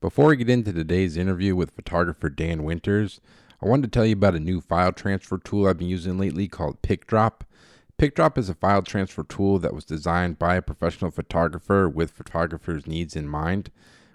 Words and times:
Before 0.00 0.28
we 0.28 0.36
get 0.36 0.48
into 0.48 0.72
today's 0.72 1.18
interview 1.18 1.54
with 1.54 1.72
photographer 1.72 2.30
Dan 2.30 2.64
Winters, 2.64 3.20
I 3.62 3.68
wanted 3.68 3.82
to 3.82 3.88
tell 3.90 4.06
you 4.06 4.14
about 4.14 4.34
a 4.34 4.40
new 4.40 4.62
file 4.62 4.92
transfer 4.92 5.36
tool 5.36 5.66
I've 5.66 5.76
been 5.76 5.88
using 5.88 6.16
lately 6.16 6.48
called 6.48 6.80
PicDrop. 6.80 7.42
PicDrop 7.98 8.38
is 8.38 8.48
a 8.48 8.54
file 8.54 8.80
transfer 8.80 9.24
tool 9.24 9.58
that 9.58 9.74
was 9.74 9.84
designed 9.84 10.38
by 10.38 10.54
a 10.54 10.62
professional 10.62 11.10
photographer 11.10 11.86
with 11.86 12.12
photographers' 12.12 12.86
needs 12.86 13.14
in 13.14 13.28
mind. 13.28 13.70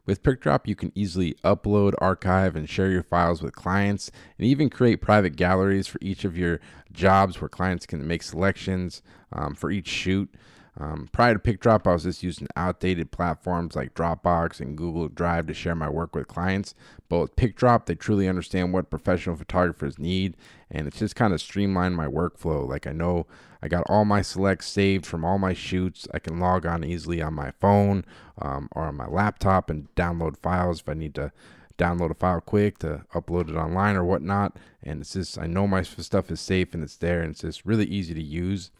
With 0.07 0.23
PicDrop, 0.23 0.61
you 0.65 0.75
can 0.75 0.91
easily 0.95 1.35
upload, 1.43 1.94
archive, 1.99 2.56
and 2.56 2.67
share 2.67 2.90
your 2.90 3.04
files 3.04 3.44
with 3.44 3.54
clients, 3.54 4.10
and 4.40 4.47
even 4.47 4.72
create 4.72 5.04
private 5.04 5.36
galleries 5.36 5.86
for 5.86 5.99
each 6.02 6.26
of 6.26 6.36
your 6.36 6.60
jobs 6.94 7.40
where 7.40 7.47
clients 7.47 7.86
can 7.86 8.08
make 8.08 8.24
selections 8.24 9.04
um, 9.31 9.54
for 9.54 9.70
each 9.70 9.88
shoot. 9.88 10.33
Um, 10.78 11.07
prior 11.13 11.37
to 11.37 11.39
PicDrop, 11.39 11.87
I 11.87 11.94
was 11.94 12.03
just 12.03 12.21
using 12.21 12.47
outdated 12.57 13.12
platforms 13.12 13.75
like 13.75 13.94
Dropbox 13.94 14.60
and 14.60 14.78
Google 14.78 15.07
Drive 15.07 15.47
to 15.47 15.53
share 15.53 15.75
my 15.75 15.89
work 15.89 16.13
with 16.13 16.27
clients. 16.27 16.75
But 17.07 17.20
with 17.20 17.35
PicDrop, 17.38 17.85
they 17.85 17.95
truly 17.95 18.27
understand 18.27 18.73
what 18.73 18.89
professional 18.89 19.38
photographers 19.38 19.98
need, 19.98 20.35
and 20.70 20.85
it's 20.88 20.99
just 20.99 21.15
kind 21.15 21.34
of 21.34 21.39
streamlined 21.39 21.95
my 21.95 22.07
workflow. 22.07 22.67
Like 22.67 22.88
I 22.88 22.91
know 22.91 23.25
I 23.61 23.70
got 23.70 23.85
all 23.88 24.03
my 24.03 24.21
selects 24.21 24.67
saved 24.67 25.05
from 25.05 25.23
all 25.23 25.38
my 25.38 25.53
shoots. 25.53 26.07
I 26.13 26.20
can 26.20 26.39
log 26.39 26.65
on 26.65 26.84
easily 26.84 27.21
on 27.21 27.34
my 27.34 27.51
phone 27.62 28.03
um, 28.41 28.67
or 28.73 28.84
on 28.84 28.95
my 28.95 29.07
laptop 29.07 29.70
and 29.70 29.93
download 29.95 30.37
files 30.37 30.81
if 30.81 30.89
I 30.89 30.93
need 30.93 31.15
to 31.15 31.31
download 31.77 32.12
a 32.12 32.15
file 32.15 32.41
quick 32.41 32.79
to 32.79 33.05
upload 33.13 33.49
it 33.49 33.55
online 33.55 33.95
or 33.95 34.03
whatnot. 34.03 34.57
And 34.84 35.01
it's 35.01 35.13
just 35.13 35.39
I 35.39 35.48
know 35.48 35.67
my 35.67 35.84
stuff 35.84 36.29
is 36.29 36.41
safe 36.41 36.73
and 36.73 36.84
it's 36.84 36.98
there, 36.98 37.21
and 37.21 37.31
it's 37.31 37.41
just 37.41 37.65
really 37.65 37.85
easy 37.85 38.13
to 38.13 38.21
use. 38.21 38.71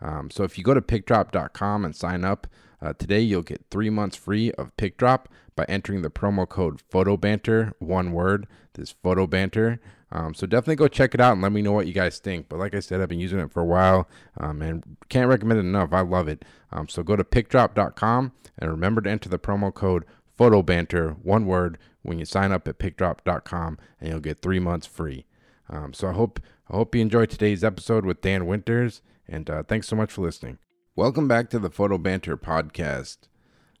Um, 0.00 0.30
so 0.30 0.44
if 0.44 0.56
you 0.56 0.64
go 0.64 0.74
to 0.74 0.82
picdrop.com 0.82 1.84
and 1.84 1.94
sign 1.94 2.24
up 2.24 2.46
uh, 2.80 2.92
today, 2.98 3.20
you'll 3.20 3.42
get 3.42 3.64
three 3.70 3.90
months 3.90 4.16
free 4.16 4.52
of 4.52 4.76
PicDrop 4.76 5.26
by 5.56 5.64
entering 5.68 6.02
the 6.02 6.10
promo 6.10 6.48
code 6.48 6.80
PhotoBanter, 6.92 7.72
one 7.80 8.12
word, 8.12 8.46
this 8.74 8.94
PhotoBanter. 8.94 9.78
Um, 10.10 10.32
so 10.32 10.46
definitely 10.46 10.76
go 10.76 10.88
check 10.88 11.14
it 11.14 11.20
out 11.20 11.32
and 11.32 11.42
let 11.42 11.52
me 11.52 11.60
know 11.60 11.72
what 11.72 11.86
you 11.86 11.92
guys 11.92 12.18
think. 12.18 12.48
But 12.48 12.58
like 12.58 12.74
I 12.74 12.80
said, 12.80 13.00
I've 13.00 13.08
been 13.08 13.20
using 13.20 13.40
it 13.40 13.52
for 13.52 13.60
a 13.60 13.66
while 13.66 14.08
um, 14.38 14.62
and 14.62 14.96
can't 15.08 15.28
recommend 15.28 15.58
it 15.58 15.66
enough. 15.66 15.92
I 15.92 16.00
love 16.00 16.28
it. 16.28 16.44
Um, 16.72 16.88
so 16.88 17.02
go 17.02 17.16
to 17.16 17.24
picdrop.com 17.24 18.32
and 18.58 18.70
remember 18.70 19.00
to 19.02 19.10
enter 19.10 19.28
the 19.28 19.38
promo 19.38 19.74
code 19.74 20.04
PhotoBanter, 20.38 21.16
one 21.22 21.46
word, 21.46 21.78
when 22.02 22.18
you 22.18 22.24
sign 22.24 22.52
up 22.52 22.68
at 22.68 22.78
picdrop.com 22.78 23.78
and 24.00 24.08
you'll 24.08 24.20
get 24.20 24.40
three 24.40 24.60
months 24.60 24.86
free. 24.86 25.26
Um, 25.68 25.92
so 25.92 26.08
I 26.08 26.12
hope 26.12 26.40
I 26.70 26.76
hope 26.76 26.94
you 26.94 27.00
enjoyed 27.00 27.30
today's 27.30 27.64
episode 27.64 28.04
with 28.04 28.20
Dan 28.20 28.46
Winters 28.46 29.02
and 29.28 29.50
uh, 29.50 29.62
thanks 29.62 29.86
so 29.86 29.96
much 29.96 30.12
for 30.12 30.22
listening. 30.22 30.58
Welcome 30.96 31.28
back 31.28 31.50
to 31.50 31.58
the 31.58 31.70
Photo 31.70 31.98
Banter 31.98 32.36
podcast. 32.36 33.18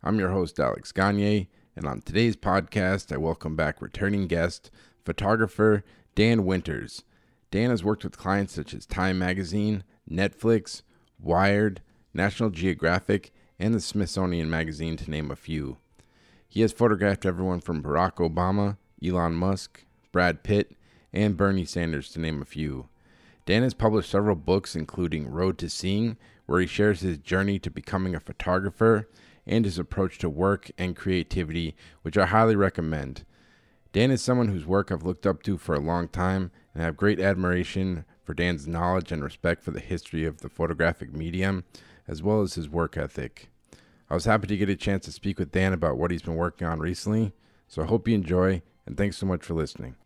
I'm 0.02 0.18
your 0.18 0.30
host, 0.30 0.60
Alex 0.60 0.92
Gagne, 0.92 1.48
and 1.74 1.86
on 1.86 2.02
today's 2.02 2.36
podcast, 2.36 3.12
I 3.12 3.16
welcome 3.16 3.56
back 3.56 3.80
returning 3.80 4.26
guest, 4.26 4.70
photographer 5.04 5.84
Dan 6.14 6.44
Winters. 6.44 7.02
Dan 7.50 7.70
has 7.70 7.82
worked 7.82 8.04
with 8.04 8.18
clients 8.18 8.52
such 8.52 8.74
as 8.74 8.86
Time 8.86 9.18
Magazine, 9.18 9.84
Netflix, 10.08 10.82
Wired, 11.18 11.80
National 12.12 12.50
Geographic, 12.50 13.32
and 13.58 13.74
the 13.74 13.80
Smithsonian 13.80 14.50
Magazine, 14.50 14.96
to 14.98 15.10
name 15.10 15.30
a 15.30 15.36
few. 15.36 15.78
He 16.48 16.60
has 16.60 16.72
photographed 16.72 17.26
everyone 17.26 17.60
from 17.60 17.82
Barack 17.82 18.16
Obama, 18.16 18.76
Elon 19.04 19.34
Musk, 19.34 19.84
Brad 20.12 20.42
Pitt, 20.42 20.76
and 21.12 21.36
Bernie 21.36 21.64
Sanders, 21.64 22.10
to 22.10 22.20
name 22.20 22.40
a 22.42 22.44
few. 22.44 22.88
Dan 23.48 23.62
has 23.62 23.72
published 23.72 24.10
several 24.10 24.36
books, 24.36 24.76
including 24.76 25.26
Road 25.26 25.56
to 25.56 25.70
Seeing, 25.70 26.18
where 26.44 26.60
he 26.60 26.66
shares 26.66 27.00
his 27.00 27.16
journey 27.16 27.58
to 27.60 27.70
becoming 27.70 28.14
a 28.14 28.20
photographer 28.20 29.08
and 29.46 29.64
his 29.64 29.78
approach 29.78 30.18
to 30.18 30.28
work 30.28 30.70
and 30.76 30.94
creativity, 30.94 31.74
which 32.02 32.18
I 32.18 32.26
highly 32.26 32.56
recommend. 32.56 33.24
Dan 33.94 34.10
is 34.10 34.20
someone 34.20 34.48
whose 34.48 34.66
work 34.66 34.92
I've 34.92 35.06
looked 35.06 35.26
up 35.26 35.42
to 35.44 35.56
for 35.56 35.74
a 35.74 35.80
long 35.80 36.08
time, 36.08 36.50
and 36.74 36.82
I 36.82 36.84
have 36.84 36.98
great 36.98 37.20
admiration 37.20 38.04
for 38.22 38.34
Dan's 38.34 38.68
knowledge 38.68 39.12
and 39.12 39.24
respect 39.24 39.64
for 39.64 39.70
the 39.70 39.80
history 39.80 40.26
of 40.26 40.42
the 40.42 40.50
photographic 40.50 41.14
medium, 41.14 41.64
as 42.06 42.22
well 42.22 42.42
as 42.42 42.52
his 42.52 42.68
work 42.68 42.98
ethic. 42.98 43.48
I 44.10 44.14
was 44.14 44.26
happy 44.26 44.46
to 44.48 44.58
get 44.58 44.68
a 44.68 44.76
chance 44.76 45.06
to 45.06 45.12
speak 45.12 45.38
with 45.38 45.52
Dan 45.52 45.72
about 45.72 45.96
what 45.96 46.10
he's 46.10 46.20
been 46.20 46.36
working 46.36 46.66
on 46.66 46.80
recently, 46.80 47.32
so 47.66 47.80
I 47.80 47.86
hope 47.86 48.08
you 48.08 48.14
enjoy, 48.14 48.60
and 48.84 48.98
thanks 48.98 49.16
so 49.16 49.24
much 49.24 49.42
for 49.42 49.54
listening. 49.54 49.96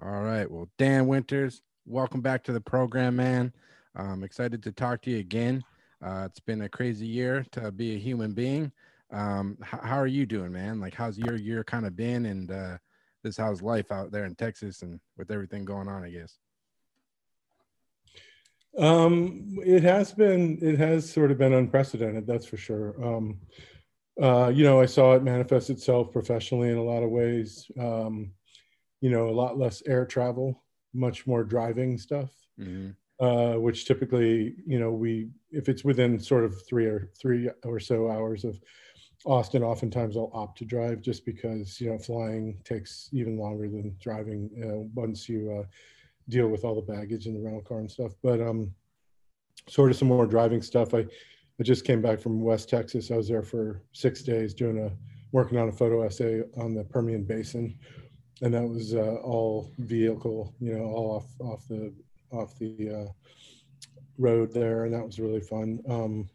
All 0.00 0.22
right. 0.22 0.48
Well, 0.48 0.68
Dan 0.78 1.08
Winters, 1.08 1.60
welcome 1.84 2.20
back 2.20 2.44
to 2.44 2.52
the 2.52 2.60
program, 2.60 3.16
man. 3.16 3.52
I'm 3.96 4.22
excited 4.22 4.62
to 4.62 4.70
talk 4.70 5.02
to 5.02 5.10
you 5.10 5.18
again. 5.18 5.64
Uh, 6.00 6.28
it's 6.30 6.38
been 6.38 6.62
a 6.62 6.68
crazy 6.68 7.06
year 7.06 7.44
to 7.50 7.72
be 7.72 7.96
a 7.96 7.98
human 7.98 8.32
being. 8.32 8.70
Um, 9.10 9.58
h- 9.60 9.80
how 9.82 9.98
are 9.98 10.06
you 10.06 10.24
doing, 10.24 10.52
man? 10.52 10.80
Like, 10.80 10.94
how's 10.94 11.18
your 11.18 11.34
year 11.34 11.64
kind 11.64 11.84
of 11.84 11.96
been? 11.96 12.26
And 12.26 12.48
uh, 12.52 12.78
this 13.24 13.36
how's 13.36 13.60
life 13.60 13.90
out 13.90 14.12
there 14.12 14.24
in 14.24 14.36
Texas 14.36 14.82
and 14.82 15.00
with 15.16 15.32
everything 15.32 15.64
going 15.64 15.88
on, 15.88 16.04
I 16.04 16.10
guess. 16.10 16.38
Um, 18.78 19.58
it 19.64 19.82
has 19.82 20.12
been, 20.12 20.60
it 20.62 20.78
has 20.78 21.10
sort 21.10 21.32
of 21.32 21.38
been 21.38 21.54
unprecedented, 21.54 22.24
that's 22.24 22.46
for 22.46 22.56
sure. 22.56 23.04
Um, 23.04 23.40
uh, 24.22 24.52
you 24.54 24.62
know, 24.62 24.80
I 24.80 24.86
saw 24.86 25.14
it 25.14 25.24
manifest 25.24 25.70
itself 25.70 26.12
professionally 26.12 26.68
in 26.68 26.76
a 26.76 26.84
lot 26.84 27.02
of 27.02 27.10
ways. 27.10 27.68
Um, 27.80 28.30
you 29.00 29.10
know, 29.10 29.28
a 29.28 29.30
lot 29.30 29.58
less 29.58 29.82
air 29.86 30.04
travel, 30.04 30.62
much 30.94 31.26
more 31.26 31.44
driving 31.44 31.98
stuff, 31.98 32.30
mm-hmm. 32.58 32.90
uh, 33.24 33.58
which 33.58 33.84
typically, 33.84 34.56
you 34.66 34.78
know, 34.78 34.90
we, 34.90 35.28
if 35.50 35.68
it's 35.68 35.84
within 35.84 36.18
sort 36.18 36.44
of 36.44 36.66
three 36.66 36.86
or 36.86 37.10
three 37.20 37.48
or 37.64 37.78
so 37.78 38.10
hours 38.10 38.44
of 38.44 38.60
Austin, 39.24 39.62
oftentimes 39.62 40.16
I'll 40.16 40.30
opt 40.32 40.58
to 40.58 40.64
drive 40.64 41.00
just 41.00 41.24
because, 41.24 41.80
you 41.80 41.90
know, 41.90 41.98
flying 41.98 42.58
takes 42.64 43.08
even 43.12 43.36
longer 43.36 43.68
than 43.68 43.96
driving 44.00 44.50
uh, 44.62 44.88
once 44.94 45.28
you 45.28 45.60
uh, 45.60 45.66
deal 46.28 46.48
with 46.48 46.64
all 46.64 46.74
the 46.74 46.92
baggage 46.92 47.26
in 47.26 47.34
the 47.34 47.40
rental 47.40 47.62
car 47.62 47.78
and 47.80 47.90
stuff. 47.90 48.12
But 48.22 48.40
um, 48.40 48.72
sort 49.68 49.90
of 49.90 49.96
some 49.96 50.08
more 50.08 50.26
driving 50.26 50.62
stuff. 50.62 50.94
I, 50.94 51.06
I 51.60 51.62
just 51.62 51.84
came 51.84 52.00
back 52.00 52.20
from 52.20 52.40
West 52.40 52.68
Texas. 52.68 53.10
I 53.10 53.16
was 53.16 53.28
there 53.28 53.42
for 53.42 53.82
six 53.92 54.22
days 54.22 54.54
doing 54.54 54.78
a, 54.78 54.90
working 55.32 55.58
on 55.58 55.68
a 55.68 55.72
photo 55.72 56.02
essay 56.02 56.42
on 56.56 56.74
the 56.74 56.84
Permian 56.84 57.24
Basin 57.24 57.76
and 58.42 58.54
that 58.54 58.66
was 58.66 58.94
uh, 58.94 59.16
all 59.22 59.72
vehicle, 59.78 60.54
you 60.60 60.76
know, 60.76 60.84
all 60.84 61.16
off 61.16 61.26
off 61.40 61.68
the 61.68 61.92
off 62.30 62.58
the 62.58 62.90
uh, 62.90 63.12
road 64.18 64.52
there, 64.52 64.84
and 64.84 64.94
that 64.94 65.04
was 65.04 65.18
really 65.18 65.40
fun. 65.40 65.80
Um, 65.88 66.28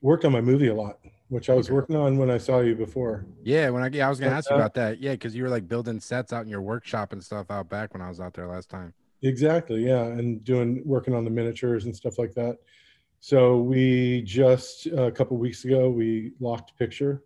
worked 0.00 0.24
on 0.24 0.32
my 0.32 0.40
movie 0.40 0.68
a 0.68 0.74
lot, 0.74 0.98
which 1.28 1.48
I 1.48 1.54
was 1.54 1.66
okay. 1.66 1.74
working 1.74 1.96
on 1.96 2.18
when 2.18 2.30
I 2.30 2.38
saw 2.38 2.60
you 2.60 2.74
before. 2.74 3.24
Yeah, 3.42 3.70
when 3.70 3.82
I 3.82 3.88
yeah, 3.88 4.06
I 4.06 4.10
was 4.10 4.20
gonna 4.20 4.32
ask 4.32 4.50
you 4.50 4.56
about 4.56 4.74
that. 4.74 5.00
Yeah, 5.00 5.12
because 5.12 5.34
you 5.34 5.42
were 5.42 5.48
like 5.48 5.68
building 5.68 6.00
sets 6.00 6.32
out 6.32 6.42
in 6.42 6.48
your 6.48 6.62
workshop 6.62 7.12
and 7.12 7.22
stuff 7.22 7.50
out 7.50 7.68
back 7.68 7.94
when 7.94 8.02
I 8.02 8.08
was 8.08 8.20
out 8.20 8.34
there 8.34 8.48
last 8.48 8.68
time. 8.68 8.92
Exactly, 9.22 9.86
yeah, 9.86 10.04
and 10.04 10.42
doing 10.44 10.82
working 10.84 11.14
on 11.14 11.24
the 11.24 11.30
miniatures 11.30 11.84
and 11.86 11.94
stuff 11.94 12.18
like 12.18 12.34
that. 12.34 12.58
So 13.20 13.58
we 13.58 14.22
just 14.22 14.86
a 14.86 15.10
couple 15.12 15.36
weeks 15.36 15.64
ago 15.64 15.88
we 15.88 16.32
locked 16.40 16.76
picture, 16.76 17.22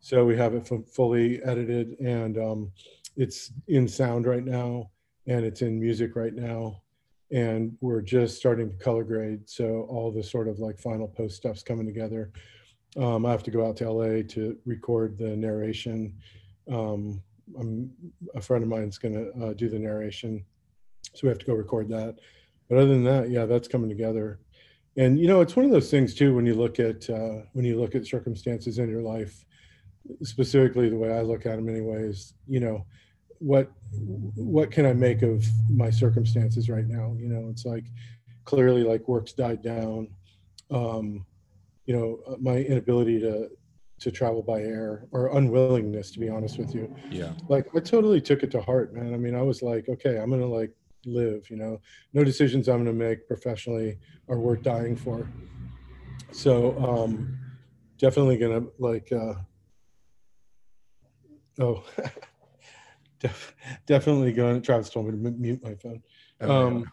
so 0.00 0.24
we 0.24 0.36
have 0.36 0.54
it 0.54 0.70
fully 0.88 1.42
edited 1.42 2.00
and. 2.00 2.38
Um, 2.38 2.72
it's 3.16 3.52
in 3.68 3.88
sound 3.88 4.26
right 4.26 4.44
now 4.44 4.90
and 5.26 5.44
it's 5.44 5.62
in 5.62 5.80
music 5.80 6.16
right 6.16 6.34
now. 6.34 6.82
And 7.30 7.76
we're 7.80 8.02
just 8.02 8.36
starting 8.36 8.70
to 8.70 8.76
color 8.76 9.04
grade. 9.04 9.48
So 9.48 9.86
all 9.88 10.10
the 10.10 10.22
sort 10.22 10.48
of 10.48 10.58
like 10.58 10.78
final 10.78 11.08
post 11.08 11.36
stuff's 11.36 11.62
coming 11.62 11.86
together. 11.86 12.32
Um, 12.96 13.24
i 13.24 13.30
have 13.30 13.42
to 13.44 13.50
go 13.50 13.66
out 13.66 13.78
to 13.78 13.90
la 13.90 14.22
to 14.28 14.56
record 14.66 15.16
the 15.16 15.34
narration. 15.34 16.14
Um, 16.70 17.22
I'm, 17.58 17.90
a 18.34 18.40
friend 18.40 18.62
of 18.62 18.68
mine's 18.68 18.98
going 18.98 19.14
to 19.14 19.46
uh, 19.46 19.52
do 19.54 19.68
the 19.70 19.78
narration. 19.78 20.44
So 21.14 21.20
we 21.22 21.28
have 21.28 21.38
to 21.38 21.46
go 21.46 21.54
record 21.54 21.88
that. 21.88 22.18
But 22.68 22.78
other 22.78 22.88
than 22.88 23.04
that 23.04 23.30
yeah 23.30 23.46
that's 23.46 23.68
coming 23.68 23.88
together. 23.88 24.40
And 24.96 25.18
you 25.18 25.26
know 25.26 25.40
it's 25.40 25.56
one 25.56 25.64
of 25.64 25.70
those 25.70 25.90
things 25.90 26.14
too 26.14 26.34
when 26.34 26.44
you 26.44 26.54
look 26.54 26.78
at 26.78 27.08
uh, 27.08 27.42
when 27.52 27.64
you 27.64 27.80
look 27.80 27.94
at 27.94 28.06
circumstances 28.06 28.78
in 28.78 28.90
your 28.90 29.02
life 29.02 29.44
specifically 30.22 30.88
the 30.88 30.96
way 30.96 31.12
I 31.12 31.22
look 31.22 31.46
at 31.46 31.56
them 31.56 31.68
anyways, 31.68 32.34
you 32.46 32.60
know, 32.60 32.86
what 33.38 33.72
what 34.36 34.70
can 34.70 34.86
I 34.86 34.92
make 34.92 35.22
of 35.22 35.44
my 35.68 35.90
circumstances 35.90 36.68
right 36.68 36.86
now? 36.86 37.14
You 37.18 37.28
know, 37.28 37.48
it's 37.50 37.64
like 37.64 37.84
clearly 38.44 38.82
like 38.84 39.06
work's 39.08 39.32
died 39.32 39.62
down. 39.62 40.08
Um, 40.70 41.26
you 41.86 41.96
know, 41.96 42.20
uh, 42.26 42.36
my 42.40 42.58
inability 42.58 43.20
to 43.20 43.50
to 44.00 44.10
travel 44.10 44.42
by 44.42 44.60
air 44.60 45.06
or 45.12 45.36
unwillingness 45.36 46.10
to 46.12 46.18
be 46.18 46.28
honest 46.28 46.58
with 46.58 46.74
you. 46.74 46.94
Yeah. 47.10 47.32
Like 47.48 47.68
I 47.74 47.80
totally 47.80 48.20
took 48.20 48.42
it 48.42 48.50
to 48.52 48.60
heart, 48.60 48.94
man. 48.94 49.14
I 49.14 49.16
mean, 49.16 49.34
I 49.34 49.42
was 49.42 49.62
like, 49.62 49.88
okay, 49.88 50.18
I'm 50.18 50.30
gonna 50.30 50.46
like 50.46 50.72
live, 51.04 51.50
you 51.50 51.56
know. 51.56 51.80
No 52.12 52.24
decisions 52.24 52.68
I'm 52.68 52.78
gonna 52.78 52.92
make 52.92 53.26
professionally 53.26 53.98
are 54.28 54.38
worth 54.38 54.62
dying 54.62 54.96
for. 54.96 55.28
So 56.30 56.78
um 56.78 57.38
definitely 57.98 58.38
gonna 58.38 58.66
like 58.78 59.10
uh 59.12 59.34
Oh, 61.58 61.84
def, 63.20 63.54
definitely 63.86 64.32
going. 64.32 64.56
To. 64.56 64.60
Travis 64.60 64.90
told 64.90 65.06
me 65.06 65.12
to 65.12 65.30
mute 65.32 65.62
my 65.62 65.74
phone. 65.74 66.02
Um, 66.40 66.90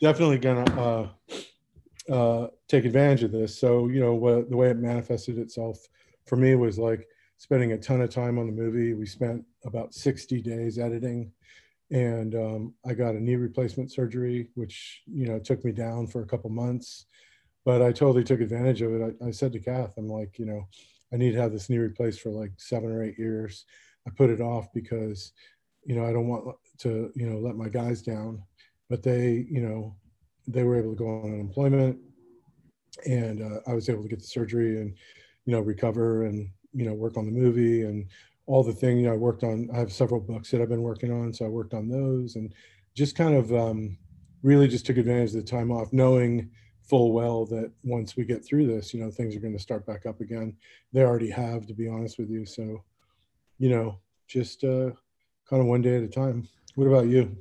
definitely 0.00 0.38
gonna 0.38 0.80
uh, 0.80 2.12
uh, 2.12 2.48
take 2.68 2.84
advantage 2.84 3.22
of 3.22 3.32
this. 3.32 3.58
So, 3.58 3.88
you 3.88 4.00
know, 4.00 4.14
what, 4.14 4.50
the 4.50 4.56
way 4.56 4.70
it 4.70 4.78
manifested 4.78 5.38
itself 5.38 5.78
for 6.26 6.36
me 6.36 6.54
was 6.54 6.78
like 6.78 7.06
spending 7.38 7.72
a 7.72 7.78
ton 7.78 8.00
of 8.00 8.10
time 8.10 8.38
on 8.38 8.46
the 8.46 8.52
movie. 8.52 8.94
We 8.94 9.06
spent 9.06 9.44
about 9.64 9.94
60 9.94 10.40
days 10.42 10.78
editing 10.78 11.32
and 11.90 12.34
um, 12.34 12.74
I 12.86 12.94
got 12.94 13.14
a 13.14 13.20
knee 13.20 13.36
replacement 13.36 13.92
surgery, 13.92 14.48
which, 14.54 15.02
you 15.06 15.26
know, 15.26 15.38
took 15.38 15.62
me 15.64 15.72
down 15.72 16.06
for 16.06 16.22
a 16.22 16.26
couple 16.26 16.48
months, 16.48 17.04
but 17.66 17.82
I 17.82 17.92
totally 17.92 18.24
took 18.24 18.40
advantage 18.40 18.80
of 18.80 18.94
it. 18.94 19.16
I, 19.20 19.26
I 19.26 19.30
said 19.30 19.52
to 19.52 19.60
Kath, 19.60 19.94
I'm 19.98 20.08
like, 20.08 20.38
you 20.38 20.46
know, 20.46 20.66
I 21.12 21.16
need 21.16 21.32
to 21.32 21.40
have 21.40 21.52
this 21.52 21.68
knee 21.68 21.76
replaced 21.78 22.20
for 22.20 22.30
like 22.30 22.52
seven 22.56 22.90
or 22.90 23.02
eight 23.02 23.18
years. 23.18 23.66
I 24.06 24.10
put 24.10 24.30
it 24.30 24.40
off 24.40 24.72
because, 24.72 25.32
you 25.84 25.94
know, 25.94 26.04
I 26.04 26.12
don't 26.12 26.28
want 26.28 26.56
to, 26.78 27.10
you 27.14 27.26
know, 27.28 27.38
let 27.38 27.56
my 27.56 27.68
guys 27.68 28.02
down, 28.02 28.42
but 28.88 29.02
they, 29.02 29.46
you 29.48 29.60
know, 29.60 29.96
they 30.46 30.64
were 30.64 30.76
able 30.76 30.90
to 30.90 30.96
go 30.96 31.08
on 31.08 31.32
unemployment 31.32 31.98
and 33.06 33.42
uh, 33.42 33.60
I 33.66 33.74
was 33.74 33.88
able 33.88 34.02
to 34.02 34.08
get 34.08 34.20
the 34.20 34.26
surgery 34.26 34.80
and, 34.80 34.94
you 35.46 35.52
know, 35.52 35.60
recover 35.60 36.24
and, 36.24 36.48
you 36.72 36.84
know, 36.84 36.94
work 36.94 37.16
on 37.16 37.26
the 37.26 37.32
movie 37.32 37.82
and 37.82 38.06
all 38.46 38.62
the 38.62 38.72
things 38.72 39.00
you 39.00 39.06
know, 39.06 39.14
I 39.14 39.16
worked 39.16 39.44
on. 39.44 39.68
I 39.72 39.78
have 39.78 39.92
several 39.92 40.20
books 40.20 40.50
that 40.50 40.60
I've 40.60 40.68
been 40.68 40.82
working 40.82 41.12
on. 41.12 41.32
So 41.32 41.44
I 41.44 41.48
worked 41.48 41.74
on 41.74 41.88
those 41.88 42.36
and 42.36 42.52
just 42.94 43.16
kind 43.16 43.34
of 43.34 43.52
um, 43.52 43.96
really 44.42 44.68
just 44.68 44.84
took 44.84 44.96
advantage 44.96 45.30
of 45.30 45.36
the 45.36 45.42
time 45.42 45.70
off, 45.70 45.92
knowing 45.92 46.50
full 46.82 47.12
well 47.12 47.46
that 47.46 47.70
once 47.84 48.16
we 48.16 48.24
get 48.24 48.44
through 48.44 48.66
this, 48.66 48.92
you 48.92 49.00
know, 49.00 49.10
things 49.10 49.36
are 49.36 49.40
going 49.40 49.56
to 49.56 49.62
start 49.62 49.86
back 49.86 50.06
up 50.06 50.20
again. 50.20 50.56
They 50.92 51.02
already 51.02 51.30
have, 51.30 51.66
to 51.66 51.74
be 51.74 51.88
honest 51.88 52.18
with 52.18 52.30
you. 52.30 52.44
So, 52.44 52.84
you 53.58 53.70
know, 53.70 53.98
just 54.28 54.64
uh, 54.64 54.90
kind 55.48 55.60
of 55.60 55.66
one 55.66 55.82
day 55.82 55.96
at 55.96 56.02
a 56.02 56.08
time. 56.08 56.48
What 56.74 56.86
about 56.86 57.06
you? 57.06 57.36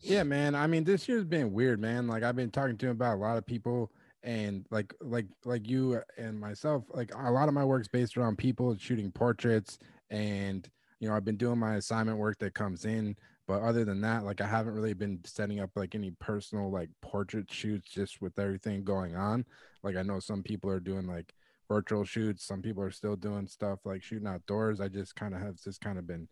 Yeah, 0.00 0.22
man. 0.22 0.54
I 0.54 0.66
mean, 0.66 0.84
this 0.84 1.08
year's 1.08 1.24
been 1.24 1.52
weird, 1.52 1.80
man. 1.80 2.06
Like 2.06 2.22
I've 2.22 2.36
been 2.36 2.50
talking 2.50 2.76
to 2.78 2.90
about 2.90 3.14
a 3.14 3.20
lot 3.20 3.38
of 3.38 3.46
people 3.46 3.90
and 4.22 4.66
like 4.70 4.92
like 5.00 5.26
like 5.44 5.68
you 5.68 6.00
and 6.18 6.38
myself, 6.38 6.84
like 6.92 7.12
a 7.14 7.30
lot 7.30 7.48
of 7.48 7.54
my 7.54 7.64
work's 7.64 7.88
based 7.88 8.16
around 8.16 8.36
people 8.36 8.76
shooting 8.78 9.10
portraits 9.10 9.78
and 10.10 10.68
you 11.00 11.08
know, 11.08 11.14
I've 11.14 11.24
been 11.24 11.36
doing 11.36 11.58
my 11.58 11.76
assignment 11.76 12.18
work 12.18 12.38
that 12.38 12.54
comes 12.54 12.84
in, 12.86 13.16
but 13.46 13.62
other 13.62 13.84
than 13.84 14.00
that, 14.00 14.24
like 14.24 14.40
I 14.40 14.46
haven't 14.46 14.74
really 14.74 14.94
been 14.94 15.20
setting 15.24 15.60
up 15.60 15.70
like 15.76 15.94
any 15.94 16.10
personal 16.20 16.70
like 16.70 16.90
portrait 17.02 17.50
shoots 17.52 17.88
just 17.88 18.20
with 18.20 18.38
everything 18.38 18.82
going 18.82 19.14
on. 19.14 19.44
Like 19.82 19.96
I 19.96 20.02
know 20.02 20.20
some 20.20 20.42
people 20.42 20.70
are 20.70 20.80
doing 20.80 21.06
like 21.06 21.32
virtual 21.68 22.04
shoots, 22.04 22.44
some 22.44 22.62
people 22.62 22.82
are 22.82 22.90
still 22.90 23.16
doing 23.16 23.46
stuff 23.46 23.80
like 23.84 24.02
shooting 24.02 24.28
outdoors. 24.28 24.80
I 24.80 24.88
just 24.88 25.16
kind 25.16 25.34
of 25.34 25.40
have 25.40 25.56
just 25.56 25.80
kind 25.80 25.98
of 25.98 26.06
been 26.06 26.28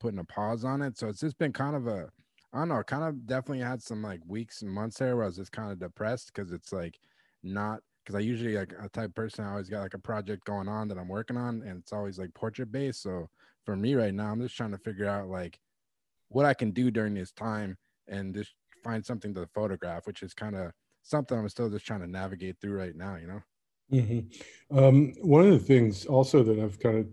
putting 0.00 0.18
a 0.18 0.24
pause 0.24 0.64
on 0.64 0.82
it. 0.82 0.98
So 0.98 1.08
it's 1.08 1.20
just 1.20 1.38
been 1.38 1.52
kind 1.52 1.76
of 1.76 1.86
a 1.86 2.08
I 2.52 2.58
don't 2.58 2.68
know, 2.68 2.82
kind 2.82 3.04
of 3.04 3.26
definitely 3.26 3.62
had 3.64 3.80
some 3.80 4.02
like 4.02 4.20
weeks 4.26 4.62
and 4.62 4.70
months 4.70 4.98
there 4.98 5.14
where 5.14 5.24
I 5.24 5.28
was 5.28 5.36
just 5.36 5.52
kind 5.52 5.70
of 5.70 5.78
depressed 5.78 6.32
because 6.34 6.50
it's 6.50 6.72
like 6.72 6.98
not 7.44 7.80
because 8.04 8.16
I 8.16 8.20
usually 8.20 8.56
like 8.56 8.74
a 8.80 8.88
type 8.88 9.14
person 9.14 9.44
I 9.44 9.50
always 9.50 9.68
got 9.68 9.82
like 9.82 9.94
a 9.94 9.98
project 9.98 10.44
going 10.44 10.68
on 10.68 10.88
that 10.88 10.98
I'm 10.98 11.08
working 11.08 11.36
on 11.36 11.62
and 11.62 11.78
it's 11.80 11.92
always 11.92 12.18
like 12.18 12.34
portrait 12.34 12.72
based. 12.72 13.02
So 13.02 13.28
for 13.64 13.76
me 13.76 13.94
right 13.94 14.14
now, 14.14 14.32
I'm 14.32 14.40
just 14.40 14.56
trying 14.56 14.72
to 14.72 14.78
figure 14.78 15.06
out 15.06 15.28
like 15.28 15.60
what 16.28 16.46
I 16.46 16.54
can 16.54 16.72
do 16.72 16.90
during 16.90 17.14
this 17.14 17.30
time 17.30 17.76
and 18.08 18.34
just 18.34 18.52
find 18.82 19.04
something 19.04 19.34
to 19.34 19.46
photograph, 19.54 20.06
which 20.06 20.22
is 20.22 20.34
kind 20.34 20.56
of 20.56 20.72
something 21.02 21.38
I'm 21.38 21.48
still 21.48 21.70
just 21.70 21.86
trying 21.86 22.00
to 22.00 22.06
navigate 22.06 22.56
through 22.60 22.76
right 22.76 22.96
now, 22.96 23.16
you 23.16 23.28
know? 23.28 23.40
Mm-hmm. 23.92 24.78
Um, 24.78 25.12
one 25.20 25.44
of 25.44 25.52
the 25.52 25.58
things 25.58 26.06
also 26.06 26.42
that 26.42 26.58
I've 26.58 26.78
kind 26.78 26.98
of 26.98 27.06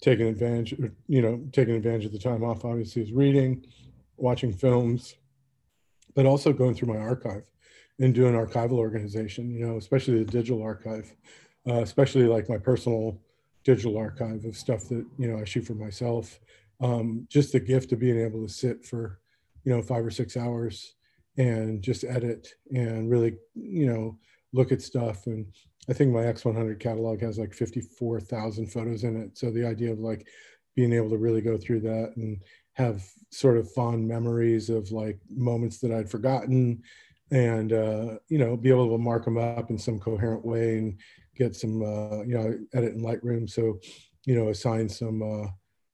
taken 0.00 0.26
advantage, 0.26 0.74
you 1.06 1.22
know, 1.22 1.42
taking 1.52 1.74
advantage 1.74 2.06
of 2.06 2.12
the 2.12 2.18
time 2.18 2.42
off, 2.42 2.64
obviously, 2.64 3.02
is 3.02 3.12
reading, 3.12 3.64
watching 4.16 4.52
films, 4.52 5.14
but 6.14 6.26
also 6.26 6.52
going 6.52 6.74
through 6.74 6.92
my 6.92 6.98
archive 7.00 7.44
and 7.98 8.14
doing 8.14 8.34
archival 8.34 8.72
organization, 8.72 9.50
you 9.50 9.66
know, 9.66 9.76
especially 9.76 10.22
the 10.22 10.30
digital 10.30 10.62
archive, 10.62 11.14
uh, 11.68 11.80
especially 11.80 12.24
like 12.24 12.48
my 12.48 12.58
personal 12.58 13.20
digital 13.64 13.96
archive 13.96 14.44
of 14.44 14.56
stuff 14.56 14.88
that, 14.88 15.04
you 15.18 15.28
know, 15.28 15.38
I 15.38 15.44
shoot 15.44 15.66
for 15.66 15.74
myself. 15.74 16.38
Um, 16.80 17.26
just 17.30 17.52
the 17.52 17.60
gift 17.60 17.92
of 17.92 18.00
being 18.00 18.20
able 18.20 18.46
to 18.46 18.52
sit 18.52 18.84
for, 18.84 19.18
you 19.64 19.74
know, 19.74 19.82
five 19.82 20.04
or 20.04 20.10
six 20.10 20.36
hours 20.36 20.94
and 21.38 21.82
just 21.82 22.04
edit 22.04 22.54
and 22.70 23.10
really, 23.10 23.36
you 23.54 23.86
know, 23.86 24.18
look 24.52 24.72
at 24.72 24.82
stuff. 24.82 25.26
And 25.26 25.46
I 25.88 25.92
think 25.92 26.12
my 26.12 26.22
X100 26.22 26.80
catalog 26.80 27.20
has 27.20 27.38
like 27.38 27.54
54,000 27.54 28.66
photos 28.66 29.04
in 29.04 29.20
it. 29.20 29.38
So 29.38 29.50
the 29.50 29.66
idea 29.66 29.92
of 29.92 29.98
like 29.98 30.26
being 30.74 30.92
able 30.92 31.10
to 31.10 31.18
really 31.18 31.40
go 31.40 31.56
through 31.56 31.80
that 31.80 32.12
and 32.16 32.40
have 32.74 33.02
sort 33.30 33.56
of 33.56 33.72
fond 33.72 34.06
memories 34.06 34.68
of 34.68 34.90
like 34.92 35.18
moments 35.30 35.78
that 35.78 35.92
I'd 35.92 36.10
forgotten 36.10 36.82
and 37.30 37.72
uh, 37.72 38.18
you 38.28 38.38
know 38.38 38.56
be 38.56 38.68
able 38.68 38.90
to 38.90 39.02
mark 39.02 39.24
them 39.24 39.38
up 39.38 39.70
in 39.70 39.78
some 39.78 39.98
coherent 39.98 40.44
way 40.44 40.78
and 40.78 40.98
get 41.34 41.56
some 41.56 41.82
uh, 41.82 42.22
you 42.22 42.38
know 42.38 42.58
edit 42.74 42.94
in 42.94 43.02
Lightroom 43.02 43.50
so 43.50 43.80
you 44.26 44.34
know 44.36 44.50
assign 44.50 44.88
some 44.88 45.22
uh, 45.22 45.48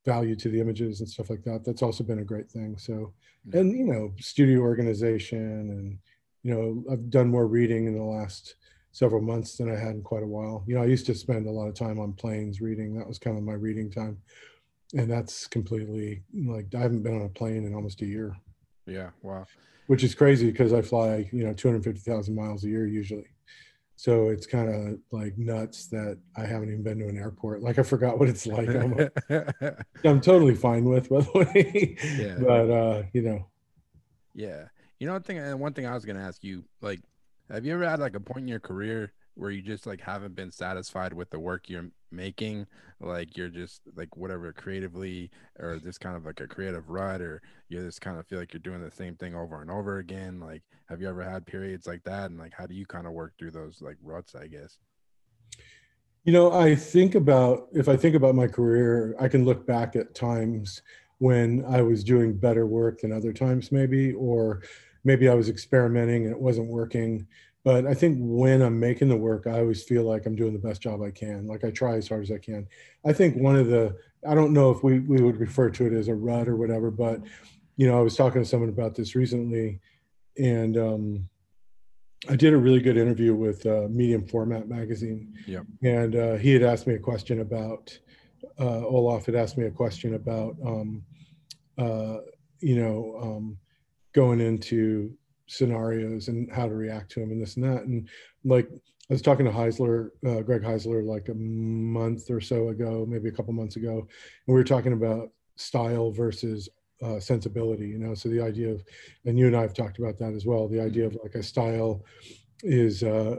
value 0.04 0.36
to 0.36 0.48
the 0.48 0.60
images 0.60 1.00
and 1.00 1.08
stuff 1.08 1.30
like 1.30 1.42
that. 1.44 1.64
That's 1.64 1.82
also 1.82 2.04
been 2.04 2.18
a 2.18 2.24
great 2.24 2.50
thing. 2.50 2.76
So 2.76 3.14
and 3.52 3.72
you 3.76 3.86
know 3.86 4.12
studio 4.18 4.60
organization 4.60 5.38
and 5.38 5.98
you 6.42 6.54
know 6.54 6.84
I've 6.92 7.10
done 7.10 7.28
more 7.28 7.46
reading 7.46 7.86
in 7.86 7.96
the 7.96 8.02
last 8.02 8.56
several 8.92 9.22
months 9.22 9.56
than 9.56 9.70
I 9.70 9.78
had 9.78 9.94
in 9.94 10.02
quite 10.02 10.22
a 10.22 10.26
while. 10.26 10.64
You 10.66 10.74
know 10.74 10.82
I 10.82 10.86
used 10.86 11.06
to 11.06 11.14
spend 11.14 11.46
a 11.46 11.50
lot 11.50 11.68
of 11.68 11.74
time 11.74 11.98
on 11.98 12.12
planes 12.12 12.60
reading. 12.60 12.96
That 12.96 13.08
was 13.08 13.18
kind 13.18 13.36
of 13.36 13.44
my 13.44 13.54
reading 13.54 13.90
time, 13.90 14.18
and 14.94 15.10
that's 15.10 15.46
completely 15.46 16.22
like 16.34 16.74
I 16.74 16.80
haven't 16.80 17.02
been 17.02 17.16
on 17.16 17.26
a 17.26 17.28
plane 17.28 17.64
in 17.64 17.74
almost 17.74 18.02
a 18.02 18.06
year. 18.06 18.36
Yeah. 18.86 19.10
Wow 19.22 19.46
which 19.86 20.04
is 20.04 20.14
crazy 20.14 20.50
because 20.50 20.72
I 20.72 20.82
fly, 20.82 21.28
you 21.32 21.44
know, 21.44 21.52
250,000 21.52 22.34
miles 22.34 22.64
a 22.64 22.68
year 22.68 22.86
usually. 22.86 23.26
So 23.96 24.30
it's 24.30 24.46
kind 24.46 24.68
of 24.68 24.98
like 25.10 25.36
nuts 25.36 25.86
that 25.88 26.18
I 26.36 26.46
haven't 26.46 26.70
even 26.70 26.82
been 26.82 26.98
to 27.00 27.08
an 27.08 27.18
airport. 27.18 27.62
Like 27.62 27.78
I 27.78 27.82
forgot 27.82 28.18
what 28.18 28.28
it's 28.28 28.46
like. 28.46 28.68
I'm, 28.68 29.10
I'm 30.04 30.20
totally 30.20 30.54
fine 30.54 30.84
with, 30.84 31.08
by 31.08 31.20
the 31.20 31.32
way. 31.34 31.96
Yeah. 32.18 32.36
But 32.46 32.70
uh, 32.70 33.02
you 33.12 33.22
know. 33.22 33.46
Yeah. 34.34 34.64
You 35.02 35.08
know, 35.08 35.14
one 35.14 35.22
thing. 35.24 35.38
And 35.38 35.58
one 35.58 35.72
thing 35.72 35.84
I 35.84 35.94
was 35.94 36.04
gonna 36.04 36.22
ask 36.22 36.44
you, 36.44 36.62
like, 36.80 37.00
have 37.50 37.66
you 37.66 37.74
ever 37.74 37.88
had 37.88 37.98
like 37.98 38.14
a 38.14 38.20
point 38.20 38.42
in 38.42 38.46
your 38.46 38.60
career 38.60 39.12
where 39.34 39.50
you 39.50 39.60
just 39.60 39.84
like 39.84 40.00
haven't 40.00 40.36
been 40.36 40.52
satisfied 40.52 41.12
with 41.12 41.28
the 41.30 41.40
work 41.40 41.68
you're 41.68 41.90
making? 42.12 42.68
Like 43.00 43.36
you're 43.36 43.48
just 43.48 43.80
like 43.96 44.16
whatever 44.16 44.52
creatively 44.52 45.32
or 45.58 45.76
just 45.78 45.98
kind 45.98 46.14
of 46.16 46.24
like 46.24 46.38
a 46.38 46.46
creative 46.46 46.88
rut 46.88 47.20
or 47.20 47.42
you 47.68 47.80
just 47.80 48.00
kind 48.00 48.16
of 48.16 48.28
feel 48.28 48.38
like 48.38 48.52
you're 48.52 48.60
doing 48.60 48.80
the 48.80 48.92
same 48.92 49.16
thing 49.16 49.34
over 49.34 49.60
and 49.60 49.72
over 49.72 49.98
again? 49.98 50.38
Like 50.38 50.62
have 50.88 51.00
you 51.00 51.08
ever 51.08 51.28
had 51.28 51.46
periods 51.46 51.88
like 51.88 52.04
that? 52.04 52.30
And 52.30 52.38
like 52.38 52.52
how 52.56 52.68
do 52.68 52.74
you 52.76 52.86
kind 52.86 53.08
of 53.08 53.12
work 53.12 53.32
through 53.36 53.50
those 53.50 53.82
like 53.82 53.96
ruts 54.04 54.36
i 54.36 54.46
guess? 54.46 54.78
You 56.22 56.32
know 56.32 56.52
i 56.52 56.76
think 56.76 57.16
about 57.16 57.66
if 57.72 57.88
i 57.88 57.96
think 57.96 58.14
about 58.14 58.36
my 58.36 58.46
career 58.46 59.16
i 59.18 59.26
can 59.26 59.44
look 59.44 59.66
back 59.66 59.96
at 59.96 60.14
times 60.14 60.82
when 61.18 61.64
i 61.64 61.82
was 61.82 62.04
doing 62.04 62.32
better 62.32 62.66
work 62.68 63.00
than 63.00 63.10
other 63.12 63.32
times 63.32 63.72
maybe 63.72 64.12
or 64.12 64.62
maybe 65.04 65.28
i 65.28 65.34
was 65.34 65.48
experimenting 65.48 66.24
and 66.24 66.32
it 66.32 66.40
wasn't 66.40 66.66
working 66.66 67.26
but 67.64 67.86
I 67.86 67.94
think 67.94 68.18
when 68.20 68.60
I'm 68.60 68.80
making 68.80 69.08
the 69.08 69.16
work, 69.16 69.46
I 69.46 69.60
always 69.60 69.84
feel 69.84 70.02
like 70.02 70.26
I'm 70.26 70.34
doing 70.34 70.52
the 70.52 70.58
best 70.58 70.82
job 70.82 71.00
I 71.00 71.10
can. 71.10 71.46
Like 71.46 71.64
I 71.64 71.70
try 71.70 71.94
as 71.94 72.08
hard 72.08 72.22
as 72.22 72.32
I 72.32 72.38
can. 72.38 72.66
I 73.06 73.12
think 73.12 73.36
one 73.36 73.56
of 73.56 73.68
the, 73.68 73.96
I 74.28 74.34
don't 74.34 74.52
know 74.52 74.70
if 74.70 74.82
we, 74.82 74.98
we 74.98 75.22
would 75.22 75.36
refer 75.36 75.70
to 75.70 75.86
it 75.86 75.92
as 75.92 76.08
a 76.08 76.14
rut 76.14 76.48
or 76.48 76.56
whatever, 76.56 76.90
but, 76.90 77.20
you 77.76 77.86
know, 77.86 77.96
I 77.96 78.02
was 78.02 78.16
talking 78.16 78.42
to 78.42 78.48
someone 78.48 78.68
about 78.68 78.96
this 78.96 79.14
recently 79.14 79.80
and 80.36 80.76
um, 80.76 81.28
I 82.28 82.34
did 82.34 82.52
a 82.52 82.56
really 82.56 82.80
good 82.80 82.96
interview 82.96 83.34
with 83.34 83.64
uh, 83.64 83.86
Medium 83.88 84.26
Format 84.26 84.68
magazine. 84.68 85.32
Yeah. 85.46 85.60
And 85.84 86.16
uh, 86.16 86.34
he 86.36 86.52
had 86.52 86.64
asked 86.64 86.88
me 86.88 86.94
a 86.94 86.98
question 86.98 87.40
about, 87.40 87.96
uh, 88.58 88.84
Olaf 88.86 89.26
had 89.26 89.36
asked 89.36 89.56
me 89.56 89.66
a 89.66 89.70
question 89.70 90.14
about, 90.14 90.56
um, 90.64 91.02
uh, 91.78 92.18
you 92.58 92.76
know, 92.76 93.18
um, 93.22 93.58
going 94.12 94.40
into 94.40 95.12
scenarios 95.46 96.28
and 96.28 96.50
how 96.50 96.66
to 96.66 96.74
react 96.74 97.10
to 97.12 97.20
them 97.20 97.30
and 97.30 97.40
this 97.40 97.56
and 97.56 97.64
that. 97.64 97.82
And 97.84 98.08
like 98.44 98.68
I 99.10 99.12
was 99.12 99.22
talking 99.22 99.44
to 99.44 99.52
Heisler, 99.52 100.10
uh, 100.26 100.40
Greg 100.40 100.62
Heisler, 100.62 101.04
like 101.04 101.28
a 101.28 101.34
month 101.34 102.30
or 102.30 102.40
so 102.40 102.68
ago, 102.68 103.04
maybe 103.08 103.28
a 103.28 103.32
couple 103.32 103.52
months 103.52 103.76
ago, 103.76 103.98
and 103.98 104.08
we 104.46 104.54
were 104.54 104.64
talking 104.64 104.92
about 104.92 105.30
style 105.56 106.10
versus 106.10 106.68
uh, 107.02 107.20
sensibility. 107.20 107.88
You 107.88 107.98
know, 107.98 108.14
so 108.14 108.28
the 108.28 108.40
idea 108.40 108.70
of, 108.70 108.82
and 109.26 109.38
you 109.38 109.46
and 109.46 109.56
I 109.56 109.62
have 109.62 109.74
talked 109.74 109.98
about 109.98 110.18
that 110.18 110.32
as 110.34 110.46
well. 110.46 110.68
The 110.68 110.80
idea 110.80 111.06
of 111.06 111.16
like 111.22 111.34
a 111.34 111.42
style 111.42 112.04
is 112.62 113.02
uh, 113.02 113.36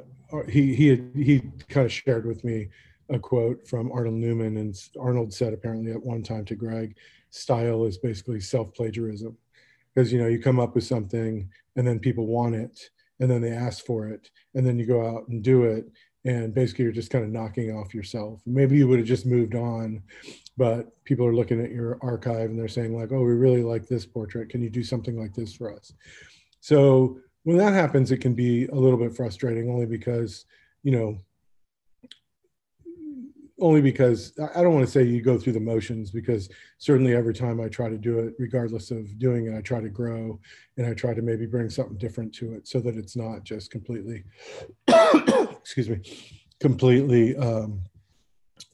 he 0.48 0.76
he 0.76 0.88
had, 0.90 1.12
he 1.16 1.40
kind 1.70 1.86
of 1.86 1.92
shared 1.92 2.26
with 2.26 2.44
me 2.44 2.68
a 3.10 3.18
quote 3.20 3.68
from 3.68 3.92
Arnold 3.92 4.16
Newman, 4.16 4.58
and 4.58 4.76
Arnold 5.00 5.34
said 5.34 5.54
apparently 5.54 5.92
at 5.92 6.04
one 6.04 6.24
time 6.24 6.46
to 6.46 6.56
Greg, 6.56 6.96
style 7.30 7.86
is 7.86 7.98
basically 7.98 8.40
self 8.42 8.74
plagiarism 8.74 9.38
because 9.94 10.12
you 10.12 10.20
know 10.20 10.28
you 10.28 10.40
come 10.40 10.60
up 10.60 10.76
with 10.76 10.84
something 10.84 11.50
and 11.76 11.88
then 11.88 12.00
people 12.00 12.28
want 12.28 12.56
it 12.56 12.80
and 13.20 13.30
then 13.30 13.42
they 13.42 13.52
ask 13.52 13.86
for 13.86 14.08
it 14.08 14.30
and 14.56 14.66
then 14.66 14.78
you 14.80 14.86
go 14.86 15.06
out 15.06 15.28
and 15.28 15.44
do 15.44 15.64
it 15.64 15.86
and 16.26 16.54
basically 16.54 16.84
you're 16.84 16.94
just 16.94 17.12
kind 17.12 17.26
of 17.26 17.32
knocking 17.32 17.76
off 17.76 17.94
yourself. 17.94 18.42
Maybe 18.46 18.78
you 18.78 18.88
would 18.88 19.00
have 19.00 19.08
just 19.08 19.26
moved 19.26 19.56
on 19.56 20.02
but 20.56 21.04
people 21.04 21.26
are 21.26 21.36
looking 21.36 21.62
at 21.62 21.72
your 21.72 21.98
archive 22.02 22.50
and 22.50 22.60
they're 22.60 22.68
saying 22.68 22.98
like 22.98 23.12
oh 23.12 23.22
we 23.22 23.34
really 23.34 23.64
like 23.64 23.88
this 23.88 24.06
portrait. 24.06 24.50
Can 24.50 24.62
you 24.62 24.70
do 24.70 24.84
something 24.84 25.20
like 25.20 25.34
this 25.34 25.54
for 25.54 25.74
us? 25.74 25.94
So 26.62 27.20
when 27.44 27.58
that 27.58 27.74
happens, 27.74 28.12
it 28.12 28.18
can 28.18 28.34
be 28.34 28.68
a 28.68 28.76
little 28.76 28.98
bit 28.98 29.16
frustrating, 29.16 29.70
only 29.70 29.86
because 29.86 30.46
you 30.84 30.92
know 30.92 31.18
only 33.64 33.80
because 33.80 34.34
I 34.54 34.62
don't 34.62 34.74
want 34.74 34.86
to 34.86 34.92
say 34.92 35.04
you 35.04 35.22
go 35.22 35.38
through 35.38 35.54
the 35.54 35.60
motions 35.62 36.12
because 36.12 36.50
certainly 36.80 37.16
every 37.16 37.34
time 37.34 37.62
I 37.62 37.70
try 37.70 37.88
to 37.88 37.98
do 37.98 38.20
it, 38.20 38.34
regardless 38.38 38.92
of 38.92 39.18
doing 39.20 39.48
it, 39.48 39.58
I 39.58 39.62
try 39.62 39.80
to 39.80 39.88
grow 39.88 40.38
and 40.76 40.86
I 40.86 40.94
try 40.94 41.14
to 41.14 41.22
maybe 41.22 41.46
bring 41.46 41.70
something 41.70 41.98
different 41.98 42.34
to 42.36 42.56
it 42.56 42.68
so 42.68 42.82
that 42.82 42.98
it's 42.98 43.16
not 43.16 43.46
just 43.46 43.72
completely, 43.72 44.26
excuse 45.50 45.90
me, 45.90 46.02
completely 46.60 47.38
um, 47.38 47.80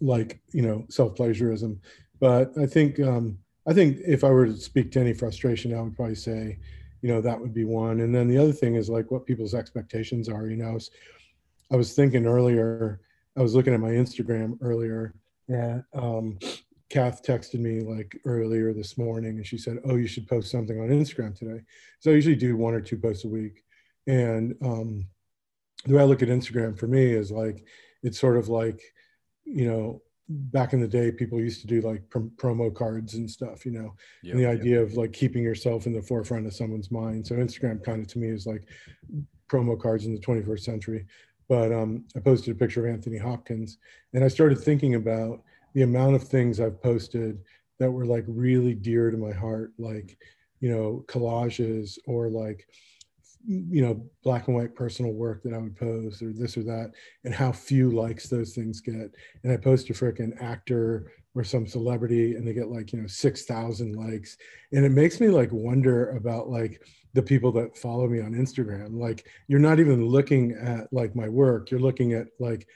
like 0.01 0.41
you 0.53 0.63
know 0.63 0.85
self 0.89 1.13
pleasurism. 1.15 1.77
But 2.19 2.57
I 2.57 2.65
think 2.65 2.99
um, 2.99 3.37
I 3.67 3.73
think 3.73 3.99
if 4.07 4.23
I 4.23 4.29
were 4.31 4.47
to 4.47 4.57
speak 4.57 4.91
to 4.93 4.99
any 4.99 5.13
frustration, 5.13 5.71
I 5.71 5.81
would 5.81 5.95
probably 5.95 6.15
say, 6.15 6.57
you 7.03 7.09
know, 7.09 7.21
that 7.21 7.39
would 7.39 7.53
be 7.53 7.63
one. 7.63 7.99
And 7.99 8.13
then 8.13 8.27
the 8.27 8.39
other 8.39 8.53
thing 8.53 8.73
is 8.73 8.89
like 8.89 9.11
what 9.11 9.27
people's 9.27 9.53
expectations 9.53 10.27
are. 10.29 10.47
You 10.47 10.57
know, 10.57 10.79
I 11.71 11.75
was 11.75 11.93
thinking 11.93 12.25
earlier 12.25 13.01
I 13.37 13.41
was 13.41 13.55
looking 13.55 13.73
at 13.73 13.79
my 13.79 13.91
Instagram 13.91 14.57
earlier, 14.61 15.13
and 15.47 15.83
um, 15.93 16.39
Kath 16.89 17.23
texted 17.23 17.59
me 17.59 17.81
like 17.81 18.19
earlier 18.25 18.73
this 18.73 18.97
morning, 18.97 19.37
and 19.37 19.45
she 19.45 19.57
said, 19.57 19.77
"Oh, 19.85 19.95
you 19.95 20.07
should 20.07 20.27
post 20.27 20.51
something 20.51 20.79
on 20.79 20.89
Instagram 20.89 21.37
today." 21.37 21.61
So 21.99 22.11
I 22.11 22.15
usually 22.15 22.35
do 22.35 22.57
one 22.57 22.73
or 22.73 22.81
two 22.81 22.97
posts 22.97 23.25
a 23.25 23.27
week, 23.27 23.63
and 24.07 24.55
um, 24.63 25.05
the 25.85 25.95
way 25.95 26.01
I 26.01 26.05
look 26.05 26.21
at 26.21 26.29
Instagram 26.29 26.77
for 26.77 26.87
me 26.87 27.11
is 27.11 27.31
like 27.31 27.65
it's 28.03 28.19
sort 28.19 28.37
of 28.37 28.49
like, 28.49 28.81
you 29.45 29.69
know, 29.69 30.01
back 30.27 30.73
in 30.73 30.79
the 30.79 30.87
day, 30.87 31.11
people 31.11 31.39
used 31.39 31.61
to 31.61 31.67
do 31.67 31.81
like 31.81 32.07
pr- 32.09 32.19
promo 32.37 32.73
cards 32.73 33.15
and 33.15 33.29
stuff, 33.29 33.65
you 33.65 33.71
know, 33.71 33.93
yep, 34.23 34.33
and 34.33 34.43
the 34.43 34.47
idea 34.47 34.79
yep. 34.79 34.89
of 34.89 34.93
like 34.95 35.13
keeping 35.13 35.43
yourself 35.43 35.85
in 35.85 35.93
the 35.93 36.01
forefront 36.01 36.45
of 36.45 36.53
someone's 36.53 36.91
mind. 36.91 37.25
So 37.25 37.35
Instagram 37.35 37.83
kind 37.83 38.01
of 38.01 38.07
to 38.09 38.19
me 38.19 38.29
is 38.29 38.45
like 38.45 38.67
promo 39.49 39.79
cards 39.79 40.05
in 40.05 40.13
the 40.13 40.21
21st 40.21 40.59
century 40.59 41.05
but 41.49 41.73
um, 41.73 42.05
I 42.15 42.19
posted 42.19 42.55
a 42.55 42.59
picture 42.59 42.85
of 42.85 42.93
Anthony 42.93 43.17
Hopkins, 43.17 43.79
and 44.13 44.23
I 44.23 44.27
started 44.27 44.59
thinking 44.59 44.95
about 44.95 45.41
the 45.73 45.81
amount 45.81 46.15
of 46.15 46.23
things 46.23 46.59
I've 46.59 46.81
posted 46.81 47.39
that 47.79 47.91
were 47.91 48.05
like 48.05 48.25
really 48.27 48.75
dear 48.75 49.09
to 49.09 49.17
my 49.17 49.33
heart, 49.33 49.73
like 49.79 50.17
you 50.61 50.69
know 50.69 51.03
collages 51.07 51.97
or 52.05 52.29
like 52.29 52.67
you 53.47 53.81
know 53.81 54.05
black 54.23 54.47
and 54.47 54.55
white 54.55 54.75
personal 54.75 55.13
work 55.13 55.41
that 55.43 55.53
I 55.53 55.57
would 55.57 55.75
post 55.75 56.21
or 56.21 56.31
this 56.31 56.55
or 56.55 56.63
that, 56.63 56.91
and 57.25 57.33
how 57.33 57.51
few 57.51 57.89
likes 57.89 58.29
those 58.29 58.53
things 58.53 58.79
get. 58.79 59.11
And 59.43 59.51
I 59.51 59.57
post 59.57 59.89
a 59.89 59.93
freaking 59.93 60.39
actor 60.41 61.11
or 61.33 61.43
some 61.43 61.65
celebrity, 61.65 62.35
and 62.35 62.47
they 62.47 62.53
get 62.53 62.69
like 62.69 62.93
you 62.93 63.01
know 63.01 63.07
six 63.07 63.45
thousand 63.45 63.95
likes, 63.95 64.37
and 64.71 64.85
it 64.85 64.91
makes 64.91 65.19
me 65.19 65.29
like 65.29 65.51
wonder 65.51 66.11
about 66.11 66.49
like 66.49 66.83
the 67.13 67.23
people 67.23 67.51
that 67.53 67.77
follow 67.77 68.07
me 68.07 68.21
on 68.21 68.33
Instagram. 68.33 68.99
Like 68.99 69.27
you're 69.47 69.59
not 69.59 69.79
even 69.79 70.05
looking 70.05 70.53
at 70.53 70.91
like 70.93 71.15
my 71.15 71.27
work, 71.27 71.71
you're 71.71 71.79
looking 71.79 72.13
at 72.13 72.27
like 72.39 72.67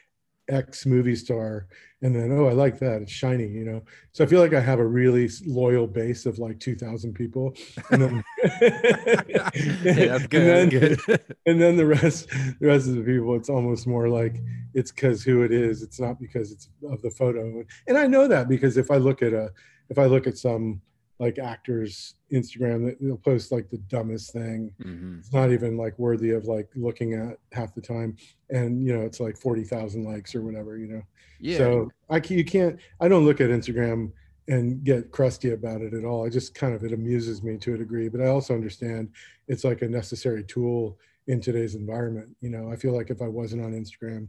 X 0.48 0.84
movie 0.84 1.16
star 1.16 1.68
and 2.02 2.14
then 2.14 2.30
oh 2.32 2.46
I 2.46 2.52
like 2.52 2.78
that. 2.80 3.00
It's 3.00 3.12
shiny 3.12 3.48
you 3.48 3.64
know? 3.64 3.82
So 4.12 4.24
I 4.24 4.26
feel 4.26 4.40
like 4.40 4.52
I 4.52 4.60
have 4.60 4.78
a 4.78 4.86
really 4.86 5.30
loyal 5.46 5.86
base 5.86 6.26
of 6.26 6.38
like 6.38 6.60
2000 6.60 7.14
people. 7.14 7.54
And 7.90 8.02
then, 8.02 8.24
that's 8.60 10.26
good, 10.26 10.42
and, 10.42 10.48
then 10.48 10.68
good. 10.68 11.00
and 11.46 11.60
then 11.60 11.76
the 11.76 11.86
rest 11.86 12.28
the 12.28 12.66
rest 12.66 12.88
of 12.88 12.96
the 12.96 13.02
people 13.02 13.34
it's 13.36 13.48
almost 13.48 13.86
more 13.86 14.08
like 14.08 14.42
it's 14.74 14.90
because 14.90 15.22
who 15.22 15.42
it 15.42 15.52
is. 15.52 15.82
It's 15.82 16.00
not 16.00 16.20
because 16.20 16.50
it's 16.50 16.68
of 16.90 17.00
the 17.02 17.10
photo. 17.10 17.64
And 17.86 17.96
I 17.96 18.06
know 18.06 18.26
that 18.28 18.48
because 18.48 18.76
if 18.76 18.90
I 18.90 18.96
look 18.96 19.22
at 19.22 19.32
a 19.32 19.50
if 19.88 19.98
I 19.98 20.06
look 20.06 20.26
at 20.26 20.36
some 20.36 20.80
like 21.18 21.38
actors 21.38 22.14
Instagram 22.32 22.84
that 22.86 23.00
they'll 23.00 23.16
post 23.16 23.52
like 23.52 23.70
the 23.70 23.78
dumbest 23.78 24.32
thing. 24.32 24.72
Mm-hmm. 24.82 25.18
It's 25.20 25.32
not 25.32 25.52
even 25.52 25.76
like 25.76 25.98
worthy 25.98 26.30
of 26.30 26.46
like 26.46 26.68
looking 26.74 27.14
at 27.14 27.38
half 27.52 27.74
the 27.74 27.80
time, 27.80 28.16
and 28.50 28.84
you 28.84 28.96
know 28.96 29.02
it's 29.02 29.20
like 29.20 29.36
forty 29.36 29.64
thousand 29.64 30.04
likes 30.04 30.34
or 30.34 30.42
whatever. 30.42 30.76
You 30.76 30.88
know, 30.88 31.02
yeah. 31.40 31.58
So 31.58 31.90
I 32.10 32.20
you 32.28 32.44
can't. 32.44 32.78
I 33.00 33.08
don't 33.08 33.24
look 33.24 33.40
at 33.40 33.50
Instagram 33.50 34.12
and 34.48 34.84
get 34.84 35.10
crusty 35.10 35.52
about 35.52 35.80
it 35.80 35.94
at 35.94 36.04
all. 36.04 36.26
I 36.26 36.28
just 36.28 36.54
kind 36.54 36.74
of 36.74 36.84
it 36.84 36.92
amuses 36.92 37.42
me 37.42 37.56
to 37.58 37.74
a 37.74 37.78
degree, 37.78 38.08
but 38.08 38.20
I 38.20 38.26
also 38.26 38.54
understand 38.54 39.10
it's 39.48 39.64
like 39.64 39.82
a 39.82 39.88
necessary 39.88 40.44
tool 40.44 40.98
in 41.28 41.40
today's 41.40 41.74
environment. 41.74 42.36
You 42.40 42.50
know, 42.50 42.70
I 42.70 42.76
feel 42.76 42.94
like 42.94 43.10
if 43.10 43.22
I 43.22 43.28
wasn't 43.28 43.62
on 43.64 43.72
Instagram, 43.72 44.28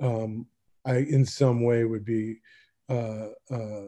um, 0.00 0.46
I 0.84 0.96
in 0.98 1.24
some 1.24 1.62
way 1.62 1.84
would 1.84 2.04
be 2.04 2.40
uh, 2.88 3.28
uh, 3.50 3.86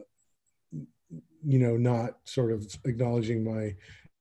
you 1.45 1.59
know, 1.59 1.76
not 1.76 2.18
sort 2.25 2.52
of 2.52 2.66
acknowledging 2.85 3.45
my 3.45 3.75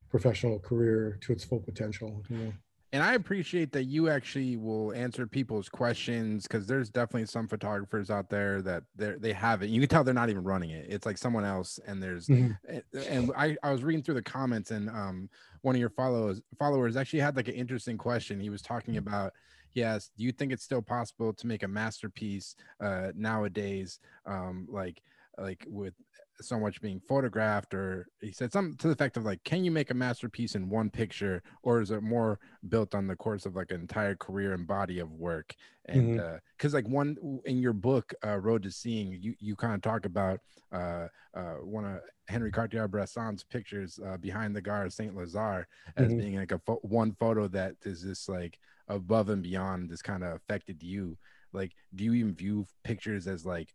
professional 0.09 0.59
career 0.59 1.17
to 1.21 1.31
its 1.31 1.43
full 1.43 1.59
potential. 1.59 2.23
You 2.29 2.37
know? 2.37 2.53
And 2.93 3.03
I 3.03 3.15
appreciate 3.15 3.73
that 3.73 3.83
you 3.83 4.09
actually 4.09 4.55
will 4.55 4.93
answer 4.93 5.27
people's 5.27 5.67
questions 5.67 6.43
because 6.43 6.65
there's 6.65 6.89
definitely 6.89 7.25
some 7.25 7.47
photographers 7.47 8.09
out 8.09 8.29
there 8.29 8.61
that 8.61 8.83
they 8.95 9.11
they 9.19 9.33
have 9.33 9.61
it. 9.61 9.69
You 9.69 9.81
can 9.81 9.89
tell 9.89 10.05
they're 10.05 10.13
not 10.13 10.29
even 10.29 10.43
running 10.43 10.69
it. 10.69 10.85
It's 10.87 11.05
like 11.05 11.17
someone 11.17 11.43
else. 11.43 11.79
And 11.85 12.01
there's 12.01 12.27
mm-hmm. 12.27 12.77
and 13.09 13.31
I, 13.35 13.57
I 13.61 13.71
was 13.71 13.83
reading 13.83 14.03
through 14.03 14.15
the 14.15 14.21
comments 14.21 14.71
and 14.71 14.89
um 14.89 15.29
one 15.61 15.75
of 15.75 15.81
your 15.81 15.89
followers 15.89 16.41
followers 16.57 16.95
actually 16.95 17.19
had 17.19 17.35
like 17.35 17.49
an 17.49 17.55
interesting 17.55 17.97
question. 17.97 18.39
He 18.39 18.49
was 18.49 18.61
talking 18.61 18.93
mm-hmm. 18.93 19.07
about 19.07 19.33
yes, 19.73 20.09
do 20.17 20.23
you 20.23 20.31
think 20.31 20.53
it's 20.53 20.63
still 20.63 20.81
possible 20.81 21.33
to 21.33 21.45
make 21.45 21.63
a 21.63 21.67
masterpiece 21.67 22.55
uh 22.79 23.11
nowadays? 23.15 23.99
Um 24.25 24.65
like 24.71 25.01
like 25.37 25.65
with 25.67 25.93
so 26.41 26.59
much 26.59 26.81
being 26.81 26.99
photographed 26.99 27.73
or 27.73 28.07
he 28.21 28.31
said 28.31 28.51
something 28.51 28.75
to 28.77 28.87
the 28.87 28.93
effect 28.93 29.17
of 29.17 29.25
like 29.25 29.43
can 29.43 29.63
you 29.63 29.71
make 29.71 29.89
a 29.91 29.93
masterpiece 29.93 30.55
in 30.55 30.69
one 30.69 30.89
picture 30.89 31.41
or 31.63 31.81
is 31.81 31.91
it 31.91 32.03
more 32.03 32.39
built 32.69 32.93
on 32.93 33.07
the 33.07 33.15
course 33.15 33.45
of 33.45 33.55
like 33.55 33.71
an 33.71 33.81
entire 33.81 34.15
career 34.15 34.53
and 34.53 34.67
body 34.67 34.99
of 34.99 35.11
work 35.13 35.55
and 35.85 36.19
mm-hmm. 36.19 36.35
uh 36.35 36.37
because 36.57 36.73
like 36.73 36.87
one 36.87 37.15
in 37.45 37.59
your 37.59 37.73
book 37.73 38.13
uh 38.25 38.37
road 38.37 38.63
to 38.63 38.71
seeing 38.71 39.17
you 39.19 39.33
you 39.39 39.55
kind 39.55 39.73
of 39.73 39.81
talk 39.81 40.05
about 40.05 40.39
uh 40.71 41.07
uh 41.33 41.55
one 41.63 41.85
of 41.85 41.99
henri 42.29 42.51
cartier-bresson's 42.51 43.43
pictures 43.43 43.99
uh 44.05 44.17
behind 44.17 44.55
the 44.55 44.61
gare 44.61 44.89
saint 44.89 45.15
lazare 45.15 45.65
as 45.95 46.09
mm-hmm. 46.09 46.19
being 46.19 46.35
like 46.35 46.51
a 46.51 46.59
fo- 46.59 46.79
one 46.83 47.15
photo 47.19 47.47
that 47.47 47.75
is 47.83 48.01
just 48.01 48.29
like 48.29 48.59
above 48.89 49.29
and 49.29 49.43
beyond 49.43 49.89
this 49.89 50.01
kind 50.01 50.23
of 50.23 50.35
affected 50.35 50.83
you 50.83 51.17
like 51.53 51.73
do 51.95 52.03
you 52.03 52.13
even 52.13 52.35
view 52.35 52.65
pictures 52.83 53.27
as 53.27 53.45
like 53.45 53.73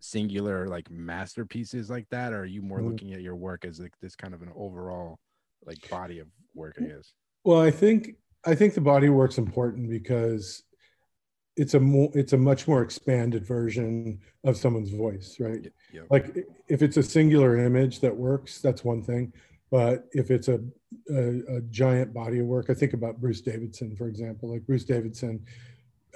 singular 0.00 0.66
like 0.66 0.90
masterpieces 0.90 1.90
like 1.90 2.08
that 2.10 2.32
or 2.32 2.40
are 2.40 2.46
you 2.46 2.62
more 2.62 2.78
mm-hmm. 2.78 2.88
looking 2.88 3.12
at 3.12 3.20
your 3.20 3.36
work 3.36 3.64
as 3.64 3.78
like 3.78 3.92
this 4.00 4.16
kind 4.16 4.34
of 4.34 4.42
an 4.42 4.50
overall 4.56 5.18
like 5.66 5.88
body 5.90 6.18
of 6.18 6.26
work 6.54 6.74
i 6.80 6.84
guess 6.84 7.12
well 7.44 7.60
i 7.60 7.70
think 7.70 8.16
i 8.46 8.54
think 8.54 8.74
the 8.74 8.80
body 8.80 9.10
work's 9.10 9.38
important 9.38 9.88
because 9.88 10.62
it's 11.56 11.74
a 11.74 11.80
more 11.80 12.10
it's 12.14 12.32
a 12.32 12.38
much 12.38 12.66
more 12.66 12.82
expanded 12.82 13.46
version 13.46 14.18
of 14.44 14.56
someone's 14.56 14.90
voice 14.90 15.36
right 15.38 15.70
yep. 15.92 16.06
like 16.10 16.34
if 16.68 16.80
it's 16.80 16.96
a 16.96 17.02
singular 17.02 17.58
image 17.58 18.00
that 18.00 18.16
works 18.16 18.60
that's 18.60 18.82
one 18.82 19.02
thing 19.02 19.30
but 19.70 20.06
if 20.12 20.30
it's 20.30 20.48
a, 20.48 20.58
a, 21.10 21.56
a 21.56 21.60
giant 21.70 22.14
body 22.14 22.38
of 22.38 22.46
work 22.46 22.70
i 22.70 22.74
think 22.74 22.94
about 22.94 23.20
bruce 23.20 23.42
davidson 23.42 23.94
for 23.94 24.08
example 24.08 24.50
like 24.50 24.66
bruce 24.66 24.84
davidson 24.84 25.44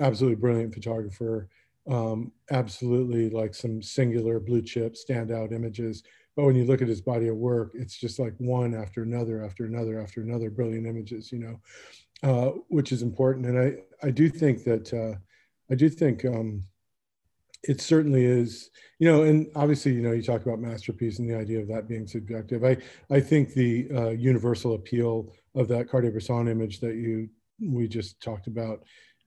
absolutely 0.00 0.37
brilliant 0.37 0.73
photographer 0.73 1.49
um, 1.88 2.33
absolutely 2.50 3.31
like 3.31 3.55
some 3.55 3.83
singular 3.83 4.41
blue 4.41 4.62
chip 4.62 4.95
standout 4.95 5.53
images. 5.53 6.03
But 6.37 6.47
when 6.47 6.57
you 6.57 6.64
look 6.64 6.83
at 6.83 6.88
his 6.88 7.00
body 7.00 7.29
of 7.29 7.37
work, 7.37 7.73
it's 7.75 7.97
just 7.97 8.19
like 8.19 8.35
one 8.38 8.75
after 8.75 9.03
another, 9.03 9.45
after 9.45 9.67
another, 9.67 10.00
after 10.00 10.21
another 10.21 10.50
brilliant 10.50 10.87
images, 10.87 11.31
you 11.31 11.38
know, 11.38 11.61
uh, 12.23 12.53
which 12.69 12.91
is 12.91 13.03
important. 13.03 13.47
And 13.47 13.59
I, 13.59 14.07
I 14.07 14.11
do 14.11 14.29
think 14.29 14.64
that, 14.64 14.93
uh, 14.93 15.19
I 15.71 15.76
do 15.76 15.88
think 15.88 16.25
um, 16.25 16.64
it 17.62 17.81
certainly 17.81 18.25
is, 18.25 18.71
you 18.99 19.11
know, 19.11 19.23
and 19.23 19.47
obviously, 19.55 19.93
you 19.93 20.03
know, 20.03 20.12
you 20.12 20.23
talk 20.23 20.45
about 20.45 20.59
masterpiece 20.59 21.19
and 21.19 21.31
the 21.31 21.38
idea 21.38 21.61
of 21.61 21.69
that 21.69 21.88
being 21.88 22.07
subjective. 22.07 22.64
I, 22.64 22.79
I 23.11 23.21
think 23.21 23.55
the 23.55 23.88
uh, 23.95 24.11
universal 24.11 24.75
appeal 24.75 25.33
of 25.55 25.69
that 25.69 25.88
Cartier-Bresson 25.88 26.49
image 26.49 26.81
that 26.81 26.97
you, 26.97 27.29
we 27.61 27.87
just 27.87 28.21
talked 28.21 28.49
about 28.49 28.83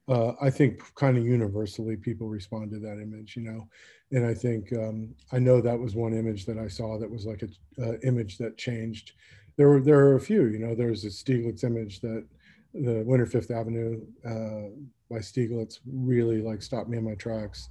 uh, 0.08 0.32
I 0.40 0.50
think 0.50 0.82
kind 0.94 1.18
of 1.18 1.26
universally 1.26 1.96
people 1.96 2.28
respond 2.28 2.70
to 2.70 2.78
that 2.78 3.00
image, 3.00 3.36
you 3.36 3.42
know, 3.42 3.68
and 4.10 4.24
I 4.24 4.32
think 4.32 4.72
um, 4.72 5.14
I 5.32 5.38
know 5.38 5.60
that 5.60 5.78
was 5.78 5.94
one 5.94 6.14
image 6.14 6.46
that 6.46 6.58
I 6.58 6.68
saw 6.68 6.98
that 6.98 7.10
was 7.10 7.26
like 7.26 7.42
a 7.42 7.48
uh, 7.82 7.98
image 8.04 8.38
that 8.38 8.56
changed. 8.56 9.12
There 9.56 9.68
were 9.68 9.80
there 9.80 9.98
are 9.98 10.16
a 10.16 10.20
few, 10.20 10.46
you 10.46 10.58
know. 10.58 10.74
There's 10.74 11.04
a 11.04 11.08
Stieglitz 11.08 11.64
image 11.64 12.00
that 12.00 12.24
the 12.72 13.02
Winter 13.06 13.26
Fifth 13.26 13.50
Avenue 13.50 14.00
uh, 14.24 14.70
by 15.10 15.18
Stieglitz 15.18 15.80
really 15.86 16.40
like 16.40 16.62
stopped 16.62 16.88
me 16.88 16.98
in 16.98 17.04
my 17.04 17.14
tracks. 17.14 17.68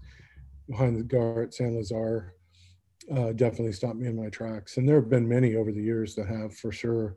Behind 0.69 0.97
the 0.97 1.03
Gare 1.03 1.47
Saint 1.49 1.73
Lazare 1.73 2.31
uh, 3.15 3.31
definitely 3.31 3.71
stopped 3.71 3.95
me 3.95 4.07
in 4.07 4.21
my 4.21 4.29
tracks, 4.29 4.77
and 4.77 4.87
there 4.87 4.97
have 4.97 5.09
been 5.09 5.27
many 5.27 5.55
over 5.55 5.71
the 5.71 5.81
years 5.81 6.13
that 6.15 6.27
have 6.27 6.53
for 6.55 6.71
sure. 6.71 7.15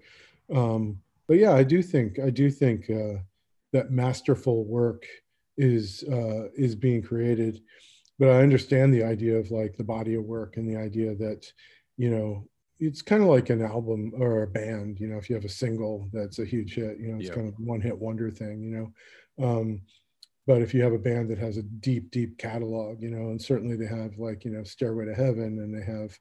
Um, 0.54 1.00
but 1.26 1.38
yeah, 1.38 1.52
I 1.52 1.62
do 1.62 1.82
think 1.82 2.18
I 2.18 2.30
do 2.30 2.50
think 2.50 2.88
uh, 2.88 3.18
that 3.72 3.90
masterful 3.90 4.64
work 4.64 5.04
is 5.56 6.04
uh, 6.04 6.48
is 6.56 6.74
being 6.74 7.02
created. 7.02 7.60
But 8.18 8.30
I 8.30 8.42
understand 8.42 8.92
the 8.92 9.04
idea 9.04 9.36
of 9.36 9.50
like 9.50 9.76
the 9.76 9.84
body 9.84 10.14
of 10.14 10.24
work 10.24 10.56
and 10.56 10.68
the 10.68 10.76
idea 10.76 11.14
that 11.16 11.50
you 11.96 12.10
know 12.10 12.46
it's 12.80 13.02
kind 13.02 13.22
of 13.22 13.28
like 13.28 13.50
an 13.50 13.62
album 13.62 14.12
or 14.16 14.42
a 14.42 14.46
band 14.46 14.98
you 14.98 15.06
know 15.06 15.18
if 15.18 15.28
you 15.28 15.36
have 15.36 15.44
a 15.44 15.48
single 15.48 16.08
that's 16.12 16.38
a 16.38 16.44
huge 16.44 16.74
hit 16.74 16.98
you 16.98 17.12
know 17.12 17.18
it's 17.20 17.28
kind 17.28 17.46
of 17.46 17.54
one 17.58 17.80
hit 17.80 17.96
wonder 17.96 18.30
thing 18.30 18.62
you 18.62 18.70
know 18.70 19.46
um 19.46 19.82
but 20.46 20.62
if 20.62 20.72
you 20.72 20.82
have 20.82 20.94
a 20.94 20.98
band 20.98 21.28
that 21.28 21.38
has 21.38 21.58
a 21.58 21.62
deep 21.62 22.10
deep 22.10 22.38
catalog 22.38 23.02
you 23.02 23.10
know 23.10 23.30
and 23.30 23.40
certainly 23.40 23.76
they 23.76 23.86
have 23.86 24.18
like 24.18 24.44
you 24.44 24.50
know 24.50 24.64
stairway 24.64 25.04
to 25.04 25.14
heaven 25.14 25.58
and 25.60 25.74
they 25.74 25.84
have 25.84 26.18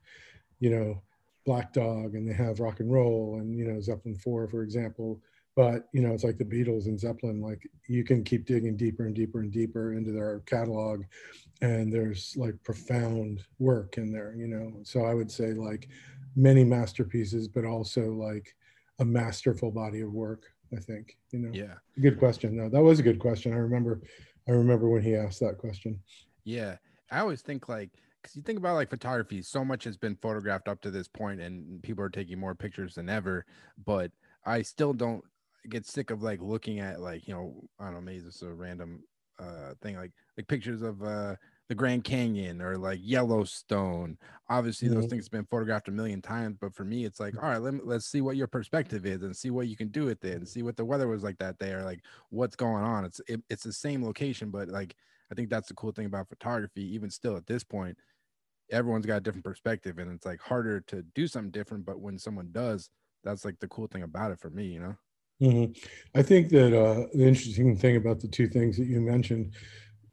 you 0.60 0.70
know 0.70 1.02
black 1.46 1.72
dog 1.72 2.14
and 2.14 2.30
they 2.30 2.34
have 2.34 2.60
rock 2.60 2.82
and 2.82 2.92
roll 2.92 3.38
and 3.40 3.58
you 3.58 3.66
know 3.66 3.80
zeppelin 3.80 4.16
4 4.16 4.50
for 4.50 4.62
example 4.62 5.22
but 5.60 5.90
you 5.92 6.02
know 6.02 6.14
it's 6.14 6.24
like 6.24 6.38
the 6.38 6.46
beatles 6.46 6.86
and 6.86 6.98
zeppelin 6.98 7.42
like 7.42 7.70
you 7.90 8.06
can 8.06 8.24
keep 8.24 8.46
digging 8.46 8.78
deeper 8.78 9.04
and 9.06 9.14
deeper 9.14 9.42
and 9.42 9.52
deeper 9.52 9.94
into 9.94 10.14
their 10.14 10.40
catalog 10.46 11.04
and 11.62 11.92
there's 11.92 12.34
like 12.38 12.56
profound 12.64 13.44
work 13.60 13.98
in 13.98 14.10
there 14.10 14.34
you 14.38 14.48
know 14.48 14.72
so 14.84 15.04
i 15.04 15.14
would 15.14 15.30
say 15.30 15.48
like 15.48 15.90
many 16.38 16.64
masterpieces 16.64 17.50
but 17.50 17.66
also 17.66 18.14
like 18.14 18.56
a 19.00 19.06
masterful 19.06 19.70
body 19.70 20.00
of 20.00 20.14
work 20.14 20.44
i 20.78 20.80
think 20.80 21.18
you 21.32 21.40
know 21.40 21.52
Yeah. 21.54 21.74
good 22.02 22.18
question 22.18 22.56
no 22.56 22.70
that 22.70 22.82
was 22.82 23.00
a 23.00 23.04
good 23.04 23.20
question 23.20 23.52
i 23.52 23.58
remember 23.58 24.00
i 24.48 24.52
remember 24.52 24.88
when 24.88 25.02
he 25.02 25.14
asked 25.14 25.42
that 25.42 25.58
question 25.58 26.00
Yeah. 26.46 26.78
I 27.12 27.20
always 27.20 27.42
think 27.42 27.68
like 27.68 27.90
because 28.22 28.36
you 28.36 28.44
think 28.44 28.60
about 28.60 28.76
like 28.76 28.90
photography, 28.90 29.42
so 29.42 29.66
much 29.66 29.84
has 29.84 29.98
been 29.98 30.16
photographed 30.22 30.68
up 30.68 30.80
to 30.82 30.92
this 30.92 31.08
point, 31.08 31.42
and 31.42 31.82
people 31.82 32.04
are 32.04 32.10
taking 32.10 32.38
more 32.38 32.54
pictures 32.54 32.94
than 32.96 33.10
ever. 33.10 33.46
But 33.86 34.12
I 34.46 34.62
still 34.62 34.94
don't 34.94 35.24
get 35.70 35.86
sick 35.86 36.10
of 36.12 36.22
like 36.24 36.42
looking 36.42 36.80
at 36.80 37.00
like 37.02 37.28
you 37.28 37.34
know 37.34 37.68
I 37.80 37.86
don't 37.86 37.96
know 37.96 38.02
maybe 38.02 38.26
is 38.26 38.42
a 38.42 38.54
random 38.54 39.04
uh 39.40 39.74
thing 39.82 39.96
like 39.96 40.12
like 40.38 40.48
pictures 40.48 40.82
of 40.82 41.02
uh 41.04 41.36
the 41.70 41.76
Grand 41.76 42.04
Canyon 42.04 42.62
or 42.62 42.78
like 42.78 43.00
Yellowstone. 43.02 44.18
Obviously, 44.50 44.88
those 44.90 45.06
Mhm. 45.06 45.08
things 45.08 45.26
have 45.26 45.32
been 45.32 45.46
photographed 45.46 45.88
a 45.88 45.92
million 45.92 46.22
times, 46.22 46.58
but 46.60 46.74
for 46.74 46.84
me, 46.84 47.06
it's 47.06 47.20
like, 47.20 47.36
all 47.38 47.44
right, 47.44 47.60
let 47.62 47.76
me, 47.76 47.82
let's 47.84 48.08
see 48.08 48.22
what 48.22 48.36
your 48.38 48.48
perspective 48.48 49.06
is 49.06 49.22
and 49.22 49.36
see 49.38 49.52
what 49.52 49.68
you 49.68 49.76
can 49.78 49.90
do 49.90 50.06
with 50.06 50.26
it 50.26 50.38
and 50.38 50.48
see 50.50 50.64
what 50.64 50.78
the 50.78 50.86
weather 50.86 51.08
was 51.08 51.22
like 51.24 51.38
that 51.38 51.60
day 51.60 51.72
or 51.74 51.84
like 51.84 52.04
what's 52.32 52.56
going 52.56 52.84
on. 52.84 53.06
It's 53.06 53.22
it, 53.28 53.42
it's 53.50 53.64
the 53.64 53.74
same 53.74 54.04
location, 54.04 54.50
but 54.52 54.68
like 54.70 54.96
I 55.32 55.36
think 55.36 55.50
that's 55.50 55.68
the 55.68 55.76
cool 55.76 55.92
thing 55.92 56.08
about 56.08 56.30
photography. 56.30 56.82
Even 56.96 57.10
still 57.12 57.38
at 57.38 57.46
this 57.46 57.64
point, 57.64 57.98
everyone's 58.72 59.06
got 59.06 59.18
a 59.18 59.22
different 59.22 59.46
perspective, 59.46 59.98
and 59.98 60.12
it's 60.12 60.26
like 60.26 60.42
harder 60.42 60.82
to 60.82 61.04
do 61.04 61.28
something 61.28 61.52
different. 61.52 61.86
But 61.86 62.02
when 62.02 62.20
someone 62.20 62.52
does, 62.52 62.90
that's 63.24 63.46
like 63.46 63.60
the 63.60 63.68
cool 63.68 63.88
thing 63.88 64.04
about 64.04 64.32
it 64.32 64.40
for 64.40 64.50
me, 64.50 64.68
you 64.68 64.80
know. 64.80 64.98
Mhm. 65.42 65.78
I 66.16 66.22
think 66.22 66.50
that 66.50 66.78
uh, 66.78 67.08
the 67.14 67.26
interesting 67.28 67.76
thing 67.78 67.96
about 67.96 68.20
the 68.20 68.28
two 68.28 68.48
things 68.48 68.78
that 68.78 68.88
you 68.88 69.00
mentioned 69.00 69.54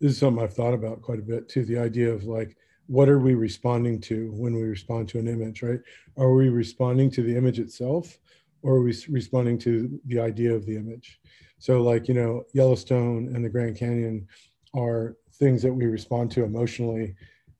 is 0.00 0.18
something 0.18 0.42
I've 0.42 0.54
thought 0.54 0.74
about 0.74 1.02
quite 1.02 1.18
a 1.18 1.22
bit 1.22 1.48
too. 1.48 1.64
The 1.64 1.78
idea 1.78 2.12
of 2.12 2.24
like, 2.24 2.56
what 2.86 3.08
are 3.08 3.18
we 3.18 3.34
responding 3.34 4.00
to 4.02 4.30
when 4.34 4.54
we 4.54 4.62
respond 4.62 5.08
to 5.10 5.18
an 5.18 5.26
image, 5.26 5.62
right? 5.62 5.80
Are 6.16 6.32
we 6.34 6.48
responding 6.48 7.10
to 7.12 7.22
the 7.22 7.36
image 7.36 7.58
itself, 7.58 8.18
or 8.62 8.76
are 8.76 8.82
we 8.82 8.94
responding 9.08 9.58
to 9.60 10.00
the 10.06 10.20
idea 10.20 10.54
of 10.54 10.66
the 10.66 10.76
image? 10.76 11.20
So, 11.58 11.82
like 11.82 12.06
you 12.08 12.14
know, 12.14 12.44
Yellowstone 12.54 13.34
and 13.34 13.44
the 13.44 13.48
Grand 13.48 13.76
Canyon 13.76 14.28
are 14.74 15.16
things 15.34 15.62
that 15.62 15.72
we 15.72 15.86
respond 15.86 16.30
to 16.32 16.44
emotionally, 16.44 17.16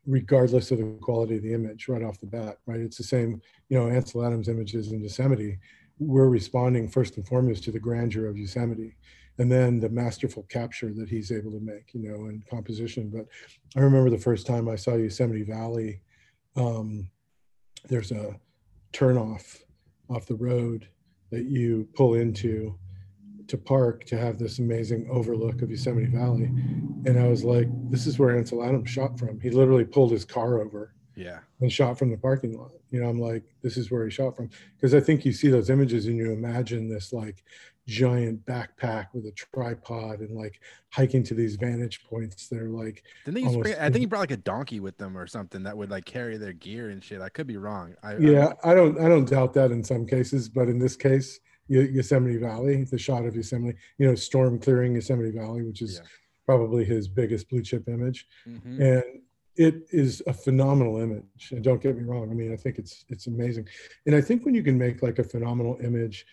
regardless 0.07 0.71
of 0.71 0.79
the 0.79 0.99
quality 1.01 1.37
of 1.37 1.43
the 1.43 1.53
image 1.55 1.89
right 1.89 2.03
off 2.03 2.21
the 2.21 2.27
bat, 2.27 2.59
right? 2.67 2.81
It's 2.81 2.99
the 2.99 3.03
same, 3.05 3.41
you 3.69 3.79
know, 3.79 3.89
Ansel 3.89 4.25
Adams 4.25 4.49
images 4.49 4.93
in 4.93 5.01
Yosemite 5.03 5.59
we're 5.99 6.29
responding 6.29 6.89
first 6.89 7.17
and 7.17 7.27
foremost 7.27 7.65
to 7.65 7.73
the 7.73 7.81
grandeur 7.81 8.27
of 8.27 8.37
Yosemite 8.37 8.97
and 9.39 9.51
then 9.53 9.81
the 9.81 9.89
masterful 9.89 10.45
capture 10.45 10.93
that 10.95 11.09
he's 11.09 11.31
able 11.31 11.51
to 11.51 11.61
make, 11.61 11.93
you 11.93 12.01
know, 12.01 12.27
in 12.27 12.43
composition. 12.49 13.11
But 13.11 13.27
I 13.77 13.81
remember 13.85 14.11
the 14.11 14.19
first 14.19 14.47
time 14.47 14.69
I 14.69 14.77
saw 14.77 14.95
Yosemite 14.95 15.43
Valley, 15.43 16.01
um, 16.57 17.11
there's 17.89 18.13
a 18.13 18.35
turnoff 18.93 19.59
off 20.09 20.27
the 20.27 20.37
road 20.37 20.89
that 21.31 21.45
you 21.45 21.89
pull 21.95 22.15
into 22.15 22.79
to 23.49 23.59
park 23.59 24.05
to 24.05 24.17
have 24.17 24.39
this 24.39 24.59
amazing 24.59 25.07
overlook 25.11 25.63
of 25.63 25.71
Yosemite 25.71 26.07
Valley. 26.07 26.47
And 27.05 27.19
I 27.19 27.29
was 27.29 27.45
like, 27.45 27.69
this 27.91 28.07
is 28.07 28.19
where 28.19 28.37
Ansel 28.37 28.65
Adams 28.65 28.91
shot 28.91 29.19
from. 29.19 29.39
He 29.41 29.51
literally 29.51 29.85
pulled 29.85 30.11
his 30.11 30.25
car 30.25 30.61
over 30.61 30.95
Yeah. 31.17 31.39
and 31.61 31.73
shot 31.73 31.99
from 31.99 32.11
the 32.11 32.17
parking 32.19 32.57
lot. 32.59 32.73
You 32.91 33.01
know, 33.03 33.09
I'm 33.09 33.19
like, 33.19 33.43
this 33.63 33.77
is 33.77 33.91
where 33.91 34.05
he 34.05 34.11
shot 34.11 34.37
from. 34.37 34.51
Because 34.77 34.95
I 34.95 35.01
think 35.01 35.25
you 35.25 35.33
see 35.33 35.49
those 35.49 35.71
images 35.71 36.07
and 36.07 36.17
you 36.17 36.31
imagine 36.33 36.89
this 36.89 37.13
like 37.13 37.43
giant 37.87 38.45
backpack 38.47 39.07
with 39.13 39.25
a 39.27 39.33
tripod 39.33 40.21
and 40.21 40.37
like 40.37 40.61
hiking 40.91 41.23
to 41.23 41.35
these 41.35 41.57
vantage 41.57 42.03
points 42.05 42.49
that 42.49 42.61
are 42.61 42.69
like, 42.69 43.03
Didn't 43.25 43.45
they 43.45 43.57
bring, 43.61 43.75
I 43.77 43.85
think 43.91 43.97
he 44.01 44.07
brought 44.07 44.21
like 44.21 44.31
a 44.33 44.37
donkey 44.37 44.81
with 44.81 44.99
them 44.99 45.17
or 45.17 45.27
something 45.27 45.63
that 45.63 45.77
would 45.77 45.91
like 45.91 46.05
carry 46.05 46.37
their 46.37 46.53
gear 46.53 46.91
and 46.91 47.03
shit. 47.03 47.21
I 47.21 47.29
could 47.29 47.47
be 47.47 47.57
wrong. 47.57 47.95
I, 48.03 48.13
I- 48.15 48.19
yeah, 48.19 48.53
I 48.65 48.75
don't, 48.75 48.99
I 49.01 49.09
don't 49.09 49.29
doubt 49.29 49.55
that 49.55 49.71
in 49.71 49.83
some 49.85 50.05
cases, 50.07 50.49
but 50.49 50.69
in 50.69 50.79
this 50.79 50.97
case, 50.97 51.41
Yo- 51.69 51.81
Yosemite 51.81 52.37
Valley, 52.39 52.85
the 52.85 52.99
shot 52.99 53.25
of 53.25 53.35
Yosemite, 53.37 53.77
you 53.99 54.07
know, 54.07 54.15
storm 54.15 54.59
clearing 54.59 54.95
Yosemite 54.95 55.31
Valley, 55.37 55.63
which 55.63 55.81
is 55.83 55.95
Yeah. 56.03 56.09
probably 56.45 56.85
his 56.85 57.09
biggest 57.09 57.49
blue 57.49 57.63
chip 57.63 57.89
image. 57.89 58.27
Mhm. 58.49 58.81
and 58.81 59.05
it 59.57 59.87
is 59.91 60.23
a 60.27 60.33
phenomenal 60.33 60.99
image 61.01 61.53
and 61.53 61.63
don't 61.65 61.83
get 61.83 61.97
me 61.97 62.05
wrong 62.05 62.31
i 62.31 62.35
mean 62.35 62.53
i 62.53 62.57
think 62.57 62.79
it's 62.79 63.05
it's 63.09 63.27
amazing. 63.27 63.67
And 64.07 64.15
i 64.15 64.21
think 64.21 64.45
when 64.45 64.55
you 64.55 64.63
can 64.63 64.79
make 64.79 65.03
like 65.03 65.19
a 65.19 65.25
phenomenal 65.25 65.79
image 65.83 66.27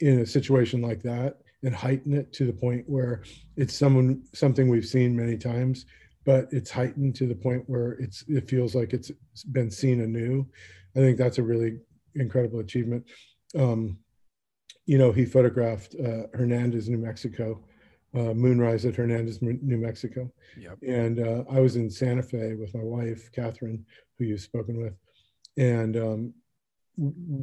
in 0.00 0.20
a 0.20 0.26
situation 0.26 0.80
like 0.80 1.02
that 1.02 1.38
and 1.62 1.74
heighten 1.74 2.14
it 2.14 2.32
to 2.32 2.46
the 2.46 2.52
point 2.52 2.84
where 2.88 3.22
it's 3.56 3.74
someone 3.74 4.22
something 4.34 4.68
we've 4.68 4.86
seen 4.86 5.16
many 5.16 5.36
times 5.36 5.86
but 6.24 6.48
it's 6.52 6.70
heightened 6.70 7.14
to 7.16 7.26
the 7.26 7.34
point 7.34 7.64
where 7.66 7.92
it's 7.92 8.24
it 8.28 8.48
feels 8.48 8.74
like 8.74 8.92
it's 8.92 9.10
been 9.52 9.70
seen 9.70 10.00
anew 10.00 10.46
i 10.96 11.00
think 11.00 11.18
that's 11.18 11.38
a 11.38 11.42
really 11.42 11.78
incredible 12.14 12.60
achievement. 12.60 13.04
Um 13.56 13.98
you 14.86 14.98
know 14.98 15.12
he 15.12 15.24
photographed 15.24 15.94
uh, 16.04 16.24
hernandez 16.34 16.88
new 16.88 16.98
mexico 16.98 17.62
uh, 18.14 18.32
moonrise 18.34 18.84
at 18.84 18.96
hernandez 18.96 19.40
new 19.42 19.76
mexico 19.76 20.30
Yep. 20.58 20.78
and 20.86 21.20
uh, 21.20 21.44
I 21.50 21.60
was 21.60 21.76
in 21.76 21.88
Santa 21.90 22.22
Fe 22.22 22.54
with 22.54 22.74
my 22.74 22.82
wife, 22.82 23.30
Catherine, 23.32 23.84
who 24.18 24.24
you've 24.24 24.40
spoken 24.40 24.82
with. 24.82 24.94
And 25.56 25.96
um, 25.96 26.34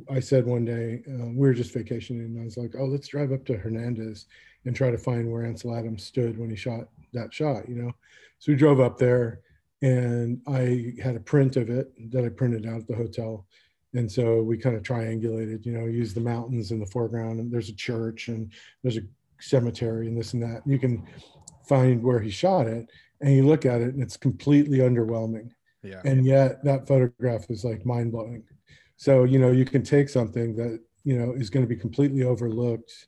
I 0.09 0.19
said 0.19 0.45
one 0.45 0.65
day, 0.65 1.01
uh, 1.07 1.27
we 1.27 1.47
were 1.47 1.53
just 1.53 1.73
vacationing, 1.73 2.25
and 2.25 2.41
I 2.41 2.43
was 2.43 2.57
like, 2.57 2.73
oh, 2.77 2.85
let's 2.85 3.07
drive 3.07 3.31
up 3.31 3.45
to 3.45 3.57
Hernandez 3.57 4.25
and 4.65 4.75
try 4.75 4.91
to 4.91 4.97
find 4.97 5.31
where 5.31 5.45
Ansel 5.45 5.75
Adams 5.75 6.03
stood 6.03 6.37
when 6.37 6.49
he 6.49 6.55
shot 6.57 6.89
that 7.13 7.33
shot, 7.33 7.69
you 7.69 7.75
know? 7.75 7.91
So 8.39 8.51
we 8.51 8.57
drove 8.57 8.81
up 8.81 8.97
there, 8.97 9.39
and 9.81 10.41
I 10.47 10.93
had 11.01 11.15
a 11.15 11.21
print 11.21 11.55
of 11.55 11.69
it 11.69 11.93
that 12.11 12.25
I 12.25 12.29
printed 12.29 12.65
out 12.65 12.81
at 12.81 12.87
the 12.87 12.95
hotel. 12.95 13.45
And 13.93 14.11
so 14.11 14.41
we 14.41 14.57
kind 14.57 14.75
of 14.75 14.83
triangulated, 14.83 15.65
you 15.65 15.71
know, 15.71 15.85
used 15.85 16.15
the 16.17 16.21
mountains 16.21 16.71
in 16.71 16.79
the 16.81 16.85
foreground, 16.87 17.39
and 17.39 17.49
there's 17.49 17.69
a 17.69 17.75
church, 17.75 18.27
and 18.27 18.51
there's 18.83 18.97
a 18.97 19.03
cemetery, 19.49 20.07
and 20.07 20.17
this 20.17 20.33
and 20.33 20.43
that. 20.43 20.61
You 20.65 20.79
can 20.79 21.03
find 21.67 22.01
where 22.03 22.19
he 22.19 22.29
shot 22.29 22.67
it 22.67 22.89
and 23.21 23.33
you 23.33 23.45
look 23.45 23.65
at 23.65 23.81
it 23.81 23.93
and 23.93 24.03
it's 24.03 24.17
completely 24.17 24.79
underwhelming 24.79 25.49
Yeah. 25.83 26.01
and 26.05 26.25
yet 26.25 26.63
that 26.63 26.87
photograph 26.87 27.49
is 27.49 27.63
like 27.63 27.85
mind-blowing 27.85 28.43
so 28.97 29.23
you 29.23 29.39
know 29.39 29.51
you 29.51 29.65
can 29.65 29.81
take 29.83 30.09
something 30.09 30.55
that 30.57 30.79
you 31.03 31.17
know 31.17 31.33
is 31.33 31.49
going 31.49 31.65
to 31.65 31.67
be 31.75 31.79
completely 31.79 32.23
overlooked 32.23 33.07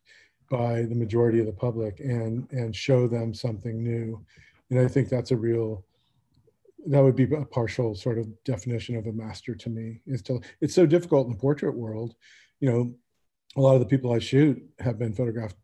by 0.50 0.84
the 0.84 0.96
majority 0.96 1.40
of 1.40 1.46
the 1.46 1.54
public 1.54 2.00
and 2.00 2.48
and 2.52 2.76
show 2.76 3.08
them 3.08 3.34
something 3.34 3.84
new 3.84 4.20
and 4.72 4.80
i 4.80 4.88
think 4.88 5.08
that's 5.10 5.32
a 5.32 5.38
real 5.38 5.86
that 6.88 7.04
would 7.04 7.16
be 7.16 7.26
a 7.36 7.46
partial 7.46 7.94
sort 7.94 8.18
of 8.18 8.26
definition 8.44 8.96
of 8.96 9.06
a 9.08 9.12
master 9.12 9.54
to 9.54 9.70
me 9.70 10.02
is 10.08 10.22
to 10.24 10.42
it's 10.62 10.74
so 10.74 10.86
difficult 10.86 11.28
in 11.28 11.34
the 11.34 11.40
portrait 11.40 11.76
world 11.76 12.16
you 12.60 12.72
know 12.72 12.92
a 13.56 13.62
lot 13.62 13.76
of 13.76 13.82
the 13.82 13.86
people 13.94 14.12
i 14.14 14.20
shoot 14.20 14.58
have 14.80 14.98
been 14.98 15.14
photographed 15.14 15.58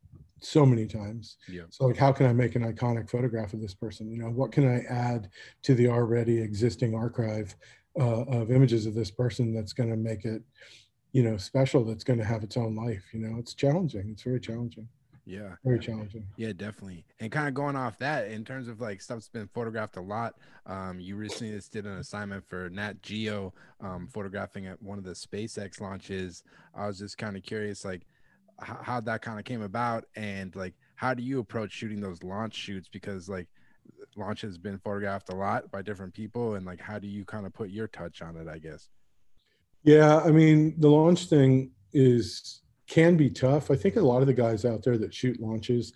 so 0.45 0.65
many 0.65 0.85
times 0.85 1.37
Yeah. 1.47 1.63
so 1.69 1.85
like 1.87 1.97
how 1.97 2.11
can 2.11 2.25
i 2.25 2.33
make 2.33 2.55
an 2.55 2.63
iconic 2.63 3.09
photograph 3.09 3.53
of 3.53 3.61
this 3.61 3.73
person 3.73 4.09
you 4.11 4.17
know 4.17 4.29
what 4.29 4.51
can 4.51 4.67
i 4.67 4.81
add 4.89 5.29
to 5.63 5.73
the 5.75 5.87
already 5.87 6.39
existing 6.41 6.95
archive 6.95 7.55
uh, 7.99 8.23
of 8.23 8.51
images 8.51 8.85
of 8.85 8.93
this 8.95 9.11
person 9.11 9.53
that's 9.53 9.73
going 9.73 9.89
to 9.89 9.95
make 9.97 10.25
it 10.25 10.41
you 11.11 11.23
know 11.23 11.37
special 11.37 11.83
that's 11.85 12.03
going 12.03 12.19
to 12.19 12.25
have 12.25 12.43
its 12.43 12.57
own 12.57 12.75
life 12.75 13.03
you 13.13 13.19
know 13.19 13.37
it's 13.37 13.53
challenging 13.53 14.09
it's 14.11 14.23
very 14.23 14.39
challenging 14.39 14.87
Yeah. 15.25 15.55
very 15.63 15.79
challenging 15.79 16.25
Yeah, 16.35 16.51
definitely. 16.51 17.05
And 17.21 17.31
kind 17.31 17.47
of 17.47 17.53
going 17.53 17.75
off 17.77 17.97
that, 17.99 18.29
in 18.31 18.43
terms 18.43 18.67
of 18.67 18.81
like 18.81 18.99
stuff's 19.01 19.29
been 19.29 19.47
photographed 19.53 19.95
a 19.95 20.01
lot. 20.01 20.33
Um, 20.65 20.99
you 20.99 21.15
recently 21.15 21.53
just 21.53 21.71
did 21.71 21.85
an 21.85 21.97
assignment 21.99 22.45
for 22.45 22.69
Nat 22.69 23.01
Geo, 23.01 23.53
um, 23.79 24.07
photographing 24.11 24.65
at 24.67 24.81
one 24.81 24.97
of 24.97 25.05
the 25.05 25.11
SpaceX 25.11 25.79
launches. 25.79 26.43
I 26.75 26.87
was 26.87 26.99
just 26.99 27.17
kind 27.17 27.37
of 27.37 27.43
curious, 27.43 27.85
like 27.85 28.05
how 28.59 28.99
that 29.01 29.21
kind 29.21 29.39
of 29.39 29.45
came 29.45 29.61
about, 29.61 30.05
and 30.15 30.55
like 30.55 30.73
how 30.95 31.13
do 31.13 31.23
you 31.23 31.39
approach 31.39 31.71
shooting 31.71 31.99
those 32.01 32.23
launch 32.23 32.55
shoots? 32.55 32.87
Because 32.91 33.27
like 33.27 33.47
launch 34.15 34.41
has 34.41 34.57
been 34.57 34.77
photographed 34.79 35.29
a 35.29 35.35
lot 35.35 35.69
by 35.71 35.81
different 35.81 36.13
people, 36.13 36.55
and 36.55 36.65
like 36.65 36.79
how 36.79 36.99
do 36.99 37.07
you 37.07 37.25
kind 37.25 37.45
of 37.45 37.53
put 37.53 37.69
your 37.69 37.87
touch 37.87 38.21
on 38.21 38.37
it? 38.37 38.47
I 38.47 38.59
guess. 38.59 38.89
Yeah, 39.83 40.19
I 40.19 40.31
mean, 40.31 40.75
the 40.79 40.89
launch 40.89 41.25
thing 41.27 41.71
is 41.91 42.61
can 42.87 43.17
be 43.17 43.29
tough. 43.29 43.71
I 43.71 43.75
think 43.75 43.95
a 43.95 44.01
lot 44.01 44.21
of 44.21 44.27
the 44.27 44.33
guys 44.33 44.65
out 44.65 44.83
there 44.83 44.97
that 44.97 45.13
shoot 45.13 45.39
launches, 45.39 45.93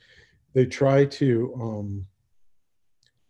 they 0.53 0.65
try 0.65 1.05
to 1.05 1.53
um 1.59 2.05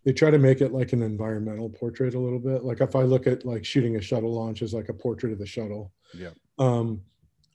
they 0.06 0.14
try 0.14 0.32
to 0.32 0.38
make 0.40 0.62
it 0.62 0.72
like 0.72 0.94
an 0.94 1.02
environmental 1.02 1.70
portrait 1.70 2.14
a 2.16 2.20
little 2.20 2.40
bit. 2.40 2.64
Like 2.64 2.80
if 2.80 2.96
I 2.96 3.02
look 3.04 3.28
at 3.28 3.46
like 3.46 3.66
shooting 3.66 3.98
a 3.98 4.02
shuttle 4.02 4.34
launch 4.34 4.62
as 4.62 4.74
like 4.74 4.88
a 4.90 4.94
portrait 4.94 5.34
of 5.34 5.40
the 5.40 5.46
shuttle, 5.46 5.92
Yeah. 6.14 6.30
um, 6.60 7.02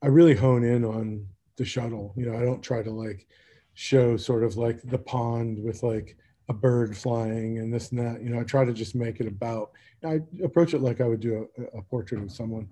I 0.03 0.09
really 0.09 0.35
hone 0.35 0.63
in 0.63 0.85
on 0.85 1.27
the 1.57 1.65
shuttle. 1.65 2.15
You 2.17 2.27
know, 2.27 2.37
I 2.37 2.45
don't 2.45 2.63
try 2.63 2.83
to 2.83 2.91
like 2.91 3.27
show 3.75 4.17
sort 4.17 4.45
of 4.45 4.57
like 4.57 4.83
the 4.83 4.99
pond 4.99 5.63
with 5.63 5.83
like 5.83 6.17
a 6.49 6.53
bird 6.53 6.97
flying 6.97 7.59
and 7.59 7.73
this 7.73 7.91
and 7.91 8.01
that. 8.01 8.23
You 8.23 8.31
know, 8.31 8.41
I 8.41 8.45
try 8.45 8.65
to 8.65 8.73
just 8.73 8.95
make 8.95 9.21
it 9.21 9.27
about. 9.27 9.71
I 10.05 10.21
approach 10.43 10.75
it 10.75 10.81
like 10.81 11.01
I 11.01 11.07
would 11.07 11.21
do 11.21 11.49
a, 11.59 11.79
a 11.79 11.83
portrait 11.83 12.23
of 12.23 12.33
someone. 12.33 12.69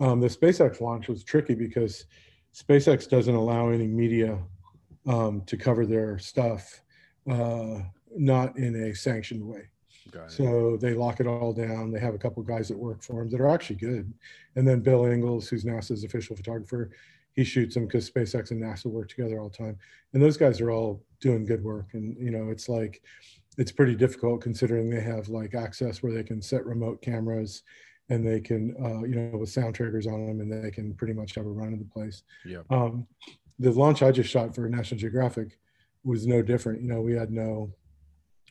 Um, 0.00 0.20
the 0.20 0.28
SpaceX 0.28 0.80
launch 0.80 1.08
was 1.08 1.24
tricky 1.24 1.54
because 1.54 2.04
SpaceX 2.54 3.08
doesn't 3.08 3.34
allow 3.34 3.70
any 3.70 3.86
media 3.86 4.38
um, 5.06 5.42
to 5.46 5.56
cover 5.56 5.86
their 5.86 6.18
stuff, 6.18 6.82
uh, 7.30 7.80
not 8.16 8.56
in 8.58 8.74
a 8.84 8.94
sanctioned 8.94 9.44
way. 9.44 9.68
So 10.30 10.78
they 10.80 10.94
lock 10.94 11.20
it 11.20 11.26
all 11.26 11.52
down. 11.52 11.90
They 11.90 12.00
have 12.00 12.14
a 12.14 12.18
couple 12.18 12.42
guys 12.42 12.68
that 12.68 12.78
work 12.78 13.02
for 13.02 13.22
them 13.22 13.30
that 13.30 13.40
are 13.40 13.48
actually 13.48 13.76
good. 13.76 14.12
And 14.56 14.66
then 14.66 14.80
Bill 14.80 15.04
Ingalls, 15.06 15.48
who's 15.48 15.64
NASA's 15.64 16.04
official 16.04 16.34
photographer, 16.36 16.90
he 17.38 17.44
shoots 17.44 17.74
them 17.74 17.86
because 17.86 18.10
SpaceX 18.10 18.50
and 18.50 18.60
NASA 18.60 18.86
work 18.86 19.08
together 19.08 19.38
all 19.38 19.48
the 19.48 19.56
time. 19.56 19.78
And 20.12 20.20
those 20.20 20.36
guys 20.36 20.60
are 20.60 20.72
all 20.72 21.04
doing 21.20 21.46
good 21.46 21.62
work. 21.62 21.90
And 21.92 22.16
you 22.18 22.32
know, 22.32 22.50
it's 22.50 22.68
like 22.68 23.00
it's 23.56 23.70
pretty 23.70 23.94
difficult 23.94 24.40
considering 24.40 24.90
they 24.90 25.00
have 25.00 25.28
like 25.28 25.54
access 25.54 26.02
where 26.02 26.12
they 26.12 26.24
can 26.24 26.42
set 26.42 26.66
remote 26.66 27.00
cameras 27.00 27.62
and 28.08 28.26
they 28.26 28.40
can 28.40 28.74
uh, 28.84 29.04
you 29.04 29.14
know 29.14 29.38
with 29.38 29.50
sound 29.50 29.76
triggers 29.76 30.08
on 30.08 30.26
them 30.26 30.40
and 30.40 30.50
they 30.50 30.72
can 30.72 30.94
pretty 30.94 31.12
much 31.12 31.36
have 31.36 31.46
a 31.46 31.48
run 31.48 31.72
of 31.72 31.78
the 31.78 31.84
place. 31.84 32.24
yeah. 32.44 32.62
Um, 32.70 33.06
the 33.60 33.70
launch 33.70 34.02
I 34.02 34.10
just 34.10 34.30
shot 34.30 34.52
for 34.52 34.68
National 34.68 34.98
Geographic 34.98 35.60
was 36.02 36.26
no 36.26 36.42
different. 36.42 36.82
You 36.82 36.88
know, 36.88 37.00
we 37.00 37.12
had 37.12 37.30
no 37.30 37.72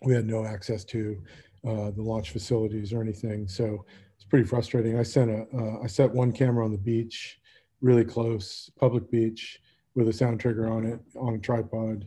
we 0.02 0.14
had 0.14 0.28
no 0.28 0.46
access 0.46 0.86
to 0.86 1.22
uh, 1.68 1.92
the 1.92 2.04
launch 2.04 2.32
facilities 2.32 2.94
or 2.94 3.02
anything, 3.02 3.50
so 3.50 3.84
it's 4.16 4.26
pretty 4.26 4.48
frustrating. 4.48 4.98
I 4.98 5.04
sent 5.04 5.30
a 5.30 5.46
uh, 5.54 5.84
I 5.84 5.88
set 5.88 6.10
one 6.10 6.32
camera 6.32 6.64
on 6.64 6.72
the 6.72 6.78
beach, 6.78 7.38
really 7.82 8.06
close, 8.06 8.70
public 8.80 9.10
beach, 9.12 9.60
with 9.96 10.08
a 10.08 10.14
sound 10.14 10.40
trigger 10.40 10.68
on 10.68 10.86
it 10.86 11.00
on 11.20 11.36
a 11.36 11.40
tripod, 11.40 12.06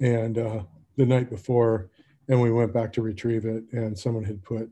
and 0.00 0.38
uh, 0.38 0.62
the 0.96 1.06
night 1.06 1.30
before, 1.30 1.90
and 2.28 2.40
we 2.40 2.50
went 2.50 2.72
back 2.72 2.92
to 2.92 3.02
retrieve 3.02 3.44
it, 3.44 3.64
and 3.72 3.98
someone 3.98 4.24
had 4.24 4.42
put 4.42 4.70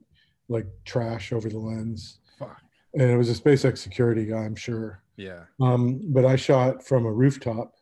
like 0.48 0.66
trash 0.84 1.32
over 1.32 1.48
the 1.48 1.58
lens, 1.58 2.18
Fuck. 2.38 2.60
and 2.94 3.10
it 3.10 3.16
was 3.16 3.30
a 3.30 3.40
SpaceX 3.40 3.78
security 3.78 4.26
guy, 4.26 4.38
I'm 4.38 4.56
sure. 4.56 5.02
Yeah. 5.16 5.44
Um, 5.60 6.00
but 6.12 6.24
I 6.24 6.36
shot 6.36 6.86
from 6.86 7.04
a 7.04 7.12
rooftop 7.12 7.74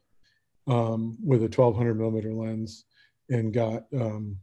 um, 0.66 1.16
with 1.22 1.40
a 1.40 1.52
1200 1.52 1.94
millimeter 1.94 2.32
lens 2.32 2.84
and 3.28 3.52
got 3.52 3.84
um, 3.94 4.36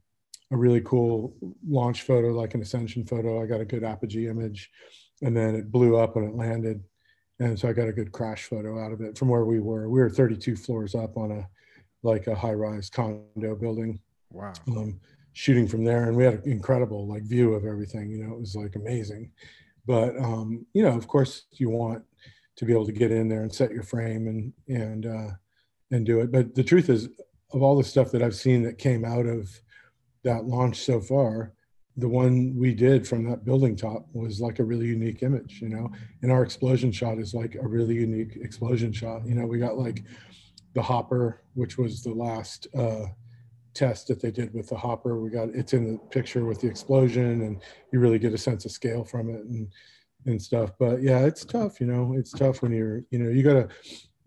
a 0.52 0.58
really 0.58 0.82
cool 0.82 1.36
launch 1.68 2.04
photo, 2.04 2.30
like 2.30 2.54
an 2.54 2.62
ascension 2.62 3.06
photo. 3.06 3.42
I 3.42 3.48
got 3.48 3.62
a 3.62 3.66
good 3.66 3.84
apogee 3.84 4.28
image, 4.28 4.70
and 5.22 5.36
then 5.36 5.56
it 5.56 5.72
blew 5.72 5.98
up 5.98 6.16
when 6.16 6.26
it 6.26 6.36
landed, 6.36 6.84
and 7.44 7.60
so 7.60 7.68
I 7.68 7.74
got 7.74 7.90
a 7.90 7.94
good 7.94 8.12
crash 8.12 8.46
photo 8.46 8.80
out 8.84 8.92
of 8.94 9.02
it 9.02 9.18
from 9.18 9.28
where 9.28 9.44
we 9.46 9.60
were. 9.60 9.90
We 9.90 10.00
were 10.00 10.10
32 10.10 10.56
floors 10.56 10.96
up 10.96 11.18
on 11.18 11.32
a 11.32 11.48
like 12.02 12.28
a 12.28 12.36
high 12.36 12.54
rise 12.54 12.90
condo 12.90 13.56
building, 13.56 14.00
Wow. 14.32 14.54
um, 14.68 15.00
shooting 15.34 15.68
from 15.68 15.84
there, 15.84 16.08
and 16.08 16.18
we 16.18 16.24
had 16.24 16.36
an 16.36 16.52
incredible 16.52 17.08
like 17.08 17.24
view 17.24 17.54
of 17.54 17.66
everything. 17.66 18.10
You 18.12 18.24
know, 18.26 18.34
it 18.34 18.40
was 18.40 18.56
like 18.56 18.76
amazing. 18.76 19.32
But 19.86 20.18
um, 20.18 20.66
you 20.74 20.84
know, 20.84 20.96
of 20.96 21.08
course, 21.08 21.44
you 21.52 21.70
want 21.70 22.04
to 22.56 22.66
be 22.66 22.72
able 22.74 22.86
to 22.86 22.92
get 22.92 23.12
in 23.12 23.28
there 23.30 23.42
and 23.42 23.54
set 23.54 23.72
your 23.72 23.84
frame 23.84 24.28
and 24.28 24.54
and 24.68 25.06
uh, 25.06 25.32
and 25.92 26.06
do 26.06 26.20
it. 26.22 26.32
But 26.32 26.56
the 26.56 26.64
truth 26.64 26.90
is, 26.90 27.10
of 27.52 27.62
all 27.62 27.78
the 27.78 27.84
stuff 27.84 28.12
that 28.12 28.24
I've 28.24 28.36
seen 28.36 28.64
that 28.64 28.78
came 28.78 29.04
out 29.06 29.26
of 29.26 29.50
that 30.24 30.46
launch 30.46 30.78
so 30.78 31.02
far, 31.02 31.54
the 31.98 32.08
one 32.08 32.56
we 32.56 32.74
did 32.74 33.08
from 33.08 33.30
that 33.30 33.46
building 33.46 33.76
top 33.76 34.08
was 34.14 34.42
like 34.42 34.60
a 34.60 34.64
really 34.64 34.88
unique 34.88 35.22
image, 35.22 35.62
you 35.62 35.70
know. 35.70 35.92
And 36.22 36.32
our 36.32 36.44
explosion 36.44 36.92
shot 36.92 37.20
is 37.20 37.34
like 37.34 37.56
a 37.56 37.68
really 37.68 37.96
unique 37.96 38.38
explosion 38.38 38.92
shot. 38.92 39.26
You 39.26 39.36
know, 39.36 39.46
we 39.46 39.60
got 39.60 39.78
like 39.78 40.04
the 40.74 40.82
hopper, 40.82 41.44
which 41.54 41.78
was 41.78 42.02
the 42.02 42.14
last 42.14 42.68
uh, 42.76 43.06
test 43.76 44.08
that 44.08 44.22
they 44.22 44.32
did 44.32 44.54
with 44.54 44.70
the 44.70 44.76
hopper. 44.76 45.20
We 45.20 45.30
got 45.30 45.50
it's 45.50 45.74
in 45.74 45.94
the 45.94 46.00
picture 46.10 46.46
with 46.46 46.62
the 46.62 46.68
explosion, 46.68 47.42
and 47.44 47.62
you 47.92 48.00
really 48.00 48.20
get 48.20 48.34
a 48.34 48.38
sense 48.40 48.66
of 48.66 48.72
scale 48.72 49.04
from 49.04 49.30
it 49.30 49.44
and 49.46 49.68
and 50.26 50.42
stuff. 50.42 50.72
But 50.80 51.04
yeah, 51.04 51.20
it's 51.20 51.46
tough. 51.46 51.80
You 51.80 51.88
know, 51.88 52.16
it's 52.18 52.32
tough 52.32 52.64
when 52.64 52.72
you're 52.72 53.04
you 53.12 53.20
know 53.20 53.30
you 53.30 53.44
gotta 53.44 53.68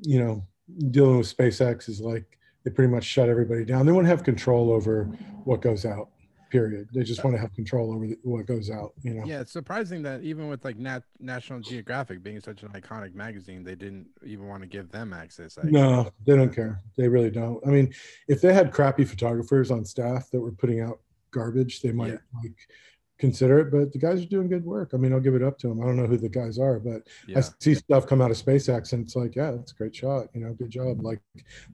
you 0.03 0.23
know 0.23 0.47
dealing 0.91 1.19
with 1.19 1.37
SpaceX 1.37 1.89
is 1.89 2.01
like 2.01 2.39
they 2.65 2.71
pretty 2.71 2.93
much 2.93 3.05
shut 3.05 3.29
everybody 3.29 3.65
down. 3.65 3.87
They 3.87 3.93
want 3.93 4.05
to 4.05 4.11
have 4.11 4.25
control 4.25 4.73
over 4.73 5.05
what 5.45 5.63
goes 5.63 5.85
out. 5.85 6.11
Period. 6.51 6.89
They 6.95 7.03
just 7.03 7.25
want 7.25 7.35
to 7.35 7.41
have 7.41 7.53
control 7.55 7.93
over 7.93 8.07
the, 8.07 8.19
what 8.23 8.47
goes 8.47 8.71
out. 8.71 8.93
You 9.03 9.15
know. 9.15 9.25
Yeah, 9.27 9.41
it's 9.41 9.53
surprising 9.53 10.03
that 10.03 10.23
even 10.23 10.49
with 10.49 10.65
like 10.65 10.77
Nat- 10.77 11.03
National 11.19 11.61
Geographic 11.61 12.23
being 12.23 12.41
such 12.41 12.63
an 12.63 12.69
iconic 12.69 13.15
magazine, 13.15 13.65
they 13.65 13.75
didn't 13.75 14.07
even 14.25 14.47
want 14.47 14.63
to 14.63 14.69
give 14.69 14.91
them 14.91 15.13
access. 15.13 15.59
I 15.59 15.67
No, 15.69 16.11
they 16.25 16.37
don't 16.37 16.55
care. 16.55 16.81
They 16.97 17.09
really 17.09 17.31
don't. 17.31 17.67
I 17.67 17.71
mean, 17.71 17.93
if 18.29 18.41
they 18.41 18.55
had 18.55 18.71
crappy 18.73 19.05
photographers 19.05 19.71
on 19.71 19.85
staff 19.85 20.31
that 20.31 20.41
were 20.41 20.53
putting 20.53 20.81
out 20.81 21.01
garbage, 21.33 21.83
they 21.83 21.93
might 21.93 22.13
Yeah. 22.13 22.19
like 22.43 22.57
consider 23.19 23.61
it. 23.61 23.71
But 23.71 23.93
the 23.93 23.99
guys 23.99 24.23
are 24.23 24.27
doing 24.27 24.49
good 24.49 24.65
work. 24.65 24.91
I 24.95 24.97
mean, 24.97 25.13
I'll 25.13 25.21
give 25.21 25.35
it 25.35 25.43
up 25.43 25.59
to 25.59 25.69
them. 25.69 25.81
I 25.81 25.85
don't 25.85 25.97
know 25.97 26.07
who 26.07 26.17
the 26.17 26.29
guys 26.29 26.59
are, 26.59 26.79
but 26.79 27.03
yeah. 27.27 27.39
I 27.39 27.43
see 27.61 27.75
stuff 27.75 28.07
come 28.07 28.21
out 28.21 28.31
of 28.31 28.37
SpaceX 28.37 28.93
and 28.93 29.05
it's 29.05 29.17
like, 29.17 29.37
yeah, 29.37 29.53
that's 29.53 29.73
a 29.73 29.75
great 29.75 29.95
shot. 29.95 30.27
You 30.35 30.43
know, 30.43 30.53
good 30.55 30.71
job. 30.71 31.03
Like, 31.03 31.21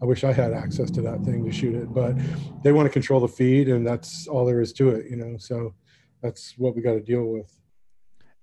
I 0.01 0.05
wish 0.05 0.25
I 0.25 0.33
had 0.33 0.53
access 0.53 0.91
to 0.93 1.03
that 1.03 1.23
thing 1.23 1.45
to 1.45 1.53
shoot 1.53 1.75
it, 1.75 1.93
but 1.93 2.17
they 2.63 2.73
want 2.73 2.87
to 2.87 2.93
control 2.93 3.21
the 3.21 3.29
feed, 3.29 3.69
and 3.69 3.87
that's 3.87 4.27
all 4.27 4.45
there 4.45 4.61
is 4.61 4.73
to 4.75 4.91
it. 4.91 5.11
You 5.11 5.17
know, 5.17 5.37
so 5.39 5.75
that's 6.23 6.55
what 6.59 6.77
we 6.77 6.83
got 6.83 6.93
to 6.93 7.01
deal 7.01 7.25
with. 7.25 7.53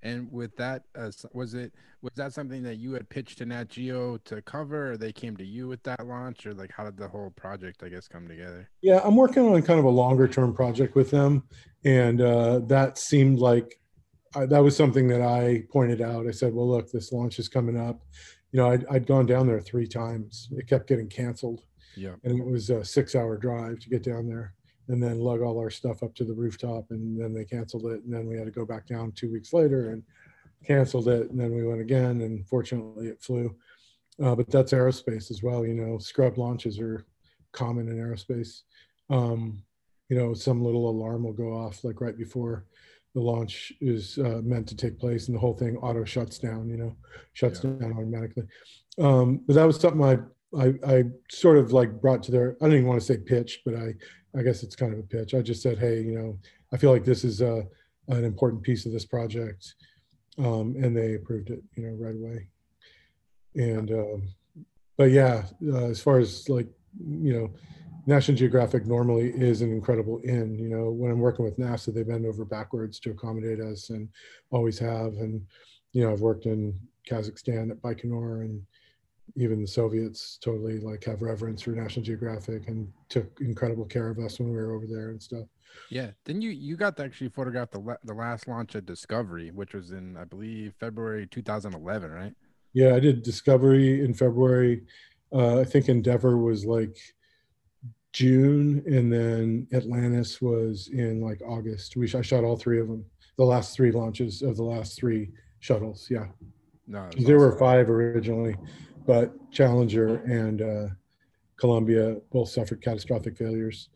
And 0.02 0.32
with 0.32 0.56
that, 0.58 0.84
uh, 0.98 1.12
was 1.34 1.54
it 1.54 1.74
was 2.02 2.14
that 2.16 2.34
something 2.34 2.64
that 2.64 2.76
you 2.76 2.94
had 2.94 3.10
pitched 3.10 3.40
to 3.40 3.46
Nat 3.46 3.68
Geo 3.70 4.18
to 4.20 4.42
cover, 4.42 4.94
or 4.94 4.98
they 4.98 5.12
came 5.12 5.36
to 5.38 5.46
you 5.46 5.68
with 5.68 5.84
that 5.84 6.06
launch, 6.08 6.46
or 6.46 6.54
like 6.54 6.72
how 6.72 6.86
did 6.86 6.96
the 6.98 7.08
whole 7.08 7.32
project, 7.32 7.84
I 7.84 7.90
guess, 7.90 8.08
come 8.08 8.28
together? 8.28 8.70
Yeah, 8.82 9.02
I'm 9.04 9.16
working 9.18 9.44
on 9.46 9.62
kind 9.62 9.80
of 9.80 9.86
a 9.86 9.90
longer 9.90 10.28
term 10.28 10.54
project 10.54 10.96
with 10.96 11.12
them, 11.12 11.44
and 11.84 12.22
uh, 12.22 12.60
that 12.68 12.98
seemed 12.98 13.40
like 13.40 13.80
I, 14.36 14.46
that 14.46 14.60
was 14.64 14.78
something 14.78 15.08
that 15.10 15.22
I 15.22 15.64
pointed 15.70 16.02
out. 16.02 16.28
I 16.28 16.32
said, 16.32 16.54
"Well, 16.54 16.70
look, 16.70 16.90
this 16.92 17.12
launch 17.12 17.38
is 17.40 17.50
coming 17.50 17.78
up." 17.78 18.02
You 18.52 18.58
know, 18.62 18.72
I'd, 18.72 18.86
I'd 18.90 19.06
gone 19.06 19.26
down 19.26 19.48
there 19.48 19.60
three 19.60 19.86
times. 19.88 20.48
It 20.54 20.68
kept 20.68 20.88
getting 20.88 21.08
canceled, 21.10 21.62
Yeah. 21.96 22.16
and 22.24 22.40
it 22.40 22.46
was 22.46 22.70
a 22.72 22.84
six-hour 22.86 23.38
drive 23.38 23.80
to 23.80 23.90
get 23.90 24.02
down 24.02 24.28
there, 24.28 24.56
and 24.90 25.02
then 25.02 25.20
lug 25.20 25.42
all 25.42 25.58
our 25.60 25.70
stuff 25.70 26.04
up 26.04 26.14
to 26.16 26.26
the 26.26 26.34
rooftop, 26.34 26.86
and 26.90 27.20
then 27.20 27.34
they 27.34 27.46
canceled 27.46 27.86
it, 27.86 28.04
and 28.04 28.14
then 28.14 28.28
we 28.28 28.36
had 28.38 28.46
to 28.46 28.52
go 28.52 28.66
back 28.66 28.86
down 28.88 29.12
two 29.14 29.32
weeks 29.32 29.54
later 29.54 29.92
and 29.92 30.04
canceled 30.66 31.08
it, 31.08 31.30
and 31.30 31.40
then 31.40 31.56
we 31.56 31.66
went 31.66 31.80
again, 31.80 32.22
and 32.22 32.46
fortunately, 32.48 33.08
it 33.08 33.22
flew. 33.22 33.56
Uh, 34.22 34.36
but 34.36 34.50
that's 34.50 34.74
aerospace 34.74 35.32
as 35.32 35.42
well. 35.42 35.66
You 35.66 35.76
know, 35.76 35.98
scrub 35.98 36.38
launches 36.38 36.80
are 36.80 37.06
common 37.54 37.88
in 37.88 37.96
aerospace. 37.98 38.64
Um, 39.10 39.64
you 40.10 40.18
know, 40.18 40.34
some 40.34 40.64
little 40.64 40.90
alarm 40.90 41.24
will 41.24 41.34
go 41.34 41.54
off 41.54 41.84
like 41.84 42.02
right 42.02 42.18
before 42.18 42.66
the 43.16 43.22
launch 43.22 43.72
is 43.80 44.18
uh, 44.18 44.42
meant 44.44 44.68
to 44.68 44.76
take 44.76 45.00
place, 45.00 45.28
and 45.28 45.36
the 45.36 45.40
whole 45.40 45.56
thing 45.56 45.78
auto 45.78 46.04
shuts 46.04 46.40
down. 46.40 46.68
You 46.68 46.78
know, 46.78 46.96
shuts 47.34 47.64
Yeah. 47.64 47.72
down 47.72 47.94
automatically. 47.94 48.44
Um, 49.00 49.42
but 49.48 49.54
that 49.54 49.66
was 49.66 49.80
something 49.80 50.04
I, 50.04 50.18
I 50.60 50.74
I 50.98 51.04
sort 51.32 51.58
of 51.58 51.72
like 51.72 52.02
brought 52.02 52.22
to 52.24 52.32
their. 52.32 52.58
I 52.62 52.66
don't 52.66 52.74
even 52.74 52.88
want 52.88 53.00
to 53.00 53.06
say 53.06 53.18
pitch, 53.18 53.62
but 53.66 53.76
I 53.76 53.94
I 54.38 54.44
guess 54.44 54.64
it's 54.64 54.76
kind 54.76 54.94
of 54.94 55.00
a 55.00 55.04
pitch. 55.04 55.34
I 55.34 55.42
just 55.42 55.62
said, 55.62 55.80
hey, 55.80 56.02
you 56.02 56.18
know, 56.18 56.38
I 56.72 56.78
feel 56.78 56.92
like 56.92 57.06
this 57.06 57.24
is 57.24 57.42
a 57.42 57.66
an 58.08 58.24
important 58.24 58.64
piece 58.64 58.86
of 58.86 58.92
this 58.92 59.06
project, 59.06 59.76
um, 60.40 60.76
and 60.82 60.96
they 60.96 61.16
approved 61.16 61.50
it. 61.50 61.62
You 61.76 61.88
know, 61.88 61.94
right 61.94 62.16
away. 62.16 62.48
And 63.56 63.92
um, 63.92 64.30
but 64.98 65.12
yeah, 65.12 65.44
uh, 65.68 65.86
as 65.86 66.02
far 66.02 66.20
as 66.20 66.48
like 66.50 66.68
you 67.00 67.34
know, 67.34 67.54
National 68.06 68.38
Geographic 68.38 68.86
normally 68.86 69.30
is 69.30 69.62
an 69.62 69.72
incredible 69.72 70.20
in. 70.20 70.58
You 70.58 70.70
know, 70.70 70.90
when 70.90 71.12
I'm 71.12 71.20
working 71.20 71.46
with 71.46 71.60
NASA, 71.60 71.94
they 71.94 72.04
bend 72.04 72.26
over 72.26 72.46
backwards 72.46 73.00
to 73.02 73.12
accommodate 73.12 73.60
us, 73.60 73.90
and 73.90 74.10
always 74.52 74.80
have. 74.80 75.14
And 75.14 75.42
you 75.94 76.04
know, 76.04 76.12
I've 76.12 76.22
worked 76.22 76.46
in 76.46 76.78
Kazakhstan 77.10 77.72
at 77.72 77.82
Baikonur, 77.82 78.42
and 78.42 78.62
even 79.36 79.62
the 79.62 79.68
Soviets 79.68 80.38
totally 80.42 80.80
like 80.80 81.04
have 81.06 81.22
reverence 81.22 81.62
for 81.62 81.72
National 81.72 82.06
Geographic 82.06 82.68
and 82.68 82.92
took 83.10 83.26
incredible 83.42 83.86
care 83.86 84.10
of 84.10 84.20
us 84.20 84.40
when 84.40 84.50
we 84.50 84.56
were 84.56 84.74
over 84.74 84.86
there 84.88 85.10
and 85.10 85.22
stuff. 85.22 85.46
Yeah. 85.90 86.12
Then 86.26 86.42
you 86.42 86.50
you 86.50 86.76
got 86.76 86.98
to 86.98 87.04
actually 87.04 87.30
photograph 87.30 87.72
the 87.72 87.80
la- 87.80 88.04
the 88.04 88.14
last 88.14 88.48
launch 88.48 88.76
of 88.76 88.86
Discovery, 88.86 89.52
which 89.52 89.74
was 89.74 89.92
in 89.92 90.18
I 90.18 90.24
believe 90.24 90.74
February 90.80 91.28
2011, 91.28 92.12
right? 92.12 92.34
Yeah, 92.74 92.96
I 92.96 93.00
did 93.00 93.24
Discovery 93.24 94.04
in 94.04 94.14
February. 94.14 94.84
Uh, 95.32 95.60
I 95.60 95.64
think 95.64 95.90
Endeavour 95.90 96.38
was 96.38 96.66
like 96.66 96.98
June, 98.14 98.84
and 98.88 99.12
then 99.12 99.68
Atlantis 99.74 100.42
was 100.42 100.90
in 100.92 101.22
like 101.22 101.42
August. 101.46 101.96
We 101.96 102.12
I 102.14 102.22
shot 102.22 102.44
all 102.44 102.58
three 102.58 102.80
of 102.80 102.88
them, 102.88 103.06
the 103.38 103.44
last 103.44 103.76
three 103.76 103.92
launches 103.92 104.42
of 104.42 104.58
the 104.58 104.64
last 104.64 104.98
three 104.98 105.30
shuttles. 105.60 106.08
Yeah, 106.10 106.28
No, 106.88 107.10
there 107.18 107.38
were 107.38 107.58
five 107.58 107.90
originally, 107.90 108.56
but 109.10 109.34
Challenger 109.52 110.18
and 110.26 110.62
uh, 110.62 110.94
Columbia 111.56 112.18
both 112.32 112.50
suffered 112.50 112.80
catastrophic 112.80 113.36
failures. 113.36 113.90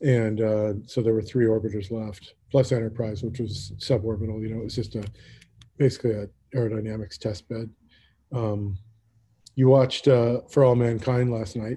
and 0.00 0.40
uh, 0.40 0.72
so 0.86 1.02
there 1.02 1.12
were 1.12 1.20
three 1.20 1.44
orbiters 1.44 1.90
left, 1.90 2.32
plus 2.50 2.72
Enterprise, 2.72 3.22
which 3.22 3.38
was 3.38 3.72
suborbital. 3.76 4.40
You 4.40 4.54
know, 4.54 4.60
it 4.62 4.64
was 4.64 4.74
just 4.74 4.94
a 4.94 5.04
basically 5.76 6.12
an 6.12 6.30
aerodynamics 6.54 7.18
test 7.18 7.46
bed. 7.50 7.68
Um, 8.32 8.78
you 9.56 9.68
watched 9.68 10.08
uh, 10.08 10.40
For 10.48 10.64
All 10.64 10.74
Mankind 10.74 11.30
last 11.30 11.54
night. 11.56 11.76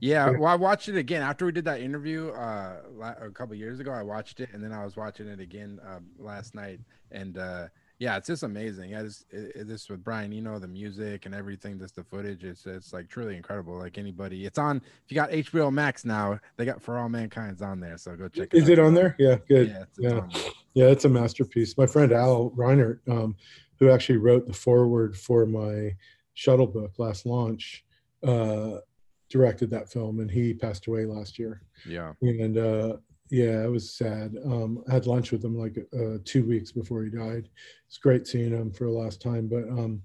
Yeah, 0.00 0.32
well, 0.32 0.50
I 0.50 0.56
watched 0.56 0.90
it 0.90 0.96
again 0.96 1.22
after 1.22 1.46
we 1.46 1.52
did 1.52 1.64
that 1.64 1.80
interview 1.80 2.28
uh, 2.32 2.76
a 3.22 3.30
couple 3.30 3.54
years 3.54 3.80
ago. 3.80 3.90
I 3.90 4.02
watched 4.02 4.38
it, 4.40 4.50
and 4.52 4.62
then 4.62 4.72
I 4.72 4.84
was 4.84 4.98
watching 4.98 5.28
it 5.28 5.40
again 5.40 5.80
uh, 5.82 6.00
last 6.18 6.54
night, 6.54 6.80
and 7.10 7.38
uh, 7.38 7.68
yeah, 8.02 8.16
it's 8.16 8.26
just 8.26 8.42
amazing. 8.42 8.90
Yeah, 8.90 9.02
this 9.02 9.24
it, 9.30 9.68
this 9.68 9.88
with 9.88 10.02
Brian, 10.02 10.32
you 10.32 10.42
know, 10.42 10.58
the 10.58 10.66
music 10.66 11.24
and 11.24 11.32
everything, 11.32 11.78
just 11.78 11.94
the 11.94 12.02
footage. 12.02 12.42
It's 12.42 12.66
it's 12.66 12.92
like 12.92 13.08
truly 13.08 13.36
incredible. 13.36 13.78
Like 13.78 13.96
anybody, 13.96 14.44
it's 14.44 14.58
on. 14.58 14.78
If 14.78 15.12
you 15.12 15.14
got 15.14 15.30
HBO 15.30 15.72
Max 15.72 16.04
now, 16.04 16.40
they 16.56 16.64
got 16.64 16.82
For 16.82 16.98
All 16.98 17.08
Mankind's 17.08 17.62
on 17.62 17.78
there, 17.78 17.96
so 17.96 18.16
go 18.16 18.26
check. 18.26 18.48
it 18.52 18.58
Is 18.58 18.68
it 18.68 18.80
on 18.80 18.94
there? 18.94 19.14
Yeah, 19.20 19.36
good. 19.46 19.68
Yeah, 19.68 19.82
it's, 19.82 19.98
yeah, 20.00 20.50
yeah, 20.74 20.86
it's 20.86 21.04
a 21.04 21.08
masterpiece. 21.08 21.78
My 21.78 21.86
friend 21.86 22.10
Al 22.10 22.50
Reinert, 22.56 22.98
um, 23.08 23.36
who 23.78 23.88
actually 23.88 24.18
wrote 24.18 24.48
the 24.48 24.52
foreword 24.52 25.16
for 25.16 25.46
my 25.46 25.94
shuttle 26.34 26.66
book 26.66 26.98
last 26.98 27.24
launch, 27.24 27.84
uh, 28.26 28.78
directed 29.30 29.70
that 29.70 29.92
film, 29.92 30.18
and 30.18 30.28
he 30.28 30.54
passed 30.54 30.88
away 30.88 31.06
last 31.06 31.38
year. 31.38 31.62
Yeah, 31.86 32.14
and 32.20 32.58
uh, 32.58 32.96
yeah, 33.32 33.64
it 33.64 33.70
was 33.70 33.90
sad. 33.90 34.36
Um, 34.44 34.84
I 34.86 34.92
had 34.92 35.06
lunch 35.06 35.32
with 35.32 35.42
him 35.42 35.56
like 35.56 35.78
uh, 35.98 36.18
two 36.22 36.44
weeks 36.44 36.70
before 36.70 37.02
he 37.02 37.08
died. 37.08 37.48
It's 37.88 37.96
great 37.96 38.26
seeing 38.26 38.50
him 38.50 38.70
for 38.70 38.84
the 38.84 38.90
last 38.90 39.22
time. 39.22 39.48
But 39.48 39.70
um, 39.70 40.02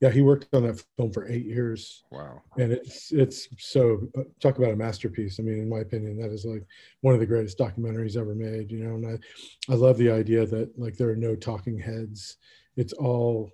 yeah, 0.00 0.10
he 0.10 0.22
worked 0.22 0.46
on 0.54 0.62
that 0.62 0.84
film 0.96 1.12
for 1.12 1.28
eight 1.28 1.44
years. 1.44 2.04
Wow. 2.12 2.40
And 2.56 2.70
it's 2.70 3.10
it's 3.10 3.48
so 3.58 4.08
uh, 4.16 4.22
talk 4.40 4.58
about 4.58 4.70
a 4.70 4.76
masterpiece. 4.76 5.40
I 5.40 5.42
mean, 5.42 5.58
in 5.58 5.68
my 5.68 5.80
opinion, 5.80 6.20
that 6.20 6.30
is 6.30 6.44
like 6.44 6.64
one 7.00 7.14
of 7.14 7.20
the 7.20 7.26
greatest 7.26 7.58
documentaries 7.58 8.16
ever 8.16 8.36
made. 8.36 8.70
You 8.70 8.84
know, 8.84 8.94
and 8.94 9.06
I 9.06 9.72
I 9.72 9.74
love 9.74 9.98
the 9.98 10.12
idea 10.12 10.46
that 10.46 10.78
like 10.78 10.96
there 10.96 11.10
are 11.10 11.16
no 11.16 11.34
talking 11.34 11.80
heads. 11.80 12.36
It's 12.76 12.92
all 12.92 13.50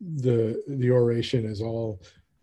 the 0.00 0.62
the 0.68 0.92
oration 0.92 1.44
is 1.44 1.60
all 1.60 2.02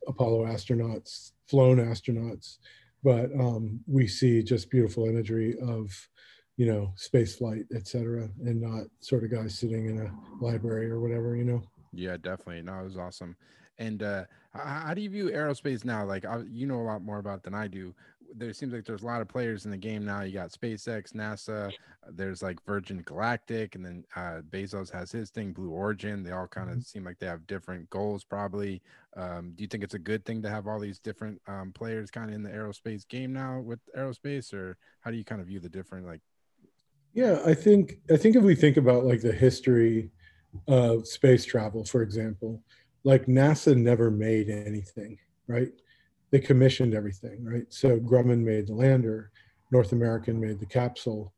Apollo 0.09 0.47
astronauts, 0.47 1.31
flown 1.47 1.77
astronauts 1.77 2.57
but 3.03 3.31
um, 3.39 3.79
we 3.87 4.07
see 4.07 4.43
just 4.43 4.69
beautiful 4.69 5.05
imagery 5.05 5.55
of 5.61 5.91
you 6.57 6.65
know 6.65 6.91
space 6.95 7.35
flight 7.35 7.63
etc 7.73 8.29
and 8.45 8.61
not 8.61 8.83
sort 8.99 9.23
of 9.23 9.31
guys 9.31 9.57
sitting 9.57 9.87
in 9.87 9.99
a 9.99 10.43
library 10.43 10.89
or 10.89 10.99
whatever 10.99 11.35
you 11.35 11.43
know? 11.45 11.61
Yeah 11.93 12.17
definitely. 12.17 12.61
No 12.61 12.79
it 12.79 12.83
was 12.83 12.97
awesome. 12.97 13.35
And 13.77 14.03
uh 14.03 14.25
how, 14.53 14.93
do 14.93 15.01
you 15.01 15.09
view 15.09 15.29
aerospace 15.29 15.85
now? 15.85 16.05
Like 16.05 16.25
you 16.49 16.67
know 16.67 16.81
a 16.81 16.83
lot 16.83 17.01
more 17.01 17.19
about 17.19 17.43
than 17.43 17.53
i 17.53 17.67
do 17.67 17.95
there 18.35 18.53
seems 18.53 18.73
like 18.73 18.85
there's 18.85 19.03
a 19.03 19.05
lot 19.05 19.21
of 19.21 19.27
players 19.27 19.65
in 19.65 19.71
the 19.71 19.77
game 19.77 20.05
now. 20.05 20.21
You 20.21 20.33
got 20.33 20.51
SpaceX, 20.51 21.13
NASA, 21.13 21.71
there's 22.09 22.41
like 22.41 22.63
Virgin 22.65 23.01
Galactic, 23.03 23.75
and 23.75 23.85
then 23.85 24.05
uh, 24.15 24.41
Bezos 24.49 24.91
has 24.91 25.11
his 25.11 25.29
thing, 25.29 25.53
Blue 25.53 25.69
Origin. 25.69 26.23
They 26.23 26.31
all 26.31 26.47
kind 26.47 26.69
of 26.69 26.75
mm-hmm. 26.75 26.83
seem 26.83 27.03
like 27.03 27.19
they 27.19 27.27
have 27.27 27.45
different 27.47 27.89
goals, 27.89 28.23
probably. 28.23 28.81
Um, 29.15 29.53
do 29.55 29.63
you 29.63 29.67
think 29.67 29.83
it's 29.83 29.93
a 29.93 29.99
good 29.99 30.25
thing 30.25 30.41
to 30.41 30.49
have 30.49 30.67
all 30.67 30.79
these 30.79 30.99
different 30.99 31.41
um, 31.47 31.71
players 31.73 32.09
kind 32.09 32.29
of 32.29 32.35
in 32.35 32.43
the 32.43 32.49
aerospace 32.49 33.07
game 33.07 33.33
now 33.33 33.59
with 33.59 33.79
aerospace, 33.97 34.53
or 34.53 34.77
how 35.01 35.11
do 35.11 35.17
you 35.17 35.25
kind 35.25 35.41
of 35.41 35.47
view 35.47 35.59
the 35.59 35.69
different 35.69 36.05
like? 36.05 36.21
Yeah, 37.13 37.41
I 37.45 37.53
think 37.53 37.99
I 38.09 38.17
think 38.17 38.35
if 38.35 38.43
we 38.43 38.55
think 38.55 38.77
about 38.77 39.05
like 39.05 39.21
the 39.21 39.33
history 39.33 40.11
of 40.67 41.07
space 41.07 41.45
travel, 41.45 41.83
for 41.85 42.01
example, 42.01 42.61
like 43.03 43.25
NASA 43.25 43.75
never 43.75 44.09
made 44.09 44.49
anything, 44.49 45.17
right? 45.47 45.71
They 46.31 46.39
commissioned 46.39 46.93
everything, 46.93 47.43
right? 47.43 47.65
So 47.69 47.99
Grumman 47.99 48.39
made 48.43 48.67
the 48.67 48.73
lander, 48.73 49.31
North 49.71 49.91
American 49.91 50.39
made 50.39 50.59
the 50.59 50.65
capsule, 50.65 51.33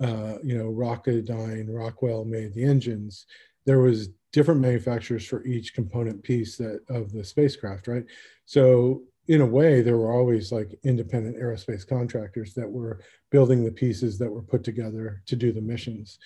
uh, 0.00 0.38
you 0.42 0.58
know, 0.58 0.70
Rocketdyne, 0.70 1.66
Rockwell 1.68 2.24
made 2.24 2.54
the 2.54 2.64
engines. 2.64 3.26
There 3.64 3.80
was 3.80 4.10
different 4.32 4.60
manufacturers 4.60 5.24
for 5.24 5.44
each 5.44 5.74
component 5.74 6.22
piece 6.22 6.56
that 6.56 6.80
of 6.88 7.12
the 7.12 7.24
spacecraft, 7.24 7.86
right? 7.86 8.04
So 8.44 9.02
in 9.28 9.40
a 9.40 9.46
way, 9.46 9.80
there 9.80 9.96
were 9.96 10.12
always 10.12 10.52
like 10.52 10.78
independent 10.82 11.36
aerospace 11.36 11.86
contractors 11.86 12.52
that 12.54 12.70
were 12.70 13.00
building 13.30 13.64
the 13.64 13.70
pieces 13.70 14.18
that 14.18 14.30
were 14.30 14.42
put 14.42 14.64
together 14.64 15.22
to 15.26 15.36
do 15.36 15.52
the 15.52 15.60
missions. 15.60 16.18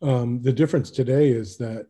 Um, 0.00 0.40
the 0.42 0.52
difference 0.52 0.90
today 0.90 1.28
is 1.28 1.56
that 1.58 1.86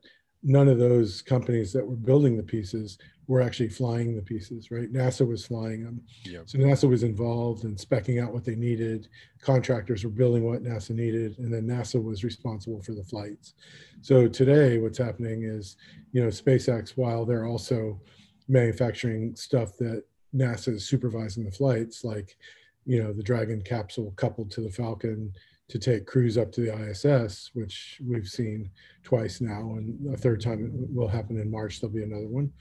none 0.46 0.68
of 0.68 0.78
those 0.78 1.22
companies 1.22 1.72
that 1.72 1.84
were 1.84 1.96
building 1.96 2.36
the 2.36 2.42
pieces 2.42 2.98
were 3.26 3.42
actually 3.42 3.68
flying 3.68 4.14
the 4.14 4.22
pieces, 4.22 4.70
right? 4.70 4.92
NASA 4.92 5.26
was 5.26 5.44
flying 5.44 5.82
them. 5.82 6.00
Yep. 6.22 6.44
So 6.48 6.58
NASA 6.58 6.88
was 6.88 7.02
involved 7.02 7.64
in 7.64 7.74
specking 7.74 8.22
out 8.22 8.32
what 8.32 8.44
they 8.44 8.54
needed. 8.54 9.08
Contractors 9.42 10.04
were 10.04 10.10
building 10.10 10.44
what 10.44 10.62
NASA 10.62 10.90
needed, 10.90 11.36
and 11.38 11.52
then 11.52 11.66
NASA 11.66 12.00
was 12.00 12.22
responsible 12.22 12.80
for 12.80 12.92
the 12.92 13.02
flights. 13.02 13.54
So 14.02 14.28
today, 14.28 14.78
what's 14.78 14.98
happening 14.98 15.42
is, 15.42 15.76
you 16.12 16.22
know, 16.22 16.28
SpaceX, 16.28 16.90
while 16.90 17.24
they're 17.24 17.46
also 17.46 18.00
manufacturing 18.46 19.34
stuff 19.34 19.76
that 19.78 20.04
NASA 20.32 20.74
is 20.74 20.86
supervising 20.86 21.44
the 21.44 21.50
flights, 21.50 22.04
like, 22.04 22.36
you 22.84 23.02
know, 23.02 23.12
the 23.12 23.24
Dragon 23.24 23.60
capsule 23.60 24.12
coupled 24.14 24.52
to 24.52 24.60
the 24.60 24.70
Falcon 24.70 25.32
to 25.68 25.78
take 25.78 26.06
crews 26.06 26.38
up 26.38 26.52
to 26.52 26.60
the 26.60 26.90
ISS, 26.90 27.50
which 27.54 28.00
we've 28.06 28.28
seen 28.28 28.70
twice 29.02 29.40
now, 29.40 29.74
and 29.76 30.14
a 30.14 30.16
third 30.16 30.40
time 30.40 30.64
it 30.64 30.94
will 30.94 31.08
happen 31.08 31.38
in 31.38 31.50
March. 31.50 31.80
There'll 31.80 31.94
be 31.94 32.04
another 32.04 32.28
one 32.28 32.52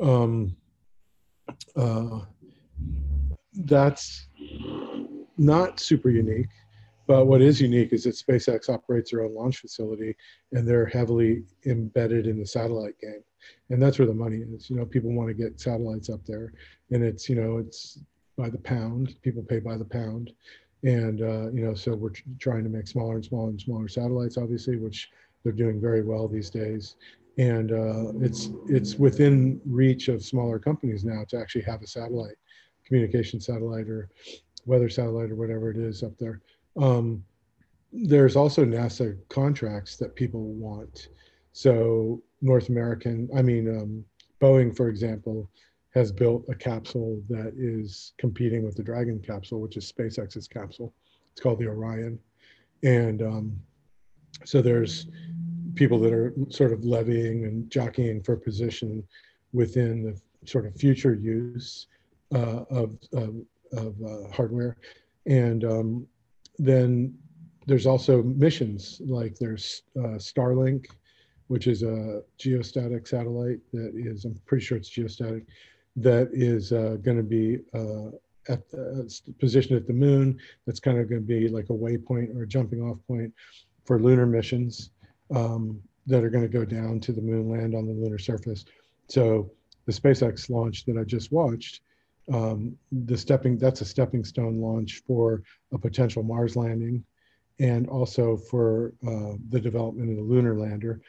um, 0.00 0.56
uh, 1.76 2.20
that's 3.64 4.28
not 5.36 5.80
super 5.80 6.10
unique. 6.10 6.48
But 7.06 7.26
what 7.26 7.42
is 7.42 7.60
unique 7.60 7.92
is 7.92 8.04
that 8.04 8.14
SpaceX 8.14 8.68
operates 8.68 9.10
their 9.10 9.24
own 9.24 9.34
launch 9.34 9.58
facility 9.58 10.14
and 10.52 10.66
they're 10.66 10.86
heavily 10.86 11.42
embedded 11.66 12.28
in 12.28 12.38
the 12.38 12.46
satellite 12.46 12.98
game. 13.00 13.24
And 13.70 13.82
that's 13.82 13.98
where 13.98 14.06
the 14.06 14.14
money 14.14 14.44
is. 14.54 14.70
You 14.70 14.76
know, 14.76 14.86
people 14.86 15.12
want 15.12 15.28
to 15.28 15.34
get 15.34 15.60
satellites 15.60 16.08
up 16.08 16.24
there 16.24 16.52
and 16.92 17.02
it's, 17.02 17.28
you 17.28 17.34
know, 17.34 17.58
it's 17.58 17.98
by 18.38 18.48
the 18.48 18.58
pound. 18.58 19.16
People 19.22 19.42
pay 19.42 19.58
by 19.58 19.76
the 19.76 19.84
pound. 19.84 20.30
And, 20.82 21.20
uh, 21.20 21.50
you 21.52 21.64
know, 21.64 21.74
so 21.74 21.94
we're 21.94 22.12
trying 22.38 22.64
to 22.64 22.70
make 22.70 22.86
smaller 22.86 23.16
and 23.16 23.24
smaller 23.24 23.50
and 23.50 23.60
smaller 23.60 23.88
satellites, 23.88 24.38
obviously, 24.38 24.76
which 24.76 25.10
they're 25.42 25.52
doing 25.52 25.80
very 25.80 26.02
well 26.02 26.26
these 26.26 26.50
days. 26.50 26.96
And 27.38 27.72
uh, 27.72 28.12
it's 28.20 28.50
it's 28.68 28.96
within 28.96 29.60
reach 29.64 30.08
of 30.08 30.24
smaller 30.24 30.58
companies 30.58 31.04
now 31.04 31.24
to 31.28 31.38
actually 31.38 31.62
have 31.62 31.82
a 31.82 31.86
satellite 31.86 32.36
communication 32.84 33.40
satellite 33.40 33.88
or 33.88 34.08
weather 34.66 34.88
satellite 34.88 35.30
or 35.30 35.36
whatever 35.36 35.70
it 35.70 35.76
is 35.76 36.02
up 36.02 36.16
there. 36.18 36.40
Um, 36.76 37.24
there's 37.92 38.36
also 38.36 38.64
nasa 38.64 39.16
contracts 39.28 39.96
that 39.96 40.14
people 40.14 40.52
want. 40.54 41.08
So 41.52 42.22
north 42.42 42.68
american 42.68 43.28
i 43.36 43.42
mean 43.42 43.68
um, 43.68 44.04
boeing 44.40 44.74
for 44.74 44.88
example 44.88 45.48
has 45.94 46.12
built 46.12 46.44
a 46.48 46.54
capsule 46.54 47.20
that 47.28 47.52
is 47.56 48.12
competing 48.18 48.64
with 48.64 48.76
the 48.76 48.82
dragon 48.82 49.20
capsule 49.20 49.60
which 49.60 49.76
is 49.76 49.90
spacex's 49.90 50.46
capsule 50.46 50.92
it's 51.32 51.40
called 51.40 51.58
the 51.58 51.66
orion 51.66 52.18
and 52.82 53.22
um, 53.22 53.56
so 54.44 54.62
there's 54.62 55.06
people 55.74 55.98
that 55.98 56.12
are 56.12 56.32
sort 56.48 56.72
of 56.72 56.84
levying 56.84 57.44
and 57.44 57.70
jockeying 57.70 58.22
for 58.22 58.36
position 58.36 59.02
within 59.52 60.02
the 60.02 60.20
sort 60.48 60.66
of 60.66 60.74
future 60.76 61.14
use 61.14 61.86
uh, 62.34 62.64
of, 62.70 62.96
of, 63.12 63.34
of 63.72 63.94
uh, 64.04 64.30
hardware. 64.32 64.76
And 65.26 65.64
um, 65.64 66.06
then 66.58 67.14
there's 67.66 67.86
also 67.86 68.22
missions 68.22 69.00
like 69.04 69.36
there's 69.36 69.82
uh, 69.96 70.18
Starlink, 70.18 70.86
which 71.48 71.66
is 71.66 71.82
a 71.82 72.22
geostatic 72.38 73.06
satellite 73.06 73.58
that 73.72 73.92
is, 73.94 74.24
I'm 74.24 74.40
pretty 74.46 74.64
sure 74.64 74.78
it's 74.78 74.90
geostatic, 74.90 75.46
that 75.96 76.30
is 76.32 76.72
uh, 76.72 76.96
going 77.02 77.16
to 77.16 77.22
be 77.22 77.58
uh, 77.74 78.10
at 78.48 78.68
the, 78.70 79.20
positioned 79.38 79.76
at 79.76 79.86
the 79.86 79.92
moon. 79.92 80.38
That's 80.66 80.80
kind 80.80 80.98
of 80.98 81.08
going 81.08 81.22
to 81.22 81.26
be 81.26 81.48
like 81.48 81.70
a 81.70 81.74
waypoint 81.74 82.34
or 82.36 82.42
a 82.42 82.48
jumping 82.48 82.82
off 82.82 82.98
point 83.06 83.32
for 83.84 83.98
lunar 83.98 84.26
missions 84.26 84.90
um, 85.34 85.80
that 86.06 86.24
are 86.24 86.30
going 86.30 86.44
to 86.44 86.48
go 86.48 86.64
down 86.64 87.00
to 87.00 87.12
the 87.12 87.20
moon, 87.20 87.50
land 87.50 87.74
on 87.74 87.86
the 87.86 87.92
lunar 87.92 88.18
surface. 88.18 88.64
So 89.08 89.50
the 89.86 89.92
SpaceX 89.92 90.48
launch 90.50 90.84
that 90.84 90.96
I 90.96 91.04
just 91.04 91.32
watched, 91.32 91.80
um, 92.32 92.76
the 92.92 93.16
stepping 93.16 93.58
that's 93.58 93.80
a 93.80 93.84
stepping 93.84 94.24
stone 94.24 94.60
launch 94.60 95.02
for 95.06 95.42
a 95.72 95.78
potential 95.78 96.22
Mars 96.22 96.54
landing, 96.56 97.04
and 97.58 97.88
also 97.88 98.36
for 98.36 98.94
uh, 99.06 99.34
the 99.50 99.60
development 99.60 100.10
of 100.10 100.16
the 100.16 100.22
lunar 100.22 100.56
lander. 100.56 101.00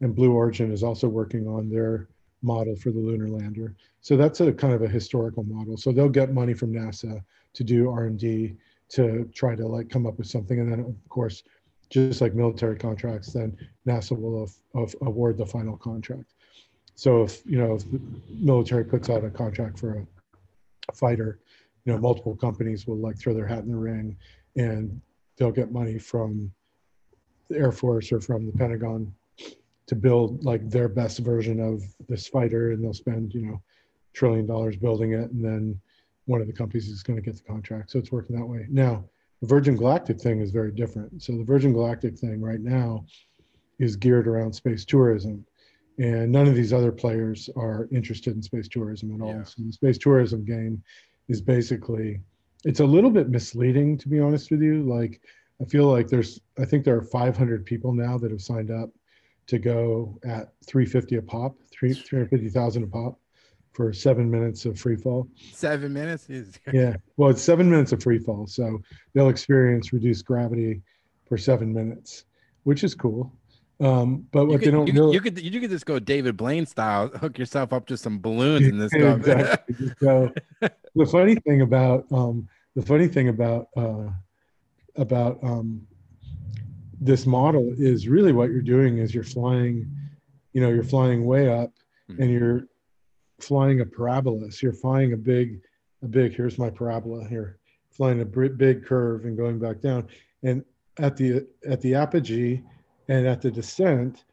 And 0.00 0.14
Blue 0.14 0.32
Origin 0.32 0.72
is 0.72 0.82
also 0.82 1.08
working 1.08 1.46
on 1.46 1.68
their 1.68 2.08
model 2.42 2.76
for 2.76 2.90
the 2.90 2.98
lunar 2.98 3.28
lander. 3.28 3.74
So 4.00 4.16
that's 4.16 4.40
a 4.40 4.52
kind 4.52 4.74
of 4.74 4.82
a 4.82 4.88
historical 4.88 5.44
model. 5.44 5.76
So 5.76 5.92
they'll 5.92 6.08
get 6.08 6.32
money 6.32 6.54
from 6.54 6.72
NASA 6.72 7.22
to 7.54 7.64
do 7.64 7.90
R&D 7.90 8.56
to 8.90 9.30
try 9.34 9.54
to 9.54 9.66
like 9.66 9.88
come 9.88 10.06
up 10.06 10.18
with 10.18 10.26
something, 10.26 10.60
and 10.60 10.70
then 10.70 10.80
of 10.80 11.08
course 11.08 11.44
just 11.88 12.20
like 12.20 12.34
military 12.34 12.76
contracts, 12.76 13.32
then 13.32 13.56
NASA 13.86 14.18
will 14.18 14.50
award 15.02 15.36
the 15.36 15.46
final 15.46 15.76
contract. 15.76 16.32
So 16.94 17.22
if 17.22 17.44
you 17.46 17.58
know 17.58 17.74
if 17.74 17.90
the 17.90 18.00
military 18.28 18.84
puts 18.84 19.08
out 19.08 19.24
a 19.24 19.30
contract 19.30 19.78
for 19.78 20.06
a 20.88 20.94
fighter, 20.94 21.38
you 21.84 21.92
know 21.92 21.98
multiple 21.98 22.36
companies 22.36 22.86
will 22.86 22.98
like 22.98 23.18
throw 23.18 23.34
their 23.34 23.46
hat 23.46 23.60
in 23.60 23.70
the 23.70 23.76
ring, 23.76 24.16
and 24.56 25.00
they'll 25.36 25.52
get 25.52 25.72
money 25.72 25.98
from 25.98 26.52
the 27.48 27.56
Air 27.56 27.72
Force 27.72 28.12
or 28.12 28.20
from 28.20 28.46
the 28.46 28.52
Pentagon 28.52 29.14
to 29.92 29.96
build 29.96 30.42
like 30.42 30.70
their 30.70 30.88
best 30.88 31.18
version 31.18 31.60
of 31.60 31.82
this 32.08 32.26
fighter, 32.26 32.70
and 32.70 32.82
they'll 32.82 32.94
spend 32.94 33.34
you 33.34 33.42
know 33.42 33.62
trillion 34.14 34.46
dollars 34.46 34.74
building 34.74 35.12
it, 35.12 35.30
and 35.30 35.44
then 35.44 35.78
one 36.24 36.40
of 36.40 36.46
the 36.46 36.52
companies 36.52 36.88
is 36.88 37.02
going 37.02 37.16
to 37.16 37.22
get 37.22 37.36
the 37.36 37.42
contract. 37.42 37.90
So 37.90 37.98
it's 37.98 38.10
working 38.10 38.34
that 38.36 38.46
way. 38.46 38.66
Now, 38.70 39.04
the 39.42 39.46
Virgin 39.46 39.76
Galactic 39.76 40.18
thing 40.18 40.40
is 40.40 40.50
very 40.50 40.72
different. 40.72 41.22
So 41.22 41.36
the 41.36 41.44
Virgin 41.44 41.74
Galactic 41.74 42.16
thing 42.16 42.40
right 42.40 42.60
now 42.60 43.04
is 43.78 43.96
geared 43.96 44.26
around 44.26 44.54
space 44.54 44.86
tourism. 44.86 45.44
And 45.98 46.32
none 46.32 46.48
of 46.48 46.54
these 46.54 46.72
other 46.72 46.90
players 46.90 47.50
are 47.54 47.86
interested 47.92 48.34
in 48.34 48.42
space 48.42 48.68
tourism 48.68 49.14
at 49.14 49.20
all. 49.20 49.34
Yeah. 49.34 49.44
So 49.44 49.56
the 49.58 49.72
space 49.72 49.98
tourism 49.98 50.42
game 50.42 50.82
is 51.28 51.42
basically 51.42 52.20
it's 52.64 52.80
a 52.80 52.84
little 52.84 53.10
bit 53.10 53.28
misleading 53.28 53.98
to 53.98 54.08
be 54.08 54.20
honest 54.20 54.50
with 54.50 54.62
you. 54.62 54.84
Like 54.84 55.20
I 55.60 55.66
feel 55.66 55.86
like 55.86 56.08
there's 56.08 56.40
I 56.58 56.64
think 56.64 56.84
there 56.84 56.96
are 56.96 57.02
500 57.02 57.66
people 57.66 57.92
now 57.92 58.16
that 58.16 58.30
have 58.30 58.40
signed 58.40 58.70
up 58.70 58.88
to 59.46 59.58
go 59.58 60.18
at 60.24 60.52
350 60.66 61.16
a 61.16 61.22
pop, 61.22 61.56
three 61.70 61.92
350,000 61.92 62.84
a 62.84 62.86
pop 62.86 63.18
for 63.72 63.92
seven 63.92 64.30
minutes 64.30 64.64
of 64.66 64.78
free 64.78 64.96
fall. 64.96 65.28
Seven 65.52 65.92
minutes 65.92 66.28
is 66.28 66.58
Yeah. 66.72 66.96
Well, 67.16 67.30
it's 67.30 67.42
seven 67.42 67.70
minutes 67.70 67.92
of 67.92 68.02
free 68.02 68.18
fall. 68.18 68.46
So 68.46 68.80
they'll 69.14 69.28
experience 69.28 69.92
reduced 69.92 70.24
gravity 70.24 70.82
for 71.26 71.38
seven 71.38 71.72
minutes, 71.72 72.24
which 72.64 72.84
is 72.84 72.94
cool. 72.94 73.32
Um, 73.80 74.26
but 74.30 74.46
what 74.46 74.60
could, 74.60 74.68
they 74.68 74.70
don't 74.70 74.86
you, 74.86 74.92
know 74.92 75.12
you 75.12 75.20
could 75.20 75.40
you 75.40 75.60
could 75.60 75.70
just 75.70 75.86
go 75.86 75.98
David 75.98 76.36
Blaine 76.36 76.66
style, 76.66 77.08
hook 77.08 77.36
yourself 77.36 77.72
up 77.72 77.86
to 77.86 77.96
some 77.96 78.20
balloons 78.20 78.66
in 78.66 78.78
this. 78.78 78.92
exactly. 78.94 79.90
So 80.00 80.32
the 80.94 81.06
funny 81.06 81.34
thing 81.34 81.62
about 81.62 82.04
um, 82.12 82.48
the 82.76 82.82
funny 82.82 83.08
thing 83.08 83.28
about 83.28 83.68
uh, 83.76 84.10
about 84.96 85.38
um, 85.42 85.82
this 87.04 87.26
model 87.26 87.74
is 87.76 88.06
really 88.06 88.32
what 88.32 88.50
you're 88.50 88.62
doing 88.62 88.98
is 88.98 89.12
you're 89.12 89.24
flying, 89.24 89.90
you 90.52 90.60
know, 90.60 90.70
you're 90.70 90.84
flying 90.84 91.24
way 91.24 91.52
up 91.52 91.72
hmm. 92.08 92.22
and 92.22 92.30
you're 92.30 92.68
flying 93.40 93.80
a 93.80 93.84
parabola. 93.84 94.52
So 94.52 94.66
you're 94.66 94.72
flying 94.72 95.12
a 95.12 95.16
big, 95.16 95.60
a 96.02 96.06
big. 96.06 96.34
Here's 96.34 96.58
my 96.58 96.70
parabola 96.70 97.26
here, 97.26 97.58
flying 97.90 98.20
a 98.20 98.24
big 98.24 98.86
curve 98.86 99.24
and 99.24 99.36
going 99.36 99.58
back 99.58 99.80
down. 99.80 100.06
And 100.44 100.64
at 100.98 101.16
the 101.16 101.46
at 101.68 101.80
the 101.80 101.94
apogee 101.94 102.62
and 103.08 103.26
at 103.26 103.42
the 103.42 103.50
descent, 103.50 104.24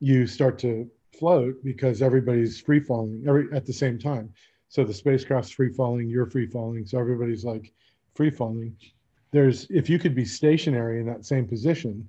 you 0.00 0.26
start 0.26 0.58
to 0.60 0.90
float 1.16 1.62
because 1.62 2.02
everybody's 2.02 2.60
free 2.60 2.80
falling 2.80 3.24
every 3.28 3.46
at 3.52 3.66
the 3.66 3.72
same 3.72 3.98
time. 3.98 4.32
So 4.68 4.82
the 4.82 4.92
spacecraft's 4.92 5.52
free 5.52 5.72
falling, 5.72 6.08
you're 6.08 6.28
free 6.28 6.48
falling, 6.48 6.86
so 6.86 6.98
everybody's 6.98 7.44
like 7.44 7.72
free 8.16 8.30
falling. 8.30 8.76
There's 9.30 9.66
if 9.70 9.88
you 9.88 10.00
could 10.00 10.14
be 10.14 10.24
stationary 10.24 10.98
in 10.98 11.06
that 11.06 11.24
same 11.24 11.46
position, 11.46 12.08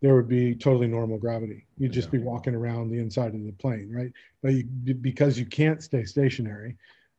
there 0.00 0.14
would 0.14 0.28
be 0.28 0.54
totally 0.54 0.86
normal 0.86 1.18
gravity. 1.18 1.66
You'd 1.78 1.92
just 1.92 2.10
be 2.10 2.18
walking 2.18 2.54
around 2.54 2.90
the 2.90 2.98
inside 2.98 3.34
of 3.34 3.44
the 3.44 3.52
plane, 3.52 3.90
right? 3.90 4.12
But 4.42 4.52
you, 4.52 4.64
because 4.94 5.38
you 5.38 5.46
can't 5.46 5.82
stay 5.82 6.04
stationary 6.04 6.76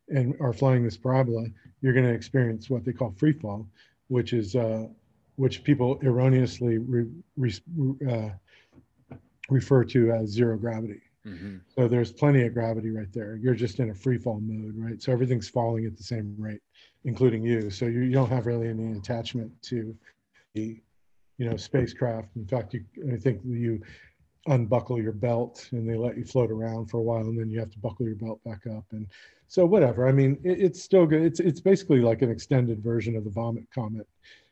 and 0.10 0.36
are 0.40 0.54
flying 0.54 0.84
this 0.84 0.98
parabola, 0.98 1.48
you're 1.82 1.94
going 1.94 2.06
to 2.06 2.14
experience 2.14 2.70
what 2.70 2.86
they 2.86 2.94
call 2.94 3.12
free 3.18 3.34
fall, 3.34 3.68
which 4.08 4.34
is 4.34 4.56
uh, 4.56 4.88
which 5.36 5.64
people 5.64 6.00
erroneously 6.04 6.78
re, 6.78 7.06
re, 7.36 7.54
uh, 8.10 8.30
refer 9.50 9.84
to 9.84 10.12
as 10.12 10.30
zero 10.30 10.58
gravity. 10.58 11.02
Mhm. 11.26 11.62
So 11.76 11.88
there's 11.88 12.12
plenty 12.12 12.44
of 12.44 12.54
gravity 12.54 12.90
right 12.92 13.12
there. 13.12 13.36
You're 13.36 13.56
just 13.56 13.80
in 13.80 13.90
a 13.90 13.94
free 13.94 14.18
fall 14.18 14.40
mode, 14.40 14.76
right? 14.78 15.02
So 15.02 15.12
everything's 15.12 15.50
falling 15.50 15.86
at 15.86 15.98
the 15.98 16.04
same 16.04 16.36
rate, 16.38 16.62
including 17.04 17.44
you. 17.44 17.70
So 17.70 17.86
you, 17.86 18.02
you 18.02 18.14
don't 18.14 18.30
have 18.30 18.46
really 18.46 18.70
any 18.70 18.94
attachment 18.94 19.52
to 19.64 19.96
the, 20.54 20.82
you 21.38 21.50
know, 21.50 21.58
spacecraft. 21.58 22.36
In 22.36 22.48
fact, 22.48 22.74
you 22.74 22.84
I 23.12 23.18
think 23.18 23.42
you 23.46 23.82
unbuckle 24.48 25.02
your 25.02 25.12
belt 25.12 25.68
and 25.72 25.88
they 25.88 25.96
let 25.96 26.18
you 26.18 26.24
float 26.24 26.52
around 26.52 26.88
for 26.88 26.98
a 26.98 27.04
while, 27.04 27.22
and 27.22 27.38
then 27.38 27.50
you 27.50 27.60
have 27.60 27.72
to 27.72 27.80
buckle 27.80 28.06
your 28.06 28.16
belt 28.16 28.40
back 28.44 28.66
up. 28.68 28.86
And 28.92 29.08
so 29.48 29.66
whatever. 29.66 30.08
I 30.08 30.12
mean, 30.12 30.40
it, 30.44 30.60
it's 30.62 30.82
still 30.82 31.06
good. 31.06 31.22
It's 31.22 31.40
it's 31.40 31.62
basically 31.62 32.00
like 32.00 32.22
an 32.22 32.32
extended 32.32 32.84
version 32.84 33.16
of 33.16 33.24
the 33.24 33.30
Vomit 33.30 33.68
Comet, 33.74 34.08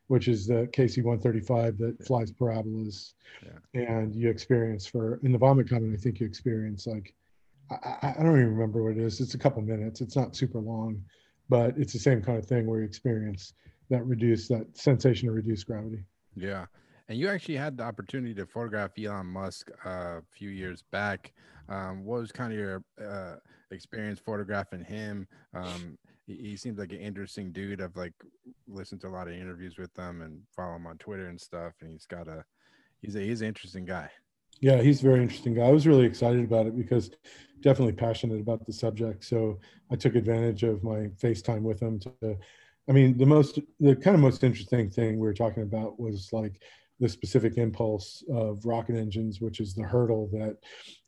which 0.07 0.27
is 0.27 0.47
the 0.47 0.67
KC-135 0.73 1.77
that 1.79 2.05
flies 2.05 2.31
parabolas 2.31 3.13
and 3.73 4.15
you 4.15 4.29
experience 4.29 4.85
for 4.85 5.19
in 5.23 5.31
the 5.31 5.37
vomit 5.37 5.69
comet 5.69 5.93
i 5.93 5.97
think 5.97 6.19
you 6.19 6.25
experience 6.25 6.87
like 6.87 7.13
I, 7.71 7.75
I 7.75 8.15
I 8.19 8.23
don't 8.23 8.39
even 8.39 8.53
remember 8.55 8.83
what 8.83 8.93
it 8.93 8.97
is 8.97 9.19
it's 9.19 9.33
a 9.33 9.37
couple 9.37 9.61
minutes 9.61 10.01
it's 10.01 10.15
not 10.15 10.35
super 10.35 10.59
long 10.59 11.01
but 11.49 11.77
it's 11.77 11.93
the 11.93 11.99
same 11.99 12.21
kind 12.21 12.37
of 12.37 12.45
thing 12.45 12.65
where 12.65 12.79
you 12.79 12.85
experience 12.85 13.53
that 13.89 14.05
reduce 14.05 14.47
that 14.47 14.65
sensation 14.77 15.29
of 15.29 15.35
reduced 15.35 15.67
gravity 15.67 16.03
Yeah. 16.35 16.65
And 17.07 17.19
you 17.19 17.29
actually 17.29 17.55
had 17.55 17.77
the 17.77 17.83
opportunity 17.83 18.33
to 18.35 18.45
photograph 18.45 18.91
Elon 18.97 19.27
Musk 19.27 19.69
uh, 19.85 19.89
a 19.89 20.21
few 20.35 20.49
years 20.49 20.83
back. 20.91 21.33
Um, 21.69 22.03
what 22.03 22.21
was 22.21 22.31
kind 22.31 22.51
of 22.51 22.57
your 22.59 22.83
uh, 23.03 23.35
experience 23.71 24.19
photographing 24.19 24.83
him? 24.83 25.27
Um, 25.53 25.97
he, 26.25 26.35
he 26.35 26.57
seems 26.57 26.79
like 26.79 26.91
an 26.91 26.99
interesting 26.99 27.51
dude. 27.51 27.81
I've 27.81 27.95
like 27.95 28.13
listened 28.67 29.01
to 29.01 29.07
a 29.07 29.09
lot 29.09 29.27
of 29.27 29.33
interviews 29.35 29.77
with 29.77 29.95
him 29.97 30.21
and 30.21 30.41
follow 30.55 30.75
him 30.75 30.87
on 30.87 30.97
Twitter 30.97 31.27
and 31.27 31.39
stuff. 31.39 31.73
And 31.81 31.91
he's 31.91 32.07
got 32.07 32.27
a 32.27 32.43
he's 33.01 33.15
a 33.15 33.19
he's 33.19 33.41
an 33.41 33.47
interesting 33.47 33.85
guy. 33.85 34.09
yeah 34.61 34.81
he's 34.81 35.01
a 35.01 35.03
very 35.03 35.21
interesting 35.21 35.53
guy 35.53 35.63
i 35.63 35.71
was 35.71 35.85
really 35.85 36.05
excited 36.05 36.43
about 36.43 36.65
it 36.65 36.75
because 36.77 37.11
definitely 37.61 37.93
passionate 37.93 38.39
about 38.39 38.65
the 38.65 38.73
subject 38.73 39.23
so 39.23 39.59
i 39.91 39.95
took 39.95 40.15
advantage 40.15 40.63
of 40.63 40.83
my 40.83 41.07
facetime 41.21 41.61
with 41.61 41.81
him 41.81 41.99
to 41.99 42.37
i 42.89 42.91
mean 42.91 43.17
the 43.17 43.25
most 43.25 43.59
the 43.79 43.95
kind 43.95 44.15
of 44.15 44.21
most 44.21 44.43
interesting 44.43 44.89
thing 44.89 45.19
we 45.19 45.27
were 45.27 45.33
talking 45.33 45.63
about 45.63 45.99
was 45.99 46.29
like 46.31 46.61
the 46.99 47.09
specific 47.09 47.57
impulse 47.57 48.23
of 48.29 48.65
rocket 48.65 48.95
engines 48.95 49.41
which 49.41 49.59
is 49.59 49.73
the 49.73 49.83
hurdle 49.83 50.29
that 50.31 50.57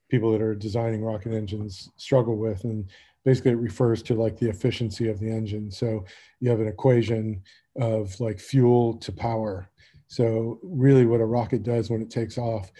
people 0.09 0.31
that 0.31 0.41
are 0.41 0.55
designing 0.55 1.03
rocket 1.03 1.33
engines 1.33 1.89
struggle 1.97 2.37
with 2.37 2.63
and 2.63 2.89
basically 3.27 3.51
it 3.51 3.55
refers 3.55 4.01
to 4.01 4.15
like 4.15 4.37
the 4.37 4.47
efficiency 4.47 5.09
of 5.09 5.19
the 5.19 5.29
engine. 5.29 5.69
So 5.69 6.05
you 6.39 6.49
have 6.49 6.61
an 6.61 6.67
equation 6.69 7.43
of 7.75 8.17
like 8.21 8.39
fuel 8.39 8.93
to 8.99 9.11
power. 9.11 9.69
So 10.07 10.61
really 10.63 11.05
what 11.05 11.19
a 11.19 11.25
rocket 11.25 11.63
does 11.63 11.89
when 11.89 12.01
it 12.01 12.09
takes 12.09 12.37
off 12.37 12.71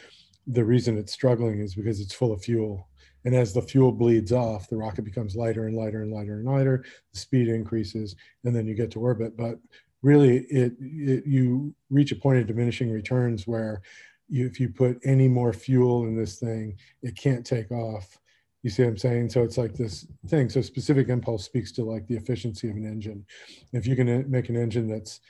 the 0.47 0.63
reason 0.63 0.97
it's 0.97 1.11
struggling 1.11 1.59
is 1.59 1.75
because 1.75 1.99
it's 1.99 2.13
full 2.13 2.31
of 2.31 2.41
fuel 2.41 2.86
and 3.25 3.35
as 3.35 3.53
the 3.53 3.61
fuel 3.61 3.91
bleeds 3.91 4.31
off 4.31 4.69
the 4.69 4.77
rocket 4.77 5.03
becomes 5.03 5.35
lighter 5.35 5.65
and 5.65 5.75
lighter 5.75 6.01
and 6.01 6.11
lighter 6.11 6.39
and 6.39 6.45
lighter. 6.45 6.85
The 7.13 7.19
speed 7.19 7.47
increases 7.47 8.15
and 8.43 8.55
then 8.55 8.67
you 8.67 8.75
get 8.75 8.91
to 8.91 8.99
orbit. 8.99 9.35
But 9.37 9.59
really 10.01 10.39
it, 10.49 10.73
it 10.79 11.25
you 11.25 11.73
reach 11.89 12.11
a 12.11 12.15
point 12.15 12.39
of 12.39 12.47
diminishing 12.47 12.91
returns 12.91 13.47
where 13.47 13.81
you, 14.29 14.45
if 14.45 14.59
you 14.59 14.69
put 14.69 14.99
any 15.03 15.27
more 15.27 15.53
fuel 15.53 16.05
in 16.05 16.15
this 16.15 16.39
thing 16.39 16.77
it 17.01 17.15
can't 17.17 17.45
take 17.45 17.71
off. 17.71 18.17
You 18.63 18.69
see 18.69 18.83
what 18.83 18.89
i'm 18.89 18.97
saying? 18.97 19.29
So 19.29 19.43
it's 19.43 19.57
like 19.57 19.73
this 19.73 20.07
thing. 20.27 20.49
So 20.49 20.61
specific 20.61 21.09
impulse 21.09 21.45
speaks 21.45 21.71
to 21.73 21.83
like 21.83 22.07
the 22.07 22.15
efficiency 22.15 22.69
of 22.69 22.75
an 22.75 22.85
engine. 22.85 23.25
If 23.71 23.87
you 23.87 23.95
can 23.95 24.09
uh, 24.09 24.23
make 24.27 24.49
an 24.49 24.57
engine 24.57 24.87
that's 24.87 25.21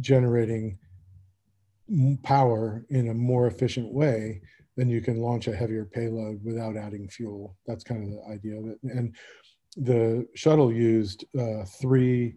generating 0.00 0.78
power 2.22 2.84
in 2.90 3.08
a 3.08 3.14
more 3.14 3.46
efficient 3.46 3.92
way 3.92 4.40
then 4.76 4.88
you 4.88 5.00
can 5.00 5.18
launch 5.18 5.48
a 5.48 5.54
heavier 5.54 5.84
payload 5.84 6.40
without 6.44 6.76
adding 6.76 7.08
fuel 7.08 7.56
that's 7.66 7.84
kind 7.84 8.02
of 8.04 8.10
the 8.10 8.32
idea 8.32 8.58
of 8.58 8.66
it 8.66 8.78
and 8.82 9.14
the 9.76 10.26
shuttle 10.34 10.72
used 10.72 11.24
uh, 11.38 11.64
three 11.64 12.34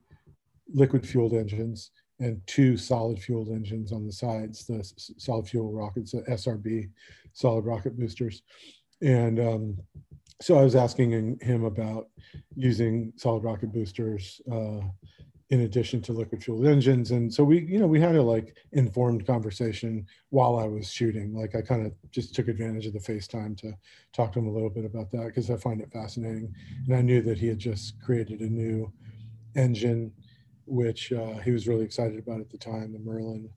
liquid 0.73 1.05
fueled 1.07 1.33
engines 1.33 1.91
and 2.19 2.41
two 2.47 2.77
solid 2.77 3.19
fueled 3.19 3.49
engines 3.49 3.91
on 3.91 4.05
the 4.05 4.11
sides, 4.11 4.65
the 4.65 4.89
solid 5.17 5.47
fuel 5.47 5.71
rockets, 5.71 6.11
the 6.11 6.21
SRB, 6.21 6.89
solid 7.33 7.65
rocket 7.65 7.97
boosters. 7.99 8.41
And 9.01 9.39
um, 9.39 9.77
so 10.41 10.57
I 10.57 10.63
was 10.63 10.75
asking 10.75 11.37
him 11.41 11.65
about 11.65 12.07
using 12.55 13.11
solid 13.17 13.43
rocket 13.43 13.73
boosters 13.73 14.39
uh, 14.51 14.79
in 15.51 15.61
addition 15.61 16.01
to 16.01 16.11
liquid 16.11 16.43
fueled 16.43 16.65
engines. 16.65 17.11
And 17.11 17.31
so 17.31 17.43
we, 17.43 17.59
you 17.61 17.79
know, 17.79 17.85
we 17.85 18.01
had 18.01 18.15
a 18.15 18.21
like 18.21 18.55
informed 18.71 19.27
conversation 19.27 20.07
while 20.29 20.57
I 20.57 20.65
was 20.65 20.91
shooting. 20.91 21.35
Like 21.35 21.55
I 21.55 21.61
kind 21.61 21.85
of 21.85 21.93
just 22.11 22.33
took 22.33 22.47
advantage 22.47 22.87
of 22.87 22.93
the 22.93 22.99
FaceTime 22.99 23.55
to 23.59 23.73
talk 24.11 24.33
to 24.33 24.39
him 24.39 24.47
a 24.47 24.51
little 24.51 24.71
bit 24.71 24.85
about 24.85 25.11
that 25.11 25.27
because 25.27 25.51
I 25.51 25.57
find 25.57 25.81
it 25.81 25.91
fascinating. 25.91 26.53
And 26.87 26.95
I 26.95 27.01
knew 27.01 27.21
that 27.21 27.37
he 27.37 27.47
had 27.47 27.59
just 27.59 28.01
created 28.01 28.39
a 28.39 28.49
new 28.49 28.91
engine 29.55 30.11
which 30.65 31.11
uh, 31.11 31.37
he 31.37 31.51
was 31.51 31.67
really 31.67 31.85
excited 31.85 32.17
about 32.17 32.39
at 32.39 32.49
the 32.49 32.57
time, 32.57 32.91
the 32.91 32.99
Merlin, 32.99 33.49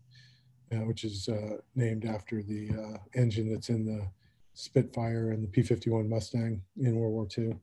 uh, 0.72 0.84
which 0.84 1.05
is 1.05 1.28
uh, 1.28 1.57
named 1.74 2.05
after 2.05 2.43
the 2.43 2.70
uh, 2.70 2.99
engine 3.14 3.51
that's 3.51 3.70
in 3.70 3.84
the 3.84 4.07
Spitfire 4.55 5.30
and 5.30 5.43
the 5.43 5.49
P-51 5.49 6.09
Mustang 6.09 6.61
in 6.76 6.97
World 6.97 7.12
War 7.12 7.28
II. 7.36 7.57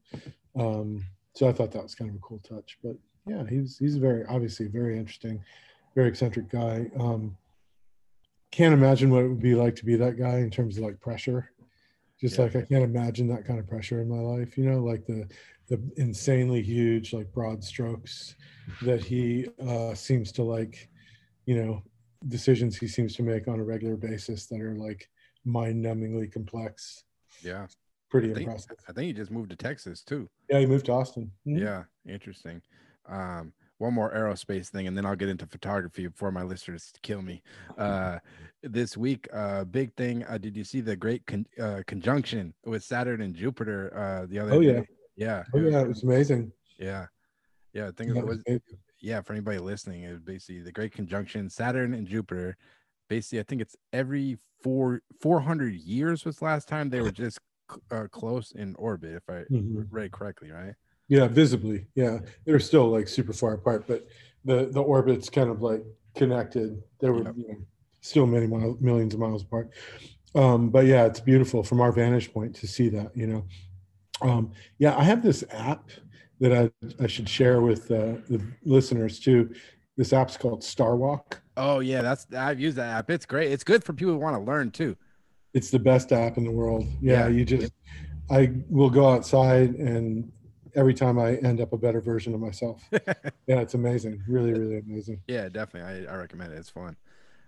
Um, 0.57 1.05
so 1.34 1.47
I 1.47 1.51
thought 1.51 1.71
that 1.73 1.84
was 1.84 1.95
kind 1.95 2.09
of 2.09 2.15
a 2.15 2.19
cool 2.19 2.39
touch. 2.39 2.78
But 2.84 2.95
yeah, 3.28 3.43
he's 3.49 3.78
he's 3.78 3.97
very 3.97 4.23
obviously 4.26 4.67
very 4.67 4.97
interesting, 4.97 5.43
very 5.95 6.07
eccentric 6.09 6.49
guy. 6.49 6.89
Um, 6.99 7.38
can't 8.51 8.73
imagine 8.73 9.09
what 9.09 9.23
it 9.23 9.28
would 9.28 9.41
be 9.41 9.55
like 9.55 9.76
to 9.78 9.86
be 9.86 9.95
that 9.97 10.17
guy 10.17 10.38
in 10.38 10.49
terms 10.49 10.78
of 10.78 10.84
like 10.84 10.99
pressure. 11.01 11.51
Just 12.19 12.38
Yeah. 12.38 12.43
like 12.45 12.55
I 12.55 12.61
can't 12.61 12.84
imagine 12.84 13.28
that 13.28 13.45
kind 13.45 13.59
of 13.59 13.67
pressure 13.67 14.01
in 14.01 14.07
my 14.07 14.19
life. 14.19 14.57
You 14.57 14.69
know, 14.69 14.84
like 14.84 15.05
the 15.05 15.28
the 15.67 15.82
insanely 15.97 16.61
huge 16.61 17.11
like 17.11 17.32
broad 17.34 17.63
strokes 17.63 18.36
that 18.84 19.01
he 19.01 19.47
uh, 19.59 19.95
seems 19.95 20.32
to 20.34 20.43
like, 20.43 20.89
you 21.45 21.55
know, 21.61 21.84
decisions 22.28 22.78
he 22.78 22.88
seems 22.88 23.15
to 23.15 23.23
make 23.23 23.47
on 23.47 23.59
a 23.59 23.63
regular 23.63 23.97
basis 23.97 24.45
that 24.47 24.61
are 24.61 24.76
like 24.76 25.09
mind-numbingly 25.43 26.32
complex. 26.32 27.03
Yeah, 27.41 27.67
Pretty 28.09 28.32
I 28.32 28.36
think, 28.36 28.47
impressive. 28.47 28.78
I 28.88 28.93
think 28.93 29.07
he 29.07 29.13
just 29.13 29.32
moved 29.32 29.49
to 29.49 29.55
Texas 29.55 30.03
too. 30.03 30.30
Yeah, 30.49 30.59
he 30.59 30.65
moved 30.67 30.86
to 30.86 30.93
Austin. 30.93 31.32
Mhm. 31.47 31.59
Yeah, 31.59 31.84
interesting. 32.07 32.61
Um, 33.08 33.53
one 33.78 33.93
more 33.93 34.14
aerospace 34.14 34.70
thing, 34.70 34.88
and 34.88 34.97
then 34.97 35.06
I'll 35.06 35.18
get 35.18 35.28
into 35.28 35.45
photography 35.45 36.08
before 36.08 36.32
my 36.32 36.43
listeners 36.43 36.91
kill 37.01 37.22
me. 37.22 37.41
Uh, 37.78 38.20
this 38.64 38.95
week, 38.97 39.28
uh, 39.34 39.64
big 39.66 39.93
thing. 39.95 40.24
Uh, 40.26 40.38
did 40.38 40.56
you 40.56 40.64
see 40.64 40.80
the 40.82 40.95
great 40.95 41.26
con- 41.28 41.45
uh, 41.62 41.82
conjunction 41.86 42.53
with 42.66 42.84
Saturn 42.84 43.22
and 43.22 43.36
Jupiter 43.36 43.95
uh, 43.95 44.26
the 44.28 44.39
other 44.39 44.53
Oh, 44.53 44.62
day? 44.62 44.68
yeah. 44.68 44.82
yeah, 45.16 45.43
Oh 45.53 45.60
yeah, 45.60 45.82
it 45.82 45.88
was 45.88 46.03
amazing. 46.03 46.51
yeah, 46.80 47.06
yeah. 47.74 47.88
I 47.89 47.91
think 47.91 48.16
Yeah, 48.16 48.22
it 48.22 48.26
was 48.26 48.41
amazing. 48.47 48.62
yeah 48.99 49.22
for 49.22 49.34
anybody 49.34 49.60
listening. 49.60 50.03
It 50.03 50.14
was 50.14 50.22
basically 50.22 50.62
the 50.62 50.72
great 50.72 50.93
conjunction 50.93 51.49
Saturn 51.49 51.93
and 51.93 52.08
Jupiter. 52.08 52.56
Basically, 53.10 53.39
I 53.39 53.43
think 53.43 53.62
it's 53.62 53.76
every 53.93 54.38
four 54.64 55.01
four 55.20 55.41
hundred 55.41 55.74
years 55.76 56.24
was 56.26 56.41
last 56.41 56.68
time 56.68 56.89
they 56.89 57.01
were 57.01 57.12
just 57.12 57.38
uh, 57.91 58.08
close 58.10 58.51
in 58.53 58.74
orbit. 58.80 59.16
If 59.16 59.30
I 59.30 59.43
Mhm. 59.53 59.86
read 59.91 60.12
correctly, 60.12 60.49
right? 60.51 60.74
Yeah, 61.08 61.28
visibly. 61.28 61.86
Yeah, 61.95 62.20
they're 62.45 62.60
still 62.60 62.89
like 62.89 63.08
super 63.08 63.34
far 63.34 63.53
apart, 63.53 63.86
but 63.88 64.08
the 64.43 64.68
the 64.72 64.82
orbits 64.82 65.30
kind 65.30 65.49
of 65.49 65.62
like 65.62 65.84
connected. 66.16 66.82
They 66.99 67.10
were 67.10 67.20
you 67.20 67.45
know, 67.47 67.56
still 68.01 68.26
many 68.26 68.47
miles, 68.47 68.80
millions 68.82 69.14
of 69.14 69.20
miles 69.20 69.43
apart. 69.43 69.70
Um, 70.34 70.70
but 70.70 70.86
yeah, 70.86 71.06
it's 71.06 71.20
beautiful 71.20 71.64
from 71.64 71.80
our 71.82 71.91
vantage 71.91 72.34
point 72.34 72.56
to 72.58 72.68
see 72.68 72.89
that. 72.89 73.16
You 73.16 73.28
know, 73.28 73.45
um, 74.22 74.51
yeah, 74.80 74.97
I 74.97 75.03
have 75.03 75.22
this 75.24 75.43
app 75.51 75.89
that 76.39 76.51
I 76.51 77.03
I 77.03 77.08
should 77.08 77.30
share 77.30 77.62
with 77.62 77.91
uh, 77.91 78.18
the 78.30 78.41
listeners 78.64 79.20
too. 79.20 79.53
This 79.97 80.12
app's 80.12 80.38
called 80.38 80.64
Star 80.64 80.95
Walk. 80.95 81.41
Oh 81.56 81.80
yeah, 81.80 82.01
that's 82.01 82.26
I've 82.36 82.60
used 82.60 82.78
that 82.78 82.89
app. 82.97 83.10
It's 83.12 83.26
great. 83.28 83.51
It's 83.51 83.64
good 83.64 83.84
for 83.84 83.93
people 83.93 84.14
who 84.14 84.20
want 84.20 84.36
to 84.36 84.41
learn 84.41 84.72
too. 84.72 84.97
It's 85.53 85.70
the 85.70 85.80
best 85.80 86.12
app 86.12 86.38
in 86.38 86.43
the 86.43 86.51
world. 86.51 86.86
Yeah, 86.99 87.28
Yeah. 87.28 87.28
you 87.30 87.45
just 87.45 87.72
I 88.30 88.51
will 88.70 88.89
go 88.89 89.08
outside 89.10 89.76
and 89.76 90.32
every 90.76 90.93
time 90.93 91.17
I 91.19 91.36
end 91.38 91.61
up 91.61 91.73
a 91.73 91.78
better 91.78 92.01
version 92.01 92.34
of 92.34 92.39
myself. 92.39 92.84
Yeah, 93.47 93.59
it's 93.59 93.76
amazing. 93.76 94.23
Really, 94.28 94.53
really 94.53 94.80
amazing. 94.80 95.21
yeah, 95.28 95.49
definitely. 95.49 96.07
I, 96.07 96.11
I 96.11 96.17
recommend 96.17 96.51
it. 96.51 96.57
It's 96.57 96.71
fun. 96.71 96.97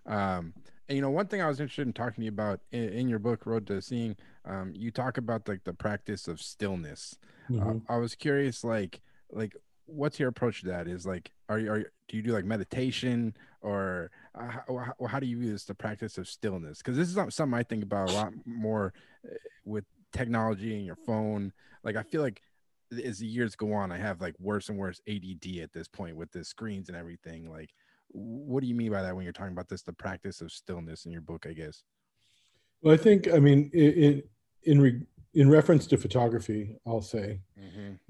Um, 0.06 0.54
and 0.88 0.96
you 0.96 1.02
know, 1.02 1.10
one 1.10 1.26
thing 1.26 1.42
I 1.42 1.48
was 1.48 1.60
interested 1.60 1.88
in 1.88 1.94
talking 1.94 2.22
to 2.22 2.26
you 2.26 2.30
about 2.30 2.62
in, 2.72 2.90
in 2.90 3.10
your 3.10 3.18
book, 3.18 3.48
Road 3.48 3.66
to 3.68 3.82
Seeing, 3.82 4.16
um, 4.46 4.72
you 4.76 4.92
talk 4.92 5.18
about 5.18 5.48
like 5.48 5.64
the 5.64 5.74
practice 5.74 6.28
of 6.28 6.40
stillness. 6.40 7.18
Uh, 7.50 7.54
Mhm. 7.54 7.82
I 7.90 7.98
was 7.98 8.14
curious, 8.14 8.64
like, 8.64 9.02
like 9.32 9.56
what's 9.88 10.20
your 10.20 10.30
approach 10.30 10.62
to 10.62 10.68
that? 10.68 10.88
Is 10.88 11.06
like, 11.06 11.32
are 11.50 11.58
you, 11.58 11.72
are 11.72 11.78
you, 11.80 11.86
do 12.08 12.18
you 12.18 12.24
do 12.24 12.32
like 12.34 12.46
meditation 12.46 13.36
or 13.62 14.12
uh, 14.36 14.50
how, 14.50 14.94
how, 15.08 15.20
do 15.20 15.26
you 15.26 15.40
use 15.40 15.66
the 15.66 15.74
practice 15.74 16.18
of 16.18 16.28
stillness? 16.28 16.78
Because 16.78 16.96
this 16.96 17.08
is 17.08 17.16
something 17.34 17.58
I 17.58 17.64
think 17.64 17.84
about 17.84 18.10
a 18.10 18.14
lot 18.14 18.34
more 18.46 18.94
uh, 19.26 19.34
with 19.66 19.86
technology 20.12 20.76
and 20.76 20.86
your 20.86 20.96
phone. 20.96 21.54
Like, 21.84 21.96
I 21.96 22.04
feel 22.04 22.22
like 22.22 22.42
as 23.04 23.20
the 23.20 23.26
years 23.26 23.56
go 23.56 23.74
on, 23.74 23.92
I 23.92 23.98
have 23.98 24.22
like 24.22 24.36
worse 24.40 24.70
and 24.70 24.78
worse 24.78 25.02
ADD 25.08 25.58
at 25.62 25.74
this 25.74 25.88
point 25.88 26.16
with 26.16 26.32
the 26.32 26.44
screens 26.44 26.90
and 26.90 26.98
everything. 26.98 27.50
Like, 27.50 27.72
what 28.10 28.62
do 28.62 28.68
you 28.68 28.76
mean 28.76 28.92
by 28.92 29.02
that 29.02 29.16
when 29.16 29.24
you're 29.24 29.34
talking 29.34 29.54
about 29.54 29.68
this, 29.68 29.84
the 29.84 29.94
practice 29.94 30.42
of 30.42 30.52
stillness 30.52 31.06
in 31.06 31.12
your 31.12 31.22
book? 31.22 31.46
I 31.48 31.54
guess. 31.54 31.84
Well, 32.82 32.94
I 32.94 32.98
think, 32.98 33.28
I 33.34 33.40
mean, 33.40 33.70
it, 33.74 34.30
in 34.64 34.80
re, 34.82 35.02
in 35.34 35.50
reference 35.50 35.88
to 35.88 35.98
photography, 35.98 36.76
I'll 36.86 37.02
say, 37.02 37.42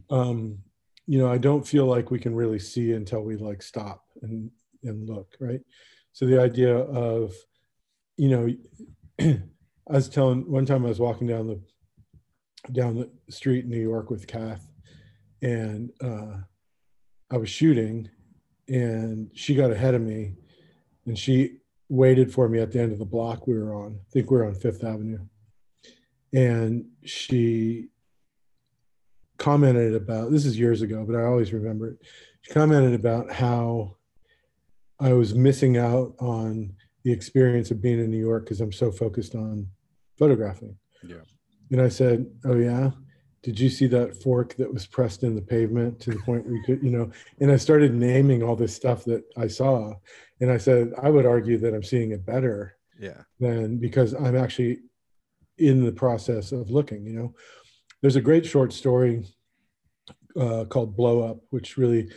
um, 0.09 0.59
you 1.05 1.17
know, 1.17 1.32
I 1.32 1.38
don't 1.38 1.65
feel 1.65 1.86
like 1.86 2.11
we 2.11 2.19
can 2.19 2.36
really 2.36 2.59
see 2.59 2.91
until 2.93 3.21
we 3.21 3.38
like 3.38 3.61
stop 3.61 4.03
and 4.21 4.51
and 4.84 5.09
look, 5.09 5.36
right? 5.39 5.61
So 6.13 6.25
the 6.25 6.41
idea 6.41 6.75
of, 6.75 7.34
you 8.17 8.30
know, 8.30 8.49
I 9.19 9.93
was 9.93 10.09
telling 10.09 10.49
one 10.49 10.65
time 10.65 10.86
I 10.86 10.89
was 10.89 10.99
walking 10.99 11.28
down 11.28 11.47
the 11.47 11.61
down 12.72 12.95
the 12.95 13.09
street 13.32 13.65
in 13.65 13.70
New 13.70 13.82
York 13.82 14.09
with 14.09 14.28
Kath, 14.28 14.68
and 15.41 15.91
uh, 16.01 16.38
I 17.32 17.38
was 17.38 17.49
shooting, 17.49 18.09
and 18.68 19.30
she 19.34 19.55
got 19.55 19.72
ahead 19.72 19.95
of 19.95 20.01
me, 20.01 20.36
and 21.05 21.18
she 21.18 21.57
waited 21.89 22.34
for 22.34 22.49
me 22.49 22.59
at 22.59 22.72
the 22.72 22.80
end 22.80 22.91
of 22.91 22.99
the 22.99 23.05
block 23.05 23.47
we 23.47 23.57
were 23.57 23.74
on. 23.74 23.99
I 23.99 24.11
think 24.11 24.30
we 24.30 24.38
were 24.38 24.45
on 24.45 24.55
Fifth 24.55 24.84
Avenue, 24.84 25.26
and 26.34 26.86
she 27.03 27.89
commented 29.38 29.95
about 29.95 30.32
this 30.32 30.45
is 30.45 30.57
years 30.57 30.82
ago, 30.82 31.05
but 31.07 31.15
I 31.15 31.24
always 31.24 31.53
remember 31.53 31.89
it. 31.91 31.97
She 32.41 32.53
commented 32.53 32.93
about 32.93 33.32
how 33.32 33.97
I 34.99 35.13
was 35.13 35.36
missing 35.36 35.78
out 35.78 36.15
on 36.20 36.74
the 37.03 37.11
experience 37.11 37.72
of 37.72 37.82
being 37.82 37.99
in 37.99 38.11
New 38.11 38.20
York 38.20 38.45
because 38.45 38.61
I'm 38.61 38.72
so 38.72 38.91
focused 38.91 39.36
on 39.36 39.68
photographing. 40.18 40.76
Yeah. 41.03 41.18
And 41.72 41.82
I 41.82 41.89
said, 41.89 42.26
Oh, 42.45 42.55
yeah. 42.55 42.91
Did 43.43 43.59
you 43.59 43.70
see 43.70 43.88
that 43.88 44.22
fork 44.22 44.55
that 44.55 44.74
was 44.74 44.88
pressed 44.88 45.24
in 45.24 45.36
the 45.36 45.41
pavement 45.41 45.99
to 46.01 46.11
the 46.11 46.20
point 46.20 46.45
where 46.45 46.55
you 46.55 46.63
could, 46.63 46.84
you 46.84 46.91
know? 46.91 47.11
And 47.39 47.51
I 47.51 47.55
started 47.57 47.93
naming 47.93 48.43
all 48.43 48.55
this 48.55 48.76
stuff 48.76 49.05
that 49.05 49.24
I 49.38 49.47
saw. 49.47 49.93
And 50.41 50.51
I 50.51 50.57
said, 50.57 50.91
I 51.01 51.09
would 51.09 51.26
argue 51.26 51.57
that 51.59 51.74
I'm 51.74 51.84
seeing 51.84 52.11
it 52.11 52.26
better 52.26 52.76
Yeah. 52.99 53.22
than 53.39 53.78
because 53.78 54.13
I'm 54.13 54.36
actually 54.36 54.80
in 55.57 55.84
the 55.86 55.91
process 55.93 56.51
of 56.51 56.70
looking. 56.72 57.05
You 57.05 57.13
know, 57.13 57.36
there's 58.01 58.15
a 58.18 58.22
great 58.22 58.45
short 58.45 58.74
story 58.74 59.24
uh, 60.39 60.65
called 60.65 60.95
Blow 60.97 61.22
Up, 61.22 61.38
which 61.51 61.78
really 61.78 62.09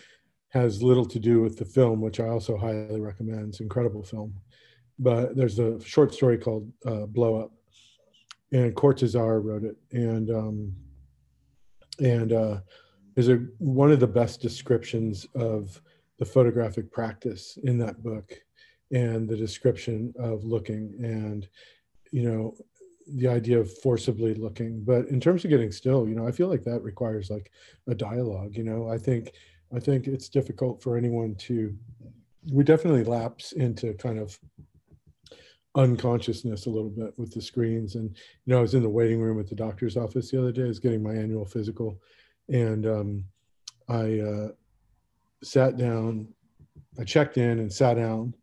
has 0.50 0.82
little 0.82 1.06
to 1.06 1.18
do 1.20 1.40
with 1.42 1.56
the 1.56 1.64
film, 1.64 2.00
which 2.00 2.18
I 2.18 2.28
also 2.28 2.56
highly 2.56 3.00
recommend. 3.00 3.48
It's 3.50 3.60
an 3.60 3.64
incredible 3.64 4.02
film. 4.02 4.34
But 4.98 5.36
there's 5.36 5.58
a 5.58 5.80
short 5.80 6.12
story 6.12 6.38
called 6.38 6.70
uh, 6.84 7.06
Blow 7.06 7.36
Up, 7.36 7.52
and 8.52 8.74
Cortazar 8.74 9.42
wrote 9.42 9.64
it, 9.64 9.76
and 9.92 10.30
um, 10.30 10.72
and 12.00 12.32
uh, 12.32 12.60
there's 13.14 13.28
a 13.28 13.36
one 13.58 13.92
of 13.92 14.00
the 14.00 14.06
best 14.06 14.40
descriptions 14.40 15.26
of 15.34 15.80
the 16.18 16.24
photographic 16.24 16.90
practice 16.90 17.58
in 17.64 17.78
that 17.78 18.02
book 18.02 18.32
and 18.92 19.28
the 19.28 19.36
description 19.36 20.12
of 20.18 20.44
looking 20.44 20.94
and 21.02 21.48
you 22.12 22.22
know 22.22 22.54
the 23.14 23.28
idea 23.28 23.58
of 23.58 23.72
forcibly 23.78 24.34
looking. 24.34 24.84
But 24.84 25.08
in 25.08 25.20
terms 25.20 25.44
of 25.44 25.50
getting 25.50 25.72
still 25.72 26.08
you 26.08 26.14
know 26.14 26.26
i 26.26 26.32
feel 26.32 26.48
like 26.48 26.64
that 26.64 26.82
requires 26.82 27.30
like 27.30 27.50
a 27.88 27.94
dialogue 27.94 28.56
you 28.56 28.64
know? 28.64 28.88
I 28.88 28.98
think 28.98 29.32
i 29.74 29.80
think 29.80 30.06
it's 30.06 30.28
difficult 30.28 30.82
for 30.82 30.96
anyone 30.96 31.34
to 31.36 31.74
we 32.52 32.64
definitely 32.64 33.04
lapse 33.04 33.52
into 33.52 33.94
kind 33.94 34.18
of 34.18 34.38
unconsciousness 35.76 36.66
a 36.66 36.70
little 36.70 36.90
bit 36.90 37.12
with 37.16 37.32
the 37.32 37.40
screens. 37.40 37.94
And 37.94 38.16
you 38.44 38.52
know 38.52 38.58
i 38.58 38.62
was 38.62 38.74
in 38.74 38.82
the 38.82 38.88
waiting 38.88 39.20
room 39.20 39.38
at 39.38 39.48
the 39.48 39.54
doctor's 39.54 39.96
office 39.96 40.30
the 40.30 40.40
other 40.40 40.52
day. 40.52 40.64
I 40.64 40.68
was 40.68 40.80
getting 40.80 41.02
my 41.02 41.14
annual 41.14 41.44
physical. 41.44 42.00
And 42.48 42.86
um, 42.86 43.24
i 43.88 44.18
uh, 44.18 44.48
sat 45.42 45.76
down 45.76 46.28
i 46.98 47.04
checked 47.04 47.38
in 47.38 47.58
and 47.60 47.72
sat 47.72 47.94
down 47.94 48.34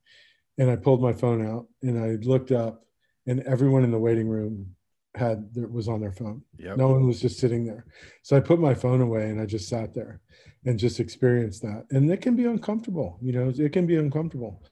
and 0.58 0.70
i 0.70 0.76
pulled 0.76 1.02
my 1.02 1.14
phone 1.14 1.46
out 1.46 1.68
and 1.84 2.00
i 2.00 2.16
looked 2.26 2.52
up 2.52 2.86
and 3.28 3.42
everyone 3.42 3.84
in 3.84 3.92
the 3.92 4.00
waiting 4.00 4.28
room 4.28 4.76
had 5.18 5.53
there 5.53 5.68
was 5.68 5.88
on 5.88 5.99
their 6.01 6.11
phone. 6.11 6.41
Yep. 6.59 6.78
no 6.78 6.88
one 6.89 7.05
was 7.07 7.20
just 7.22 7.39
sitting 7.39 7.65
there. 7.65 7.86
So 8.24 8.38
i 8.38 8.39
put 8.39 8.59
my 8.59 8.74
phone 8.74 9.01
away 9.01 9.30
and 9.30 9.41
i 9.41 9.45
just 9.45 9.68
sat 9.70 9.93
there 9.93 10.22
and 10.65 10.78
just 10.80 10.99
experienced 10.99 11.61
that. 11.63 11.86
And 11.91 12.09
it 12.11 12.22
can 12.22 12.36
be 12.36 12.45
uncomfortable 12.45 13.18
you 13.22 13.32
know 13.34 13.51
it 13.68 13.74
can 13.74 13.86
be 13.88 13.97
uncomfortable. 13.97 14.63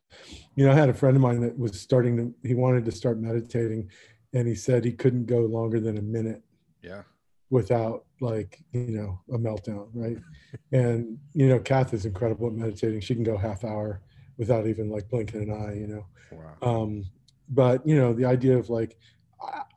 You 0.56 0.66
know 0.66 0.72
i 0.72 0.76
had 0.76 0.90
a 0.90 0.94
friend 1.02 1.16
of 1.18 1.22
mine 1.22 1.42
that 1.42 1.58
was 1.58 1.80
starting 1.80 2.16
to 2.18 2.34
he 2.48 2.54
wanted 2.54 2.86
to 2.86 2.92
start 2.92 3.20
meditating 3.20 3.90
and 4.34 4.48
he 4.48 4.56
said 4.56 4.84
he 4.84 4.92
couldn't 4.94 5.26
go 5.26 5.40
longer 5.58 5.80
than 5.80 5.98
a 5.98 6.02
minute 6.18 6.42
Yeah. 6.82 7.04
without 7.50 8.06
like 8.22 8.52
you 8.72 8.92
know 8.98 9.20
a 9.34 9.38
meltdown 9.38 9.88
right? 9.94 10.18
And 10.72 11.18
you 11.34 11.48
know 11.50 11.60
kath 11.60 11.94
is 11.94 12.06
incredible 12.06 12.48
at 12.48 12.54
meditating. 12.54 13.02
She 13.02 13.16
can 13.16 13.24
go 13.24 13.38
half 13.38 13.64
hour 13.64 14.02
without 14.38 14.68
even 14.68 14.90
like 14.90 15.10
blinking 15.10 15.44
an 15.44 15.52
eye 15.64 15.76
you 15.82 15.88
know? 15.88 16.06
Wow. 16.32 16.56
um 16.72 17.04
but 17.50 17.86
you 17.90 17.96
know 18.00 18.12
the 18.14 18.26
idea 18.26 18.58
of 18.58 18.70
like 18.70 18.98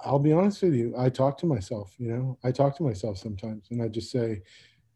i'll 0.04 0.18
be 0.18 0.32
honest 0.32 0.62
with 0.62 0.74
you 0.74 0.94
i 0.98 1.08
talk 1.08 1.38
to 1.38 1.46
myself 1.46 1.94
you 1.98 2.08
know? 2.08 2.38
I 2.44 2.52
talk 2.52 2.76
to 2.76 2.82
myself 2.82 3.18
sometimes 3.18 3.68
and 3.70 3.82
i 3.82 3.88
just 3.88 4.10
say 4.10 4.42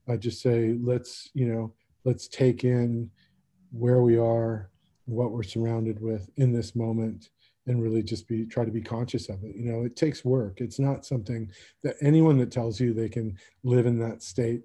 i 0.08 0.16
just 0.16 0.42
say 0.42 0.76
let's 0.80 1.30
you 1.34 1.46
know 1.46 1.72
let's 2.04 2.28
take 2.28 2.64
in 2.64 3.10
where 3.70 4.02
we 4.02 4.18
are 4.18 4.70
what 5.06 5.32
we're 5.32 5.42
surrounded 5.42 6.00
with 6.00 6.30
in 6.36 6.52
this 6.52 6.76
moment 6.76 7.30
and 7.66 7.82
really 7.82 8.02
just 8.02 8.26
be 8.28 8.46
try 8.46 8.64
to 8.64 8.70
be 8.70 8.82
conscious 8.82 9.28
of 9.28 9.42
it. 9.44 9.54
You 9.56 9.70
know 9.70 9.84
it 9.84 9.96
takes 9.96 10.24
work. 10.24 10.60
It's 10.60 10.78
not 10.78 11.04
something 11.04 11.50
that 11.82 11.96
anyone 12.00 12.38
that 12.38 12.50
tells 12.50 12.80
you 12.80 12.92
they 12.92 13.08
can 13.08 13.36
live 13.62 13.86
in 13.86 13.98
that 14.00 14.22
state 14.22 14.62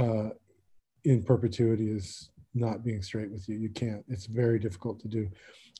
uh, 0.00 0.30
in 1.04 1.22
perpetuity 1.22 1.90
is 1.90 2.30
not 2.54 2.84
being 2.84 3.02
straight 3.02 3.30
with 3.30 3.48
you. 3.48 3.56
You 3.56 3.70
can't. 3.70 4.04
It's 4.08 4.26
very 4.26 4.58
difficult 4.58 5.00
to 5.00 5.08
do 5.08 5.28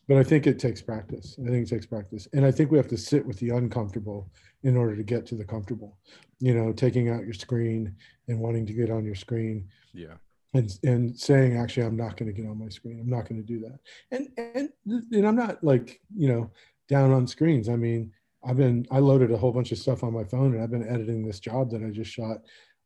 but 0.09 0.17
I 0.17 0.23
think 0.25 0.47
it 0.47 0.59
takes 0.59 0.83
practice. 0.83 1.37
I 1.41 1.49
think 1.49 1.67
it 1.67 1.71
takes 1.71 1.87
practice. 1.87 2.29
And 2.33 2.45
I 2.45 2.51
think 2.51 2.71
we 2.71 2.79
have 2.79 2.89
to 2.89 2.99
sit 2.99 3.25
with 3.25 3.39
the 3.39 3.51
uncomfortable 3.51 4.31
in 4.63 4.77
order 4.77 4.97
to 4.97 5.03
get 5.03 5.27
to 5.27 5.35
the 5.37 5.45
comfortable. 5.45 5.97
You 6.41 6.55
know, 6.55 6.73
taking 6.73 7.09
out 7.09 7.25
your 7.25 7.35
screen 7.35 7.95
and 8.29 8.41
wanting 8.41 8.67
to 8.67 8.73
get 8.73 8.91
on 8.91 9.05
your 9.05 9.15
screen. 9.15 9.69
Yeah. 9.95 10.15
and 10.55 10.79
and 10.85 11.19
saying 11.19 11.57
actually 11.57 11.85
i'm 11.87 11.97
not 11.97 12.17
going 12.17 12.33
to 12.33 12.39
get 12.39 12.49
on 12.49 12.59
my 12.59 12.69
screen 12.69 13.01
i'm 13.01 13.09
not 13.09 13.29
going 13.29 13.41
to 13.41 13.47
do 13.47 13.61
that 13.61 13.79
and 14.11 14.29
and 14.37 14.69
and 15.13 15.27
i'm 15.27 15.37
not 15.37 15.63
like 15.63 16.01
you 16.15 16.29
know 16.29 16.51
down 16.89 17.11
on 17.13 17.27
screens 17.27 17.69
i 17.69 17.77
mean 17.77 18.11
i've 18.45 18.57
been 18.57 18.87
i 18.91 18.99
loaded 18.99 19.31
a 19.31 19.37
whole 19.37 19.53
bunch 19.53 19.73
of 19.73 19.79
stuff 19.79 20.03
on 20.03 20.13
my 20.13 20.25
phone 20.25 20.55
and 20.55 20.63
i've 20.63 20.71
been 20.71 20.89
editing 20.89 21.27
this 21.27 21.41
job 21.41 21.71
that 21.71 21.83
i 21.83 21.91
just 21.91 22.11
shot 22.11 22.39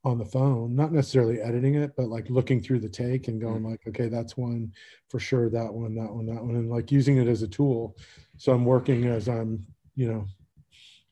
on 0.06 0.18
the 0.18 0.24
phone 0.24 0.74
not 0.76 0.92
necessarily 0.92 1.40
editing 1.40 1.74
it 1.74 1.90
but 1.96 2.06
like 2.08 2.30
looking 2.30 2.62
through 2.62 2.78
the 2.78 2.88
take 2.88 3.26
and 3.26 3.40
going 3.40 3.64
like 3.64 3.80
okay 3.88 4.08
that's 4.08 4.36
one 4.36 4.72
for 5.08 5.18
sure 5.18 5.50
that 5.50 5.72
one 5.72 5.94
that 5.96 6.12
one 6.12 6.26
that 6.26 6.42
one 6.42 6.54
and 6.54 6.70
like 6.70 6.92
using 6.92 7.16
it 7.18 7.26
as 7.26 7.42
a 7.42 7.48
tool 7.48 7.96
so 8.36 8.52
i'm 8.52 8.64
working 8.64 9.06
as 9.06 9.28
i'm 9.28 9.66
you 9.96 10.06
know 10.10 10.24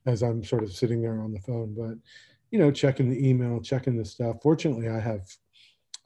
as 0.07 0.23
i'm 0.23 0.45
sort 0.45 0.63
of 0.63 0.73
sitting 0.73 1.03
there 1.03 1.21
on 1.21 1.33
the 1.33 1.41
phone 1.41 1.75
but 1.77 1.97
you 2.53 2.59
know 2.59 2.71
checking 2.71 3.11
the 3.11 3.29
email 3.29 3.61
checking 3.61 3.97
the 3.97 4.05
stuff 4.05 4.37
fortunately 4.43 4.89
i 4.89 5.01
have 5.01 5.23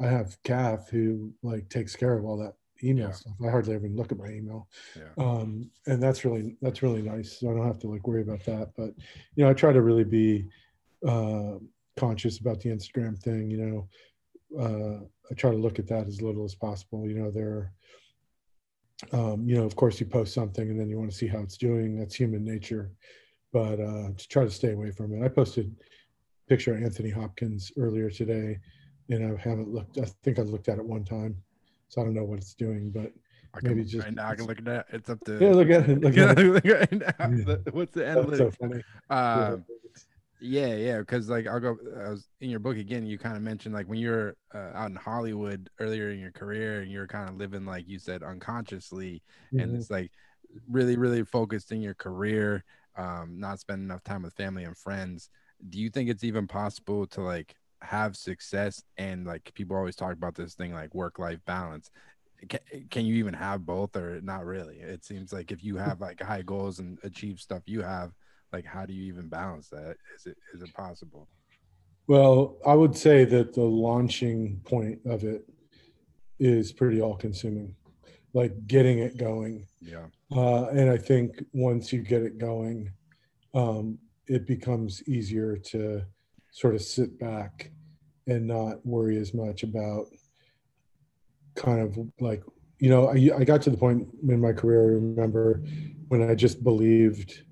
I 0.01 0.07
have 0.07 0.41
Kath 0.45 0.89
who 0.91 1.33
like 1.43 1.69
takes 1.69 1.97
care 1.97 2.17
of 2.17 2.25
all 2.25 2.37
that 2.39 2.55
email 2.85 3.09
Yeah. 3.09 3.13
stuff. 3.15 3.35
I 3.45 3.51
hardly 3.51 3.75
even 3.75 3.97
look 3.97 4.13
at 4.13 4.19
my 4.19 4.29
email. 4.29 4.69
Yeah. 4.97 5.11
Um, 5.25 5.71
and 5.89 6.01
that's 6.01 6.25
really 6.25 6.57
that's 6.63 6.85
really 6.85 7.03
nice. 7.03 7.41
So 7.41 7.51
I 7.51 7.55
don't 7.55 7.67
have 7.67 7.81
to 7.81 7.89
like 7.89 8.07
worry 8.07 8.23
about 8.23 8.45
that. 8.45 8.71
But 8.77 8.91
you 9.35 9.43
know, 9.43 9.51
I 9.51 9.55
try 9.55 9.73
to 9.73 9.83
really 9.83 10.05
be 10.05 10.47
uh 11.05 11.57
conscious 11.99 12.39
about 12.39 12.61
the 12.61 12.71
Instagram 12.71 13.19
thing, 13.19 13.51
you 13.51 13.59
know. 13.65 13.89
Uh 14.65 15.05
I 15.31 15.35
try 15.35 15.51
to 15.51 15.57
look 15.57 15.79
at 15.79 15.89
that 15.89 16.07
as 16.07 16.23
little 16.23 16.45
as 16.45 16.55
possible. 16.55 17.07
You 17.07 17.17
know, 17.21 17.31
there 17.31 17.73
um, 19.13 19.47
you 19.49 19.55
know, 19.55 19.65
of 19.65 19.77
course 19.77 20.01
you 20.01 20.07
post 20.07 20.35
something 20.35 20.69
and 20.71 20.79
then 20.81 20.89
you 20.89 20.99
want 20.99 21.11
to 21.11 21.17
see 21.17 21.27
how 21.29 21.39
it's 21.41 21.57
doing. 21.57 21.97
That's 21.99 22.15
human 22.15 22.45
nature. 22.45 22.91
But 23.53 23.81
uh 23.81 24.09
to 24.17 24.29
try 24.29 24.45
to 24.45 24.51
stay 24.51 24.73
away 24.73 24.91
from 24.91 25.13
it. 25.15 25.25
I 25.25 25.29
posted 25.29 25.67
a 25.71 26.49
picture 26.51 26.75
of 26.75 26.83
Anthony 26.83 27.11
Hopkins 27.11 27.73
earlier 27.79 28.11
today 28.11 28.59
and 29.11 29.25
I 29.25 29.41
haven't 29.49 29.69
looked. 29.77 29.99
I 29.99 30.07
think 30.25 30.39
I 30.39 30.43
looked 30.43 30.69
at 30.69 30.79
it 30.79 30.85
one 30.85 31.05
time, 31.05 31.35
so 31.89 32.01
I 32.01 32.05
don't 32.05 32.15
know 32.15 32.25
what 32.25 32.39
it's 32.39 32.55
doing. 32.55 32.91
But 32.91 33.13
I 33.55 33.61
can, 33.61 33.69
Maybe 33.71 33.85
just- 33.85 34.05
right 34.05 34.15
now 34.15 34.29
I 34.29 34.35
can 34.35 34.47
look 34.47 34.59
at 34.59 34.69
it. 34.69 34.87
It's 34.93 35.09
up 35.09 35.21
to 35.25 35.39
yeah, 35.41 35.53
look 35.53 35.71
at 35.71 35.89
it. 35.89 36.01
Look 36.03 36.17
at 36.19 36.39
it. 36.43 36.47
Look 36.57 36.67
at 36.67 36.93
it 36.93 36.99
now. 37.01 37.15
Yeah. 37.31 37.45
The- 37.45 37.71
What's 37.73 37.93
the 37.95 38.01
That's 38.01 38.37
so 38.39 38.51
funny. 38.51 38.83
Um, 39.09 39.41
yeah, 39.41 39.57
yeah, 40.41 40.75
yeah, 40.75 40.99
because 41.01 41.29
like 41.29 41.47
I'll 41.47 41.61
go. 41.61 41.77
I 42.05 42.11
was 42.11 42.29
in 42.41 42.51
your 42.51 42.61
book 42.61 42.77
again. 42.77 43.07
You 43.07 43.19
kind 43.19 43.37
of 43.37 43.43
mentioned 43.43 43.75
like 43.75 43.87
when 43.89 43.99
you're 43.99 44.37
uh, 44.55 44.71
out 44.75 44.91
in 44.91 44.97
Hollywood 44.97 45.69
earlier 45.81 46.11
in 46.11 46.19
your 46.21 46.33
career, 46.33 46.81
and 46.81 46.91
you're 46.91 47.07
kind 47.09 47.29
of 47.29 47.37
living 47.37 47.65
like 47.65 47.89
you 47.89 47.99
said 47.99 48.23
unconsciously, 48.23 49.23
and 49.57 49.75
Mhm. 49.75 49.77
it's 49.77 49.91
like 49.91 50.13
really, 50.69 50.97
really 50.97 51.25
focused 51.25 51.73
in 51.73 51.81
your 51.83 51.95
career, 51.95 52.65
um, 52.97 53.39
not 53.41 53.61
spending 53.61 53.87
enough 53.87 54.05
time 54.05 54.23
with 54.23 54.35
family 54.35 54.65
and 54.65 54.77
friends. 54.79 55.29
Do 55.69 55.79
you 55.79 55.91
think 55.91 56.09
it's 56.09 56.25
even 56.25 56.47
possible 56.47 57.07
to 57.09 57.21
like 57.23 57.55
have 57.83 58.17
success 58.17 58.83
and 58.97 59.27
like 59.27 59.53
people 59.55 59.77
always 59.77 59.97
talk 59.97 60.13
about 60.15 60.35
this 60.37 60.55
thing 60.55 60.73
like 60.73 60.95
work 60.95 61.19
life 61.19 61.41
balance? 61.47 61.91
Can, 62.49 62.61
can 62.91 63.05
you 63.07 63.17
even 63.17 63.35
have 63.35 63.67
both 63.67 63.97
or 63.97 64.21
not 64.21 64.45
really? 64.45 64.79
It 64.79 65.05
seems 65.05 65.33
like 65.33 65.51
if 65.51 65.65
you 65.65 65.77
have 65.77 66.01
like 66.01 66.21
high 66.23 66.43
goals 66.43 66.79
and 66.79 66.99
achieve 67.03 67.41
stuff 67.41 67.63
you 67.67 67.83
have, 67.83 68.13
like 68.53 68.65
how 68.65 68.87
do 68.87 68.93
you 68.93 69.05
even 69.05 69.29
balance 69.29 69.69
that? 69.69 69.97
Is 70.17 70.27
it 70.27 70.37
is 70.55 70.63
it 70.63 70.73
possible? 70.75 71.29
Well, 72.07 72.57
I 72.67 72.75
would 72.75 72.97
say 72.97 73.25
that 73.27 73.53
the 73.53 73.63
launching 73.63 74.61
point 74.65 75.01
of 75.05 75.25
it 75.25 75.45
is 76.41 76.73
pretty 76.73 77.03
all-consuming, 77.03 77.75
like 78.33 78.67
getting 78.67 79.01
it 79.01 79.19
going. 79.19 79.67
Yeah. 79.83 80.07
Uh, 80.35 80.69
and 80.69 80.89
I 80.89 80.97
think 80.97 81.45
once 81.53 81.93
you 81.93 82.01
get 82.01 82.23
it 82.23 82.39
going, 82.39 82.91
um, 83.55 83.99
it 84.27 84.47
becomes 84.47 85.07
easier 85.07 85.57
to 85.57 86.03
sort 86.51 86.75
of 86.75 86.81
sit 86.81 87.19
back 87.19 87.71
and 88.27 88.47
not 88.47 88.85
worry 88.87 89.19
as 89.19 89.35
much 89.35 89.63
about 89.63 90.07
kind 91.57 91.81
of 91.81 91.99
like, 92.21 92.43
you 92.79 92.89
know, 92.89 93.09
I, 93.09 93.31
I 93.39 93.45
got 93.45 93.61
to 93.63 93.71
the 93.71 93.77
point 93.77 94.09
in 94.27 94.41
my 94.41 94.53
career, 94.53 94.83
I 94.83 94.95
remember 94.95 95.63
when 96.09 96.23
I 96.23 96.35
just 96.35 96.65
believed 96.65 97.43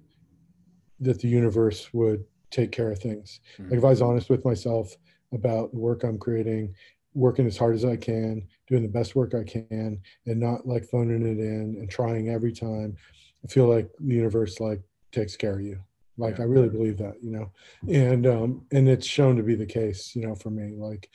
that 1.01 1.21
the 1.21 1.29
universe 1.29 1.93
would 1.93 2.25
take 2.51 2.73
care 2.73 2.91
of 2.91 2.99
things. 2.99 3.41
Like 3.71 3.79
if 3.79 3.85
I 3.85 3.91
was 3.91 4.03
honest 4.03 4.31
with 4.31 4.45
myself 4.45 4.95
about 5.33 5.73
the 5.73 5.79
work 5.79 6.05
I'm 6.05 6.19
creating, 6.19 6.75
working 7.15 7.47
as 7.47 7.57
hard 7.57 7.75
as 7.75 7.85
I 7.85 7.97
can, 7.97 8.47
doing 8.69 8.83
the 8.83 8.89
best 8.89 9.17
work 9.17 9.35
I 9.35 9.45
can, 9.45 10.01
and 10.27 10.41
not 10.41 10.67
like 10.67 10.85
phoning 10.85 11.23
it 11.23 11.39
in 11.39 11.77
and 11.79 11.91
trying 11.91 12.29
every 12.29 12.53
time, 12.53 12.97
I 13.45 13.49
feel 13.49 13.67
like 13.67 13.89
the 13.99 14.15
universe 14.15 14.61
like 14.61 14.81
takes 15.13 15.37
care 15.37 15.55
of 15.55 15.63
you. 15.63 15.81
Like 16.19 16.39
Yeah. 16.39 16.45
I 16.45 16.47
really 16.47 16.69
believe 16.69 16.99
that, 16.99 17.23
you 17.23 17.31
know, 17.31 17.53
and 17.89 18.27
um, 18.27 18.67
and 18.73 18.89
it's 18.89 19.07
shown 19.07 19.37
to 19.37 19.43
be 19.43 19.55
the 19.55 19.67
case, 19.67 20.15
you 20.17 20.23
know, 20.23 20.35
for 20.35 20.51
me. 20.51 20.77
Like 20.77 21.11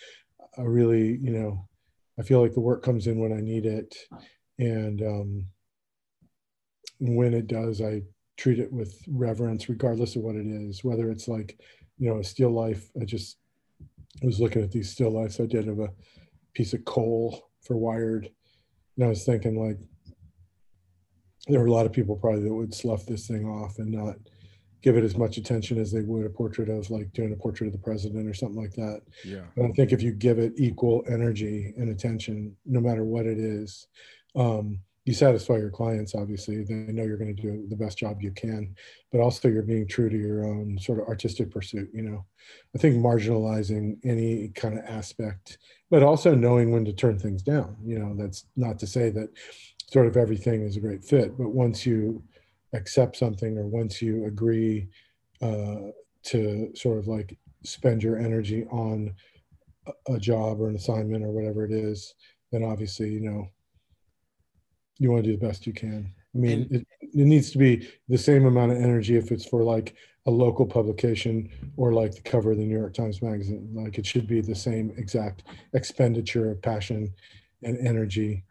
I 0.57 0.61
really, 0.61 1.17
you 1.17 1.31
know, 1.31 1.67
I 2.19 2.23
feel 2.23 2.41
like 2.41 2.53
the 2.53 2.59
work 2.59 2.83
comes 2.83 3.07
in 3.07 3.19
when 3.19 3.33
I 3.33 3.41
need 3.41 3.65
it, 3.65 3.95
and 4.59 5.01
um, 5.01 5.45
when 6.99 7.33
it 7.33 7.47
does, 7.47 7.81
I 7.81 8.03
treat 8.41 8.57
it 8.57 8.73
with 8.73 9.03
reverence, 9.07 9.69
regardless 9.69 10.15
of 10.15 10.23
what 10.23 10.35
it 10.35 10.47
is. 10.47 10.83
Whether 10.83 11.11
it's 11.11 11.27
like, 11.27 11.59
you 11.99 12.09
know, 12.09 12.19
a 12.19 12.23
still 12.23 12.49
life. 12.49 12.89
I 12.99 13.05
just 13.05 13.37
was 14.23 14.39
looking 14.39 14.63
at 14.63 14.71
these 14.71 14.89
still 14.89 15.11
lifes 15.11 15.39
I 15.39 15.45
did 15.45 15.67
of 15.67 15.79
a 15.79 15.89
piece 16.55 16.73
of 16.73 16.83
coal 16.83 17.51
for 17.61 17.77
Wired, 17.77 18.31
and 18.95 19.05
I 19.05 19.09
was 19.09 19.23
thinking 19.25 19.63
like, 19.63 19.77
there 21.47 21.61
are 21.61 21.67
a 21.67 21.71
lot 21.71 21.85
of 21.85 21.91
people 21.91 22.15
probably 22.15 22.41
that 22.41 22.53
would 22.53 22.73
slough 22.73 23.05
this 23.05 23.27
thing 23.27 23.45
off 23.45 23.77
and 23.77 23.91
not 23.91 24.15
give 24.81 24.97
it 24.97 25.03
as 25.03 25.15
much 25.15 25.37
attention 25.37 25.79
as 25.79 25.91
they 25.91 26.01
would 26.01 26.25
a 26.25 26.29
portrait 26.29 26.69
of 26.69 26.89
like 26.89 27.13
doing 27.13 27.33
a 27.33 27.35
portrait 27.35 27.67
of 27.67 27.73
the 27.73 27.79
president 27.79 28.27
or 28.27 28.33
something 28.33 28.59
like 28.59 28.73
that. 28.73 29.01
Yeah. 29.23 29.43
But 29.55 29.65
I 29.65 29.71
think 29.73 29.91
if 29.91 30.01
you 30.01 30.13
give 30.13 30.39
it 30.39 30.53
equal 30.57 31.03
energy 31.07 31.73
and 31.77 31.89
attention, 31.89 32.55
no 32.65 32.79
matter 32.79 33.03
what 33.03 33.27
it 33.27 33.37
is, 33.37 33.87
um, 34.35 34.79
you 35.05 35.13
satisfy 35.13 35.57
your 35.57 35.71
clients. 35.71 36.13
Obviously, 36.13 36.63
they 36.63 36.91
know 36.91 37.03
you're 37.03 37.17
going 37.17 37.35
to 37.35 37.41
do 37.41 37.65
the 37.67 37.75
best 37.75 37.97
job 37.97 38.21
you 38.21 38.31
can, 38.31 38.75
but 39.11 39.19
also 39.19 39.47
you're 39.47 39.63
being 39.63 39.87
true 39.87 40.09
to 40.09 40.17
your 40.17 40.45
own 40.45 40.77
sort 40.79 40.99
of 40.99 41.07
artistic 41.07 41.49
pursuit. 41.49 41.89
You 41.93 42.03
know, 42.03 42.25
I 42.75 42.77
think 42.77 42.95
marginalizing 42.95 43.97
any 44.03 44.49
kind 44.49 44.77
of 44.77 44.85
aspect, 44.85 45.57
but 45.89 46.03
also 46.03 46.35
knowing 46.35 46.71
when 46.71 46.85
to 46.85 46.93
turn 46.93 47.17
things 47.17 47.41
down. 47.41 47.77
You 47.83 47.99
know, 47.99 48.15
that's 48.15 48.45
not 48.55 48.77
to 48.79 48.87
say 48.87 49.09
that 49.09 49.29
sort 49.91 50.07
of 50.07 50.17
everything 50.17 50.61
is 50.61 50.77
a 50.77 50.81
great 50.81 51.03
fit, 51.03 51.37
but 51.37 51.49
once 51.49 51.85
you 51.85 52.23
accept 52.73 53.17
something 53.17 53.57
or 53.57 53.67
once 53.67 54.01
you 54.01 54.25
agree 54.25 54.87
uh, 55.41 55.89
to 56.23 56.71
sort 56.75 56.99
of 56.99 57.07
like 57.07 57.37
spend 57.63 58.03
your 58.03 58.17
energy 58.17 58.65
on 58.71 59.13
a- 59.87 60.13
a 60.13 60.19
job 60.19 60.61
or 60.61 60.69
an 60.69 60.75
assignment 60.75 61.23
or 61.23 61.31
whatever 61.31 61.65
it 61.65 61.71
is, 61.71 62.13
then 62.51 62.63
obviously, 62.63 63.09
you 63.09 63.21
know, 63.21 63.47
you 65.01 65.11
want 65.11 65.23
to 65.23 65.31
do 65.31 65.37
the 65.37 65.45
best 65.47 65.65
you 65.65 65.73
can. 65.73 65.99
I 66.35 66.37
mean, 66.37 66.61
And- 66.61 66.71
it, 66.75 66.87
it 67.01 67.25
needs 67.33 67.49
to 67.51 67.57
be 67.57 67.89
the 68.07 68.17
same 68.17 68.45
amount 68.45 68.71
of 68.71 68.77
energy 68.77 69.15
if 69.17 69.31
it's 69.31 69.45
for 69.45 69.63
like 69.63 69.95
a 70.27 70.31
local 70.31 70.65
publication 70.65 71.49
or 71.75 71.91
like 71.93 72.13
the 72.13 72.21
cover 72.21 72.51
of 72.51 72.57
the 72.57 72.63
New 72.63 72.77
York 72.77 72.93
Times 72.93 73.21
Magazine. 73.21 73.67
Like 73.73 73.97
it 73.97 74.05
should 74.05 74.27
be 74.27 74.39
the 74.39 74.55
same 74.55 74.93
exact 74.95 75.43
expenditure 75.73 76.51
of 76.51 76.61
passion 76.61 77.11
and 77.63 77.75
energy 77.85 78.43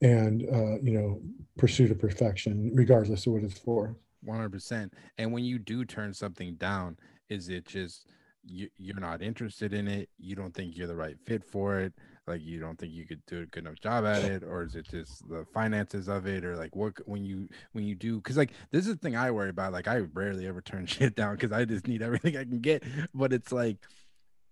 and, 0.00 0.36
uh, 0.58 0.78
you 0.80 0.92
know, 0.92 1.20
pursuit 1.56 1.90
of 1.90 1.98
perfection, 1.98 2.70
regardless 2.72 3.26
of 3.26 3.32
what 3.32 3.42
it's 3.42 3.58
for. 3.58 3.96
One 4.22 4.36
hundred 4.36 4.52
percent. 4.52 4.92
And 5.18 5.32
when 5.32 5.44
you 5.44 5.58
do 5.58 5.84
turn 5.84 6.14
something 6.14 6.54
down, 6.54 6.96
is 7.28 7.48
it 7.48 7.66
just 7.66 8.06
you, 8.44 8.68
you're 8.76 9.00
not 9.00 9.22
interested 9.22 9.74
in 9.74 9.88
it? 9.88 10.08
You 10.18 10.36
don't 10.36 10.54
think 10.54 10.76
you're 10.76 10.86
the 10.86 10.94
right 10.94 11.18
fit 11.26 11.44
for 11.44 11.80
it? 11.80 11.92
Like 12.28 12.42
you 12.42 12.60
don't 12.60 12.78
think 12.78 12.92
you 12.92 13.06
could 13.06 13.24
do 13.26 13.40
a 13.42 13.46
good 13.46 13.64
enough 13.66 13.80
job 13.80 14.04
at 14.04 14.22
it, 14.22 14.42
or 14.44 14.62
is 14.62 14.74
it 14.74 14.88
just 14.88 15.28
the 15.28 15.46
finances 15.54 16.08
of 16.08 16.26
it, 16.26 16.44
or 16.44 16.56
like 16.56 16.76
what 16.76 16.94
when 17.08 17.24
you 17.24 17.48
when 17.72 17.84
you 17.84 17.94
do? 17.94 18.16
Because 18.16 18.36
like 18.36 18.52
this 18.70 18.86
is 18.86 18.94
the 18.94 18.98
thing 18.98 19.16
I 19.16 19.30
worry 19.30 19.50
about. 19.50 19.72
Like 19.72 19.88
I 19.88 19.98
rarely 19.98 20.46
ever 20.46 20.60
turn 20.62 20.86
shit 20.86 21.16
down 21.16 21.34
because 21.34 21.52
I 21.52 21.64
just 21.64 21.86
need 21.88 22.02
everything 22.02 22.36
I 22.36 22.44
can 22.44 22.60
get. 22.60 22.84
But 23.14 23.32
it's 23.32 23.52
like 23.52 23.78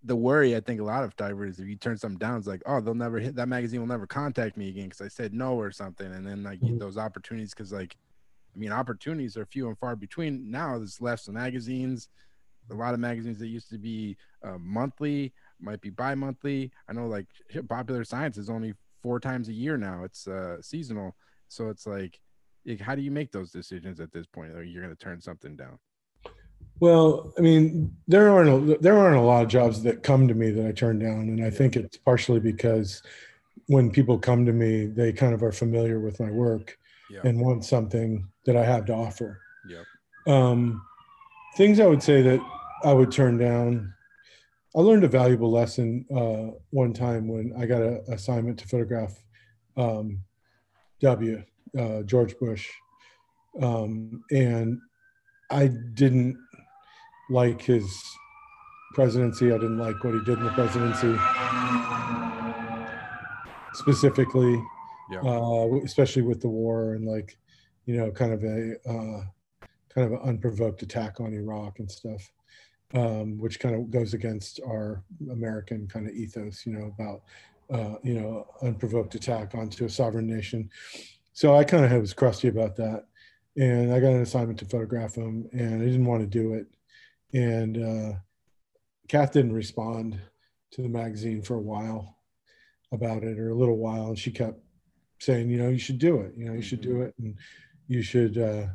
the 0.03 0.15
worry 0.15 0.55
I 0.55 0.59
think 0.59 0.79
a 0.79 0.83
lot 0.83 1.03
of 1.03 1.15
divers 1.15 1.59
if 1.59 1.67
you 1.67 1.75
turn 1.75 1.97
something 1.97 2.19
down, 2.19 2.37
it's 2.37 2.47
like 2.47 2.61
oh 2.65 2.81
they'll 2.81 2.93
never 2.93 3.19
hit 3.19 3.35
that 3.35 3.47
magazine 3.47 3.79
will 3.79 3.87
never 3.87 4.07
contact 4.07 4.55
me 4.57 4.69
again 4.69 4.85
because 4.85 5.01
I 5.01 5.07
said 5.07 5.33
no 5.33 5.53
or 5.55 5.71
something, 5.71 6.11
and 6.13 6.25
then 6.25 6.43
like 6.43 6.59
Mhm. 6.61 6.79
those 6.79 6.97
opportunities 6.97 7.53
because 7.53 7.71
like 7.71 7.95
I 8.55 8.59
mean, 8.59 8.71
opportunities 8.71 9.37
are 9.37 9.45
few 9.45 9.67
and 9.67 9.77
far 9.77 9.95
between. 9.95 10.49
Now 10.49 10.77
there's 10.77 10.99
less 10.99 11.27
magazines. 11.29 12.09
A 12.71 12.73
lot 12.73 12.93
of 12.93 12.99
magazines 12.99 13.39
that 13.39 13.47
used 13.47 13.69
to 13.69 13.77
be 13.77 14.17
uh, 14.43 14.57
monthly 14.57 15.31
might 15.61 15.81
be 15.81 15.89
bi-monthly. 15.89 16.71
I 16.87 16.93
know 16.93 17.07
like 17.07 17.27
Popular 17.67 18.03
Science 18.03 18.37
is 18.37 18.49
only 18.49 18.73
four 19.01 19.19
times 19.19 19.49
a 19.49 19.53
year 19.53 19.77
now. 19.77 20.03
It's 20.03 20.27
uh, 20.27 20.61
seasonal, 20.61 21.15
so 21.47 21.69
it's 21.69 21.87
like, 21.87 22.19
like, 22.65 22.79
how 22.81 22.95
do 22.95 23.01
you 23.01 23.11
make 23.11 23.31
those 23.31 23.51
decisions 23.51 23.99
at 23.99 24.11
this 24.11 24.25
point? 24.25 24.51
Or 24.53 24.63
you're 24.63 24.83
going 24.83 24.95
to 24.95 25.03
turn 25.03 25.21
something 25.21 25.55
down? 25.55 25.79
Well, 26.79 27.33
I 27.37 27.41
mean, 27.41 27.95
there 28.07 28.29
aren't 28.29 28.49
a, 28.71 28.77
there 28.79 28.97
aren't 28.97 29.17
a 29.17 29.21
lot 29.21 29.43
of 29.43 29.49
jobs 29.49 29.81
that 29.83 30.03
come 30.03 30.27
to 30.27 30.33
me 30.33 30.51
that 30.51 30.67
I 30.67 30.71
turn 30.71 30.99
down, 30.99 31.21
and 31.21 31.43
I 31.43 31.49
think 31.49 31.75
it's 31.75 31.97
partially 31.97 32.39
because 32.39 33.01
when 33.67 33.89
people 33.89 34.17
come 34.19 34.45
to 34.45 34.53
me, 34.53 34.85
they 34.85 35.11
kind 35.11 35.33
of 35.33 35.41
are 35.43 35.51
familiar 35.51 35.99
with 35.99 36.19
my 36.19 36.29
work 36.29 36.77
Yeah. 37.09 37.21
and 37.23 37.39
want 37.39 37.65
something 37.65 38.27
that 38.45 38.55
I 38.55 38.63
have 38.63 38.85
to 38.85 38.93
offer. 38.93 39.41
Yep. 39.67 40.33
Um, 40.33 40.81
things 41.55 41.79
I 41.79 41.87
would 41.87 42.03
say 42.03 42.21
that 42.21 42.39
I 42.83 42.93
would 42.93 43.11
turn 43.11 43.37
down. 43.37 43.93
I 44.77 44.81
learned 44.81 45.03
a 45.03 45.07
valuable 45.07 45.51
lesson 45.51 46.05
uh, 46.15 46.55
one 46.69 46.93
time 46.93 47.27
when 47.27 47.51
I 47.57 47.65
got 47.65 47.81
an 47.81 48.03
assignment 48.11 48.59
to 48.59 48.67
photograph 48.67 49.11
um, 49.75 50.19
W, 51.01 51.43
uh, 51.75 52.03
George 52.03 52.37
Bush. 52.37 52.69
Um, 53.59 54.23
and 54.29 54.77
I 55.49 55.71
didn't 55.95 56.37
like 57.31 57.59
his 57.59 57.91
presidency. 58.93 59.47
I 59.47 59.57
didn't 59.57 59.79
like 59.79 60.03
what 60.03 60.13
he 60.13 60.23
did 60.25 60.37
in 60.37 60.43
the 60.43 60.51
presidency. 60.51 61.17
Specifically, 63.73 64.61
Yeah. 65.09 65.21
uh, 65.21 65.79
especially 65.83 66.21
with 66.21 66.39
the 66.39 66.49
war 66.49 66.93
and 66.93 67.03
like, 67.03 67.35
you 67.85 67.97
know, 67.97 68.11
kind 68.11 68.31
of 68.31 68.43
a 68.43 68.75
uh, 68.87 69.23
kind 69.89 70.05
of 70.05 70.11
an 70.11 70.19
unprovoked 70.29 70.83
attack 70.83 71.19
on 71.19 71.33
Iraq 71.33 71.79
and 71.79 71.89
stuff, 71.89 72.31
um, 72.93 73.37
which 73.37 73.59
kind 73.59 73.75
of 73.75 73.91
goes 73.91 74.13
against 74.13 74.59
our 74.65 75.03
American 75.31 75.87
kind 75.87 76.07
of 76.07 76.15
ethos, 76.15 76.65
you 76.65 76.73
know, 76.73 76.93
about 76.97 77.21
uh, 77.69 77.97
you 78.03 78.19
know 78.19 78.47
unprovoked 78.61 79.15
attack 79.15 79.55
onto 79.55 79.85
a 79.85 79.89
sovereign 79.89 80.27
nation. 80.27 80.69
So 81.33 81.55
I 81.55 81.63
kind 81.63 81.85
of 81.85 82.01
was 82.01 82.13
crusty 82.13 82.47
about 82.47 82.75
that, 82.77 83.05
and 83.55 83.93
I 83.93 83.99
got 83.99 84.13
an 84.13 84.21
assignment 84.21 84.59
to 84.59 84.65
photograph 84.65 85.15
him, 85.15 85.49
and 85.51 85.81
I 85.81 85.85
didn't 85.85 86.05
want 86.05 86.21
to 86.21 86.27
do 86.27 86.53
it, 86.53 86.67
and 87.33 87.77
uh, 87.77 88.17
Kath 89.07 89.33
didn't 89.33 89.53
respond 89.53 90.19
to 90.71 90.81
the 90.81 90.89
magazine 90.89 91.41
for 91.41 91.55
a 91.55 91.61
while 91.61 92.17
about 92.91 93.23
it 93.23 93.37
or 93.37 93.49
a 93.49 93.55
little 93.55 93.77
while 93.77 94.07
and 94.07 94.19
she 94.19 94.31
kept 94.31 94.59
saying 95.19 95.49
you 95.49 95.57
know 95.57 95.69
you 95.69 95.79
should 95.79 95.99
do 95.99 96.21
it. 96.21 96.33
You 96.37 96.45
know 96.45 96.53
you 96.53 96.61
should 96.61 96.81
do 96.81 97.01
it 97.01 97.13
and 97.19 97.35
you 97.87 98.01
should 98.01 98.37
uh 98.37 98.67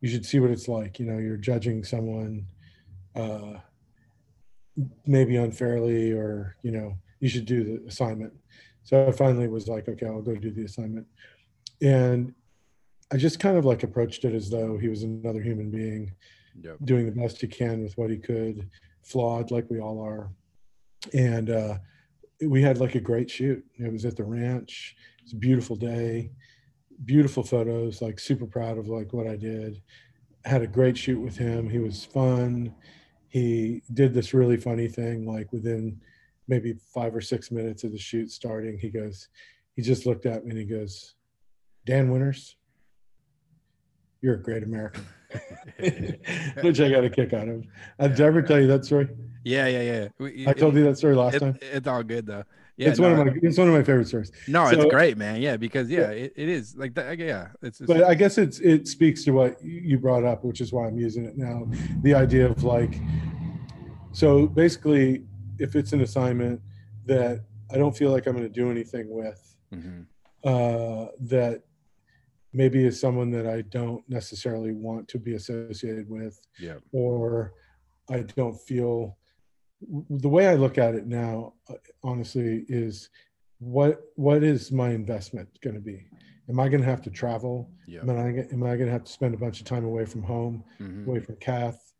you 0.00 0.08
should 0.08 0.26
see 0.26 0.40
what 0.40 0.50
it's 0.50 0.68
like. 0.68 0.98
You 0.98 1.06
know 1.06 1.18
you're 1.18 1.36
judging 1.36 1.84
someone 1.84 2.46
uh 3.16 3.54
maybe 5.06 5.36
unfairly 5.36 6.12
or 6.12 6.56
you 6.62 6.70
know 6.70 6.96
you 7.20 7.28
should 7.28 7.44
do 7.44 7.62
the 7.64 7.86
assignment 7.86 8.32
so 8.84 9.06
i 9.06 9.12
finally 9.12 9.48
was 9.48 9.68
like 9.68 9.88
okay 9.88 10.06
i'll 10.06 10.22
go 10.22 10.34
do 10.34 10.50
the 10.50 10.64
assignment 10.64 11.06
and 11.82 12.34
i 13.12 13.16
just 13.16 13.38
kind 13.38 13.56
of 13.58 13.64
like 13.64 13.82
approached 13.82 14.24
it 14.24 14.34
as 14.34 14.48
though 14.48 14.78
he 14.78 14.88
was 14.88 15.02
another 15.02 15.40
human 15.42 15.70
being 15.70 16.12
Yep. 16.62 16.76
doing 16.84 17.06
the 17.06 17.12
best 17.12 17.40
he 17.40 17.46
can 17.46 17.82
with 17.82 17.96
what 17.96 18.10
he 18.10 18.18
could, 18.18 18.68
flawed 19.02 19.50
like 19.50 19.70
we 19.70 19.80
all 19.80 19.98
are. 20.04 20.30
And 21.14 21.48
uh, 21.48 21.78
we 22.44 22.60
had 22.60 22.76
like 22.76 22.94
a 22.94 23.00
great 23.00 23.30
shoot. 23.30 23.64
It 23.78 23.90
was 23.90 24.04
at 24.04 24.16
the 24.16 24.24
ranch. 24.24 24.94
It's 25.22 25.32
a 25.32 25.36
beautiful 25.36 25.76
day, 25.76 26.30
beautiful 27.06 27.42
photos. 27.42 28.02
Like 28.02 28.18
super 28.20 28.44
proud 28.46 28.76
of 28.76 28.88
like 28.88 29.14
what 29.14 29.26
I 29.26 29.36
did. 29.36 29.80
Had 30.44 30.60
a 30.60 30.66
great 30.66 30.98
shoot 30.98 31.20
with 31.20 31.38
him. 31.38 31.70
He 31.70 31.78
was 31.78 32.04
fun. 32.04 32.74
He 33.32 33.80
did 33.94 34.12
this 34.12 34.34
really 34.34 34.58
funny 34.58 34.88
thing. 34.88 35.24
Like 35.26 35.50
within 35.54 35.98
maybe 36.48 36.74
five 36.94 37.14
or 37.16 37.22
six 37.22 37.50
minutes 37.50 37.82
of 37.82 37.90
the 37.92 37.98
shoot 37.98 38.30
starting, 38.30 38.76
he 38.78 38.90
goes, 38.90 39.28
he 39.74 39.80
just 39.80 40.04
looked 40.04 40.26
at 40.26 40.44
me 40.44 40.50
and 40.50 40.58
he 40.58 40.66
goes, 40.66 41.14
Dan 41.86 42.10
Winters, 42.10 42.56
you're 44.20 44.34
a 44.34 44.42
great 44.42 44.62
American. 44.62 45.06
which 46.60 46.78
I 46.78 46.90
got 46.90 47.04
a 47.04 47.10
kick 47.10 47.32
out 47.32 47.48
of. 47.48 47.64
Uh, 47.98 48.08
did 48.08 48.20
I 48.20 48.24
ever 48.24 48.42
tell 48.42 48.60
you 48.60 48.66
that 48.66 48.84
story? 48.84 49.08
yeah, 49.44 49.66
yeah, 49.66 49.80
yeah. 49.80 50.08
We- 50.18 50.46
I 50.46 50.52
told 50.52 50.74
you 50.74 50.84
that 50.84 50.98
story 50.98 51.16
last 51.16 51.36
it- 51.36 51.40
time. 51.40 51.58
It's 51.62 51.88
all 51.88 52.02
good 52.02 52.26
though. 52.26 52.44
Yeah, 52.82 52.88
it's 52.90 52.98
no, 52.98 53.10
one 53.14 53.28
of 53.28 53.34
my 53.34 53.40
it's 53.42 53.58
one 53.58 53.68
of 53.68 53.74
my 53.74 53.82
favorite 53.82 54.08
stories. 54.08 54.32
No, 54.48 54.68
So- 54.70 54.80
it's 54.80 54.90
great, 54.90 55.16
man. 55.16 55.40
Yeah, 55.40 55.56
because 55.56 55.88
yeah, 55.90 56.10
It, 56.10 56.32
it 56.36 56.48
is 56.48 56.76
like 56.76 56.94
that. 56.94 57.18
Yeah, 57.18 57.48
it's, 57.62 57.80
it's 57.80 57.86
But 57.86 58.04
I 58.04 58.14
guess 58.14 58.38
it's 58.38 58.58
it 58.60 58.88
speaks 58.88 59.24
to 59.24 59.30
what 59.32 59.62
you 59.62 59.98
brought 59.98 60.24
up, 60.24 60.44
which 60.44 60.60
is 60.60 60.72
why 60.72 60.86
I'm 60.86 60.98
using 60.98 61.24
it 61.24 61.36
now. 61.36 61.66
The 62.02 62.14
idea 62.14 62.46
of 62.48 62.64
like, 62.64 62.94
so 64.12 64.46
basically, 64.46 65.24
if 65.58 65.76
it's 65.76 65.92
an 65.92 66.00
assignment 66.00 66.60
that 67.06 67.44
I 67.70 67.76
don't 67.78 67.96
feel 67.96 68.10
like 68.10 68.26
I'm 68.26 68.32
going 68.36 68.44
to 68.52 68.60
do 68.62 68.70
anything 68.70 69.06
with, 69.08 69.56
Mhm. 69.72 70.06
uh, 70.44 71.06
that 71.20 71.62
maybe 72.52 72.84
is 72.84 73.00
someone 73.00 73.30
that 73.30 73.46
I 73.46 73.62
don't 73.62 74.06
necessarily 74.08 74.72
want 74.72 75.08
to 75.08 75.18
be 75.18 75.34
associated 75.34 76.08
with, 76.10 76.38
yeah, 76.60 76.74
or 76.92 77.54
I 78.10 78.20
don't 78.36 78.60
feel 78.60 79.16
the 80.10 80.28
way 80.28 80.46
I 80.48 80.54
look 80.54 80.78
at 80.78 80.94
it 80.94 81.06
now, 81.06 81.54
uh, 81.68 81.74
honestly, 82.02 82.64
is 82.68 83.08
what 83.58 84.00
what 84.16 84.42
is 84.42 84.72
my 84.72 84.90
investment 84.90 85.48
going 85.62 85.74
to 85.74 85.80
be? 85.80 86.06
Am 86.48 86.58
I 86.60 86.68
going 86.68 86.80
to 86.82 86.88
have 86.88 87.02
to 87.02 87.10
travel? 87.10 87.70
yeah. 87.86 88.00
Am 88.00 88.10
I, 88.10 88.28
am 88.52 88.62
I 88.64 88.74
going 88.76 88.86
to 88.86 88.92
have 88.92 89.04
to 89.04 89.12
spend 89.12 89.34
a 89.34 89.38
bunch 89.38 89.60
of 89.60 89.66
time 89.66 89.84
away 89.84 90.04
from 90.04 90.22
home, 90.22 90.64
Mhm. 90.80 91.06
away 91.06 91.20
from 91.20 91.36
Kath, 91.36 91.92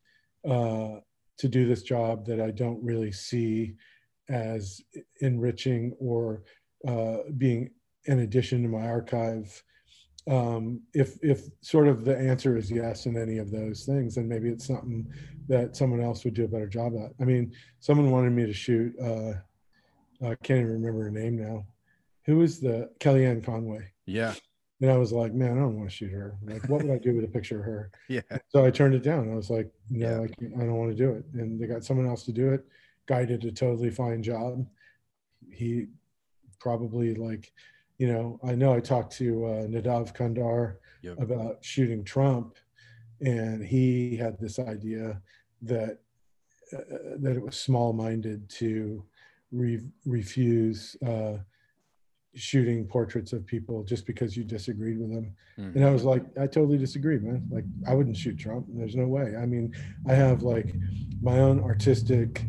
uh, 0.45 0.99
to 1.39 1.49
do 1.49 1.67
this 1.67 1.83
job 1.83 2.27
that 2.27 2.41
I 2.41 2.51
don't 2.51 2.83
really 2.83 3.13
see 3.13 3.77
as 4.29 4.81
enriching 5.21 5.93
or 5.99 6.43
uh, 6.87 7.19
being 7.39 7.71
an 8.09 8.19
addition 8.21 8.63
to 8.63 8.69
my 8.69 8.87
archive? 8.87 9.63
Um, 10.29 10.83
if 10.95 11.19
if 11.23 11.47
sort 11.63 11.89
of 11.89 12.05
the 12.05 12.17
answer 12.17 12.57
is 12.57 12.71
yes 12.71 13.07
in 13.07 13.17
any 13.17 13.39
of 13.39 13.51
those 13.51 13.85
things, 13.85 14.15
then 14.15 14.29
maybe 14.29 14.49
it's 14.51 14.67
something 14.67 15.07
that 15.49 15.77
someone 15.77 16.01
else 16.01 16.25
would 16.25 16.35
do 16.35 16.45
a 16.45 16.49
better 16.49 16.69
job 16.69 16.93
at. 16.97 17.13
I 17.21 17.25
mean, 17.25 17.53
someone 17.81 18.11
wanted 18.11 18.33
me 18.33 18.47
to 18.47 18.53
shoot. 18.53 18.95
Uh, 19.01 19.35
I 20.25 20.35
can't 20.37 20.61
even 20.61 20.73
remember 20.73 21.05
her 21.05 21.11
name 21.11 21.37
now. 21.37 21.67
Who 22.27 22.37
was 22.39 22.61
the 22.61 22.91
Kellyanne 23.01 23.45
Conway? 23.45 23.91
Yeah, 24.07 24.35
And 24.81 24.91
I 24.91 24.97
was 24.97 25.13
like, 25.13 25.33
man, 25.35 25.53
I 25.59 25.61
don't 25.61 25.77
want 25.77 25.91
to 25.91 25.95
shoot 25.97 26.13
her. 26.13 26.37
Like, 26.45 26.69
what 26.69 26.83
would 26.83 26.93
I 26.93 26.99
do 26.99 27.15
with 27.17 27.25
a 27.25 27.29
picture 27.29 27.59
of 27.59 27.65
her? 27.65 27.91
yeah, 28.09 28.21
So 28.49 28.65
I 28.65 28.71
turned 28.71 28.95
it 28.95 29.03
down. 29.03 29.31
I 29.31 29.35
was 29.35 29.51
like, 29.51 29.71
no, 29.91 30.09
Yeah. 30.09 30.21
I, 30.23 30.27
can't, 30.29 30.55
I 30.57 30.61
don't 30.61 30.77
want 30.77 30.91
to 30.91 30.97
do 30.97 31.11
it. 31.13 31.25
And 31.35 31.61
they 31.61 31.67
got 31.67 31.85
someone 31.85 32.07
else 32.07 32.25
to 32.25 32.33
do 32.33 32.53
it. 32.53 32.65
Guy 33.07 33.25
did 33.25 33.45
a 33.45 33.51
totally 33.53 33.91
fine 33.91 34.23
job. 34.23 34.67
He 35.51 35.87
probably 36.61 37.15
like, 37.15 37.53
you 37.99 38.13
know, 38.13 38.39
I 38.45 38.55
know 38.55 38.73
I 38.73 38.81
talked 38.81 39.13
to 39.19 39.45
uh, 39.47 39.67
Nadav 39.67 40.15
Kander 40.17 40.77
Yep. 41.03 41.19
about 41.21 41.65
shooting 41.65 42.05
Trump, 42.05 42.57
and 43.23 43.65
he 43.65 44.17
had 44.17 44.39
this 44.39 44.59
idea 44.59 45.21
that 45.63 45.99
uh, 46.73 47.17
that 47.19 47.37
it 47.37 47.43
was 47.43 47.57
small-minded 47.57 48.49
to 48.49 49.05
re- 49.51 49.87
refuse 50.07 50.97
uh, 51.07 51.37
shooting 52.35 52.87
portraits 52.87 53.35
of 53.35 53.47
people 53.47 53.83
just 53.85 54.07
because 54.07 54.37
you 54.37 54.43
disagreed 54.43 54.99
with 54.99 55.13
them. 55.13 55.35
Mhm. 55.59 55.77
And 55.77 55.85
I 55.85 55.91
was 55.91 56.05
like, 56.05 56.25
I 56.39 56.47
totally 56.47 56.79
disagree, 56.79 57.19
man. 57.19 57.47
Like, 57.51 57.65
I 57.87 57.95
wouldn't 57.95 58.17
shoot 58.17 58.39
Trump. 58.39 58.67
There's 58.71 58.97
no 58.97 59.07
way. 59.07 59.37
I 59.37 59.45
mean, 59.45 59.75
I 60.09 60.15
have 60.15 60.43
like 60.43 60.75
my 61.21 61.41
own 61.41 61.61
artistic 61.61 62.43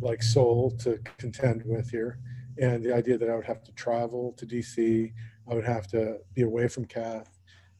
like 0.00 0.22
soul 0.22 0.70
to 0.78 0.98
contend 1.18 1.64
with 1.64 1.90
here. 1.90 2.18
And 2.58 2.82
the 2.82 2.94
idea 2.94 3.18
that 3.18 3.28
I 3.28 3.34
would 3.36 3.44
have 3.44 3.62
to 3.64 3.72
travel 3.72 4.32
to 4.38 4.46
DC, 4.46 5.12
I 5.50 5.54
would 5.54 5.66
have 5.66 5.86
to 5.88 6.18
be 6.34 6.42
away 6.42 6.68
from 6.68 6.86
Kath, 6.86 7.35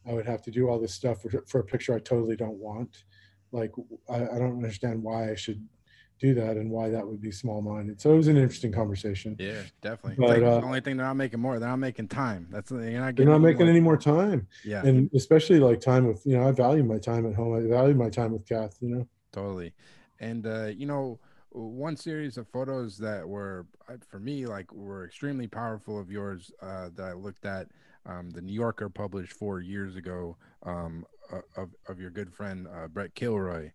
I 0.07 0.13
would 0.13 0.25
have 0.25 0.41
to 0.43 0.51
do 0.51 0.69
all 0.69 0.79
this 0.79 0.93
stuff 0.93 1.21
for, 1.21 1.43
for 1.47 1.59
a 1.59 1.63
picture 1.63 1.93
I 1.93 1.99
totally 1.99 2.35
don't 2.35 2.57
want. 2.57 3.03
Like, 3.51 3.71
I, 4.09 4.15
I 4.15 4.39
don't 4.39 4.55
understand 4.55 5.01
why 5.01 5.31
I 5.31 5.35
should 5.35 5.65
do 6.19 6.33
that 6.33 6.57
and 6.57 6.71
why 6.71 6.89
that 6.89 7.05
would 7.05 7.21
be 7.21 7.31
small 7.31 7.61
minded. 7.61 8.01
So 8.01 8.11
it 8.13 8.17
was 8.17 8.27
an 8.27 8.37
interesting 8.37 8.71
conversation. 8.71 9.35
yeah, 9.39 9.61
definitely. 9.81 10.15
But, 10.17 10.29
like 10.29 10.43
uh, 10.43 10.59
the 10.61 10.65
only 10.65 10.81
thing 10.81 10.97
they're 10.97 11.05
not 11.05 11.15
making 11.15 11.39
more. 11.39 11.59
They're 11.59 11.69
not 11.69 11.77
making 11.77 12.07
time. 12.07 12.47
That's 12.49 12.71
you're 12.71 12.81
not 12.81 13.15
getting. 13.15 13.15
They're 13.15 13.25
not 13.25 13.41
making 13.41 13.65
more- 13.65 13.69
any 13.69 13.79
more 13.79 13.97
time. 13.97 14.47
Yeah, 14.65 14.85
and 14.85 15.09
especially 15.13 15.59
like 15.59 15.79
time 15.79 16.07
with 16.07 16.25
you 16.25 16.37
know 16.37 16.47
i 16.47 16.51
value 16.51 16.83
my 16.83 16.97
time 16.97 17.25
at 17.25 17.35
home 17.35 17.53
i 17.53 17.67
value 17.67 17.93
my 17.95 18.09
time 18.09 18.31
with 18.31 18.47
kath 18.47 18.77
you 18.81 18.89
know 18.89 19.07
totally. 19.31 19.73
And 20.19 20.47
uh, 20.47 20.65
you 20.65 20.87
know, 20.87 21.19
one 21.51 21.95
series 21.95 22.37
of 22.37 22.47
photos 22.47 22.97
that 22.97 23.27
were 23.27 23.67
uh, 23.87 23.97
for 24.09 24.19
me 24.19 24.45
like 24.47 24.71
were 24.73 25.05
extremely 25.05 25.47
powerful 25.47 25.99
of 25.99 26.11
yours 26.11 26.51
uh, 26.61 26.89
that 26.95 27.05
I 27.05 27.13
looked 27.13 27.45
at. 27.45 27.67
Um, 28.07 28.29
the 28.31 28.41
New 28.41 28.53
Yorker 28.53 28.89
published 28.89 29.33
four 29.33 29.59
years 29.61 29.95
ago 29.95 30.37
um, 30.63 31.05
of 31.57 31.75
of 31.87 31.99
your 31.99 32.09
good 32.09 32.33
friend 32.33 32.67
uh, 32.67 32.87
Brett 32.87 33.13
Kilroe. 33.15 33.71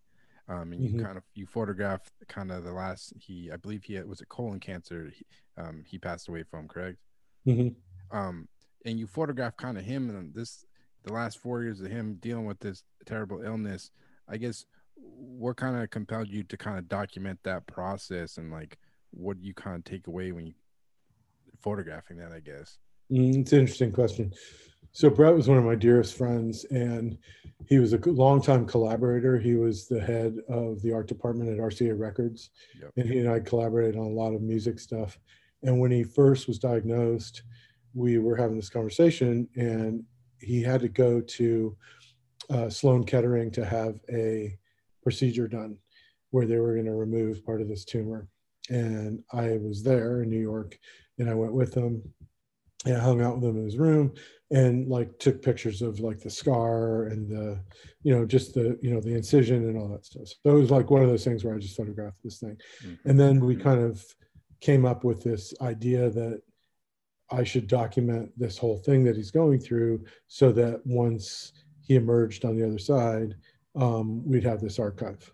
Um, 0.49 0.73
and 0.73 0.83
you 0.83 0.93
Mhm. 0.93 1.03
kind 1.03 1.17
of 1.17 1.23
you 1.35 1.45
photographed 1.45 2.11
kind 2.27 2.51
of 2.51 2.65
the 2.65 2.73
last 2.73 3.13
he 3.15 3.49
I 3.51 3.55
believe 3.57 3.85
he 3.85 3.93
had, 3.93 4.05
was 4.07 4.19
it 4.21 4.27
colon 4.29 4.59
cancer 4.59 5.09
he, 5.15 5.25
um, 5.57 5.83
he 5.85 5.97
passed 5.97 6.27
away 6.27 6.43
from 6.43 6.67
correct 6.67 6.97
Mhm. 7.47 7.75
um 8.11 8.49
and 8.85 8.99
you 8.99 9.07
photographed 9.07 9.57
kind 9.57 9.77
of 9.77 9.85
him 9.85 10.09
and 10.09 10.33
this 10.33 10.65
the 11.03 11.13
last 11.13 11.37
four 11.37 11.61
years 11.63 11.79
of 11.79 11.89
him 11.89 12.15
dealing 12.15 12.45
with 12.45 12.59
this 12.59 12.83
terrible 13.05 13.41
illness 13.41 13.91
i 14.27 14.35
guess 14.37 14.65
what 14.95 15.55
kind 15.57 15.77
of 15.81 15.89
compelled 15.89 16.27
you 16.27 16.43
to 16.43 16.57
kind 16.57 16.77
of 16.77 16.89
document 16.89 17.39
that 17.43 17.65
process 17.67 18.37
and 18.37 18.51
like 18.51 18.77
what 19.11 19.39
you 19.41 19.53
kind 19.53 19.77
of 19.77 19.83
take 19.85 20.07
away 20.07 20.31
when 20.33 20.45
you 20.47 20.53
photographing 21.61 22.17
that 22.17 22.31
i 22.33 22.39
guess 22.39 22.79
it's 23.09 23.51
an 23.51 23.59
interesting 23.59 23.91
question. 23.91 24.33
So 24.91 25.09
brett 25.09 25.33
was 25.35 25.47
one 25.47 25.57
of 25.57 25.63
my 25.63 25.75
dearest 25.75 26.15
friends 26.17 26.65
and 26.65 27.17
he 27.65 27.79
was 27.79 27.93
a 27.93 27.97
longtime 28.09 28.65
collaborator. 28.67 29.39
He 29.39 29.55
was 29.55 29.87
the 29.87 29.99
head 30.01 30.37
of 30.49 30.81
the 30.81 30.93
art 30.93 31.07
department 31.07 31.49
at 31.49 31.57
rca 31.57 31.97
records 31.97 32.51
Yep. 32.79 32.91
and 32.97 33.09
he 33.09 33.19
and 33.19 33.29
i 33.29 33.39
collaborated 33.39 33.95
on 33.97 34.05
a 34.05 34.09
lot 34.09 34.33
of 34.33 34.41
music 34.41 34.79
stuff. 34.79 35.17
And 35.63 35.79
when 35.79 35.91
he 35.91 36.03
first 36.03 36.47
was 36.47 36.59
diagnosed 36.59 37.43
we 37.95 38.17
were 38.17 38.35
having 38.35 38.55
this 38.55 38.69
conversation 38.69 39.47
and 39.55 40.03
he 40.39 40.61
had 40.61 40.81
to 40.81 40.89
go 40.89 41.21
to 41.21 41.77
uh, 42.49 42.69
sloan 42.69 43.03
kettering 43.03 43.49
to 43.51 43.63
have 43.63 43.95
a 44.11 44.57
procedure 45.01 45.47
done 45.47 45.77
where 46.31 46.45
they 46.45 46.57
were 46.57 46.73
going 46.73 46.85
to 46.85 46.93
remove 46.93 47.45
part 47.45 47.61
of 47.61 47.69
this 47.69 47.85
tumor. 47.85 48.27
And 48.69 49.23
I 49.31 49.57
was 49.61 49.83
there 49.83 50.23
in 50.23 50.29
New 50.29 50.39
York, 50.39 50.77
and 51.19 51.29
I 51.29 51.33
went 51.35 51.53
with 51.53 51.73
him, 51.73 52.01
and 52.85 52.97
I 52.97 52.99
hung 52.99 53.21
out 53.21 53.35
with 53.35 53.49
him 53.49 53.57
in 53.57 53.65
his 53.65 53.77
room, 53.77 54.13
and 54.51 54.87
like 54.87 55.17
took 55.19 55.41
pictures 55.41 55.81
of 55.81 55.99
like 55.99 56.19
the 56.19 56.29
scar 56.29 57.05
and 57.05 57.29
the, 57.29 57.59
you 58.03 58.15
know, 58.15 58.25
just 58.25 58.53
the 58.53 58.77
you 58.81 58.93
know 58.93 59.01
the 59.01 59.15
incision 59.15 59.67
and 59.67 59.77
all 59.77 59.87
that 59.89 60.05
stuff. 60.05 60.27
So 60.27 60.55
it 60.55 60.59
was 60.59 60.71
like 60.71 60.89
one 60.89 61.01
of 61.01 61.09
those 61.09 61.23
things 61.23 61.43
where 61.43 61.55
I 61.55 61.59
just 61.59 61.77
photographed 61.77 62.23
this 62.23 62.39
thing, 62.39 62.57
mm-hmm. 62.83 63.09
and 63.09 63.19
then 63.19 63.39
we 63.39 63.55
kind 63.55 63.81
of 63.81 64.03
came 64.61 64.85
up 64.85 65.03
with 65.03 65.23
this 65.23 65.53
idea 65.61 66.09
that 66.09 66.41
I 67.31 67.43
should 67.43 67.67
document 67.67 68.31
this 68.37 68.57
whole 68.57 68.77
thing 68.77 69.03
that 69.05 69.15
he's 69.15 69.31
going 69.31 69.59
through 69.59 70.05
so 70.27 70.51
that 70.53 70.81
once 70.85 71.51
he 71.81 71.95
emerged 71.95 72.45
on 72.45 72.57
the 72.57 72.65
other 72.65 72.77
side, 72.77 73.35
um, 73.75 74.23
we'd 74.25 74.43
have 74.43 74.61
this 74.61 74.79
archive. 74.79 75.31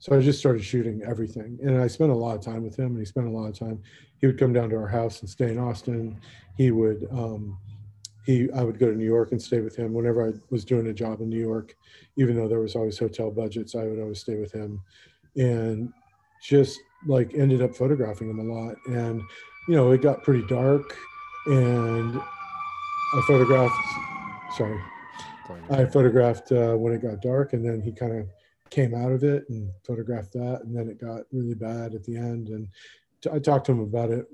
So 0.00 0.16
I 0.16 0.20
just 0.20 0.38
started 0.38 0.62
shooting 0.62 1.02
everything. 1.02 1.58
And 1.62 1.80
I 1.80 1.88
spent 1.88 2.10
a 2.10 2.14
lot 2.14 2.36
of 2.36 2.44
time 2.44 2.62
with 2.62 2.78
him, 2.78 2.92
and 2.92 2.98
he 2.98 3.04
spent 3.04 3.26
a 3.26 3.30
lot 3.30 3.48
of 3.48 3.58
time. 3.58 3.82
He 4.20 4.26
would 4.26 4.38
come 4.38 4.52
down 4.52 4.70
to 4.70 4.76
our 4.76 4.86
house 4.86 5.20
and 5.20 5.28
stay 5.28 5.50
in 5.50 5.58
Austin. 5.58 6.20
He 6.56 6.70
would, 6.70 7.08
um, 7.10 7.58
he, 8.24 8.48
I 8.52 8.62
would 8.62 8.78
go 8.78 8.90
to 8.90 8.96
New 8.96 9.04
York 9.04 9.32
and 9.32 9.42
stay 9.42 9.60
with 9.60 9.74
him 9.74 9.92
whenever 9.92 10.28
I 10.28 10.32
was 10.50 10.64
doing 10.64 10.86
a 10.88 10.92
job 10.92 11.20
in 11.20 11.28
New 11.28 11.40
York. 11.40 11.74
Even 12.16 12.36
though 12.36 12.48
there 12.48 12.60
was 12.60 12.76
always 12.76 12.98
hotel 12.98 13.30
budgets, 13.30 13.74
I 13.74 13.84
would 13.84 13.98
always 13.98 14.20
stay 14.20 14.36
with 14.36 14.52
him, 14.52 14.80
and 15.36 15.92
just 16.42 16.80
like 17.06 17.32
ended 17.34 17.62
up 17.62 17.74
photographing 17.74 18.30
him 18.30 18.38
a 18.38 18.54
lot. 18.54 18.76
And 18.86 19.22
you 19.68 19.76
know, 19.76 19.90
it 19.92 20.02
got 20.02 20.22
pretty 20.22 20.46
dark, 20.46 20.96
and 21.46 22.20
I 22.20 23.22
photographed. 23.26 23.74
Sorry, 24.56 24.80
I 25.70 25.84
photographed 25.86 26.52
uh, 26.52 26.74
when 26.74 26.92
it 26.92 27.02
got 27.02 27.22
dark, 27.22 27.52
and 27.52 27.64
then 27.64 27.80
he 27.80 27.92
kind 27.92 28.12
of 28.12 28.26
came 28.70 28.94
out 28.94 29.12
of 29.12 29.24
it 29.24 29.44
and 29.48 29.70
photographed 29.86 30.32
that, 30.32 30.62
and 30.64 30.76
then 30.76 30.88
it 30.88 31.00
got 31.00 31.22
really 31.32 31.54
bad 31.54 31.94
at 31.94 32.04
the 32.04 32.16
end. 32.16 32.48
And 32.48 32.68
t- 33.22 33.30
I 33.32 33.38
talked 33.38 33.66
to 33.66 33.72
him 33.72 33.80
about 33.80 34.10
it, 34.10 34.26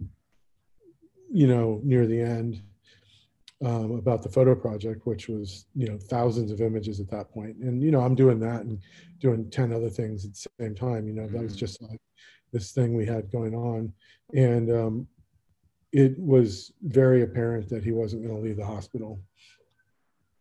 you 1.32 1.46
know, 1.46 1.80
near 1.82 2.06
the 2.06 2.20
end. 2.20 2.62
Um, 3.64 3.92
about 3.92 4.22
the 4.22 4.28
photo 4.28 4.54
project, 4.54 5.06
which 5.06 5.28
was 5.28 5.66
you 5.74 5.88
know 5.88 5.96
thousands 5.96 6.50
of 6.50 6.60
images 6.60 7.00
at 7.00 7.08
that 7.10 7.30
point, 7.30 7.56
and 7.58 7.82
you 7.82 7.92
know 7.92 8.00
I'm 8.00 8.16
doing 8.16 8.38
that 8.40 8.62
and 8.62 8.78
doing 9.20 9.48
ten 9.48 9.72
other 9.72 9.88
things 9.88 10.24
at 10.24 10.34
the 10.34 10.48
same 10.60 10.74
time. 10.74 11.06
You 11.06 11.14
know 11.14 11.26
that 11.28 11.40
was 11.40 11.52
mm-hmm. 11.52 11.60
just 11.60 11.80
like 11.80 12.00
this 12.52 12.72
thing 12.72 12.94
we 12.94 13.06
had 13.06 13.30
going 13.30 13.54
on, 13.54 13.92
and 14.34 14.70
um, 14.70 15.08
it 15.92 16.18
was 16.18 16.72
very 16.82 17.22
apparent 17.22 17.68
that 17.70 17.84
he 17.84 17.92
wasn't 17.92 18.22
going 18.22 18.34
to 18.34 18.42
leave 18.42 18.56
the 18.56 18.66
hospital 18.66 19.20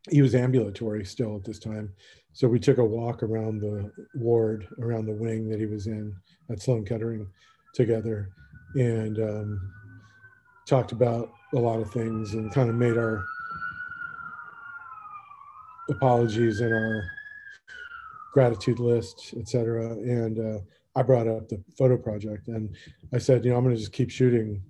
he 0.10 0.22
was 0.22 0.36
ambulatory 0.36 1.06
still 1.06 1.36
at 1.36 1.44
this 1.44 1.60
time. 1.60 1.92
So 2.34 2.48
we 2.48 2.60
took 2.60 2.80
a 2.80 2.84
walk 2.84 3.22
around 3.22 3.62
the 3.62 3.92
ward, 4.16 4.68
around 4.82 5.06
the 5.06 5.14
wing 5.14 5.50
that 5.50 5.60
he 5.60 5.68
was 5.68 5.86
in 5.86 6.16
at 6.50 6.62
Sloan 6.62 6.84
Kettering 6.84 7.28
together 7.76 8.30
and 8.76 9.20
um, 9.20 9.72
talked 10.68 10.92
about 10.92 11.32
a 11.54 11.60
lot 11.60 11.80
of 11.80 11.92
things 11.92 12.34
and 12.34 12.52
kind 12.52 12.70
of 12.70 12.76
made 12.76 12.98
our 12.98 13.24
apologies 15.90 16.60
and 16.60 16.74
our 16.74 17.04
gratitude 18.34 18.80
list, 18.80 19.36
et 19.38 19.48
cetera. 19.48 19.92
And 19.92 20.40
uh, 20.40 20.60
I 20.96 21.04
brought 21.04 21.28
up 21.28 21.50
the 21.50 21.64
photo 21.78 21.98
project 21.98 22.48
and 22.48 22.76
I 23.14 23.20
said, 23.20 23.46
you 23.46 23.52
know, 23.52 23.58
I'm 23.58 23.64
going 23.64 23.76
to 23.76 23.80
just 23.80 23.94
keep 23.94 24.10
shooting 24.10 24.64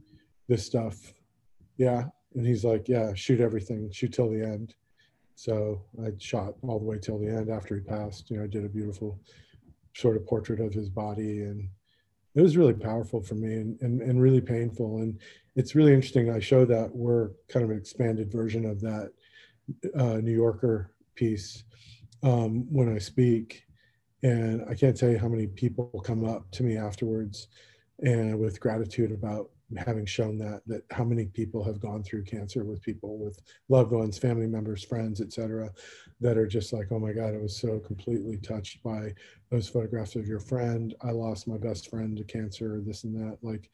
this 0.49 0.65
stuff. 0.65 1.13
Yeah. 1.77 2.03
And 2.35 2.45
he's 2.45 2.65
like, 2.65 2.89
yeah, 2.89 3.13
shoot 3.13 3.39
everything, 3.39 3.89
shoot 3.91 4.11
till 4.11 4.29
the 4.29 4.43
end. 4.43 4.75
So 5.35 5.83
I 6.03 6.11
shot 6.19 6.55
all 6.61 6.79
the 6.79 6.85
way 6.85 6.99
till 6.99 7.19
the 7.19 7.27
end 7.27 7.49
after 7.49 7.75
he 7.75 7.81
passed. 7.81 8.29
You 8.29 8.37
know, 8.37 8.43
I 8.43 8.47
did 8.47 8.65
a 8.65 8.69
beautiful 8.69 9.19
sort 9.95 10.17
of 10.17 10.25
portrait 10.25 10.59
of 10.59 10.73
his 10.73 10.89
body 10.89 11.41
and 11.41 11.67
it 12.35 12.41
was 12.41 12.57
really 12.57 12.73
powerful 12.73 13.21
for 13.21 13.35
me 13.35 13.53
and, 13.53 13.79
and, 13.81 14.01
and 14.01 14.21
really 14.21 14.41
painful. 14.41 14.97
And 14.97 15.19
it's 15.55 15.75
really 15.75 15.93
interesting. 15.93 16.31
I 16.31 16.39
show 16.39 16.65
that 16.65 16.89
we're 16.93 17.29
kind 17.47 17.63
of 17.63 17.69
an 17.69 17.77
expanded 17.77 18.31
version 18.31 18.65
of 18.65 18.81
that 18.81 19.11
uh, 19.97 20.17
New 20.17 20.33
Yorker 20.33 20.95
piece 21.15 21.63
um, 22.23 22.65
when 22.71 22.93
I 22.93 22.97
speak. 22.97 23.63
And 24.23 24.65
I 24.69 24.73
can't 24.73 24.97
tell 24.97 25.09
you 25.09 25.19
how 25.19 25.27
many 25.27 25.47
people 25.47 26.01
come 26.03 26.25
up 26.25 26.49
to 26.51 26.63
me 26.63 26.77
afterwards 26.77 27.49
and 27.99 28.39
with 28.39 28.59
gratitude 28.59 29.11
about 29.11 29.51
having 29.75 30.05
shown 30.05 30.37
that 30.37 30.61
that 30.65 30.83
how 30.91 31.03
many 31.03 31.25
people 31.25 31.63
have 31.63 31.79
gone 31.79 32.03
through 32.03 32.23
cancer 32.23 32.63
with 32.63 32.81
people 32.81 33.17
with 33.17 33.39
loved 33.69 33.91
ones 33.91 34.17
family 34.17 34.47
members 34.47 34.83
friends 34.83 35.21
etc 35.21 35.69
that 36.21 36.37
are 36.37 36.47
just 36.47 36.73
like 36.73 36.87
oh 36.91 36.99
my 36.99 37.11
god 37.11 37.33
i 37.33 37.37
was 37.37 37.57
so 37.57 37.79
completely 37.79 38.37
touched 38.37 38.81
by 38.83 39.13
those 39.49 39.69
photographs 39.69 40.15
of 40.15 40.25
your 40.25 40.39
friend. 40.39 40.95
I 41.03 41.11
lost 41.11 41.47
my 41.47 41.57
best 41.57 41.91
friend 41.91 42.17
to 42.17 42.23
cancer 42.23 42.81
this 42.83 43.03
and 43.03 43.15
that 43.15 43.37
like 43.43 43.69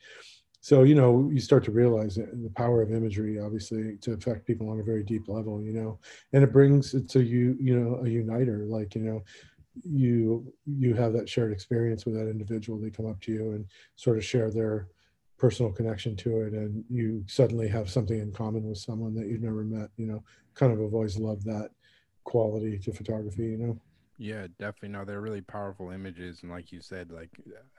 so 0.61 0.83
you 0.83 0.93
know 0.93 1.29
you 1.31 1.39
start 1.39 1.63
to 1.63 1.71
realize 1.71 2.15
the 2.15 2.51
power 2.55 2.81
of 2.81 2.91
imagery 2.91 3.39
obviously 3.39 3.95
to 4.01 4.11
affect 4.11 4.45
people 4.45 4.69
on 4.69 4.81
a 4.81 4.83
very 4.83 5.03
deep 5.03 5.29
level 5.29 5.61
you 5.61 5.71
know 5.71 5.97
and 6.33 6.43
it 6.43 6.51
brings 6.51 6.93
it 6.93 7.07
to 7.09 7.23
you 7.23 7.55
you 7.61 7.79
know 7.79 8.03
a 8.03 8.09
uniter 8.09 8.65
like 8.65 8.93
you 8.93 9.01
know 9.01 9.23
you 9.83 10.51
you 10.65 10.93
have 10.93 11.13
that 11.13 11.29
shared 11.29 11.51
experience 11.51 12.05
with 12.05 12.15
that 12.15 12.29
individual. 12.29 12.79
They 12.79 12.89
come 12.89 13.05
up 13.05 13.19
to 13.21 13.31
you 13.31 13.51
and 13.51 13.65
sort 13.95 14.17
of 14.17 14.25
share 14.25 14.51
their 14.51 14.87
personal 15.39 15.71
connection 15.71 16.15
to 16.17 16.41
it 16.41 16.53
and 16.53 16.83
you 16.89 17.23
suddenly 17.25 17.67
have 17.67 17.89
something 17.89 18.19
in 18.19 18.31
common 18.31 18.67
with 18.67 18.77
someone 18.77 19.15
that 19.15 19.27
you've 19.27 19.41
never 19.41 19.63
met 19.63 19.89
you 19.97 20.05
know 20.05 20.21
kind 20.53 20.73
of 20.73 20.79
have 20.79 20.93
always 20.93 21.17
loved 21.17 21.45
that 21.45 21.71
quality 22.25 22.77
to 22.77 22.91
photography 22.91 23.43
you 23.43 23.57
know? 23.57 23.79
Yeah 24.17 24.47
definitely. 24.59 24.89
No 24.89 25.05
they're 25.05 25.21
really 25.21 25.41
powerful 25.41 25.91
images 25.91 26.43
and 26.43 26.51
like 26.51 26.73
you 26.73 26.81
said 26.81 27.09
like 27.09 27.29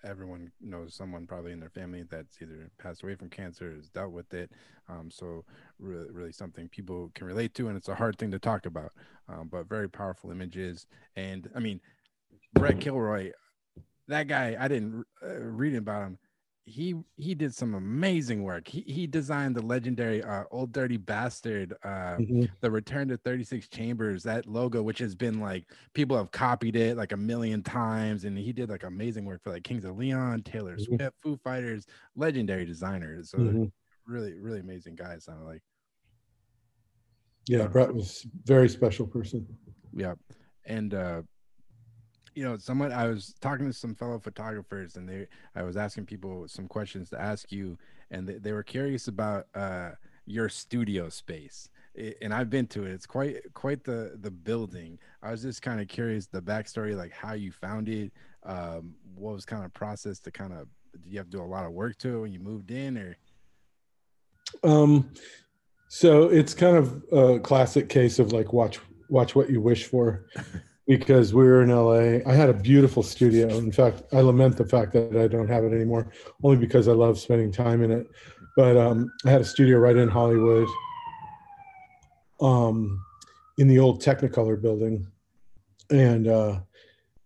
everyone 0.02 0.50
knows 0.58 0.94
someone 0.94 1.26
probably 1.26 1.52
in 1.52 1.61
their 1.61 1.68
family 1.68 2.02
that's 2.11 2.40
either 2.40 2.70
passed 2.78 3.02
away 3.02 3.14
from 3.14 3.28
cancer 3.28 3.70
or 3.70 3.74
has 3.74 3.90
dealt 3.90 4.12
with 4.12 4.32
it 4.32 4.50
um, 4.88 5.11
so 5.11 5.44
really, 5.78 6.11
really 6.11 6.32
something 6.32 6.66
people 6.70 7.11
can 7.14 7.26
relate 7.26 7.52
to 7.54 7.68
and 7.68 7.76
it's 7.76 7.88
a 7.88 7.94
hard 7.94 8.18
thing 8.18 8.30
to 8.30 8.38
talk 8.38 8.64
about 8.64 8.92
um, 9.28 9.48
but 9.52 9.68
very 9.68 9.88
powerful 9.88 10.30
images 10.30 10.86
and 11.14 11.50
i 11.54 11.61
mean 11.61 11.78
brett 12.54 12.80
kilroe 12.80 13.30
that 14.08 14.26
guy 14.26 14.56
i 14.58 14.66
didn't 14.66 15.04
uh, 15.22 15.34
read 15.40 15.74
about 15.74 16.04
him 16.04 16.18
he 16.70 16.94
he 17.16 17.34
did 17.34 17.54
some 17.54 17.74
amazing 17.74 18.44
work. 18.44 18.68
He 18.68 18.82
he 18.86 19.06
designed 19.06 19.56
the 19.56 19.62
legendary 19.62 20.22
uh, 20.22 20.44
Old 20.50 20.72
Dirty 20.72 20.96
Bastard, 20.96 21.74
uh, 21.82 22.16
mm-hmm. 22.16 22.44
the 22.60 22.70
Return 22.70 23.08
to 23.08 23.16
36 23.16 23.68
Chambers, 23.68 24.22
that 24.22 24.46
logo, 24.46 24.82
which 24.82 25.00
has 25.00 25.14
been 25.14 25.40
like 25.40 25.64
people 25.94 26.16
have 26.16 26.30
copied 26.30 26.76
it 26.76 26.96
like 26.96 27.12
a 27.12 27.16
million 27.16 27.62
times, 27.62 28.24
and 28.24 28.38
he 28.38 28.52
did 28.52 28.70
like 28.70 28.84
amazing 28.84 29.24
work 29.24 29.42
for 29.42 29.50
like 29.50 29.64
Kings 29.64 29.84
of 29.84 29.98
Leon, 29.98 30.42
Taylor 30.42 30.76
mm-hmm. 30.76 30.96
Swift, 30.96 31.16
Foo 31.22 31.36
Fighters, 31.42 31.86
legendary 32.14 32.64
designers. 32.64 33.30
So 33.30 33.38
mm-hmm. 33.38 33.64
really 34.06 34.34
really 34.34 34.60
amazing 34.60 34.94
guys. 34.94 35.24
Sound 35.24 35.44
like. 35.44 35.62
Yeah, 37.48 37.66
Brett 37.66 37.92
was 37.92 38.24
very 38.44 38.68
special 38.68 39.06
person. 39.06 39.44
Yeah, 39.92 40.14
and 40.66 40.94
uh, 40.94 41.22
you 42.35 42.45
know, 42.45 42.57
someone 42.59 42.93
I 42.93 43.07
was 43.07 43.35
talking 43.41 43.66
to 43.66 43.72
some 43.72 43.95
fellow 43.95 44.18
photographers, 44.18 44.97
and 44.97 45.09
they 45.09 45.26
I 45.55 45.62
was 45.62 45.76
asking 45.76 46.07
people 46.07 46.47
some 46.49 46.68
questions 46.68 47.11
to 47.11 47.20
ask 47.20 47.51
you, 47.53 47.76
and 48.11 48.28
they, 48.28 48.35
they 48.35 48.53
were 48.53 48.62
curious 48.62 49.09
about 49.09 49.47
uh, 49.55 49.91
your 50.26 50.49
studio 50.49 51.09
space. 51.09 51.68
It, 51.95 52.18
and 52.22 52.33
I've 52.33 52.51
been 52.51 52.66
to 52.68 52.85
it. 52.85 52.93
It's 52.93 53.07
quite 53.07 53.53
quite 53.55 53.85
the 53.85 54.16
the 54.20 54.31
building. 54.31 54.99
I 55.22 55.31
was 55.31 55.43
just 55.43 55.62
kind 55.62 55.81
of 55.81 55.89
curious 55.89 56.26
the 56.26 56.43
backstory, 56.43 56.97
like 56.97 57.12
how 57.12 57.33
you 57.33 57.53
found 57.53 57.89
it. 57.89 58.12
Um, 58.45 58.95
what 59.14 59.35
was 59.35 59.45
kind 59.45 59.64
of 59.64 59.72
process 59.74 60.18
to 60.20 60.31
kind 60.31 60.53
of 60.53 60.68
did 61.03 61.12
you 61.12 61.18
have 61.18 61.31
to 61.31 61.37
do 61.37 61.43
a 61.43 61.45
lot 61.45 61.66
of 61.66 61.72
work 61.72 61.99
to 61.99 62.16
it 62.16 62.20
when 62.20 62.33
you 62.33 62.41
moved 62.41 62.70
in, 62.70 62.97
or? 62.97 63.16
Um, 64.62 65.12
so 65.89 66.28
it's 66.28 66.55
kind 66.55 66.76
of 66.76 67.03
a 67.12 67.41
classic 67.41 67.89
case 67.89 68.18
of 68.18 68.33
like 68.33 68.53
watch 68.53 68.78
watch 69.09 69.35
what 69.35 69.51
you 69.51 69.61
wish 69.61 69.87
for. 69.87 70.26
because 70.91 71.32
we 71.32 71.45
were 71.45 71.62
in 71.62 71.70
LA. 71.70 72.18
I 72.28 72.34
had 72.34 72.49
a 72.49 72.53
beautiful 72.53 73.05
studio. 73.05 73.47
In 73.57 73.70
fact, 73.70 74.03
I 74.12 74.22
lament 74.22 74.57
the 74.57 74.64
fact 74.64 74.93
that 74.95 75.16
I 75.16 75.28
don't 75.28 75.47
have 75.47 75.62
it 75.62 75.72
anymore, 75.72 76.11
only 76.43 76.57
because 76.57 76.88
I 76.88 76.93
love 76.93 77.16
spending 77.16 77.53
time 77.53 77.84
in 77.84 77.93
it. 77.93 78.09
But 78.57 78.76
um, 78.76 79.09
I 79.24 79.30
had 79.30 79.41
a 79.41 79.45
studio 79.45 79.78
right 79.78 79.95
in 79.95 80.09
Hollywood, 80.09 80.66
um, 82.41 83.01
in 83.59 83.68
the 83.68 83.78
old 83.78 84.03
Technicolor 84.03 84.61
building, 84.61 85.07
and 85.91 86.26
uh, 86.26 86.59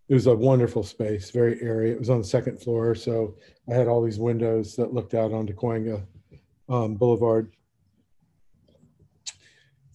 it 0.09 0.13
was 0.13 0.27
a 0.27 0.35
wonderful 0.35 0.83
space, 0.83 1.31
very 1.31 1.59
airy. 1.63 1.89
It 1.89 1.97
was 1.97 2.11
on 2.11 2.19
the 2.19 2.27
second 2.27 2.61
floor, 2.61 2.93
so 2.93 3.35
I 3.67 3.73
had 3.73 3.87
all 3.87 4.03
these 4.03 4.19
windows 4.19 4.75
that 4.75 4.93
looked 4.93 5.15
out 5.15 5.33
onto 5.33 5.55
Cahuenga 5.55 6.05
um, 6.69 6.93
Boulevard. 6.93 7.51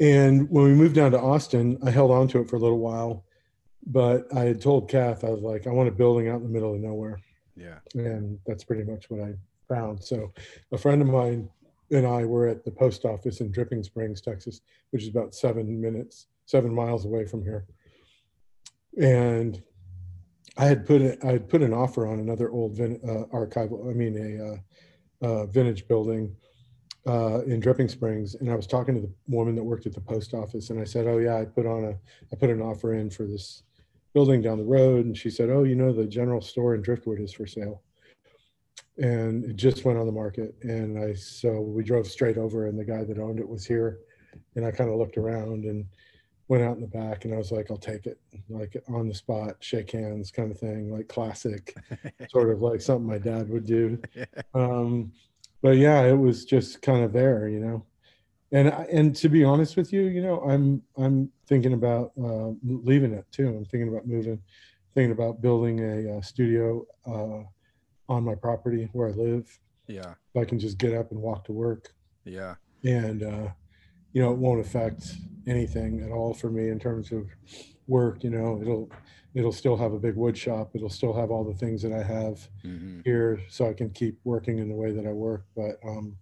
And 0.00 0.50
when 0.50 0.64
we 0.64 0.74
moved 0.74 0.96
down 0.96 1.12
to 1.12 1.20
Austin, 1.20 1.78
I 1.86 1.92
held 1.92 2.10
on 2.10 2.26
to 2.28 2.40
it 2.40 2.50
for 2.50 2.56
a 2.56 2.58
little 2.60 2.80
while 2.80 3.26
but 3.86 4.26
I 4.34 4.40
had 4.40 4.60
told 4.60 4.88
Kath, 4.88 5.24
I 5.24 5.30
was 5.30 5.42
like, 5.42 5.66
I 5.66 5.70
want 5.70 5.88
a 5.88 5.92
building 5.92 6.28
out 6.28 6.36
in 6.36 6.42
the 6.42 6.48
middle 6.48 6.74
of 6.74 6.80
nowhere. 6.80 7.18
Yeah. 7.56 7.78
And 7.94 8.38
that's 8.46 8.64
pretty 8.64 8.84
much 8.84 9.10
what 9.10 9.20
I 9.20 9.34
found. 9.68 10.02
So 10.02 10.32
a 10.72 10.78
friend 10.78 11.00
of 11.02 11.08
mine 11.08 11.48
and 11.90 12.06
I 12.06 12.24
were 12.24 12.46
at 12.46 12.64
the 12.64 12.70
post 12.70 13.04
office 13.04 13.40
in 13.40 13.50
Dripping 13.50 13.82
Springs, 13.82 14.20
Texas, 14.20 14.60
which 14.90 15.02
is 15.02 15.08
about 15.08 15.34
seven 15.34 15.80
minutes, 15.80 16.26
seven 16.46 16.72
miles 16.72 17.04
away 17.04 17.26
from 17.26 17.42
here. 17.42 17.66
And 19.00 19.62
I 20.56 20.66
had 20.66 20.86
put 20.86 21.00
it, 21.00 21.18
I 21.24 21.28
had 21.28 21.48
put 21.48 21.62
an 21.62 21.72
offer 21.72 22.06
on 22.06 22.18
another 22.18 22.50
old 22.50 22.76
vin, 22.76 23.00
uh, 23.04 23.34
archival, 23.34 23.90
I 23.90 23.94
mean, 23.94 24.16
a 24.16 24.44
uh, 24.44 24.56
uh, 25.22 25.46
vintage 25.46 25.86
building 25.86 26.34
uh, 27.06 27.42
in 27.46 27.60
Dripping 27.60 27.88
Springs, 27.88 28.34
and 28.34 28.50
I 28.50 28.54
was 28.54 28.66
talking 28.66 28.94
to 28.94 29.00
the 29.00 29.12
woman 29.26 29.54
that 29.56 29.62
worked 29.62 29.86
at 29.86 29.94
the 29.94 30.00
post 30.00 30.34
office, 30.34 30.70
and 30.70 30.78
I 30.78 30.84
said, 30.84 31.06
"Oh 31.06 31.18
yeah, 31.18 31.38
I 31.38 31.44
put 31.44 31.66
on 31.66 31.84
a, 31.84 31.90
I 32.32 32.36
put 32.38 32.50
an 32.50 32.60
offer 32.60 32.94
in 32.94 33.10
for 33.10 33.24
this 33.24 33.62
building 34.12 34.42
down 34.42 34.58
the 34.58 34.64
road," 34.64 35.06
and 35.06 35.16
she 35.16 35.30
said, 35.30 35.50
"Oh, 35.50 35.64
you 35.64 35.74
know, 35.76 35.92
the 35.92 36.06
general 36.06 36.40
store 36.40 36.74
in 36.74 36.82
Driftwood 36.82 37.20
is 37.20 37.32
for 37.32 37.46
sale." 37.46 37.82
And 38.98 39.44
it 39.44 39.56
just 39.56 39.84
went 39.84 39.98
on 39.98 40.06
the 40.06 40.12
market, 40.12 40.54
and 40.62 40.98
I 40.98 41.14
so 41.14 41.60
we 41.60 41.82
drove 41.82 42.06
straight 42.06 42.36
over, 42.38 42.66
and 42.66 42.78
the 42.78 42.84
guy 42.84 43.04
that 43.04 43.18
owned 43.18 43.40
it 43.40 43.48
was 43.48 43.64
here, 43.66 44.00
and 44.56 44.64
I 44.64 44.70
kind 44.70 44.90
of 44.90 44.96
looked 44.96 45.16
around 45.16 45.64
and 45.64 45.86
went 46.50 46.64
out 46.64 46.74
in 46.74 46.80
the 46.82 46.88
back 46.88 47.24
and 47.24 47.32
I 47.32 47.36
was 47.36 47.52
like, 47.52 47.70
I'll 47.70 47.76
take 47.76 48.06
it, 48.06 48.18
like 48.48 48.76
on 48.88 49.06
the 49.06 49.14
spot, 49.14 49.54
shake 49.60 49.92
hands 49.92 50.32
kind 50.32 50.50
of 50.50 50.58
thing, 50.58 50.92
like 50.92 51.06
classic, 51.06 51.76
sort 52.28 52.50
of 52.50 52.60
like 52.60 52.80
something 52.80 53.06
my 53.06 53.18
dad 53.18 53.48
would 53.48 53.64
do. 53.64 53.98
Um, 54.52 55.12
but 55.62 55.76
yeah, 55.76 56.02
it 56.02 56.18
was 56.18 56.44
just 56.44 56.82
kind 56.82 57.04
of 57.04 57.12
there, 57.12 57.46
you 57.48 57.60
know. 57.60 57.86
And 58.52 58.68
and 58.68 59.14
to 59.16 59.28
be 59.28 59.44
honest 59.44 59.76
with 59.76 59.92
you, 59.92 60.02
you 60.02 60.22
know, 60.22 60.40
I'm 60.40 60.82
I'm 60.96 61.30
thinking 61.46 61.72
about 61.72 62.12
uh, 62.20 62.50
leaving 62.62 63.12
it 63.12 63.24
too. 63.30 63.48
I'm 63.48 63.64
thinking 63.64 63.88
about 63.88 64.06
moving, 64.06 64.40
thinking 64.94 65.12
about 65.12 65.40
building 65.40 65.80
a, 65.80 66.18
a 66.18 66.22
studio 66.22 66.84
uh, 67.06 67.44
on 68.12 68.24
my 68.24 68.34
property 68.34 68.88
where 68.92 69.08
I 69.08 69.12
live. 69.12 69.58
Yeah, 69.86 70.14
So 70.32 70.40
I 70.40 70.44
can 70.44 70.58
just 70.58 70.78
get 70.78 70.94
up 70.94 71.10
and 71.10 71.20
walk 71.20 71.44
to 71.46 71.52
work. 71.52 71.94
Yeah, 72.24 72.54
and 72.84 73.22
uh, 73.22 73.48
you 74.12 74.22
know, 74.22 74.32
it 74.32 74.38
won't 74.38 74.60
affect 74.60 75.14
anything 75.46 76.02
at 76.02 76.10
all 76.10 76.34
for 76.34 76.50
me 76.50 76.68
in 76.68 76.78
terms 76.78 77.12
of 77.12 77.28
work. 77.86 78.24
You 78.24 78.30
know, 78.30 78.60
it'll 78.60 78.90
it'll 79.34 79.52
still 79.52 79.76
have 79.76 79.92
a 79.92 79.98
big 79.98 80.16
wood 80.16 80.36
shop. 80.36 80.70
It'll 80.74 80.90
still 80.90 81.12
have 81.12 81.30
all 81.30 81.44
the 81.44 81.54
things 81.54 81.82
that 81.82 81.92
I 81.92 82.02
have 82.02 82.48
mm-hmm. 82.64 83.00
here, 83.04 83.40
so 83.48 83.68
I 83.68 83.74
can 83.74 83.90
keep 83.90 84.18
working 84.24 84.58
in 84.58 84.68
the 84.68 84.74
way 84.74 84.90
that 84.92 85.06
I 85.06 85.12
work. 85.12 85.44
But 85.54 85.78
um, 85.86 86.16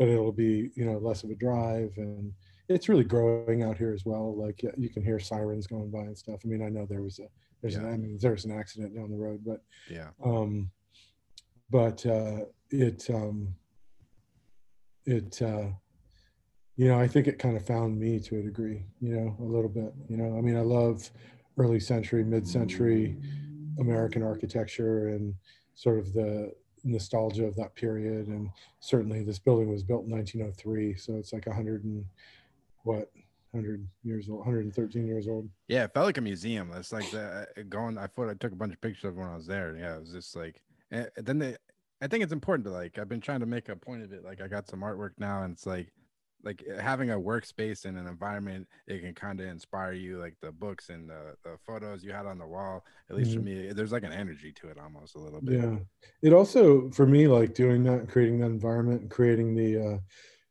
but 0.00 0.08
it'll 0.08 0.32
be 0.32 0.70
you 0.74 0.86
know 0.86 0.98
less 0.98 1.22
of 1.22 1.30
a 1.30 1.34
drive, 1.34 1.92
and 1.98 2.32
it's 2.68 2.88
really 2.88 3.04
growing 3.04 3.62
out 3.62 3.76
here 3.76 3.92
as 3.92 4.06
well. 4.06 4.34
Like 4.34 4.62
you 4.76 4.88
can 4.88 5.04
hear 5.04 5.20
sirens 5.20 5.66
going 5.66 5.90
by 5.90 6.00
and 6.00 6.16
stuff. 6.16 6.40
I 6.42 6.48
mean, 6.48 6.62
I 6.62 6.70
know 6.70 6.86
there 6.86 7.02
was 7.02 7.18
a 7.18 7.28
there's 7.60 7.74
yeah. 7.74 7.80
an 7.80 7.92
I 7.92 7.96
mean 7.98 8.18
there's 8.20 8.46
an 8.46 8.58
accident 8.58 8.96
down 8.96 9.10
the 9.10 9.18
road, 9.18 9.42
but 9.44 9.62
yeah. 9.90 10.08
Um, 10.24 10.70
but 11.68 12.04
uh, 12.06 12.46
it 12.70 13.08
um, 13.10 13.54
it 15.04 15.40
uh, 15.42 15.66
you 16.76 16.88
know, 16.88 16.98
I 16.98 17.06
think 17.06 17.26
it 17.26 17.38
kind 17.38 17.58
of 17.58 17.66
found 17.66 18.00
me 18.00 18.18
to 18.20 18.38
a 18.38 18.42
degree, 18.42 18.82
you 19.02 19.14
know, 19.14 19.36
a 19.38 19.44
little 19.44 19.68
bit, 19.68 19.92
you 20.08 20.16
know, 20.16 20.38
I 20.38 20.40
mean, 20.40 20.56
I 20.56 20.62
love 20.62 21.10
early 21.58 21.78
century, 21.78 22.24
mid 22.24 22.48
century 22.48 23.18
American 23.78 24.22
architecture 24.22 25.08
and 25.08 25.34
sort 25.74 25.98
of 25.98 26.14
the 26.14 26.52
nostalgia 26.84 27.44
of 27.44 27.56
that 27.56 27.74
period. 27.74 28.28
And 28.28 28.50
certainly 28.80 29.22
this 29.22 29.38
building 29.38 29.70
was 29.70 29.82
built 29.82 30.04
in 30.04 30.10
1903. 30.10 30.96
So 30.96 31.16
it's 31.16 31.32
like 31.32 31.46
100 31.46 31.84
and 31.84 32.04
what, 32.84 33.10
100 33.52 33.86
years 34.04 34.28
old, 34.28 34.38
113 34.38 35.06
years 35.06 35.28
old. 35.28 35.48
Yeah, 35.68 35.84
it 35.84 35.94
felt 35.94 36.06
like 36.06 36.18
a 36.18 36.22
museum. 36.22 36.70
It's 36.74 36.92
like 36.92 37.10
the, 37.10 37.48
uh, 37.58 37.62
going, 37.68 37.98
I 37.98 38.06
thought 38.06 38.28
I 38.28 38.34
took 38.34 38.52
a 38.52 38.56
bunch 38.56 38.72
of 38.72 38.80
pictures 38.80 39.04
of 39.04 39.16
when 39.16 39.28
I 39.28 39.34
was 39.34 39.46
there. 39.46 39.76
Yeah, 39.76 39.96
it 39.96 40.00
was 40.00 40.12
just 40.12 40.36
like, 40.36 40.62
and 40.90 41.08
then 41.16 41.38
they, 41.38 41.56
I 42.02 42.06
think 42.06 42.22
it's 42.22 42.32
important 42.32 42.64
to 42.66 42.72
like, 42.72 42.98
I've 42.98 43.08
been 43.08 43.20
trying 43.20 43.40
to 43.40 43.46
make 43.46 43.68
a 43.68 43.76
point 43.76 44.02
of 44.02 44.12
it. 44.12 44.24
Like, 44.24 44.40
I 44.40 44.48
got 44.48 44.68
some 44.68 44.80
artwork 44.80 45.12
now, 45.18 45.42
and 45.42 45.52
it's 45.52 45.66
like, 45.66 45.92
like 46.44 46.64
eh, 46.68 46.80
having 46.80 47.10
a 47.10 47.18
workspace 47.18 47.84
and 47.84 47.98
an 47.98 48.06
environment 48.06 48.66
it 48.86 49.00
can 49.00 49.14
kind 49.14 49.40
of 49.40 49.46
inspire 49.46 49.92
you 49.92 50.18
like 50.18 50.34
the 50.40 50.52
books 50.52 50.88
and 50.88 51.08
the, 51.08 51.34
the 51.44 51.56
photos 51.66 52.02
you 52.02 52.12
had 52.12 52.26
on 52.26 52.38
the 52.38 52.46
wall 52.46 52.84
at 53.08 53.16
least 53.16 53.30
mm-hmm. 53.30 53.38
for 53.40 53.44
me 53.44 53.72
there's 53.72 53.92
like 53.92 54.04
an 54.04 54.12
energy 54.12 54.52
to 54.52 54.68
it 54.68 54.78
almost 54.78 55.16
a 55.16 55.18
little 55.18 55.40
bit. 55.40 55.60
Yeah. 55.60 55.76
It 56.22 56.32
also 56.32 56.90
for 56.90 57.06
me 57.06 57.28
like 57.28 57.54
doing 57.54 57.82
that 57.84 58.08
creating 58.08 58.40
that 58.40 58.46
environment 58.46 59.02
and 59.02 59.10
creating 59.10 59.54
the 59.54 59.78
uh, 59.78 59.98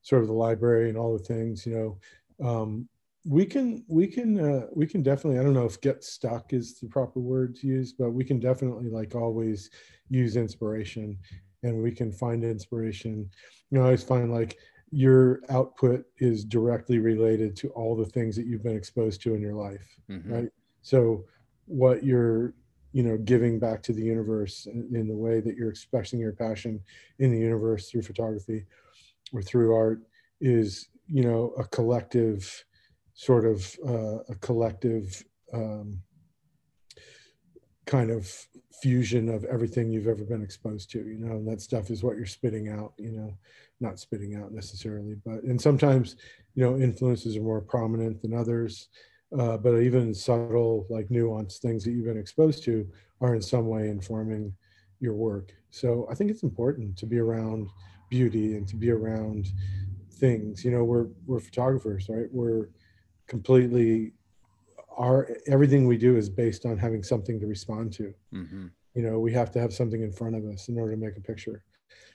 sort 0.02 0.22
of 0.22 0.28
the 0.28 0.34
library 0.34 0.90
and 0.90 0.98
all 0.98 1.18
the 1.18 1.24
things 1.24 1.66
you 1.66 1.76
know 1.76 2.48
um, 2.48 2.88
we 3.26 3.46
can 3.46 3.84
we 3.88 4.08
can 4.08 4.40
uh, 4.40 4.66
we 4.74 4.88
can 4.88 5.04
definitely 5.04 5.40
i 5.40 5.44
don't 5.44 5.54
know 5.54 5.66
if 5.66 5.82
get 5.82 6.04
stuck 6.04 6.54
is 6.54 6.80
the 6.80 6.88
proper 6.88 7.20
word 7.20 7.56
to 7.56 7.68
use 7.68 7.94
but 7.94 8.12
we 8.12 8.24
can 8.24 8.40
definitely 8.40 8.90
like 8.90 9.16
always 9.16 9.70
use 10.10 10.36
inspiration 10.36 11.18
and 11.64 11.84
we 11.84 11.92
can 11.92 12.12
find 12.12 12.44
inspiration. 12.44 13.30
You 13.70 13.78
know 13.78 13.82
i 13.82 13.86
always 13.86 14.04
find 14.04 14.32
like 14.32 14.58
your 14.92 15.42
output 15.50 16.06
is 16.18 16.44
directly 16.44 17.00
related 17.00 17.56
to 17.56 17.70
all 17.70 17.96
the 17.96 18.06
things 18.06 18.36
that 18.36 18.46
you've 18.46 18.64
been 18.64 18.78
exposed 18.78 19.22
to 19.22 19.36
in 19.36 19.42
your 19.42 19.54
life 19.54 20.00
mm-hmm. 20.10 20.34
right 20.34 20.50
so 20.82 21.26
what 21.66 22.04
you're 22.04 22.54
you 22.92 23.04
know 23.04 23.18
giving 23.18 23.60
back 23.60 23.84
to 23.84 23.94
the 23.94 24.02
universe 24.02 24.66
in, 24.66 24.90
in, 24.96 25.08
the 25.08 25.16
way 25.16 25.40
that 25.40 25.56
you're 25.56 25.70
expressing 25.70 26.20
your 26.20 26.34
passion 26.34 26.82
in 27.20 27.32
the 27.32 27.38
universe 27.38 27.90
through 27.90 28.02
photography 28.02 28.66
or 29.32 29.42
through 29.42 29.76
art 29.76 30.02
is 30.42 30.90
you 31.06 31.24
know 31.24 31.54
a 31.60 31.64
collective 31.66 32.66
sort 33.14 33.46
of 33.46 33.76
uh, 33.88 34.20
a 34.30 34.36
collective 34.42 35.24
um, 35.54 36.02
kind 37.86 38.12
of 38.12 38.32
fusion 38.82 39.30
of 39.30 39.44
everything 39.46 39.92
you've 39.92 40.08
ever 40.08 40.24
been 40.24 40.44
exposed 40.44 40.90
to 40.92 41.00
you 41.00 41.18
know 41.18 41.34
and 41.34 41.48
that 41.48 41.62
stuff 41.62 41.90
is 41.90 42.04
what 42.04 42.18
you're 42.18 42.26
spitting 42.26 42.70
out 42.70 42.94
you 42.98 43.12
know 43.12 43.34
not 43.82 44.00
spitting 44.00 44.36
out 44.36 44.52
necessarily, 44.52 45.16
but 45.26 45.44
and 45.44 45.60
sometimes 45.60 46.16
you 46.56 46.64
know 46.64 46.78
influences 46.78 47.38
are 47.38 47.42
more 47.42 47.62
prominent 47.62 48.22
than 48.22 48.34
others. 48.34 48.90
Uh, 49.38 49.58
but 49.58 49.78
even 49.78 50.14
subtle, 50.14 50.88
like 50.90 51.08
nuanced 51.10 51.60
things 51.60 51.84
that 51.84 51.92
you've 51.92 52.06
been 52.06 52.18
exposed 52.18 52.64
to 52.64 52.88
are 53.22 53.36
in 53.36 53.42
some 53.42 53.68
way 53.68 53.88
informing 53.90 54.52
your 55.00 55.14
work. 55.14 55.54
So 55.70 56.08
I 56.10 56.16
think 56.16 56.32
it's 56.32 56.42
important 56.42 56.98
to 56.98 57.06
be 57.06 57.20
around 57.20 57.70
beauty 58.10 58.56
and 58.56 58.68
to 58.68 58.76
be 58.76 58.90
around 58.90 59.50
things. 60.14 60.66
You 60.66 60.72
know, 60.72 60.84
we're 60.84 61.08
we're 61.26 61.40
photographers, 61.40 62.10
right? 62.10 62.28
We're 62.32 62.70
completely 63.28 64.14
our 64.98 65.30
everything 65.48 65.88
we 65.88 65.98
do 65.98 66.18
is 66.18 66.30
based 66.30 66.66
on 66.66 66.78
having 66.78 67.04
something 67.04 67.40
to 67.40 67.48
respond 67.48 67.94
to. 67.94 68.14
Mm-hmm. 68.34 68.68
You 68.96 69.04
know, 69.04 69.20
we 69.20 69.32
have 69.34 69.52
to 69.52 69.60
have 69.60 69.74
something 69.74 70.02
in 70.02 70.12
front 70.12 70.36
of 70.36 70.46
us 70.46 70.68
in 70.68 70.78
order 70.78 70.94
to 70.94 70.98
make 70.98 71.18
a 71.18 71.22
picture. 71.22 71.64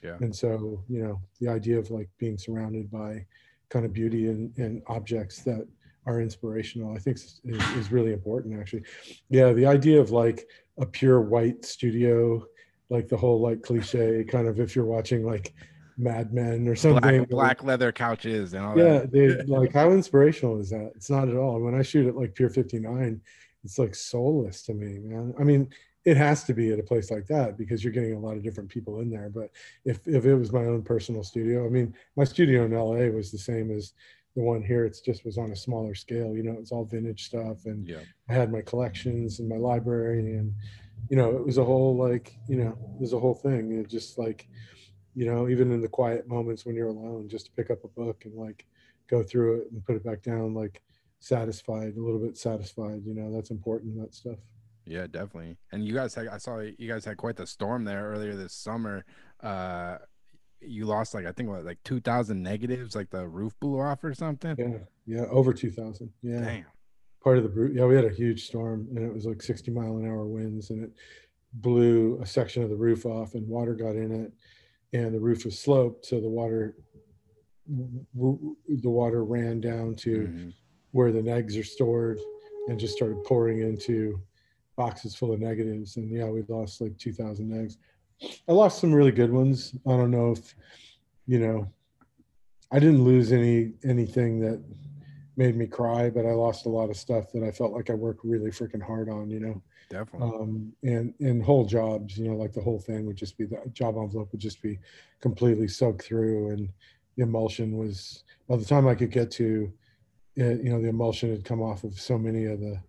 Yeah. 0.03 0.17
And 0.21 0.35
so, 0.35 0.83
you 0.89 1.03
know, 1.03 1.21
the 1.41 1.49
idea 1.49 1.79
of 1.79 1.91
like 1.91 2.09
being 2.19 2.37
surrounded 2.37 2.91
by 2.91 3.25
kind 3.71 3.87
of 3.87 3.93
beauty 3.93 4.29
and, 4.29 4.57
and 4.59 4.83
objects 4.87 5.43
that 5.45 5.67
are 6.07 6.21
inspirational, 6.21 6.95
I 6.95 6.99
think 6.99 7.17
is, 7.17 7.41
is 7.45 7.91
really 7.91 8.13
important 8.13 8.61
actually. 8.61 8.83
Yeah. 9.31 9.53
The 9.53 9.67
idea 9.67 10.01
of 10.01 10.11
like 10.11 10.47
a 10.79 10.85
pure 10.85 11.23
white 11.23 11.65
studio, 11.65 12.45
like 12.91 13.09
the 13.09 13.17
whole 13.17 13.41
like 13.41 13.63
cliche 13.63 14.25
kind 14.25 14.47
of, 14.47 14.61
if 14.61 14.77
you're 14.77 14.85
watching 14.85 15.25
like 15.25 15.55
Mad 15.97 16.33
Men 16.33 16.69
or 16.69 16.77
something. 16.77 17.01
Black, 17.25 17.29
black 17.29 17.65
leather 17.65 17.93
couches 17.93 18.55
and 18.55 18.65
all 18.65 18.77
yeah, 18.77 19.01
that. 19.01 19.11
Yeah, 19.13 19.43
like 19.59 19.73
how 19.73 19.91
inspirational 19.91 20.61
is 20.61 20.71
that? 20.71 20.93
It's 20.97 21.11
not 21.11 21.29
at 21.29 21.37
all. 21.37 21.61
When 21.61 21.75
I 21.75 21.83
shoot 21.83 22.09
at 22.09 22.17
like 22.17 22.35
Pier 22.35 22.51
59, 22.51 23.21
it's 23.65 23.79
like 23.79 23.95
soulless 23.95 24.63
to 24.65 24.75
me, 24.75 24.99
man. 24.99 25.35
I 25.39 25.45
mean, 25.45 25.71
it 26.05 26.17
has 26.17 26.45
to 26.45 26.55
be 26.55 26.71
at 26.73 26.79
a 26.79 26.83
place 26.83 27.11
like 27.11 27.27
that 27.27 27.57
because 27.57 27.83
you're 27.83 27.93
getting 27.93 28.15
a 28.15 28.19
lot 28.19 28.37
of 28.37 28.43
different 28.43 28.69
people 28.69 29.01
in 29.01 29.11
there. 29.11 29.31
But 29.31 29.51
if 29.85 30.07
if 30.07 30.27
it 30.27 30.35
was 30.35 30.53
my 30.53 30.65
own 30.65 30.83
personal 30.83 31.25
studio, 31.25 31.65
I 31.67 31.71
mean, 31.71 31.95
my 32.17 32.25
studio 32.25 32.65
in 32.65 32.73
LA 32.73 33.15
was 33.15 33.31
the 33.31 33.39
same 33.39 33.71
as 33.71 33.95
the 34.37 34.43
one 34.43 34.63
here. 34.63 34.85
It's 34.85 35.01
just 35.01 35.25
was 35.25 35.39
on 35.39 35.53
a 35.53 35.57
smaller 35.57 35.95
scale. 35.95 36.37
You 36.37 36.43
know, 36.43 36.57
it's 36.59 36.73
all 36.73 36.85
vintage 36.85 37.25
stuff, 37.25 37.65
and 37.65 37.89
yeah. 37.89 38.01
I 38.29 38.35
had 38.35 38.53
my 38.53 38.61
collections 38.61 39.41
and 39.41 39.49
my 39.49 39.57
library, 39.57 40.37
and 40.37 40.53
you 41.09 41.17
know, 41.17 41.31
it 41.37 41.45
was 41.45 41.59
a 41.59 41.65
whole 41.65 41.97
like 41.97 42.37
you 42.49 42.57
know, 42.57 42.77
it 42.97 43.01
was 43.01 43.15
a 43.15 43.19
whole 43.19 43.35
thing. 43.35 43.73
It 43.73 43.89
just 43.89 44.19
like, 44.19 44.47
you 45.15 45.27
know, 45.27 45.49
even 45.49 45.73
in 45.73 45.81
the 45.81 45.89
quiet 45.89 46.29
moments 46.29 46.67
when 46.67 46.75
you're 46.75 46.89
alone, 46.89 47.29
just 47.29 47.47
to 47.47 47.53
pick 47.53 47.71
up 47.71 47.85
a 47.85 47.89
book 47.89 48.25
and 48.25 48.35
like 48.35 48.67
go 49.09 49.23
through 49.23 49.61
it 49.61 49.73
and 49.73 49.85
put 49.85 49.97
it 49.97 50.05
back 50.05 50.23
down, 50.23 50.55
like 50.55 50.83
satisfied, 51.21 51.97
a 51.97 52.01
little 52.01 52.19
bit 52.21 52.37
satisfied. 52.37 53.03
You 53.05 53.15
know, 53.15 53.33
that's 53.33 53.51
important. 53.51 53.97
That 54.01 54.15
stuff. 54.15 54.39
Yeah, 54.87 55.07
definitely. 55.07 55.57
And 55.73 55.87
you 55.87 55.95
guys 55.95 56.15
had 56.15 56.29
I 56.29 56.39
saw 56.39 56.59
you 56.59 56.89
guys 56.89 57.05
had 57.05 57.17
quite 57.17 57.37
the 57.37 57.47
storm 57.47 57.85
there 57.85 58.11
earlier 58.11 58.35
this 58.35 58.53
summer. 58.53 59.05
Uh 59.43 59.99
you 60.61 60.87
lost 60.87 61.15
like 61.15 61.27
I 61.27 61.33
think 61.33 61.49
what 61.49 61.65
like 61.65 61.79
2000 61.85 62.43
negatives 62.43 62.95
like 62.95 63.11
the 63.11 63.27
roof 63.27 63.55
blew 63.61 63.81
off 63.81 64.05
or 64.05 64.15
something. 64.15 64.57
Yeah. 64.59 64.79
Yeah, 65.07 65.27
over 65.31 65.53
2000. 65.53 66.11
Yeah. 66.23 66.41
Damn. 66.41 66.65
Part 67.23 67.39
of 67.39 67.55
the 67.55 67.73
yeah, 67.75 67.87
we 67.87 67.95
had 67.95 68.05
a 68.05 68.11
huge 68.11 68.47
storm 68.47 68.89
and 68.95 69.05
it 69.05 69.13
was 69.13 69.27
like 69.27 69.43
60 69.43 69.71
mile 69.71 69.97
an 69.97 70.07
hour 70.07 70.27
winds 70.27 70.71
and 70.71 70.85
it 70.85 70.93
blew 71.55 72.19
a 72.21 72.27
section 72.27 72.63
of 72.63 72.69
the 72.69 72.77
roof 72.77 73.07
off 73.07 73.35
and 73.35 73.47
water 73.49 73.75
got 73.75 73.97
in 73.97 74.13
it 74.13 74.33
and 74.95 75.15
the 75.15 75.21
roof 75.21 75.45
was 75.45 75.59
sloped 75.59 76.07
so 76.07 76.19
the 76.21 76.29
water 76.29 76.75
the 77.67 78.91
water 78.91 79.25
ran 79.25 79.61
down 79.61 79.95
to 79.95 80.21
mm-hmm. 80.21 80.49
where 80.93 81.13
the 81.13 81.21
negs 81.21 81.59
are 81.59 81.65
stored 81.65 82.19
and 82.69 82.81
just 82.81 82.97
started 82.97 83.23
pouring 83.25 83.61
into 83.61 84.19
boxes 84.77 85.15
full 85.15 85.33
of 85.33 85.41
negatives, 85.41 85.97
and 85.97 86.11
yeah, 86.11 86.27
we 86.27 86.43
lost 86.49 86.81
like 86.81 86.97
two 86.99 87.13
thousand 87.13 87.53
eggs. 87.59 87.79
I 88.49 88.53
lost 88.53 88.81
some 88.81 88.93
really 88.93 89.13
good 89.13 89.33
ones. 89.33 89.75
I 89.87 89.91
don't 89.91 90.11
know 90.11 90.33
if 90.33 90.55
you 91.27 91.39
know. 91.39 91.71
I 92.73 92.79
didn't 92.79 93.05
lose 93.05 93.33
any 93.33 93.73
anything 93.85 94.41
that 94.41 94.63
made 95.37 95.57
me 95.57 95.67
cry, 95.67 96.11
but 96.11 96.27
I 96.27 96.33
lost 96.33 96.67
a 96.67 96.71
lot 96.71 96.91
of 96.91 96.97
stuff 96.97 97.33
that 97.33 97.43
I 97.43 97.51
felt 97.51 97.73
like 97.73 97.91
I 97.91 97.95
worked 97.95 98.25
really 98.25 98.51
freaking 98.51 98.83
hard 98.83 99.09
on, 99.09 99.31
you 99.31 99.41
know. 99.41 99.63
Definitely. 99.91 100.29
Um, 100.29 100.73
and 100.83 101.15
and 101.21 101.43
whole 101.43 101.65
jobs, 101.65 102.17
you 102.17 102.29
know, 102.29 102.37
like 102.37 102.53
the 102.53 102.63
whole 102.63 102.79
thing 102.79 103.07
would 103.07 103.17
just 103.17 103.37
be 103.37 103.45
the 103.45 103.61
job 103.73 103.97
envelope 103.97 104.33
would 104.33 104.41
just 104.41 104.63
be 104.63 104.79
completely 105.21 105.69
soaked 105.69 106.05
through, 106.05 106.51
and 106.51 106.69
the 107.17 107.23
emulsion 107.23 107.77
was 107.77 108.25
by 108.49 108.57
the 108.57 108.65
time 108.65 108.87
I 108.87 108.95
could 108.95 109.11
get 109.11 109.31
to, 109.33 109.73
it, 110.37 110.63
you 110.63 110.71
know, 110.71 110.81
the 110.81 110.89
emulsion 110.89 111.31
had 111.31 111.45
come 111.45 111.63
off 111.63 111.85
of 111.85 111.99
so 111.99 112.19
many 112.19 112.45
of 112.45 112.61
the 112.61 112.81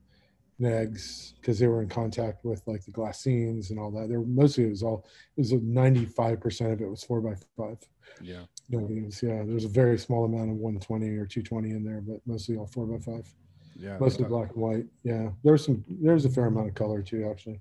negs 0.59 1.33
because 1.35 1.59
they 1.59 1.67
were 1.67 1.81
in 1.81 1.89
contact 1.89 2.45
with 2.45 2.61
like 2.65 2.85
the 2.85 2.91
glassines 2.91 3.69
and 3.69 3.79
all 3.79 3.91
that. 3.91 4.09
There 4.09 4.21
mostly 4.21 4.65
it 4.65 4.69
was 4.69 4.83
all 4.83 5.05
it 5.35 5.41
was 5.41 5.51
a 5.51 5.57
ninety 5.57 6.05
five 6.05 6.39
percent 6.39 6.71
of 6.71 6.81
it 6.81 6.89
was 6.89 7.03
four 7.03 7.21
by 7.21 7.35
five. 7.57 7.77
yeah. 8.21 8.43
No, 8.69 8.79
it 8.79 9.05
was, 9.05 9.21
yeah, 9.21 9.43
there's 9.45 9.65
a 9.65 9.69
very 9.69 9.97
small 9.99 10.25
amount 10.25 10.49
of 10.49 10.55
120 10.55 11.07
or 11.17 11.27
220 11.27 11.69
in 11.69 11.83
there, 11.83 12.01
but 12.01 12.19
mostly 12.25 12.57
all 12.57 12.65
four 12.65 12.87
by 12.87 12.97
five. 12.97 13.31
Yeah. 13.75 13.97
Mostly 13.99 14.25
black 14.25 14.51
and 14.51 14.61
white. 14.61 14.85
Yeah, 15.03 15.29
there's 15.43 15.65
some. 15.65 15.83
There's 15.87 16.25
a 16.25 16.29
fair 16.29 16.45
amount 16.45 16.69
of 16.69 16.75
color 16.75 17.01
too, 17.01 17.27
actually. 17.29 17.59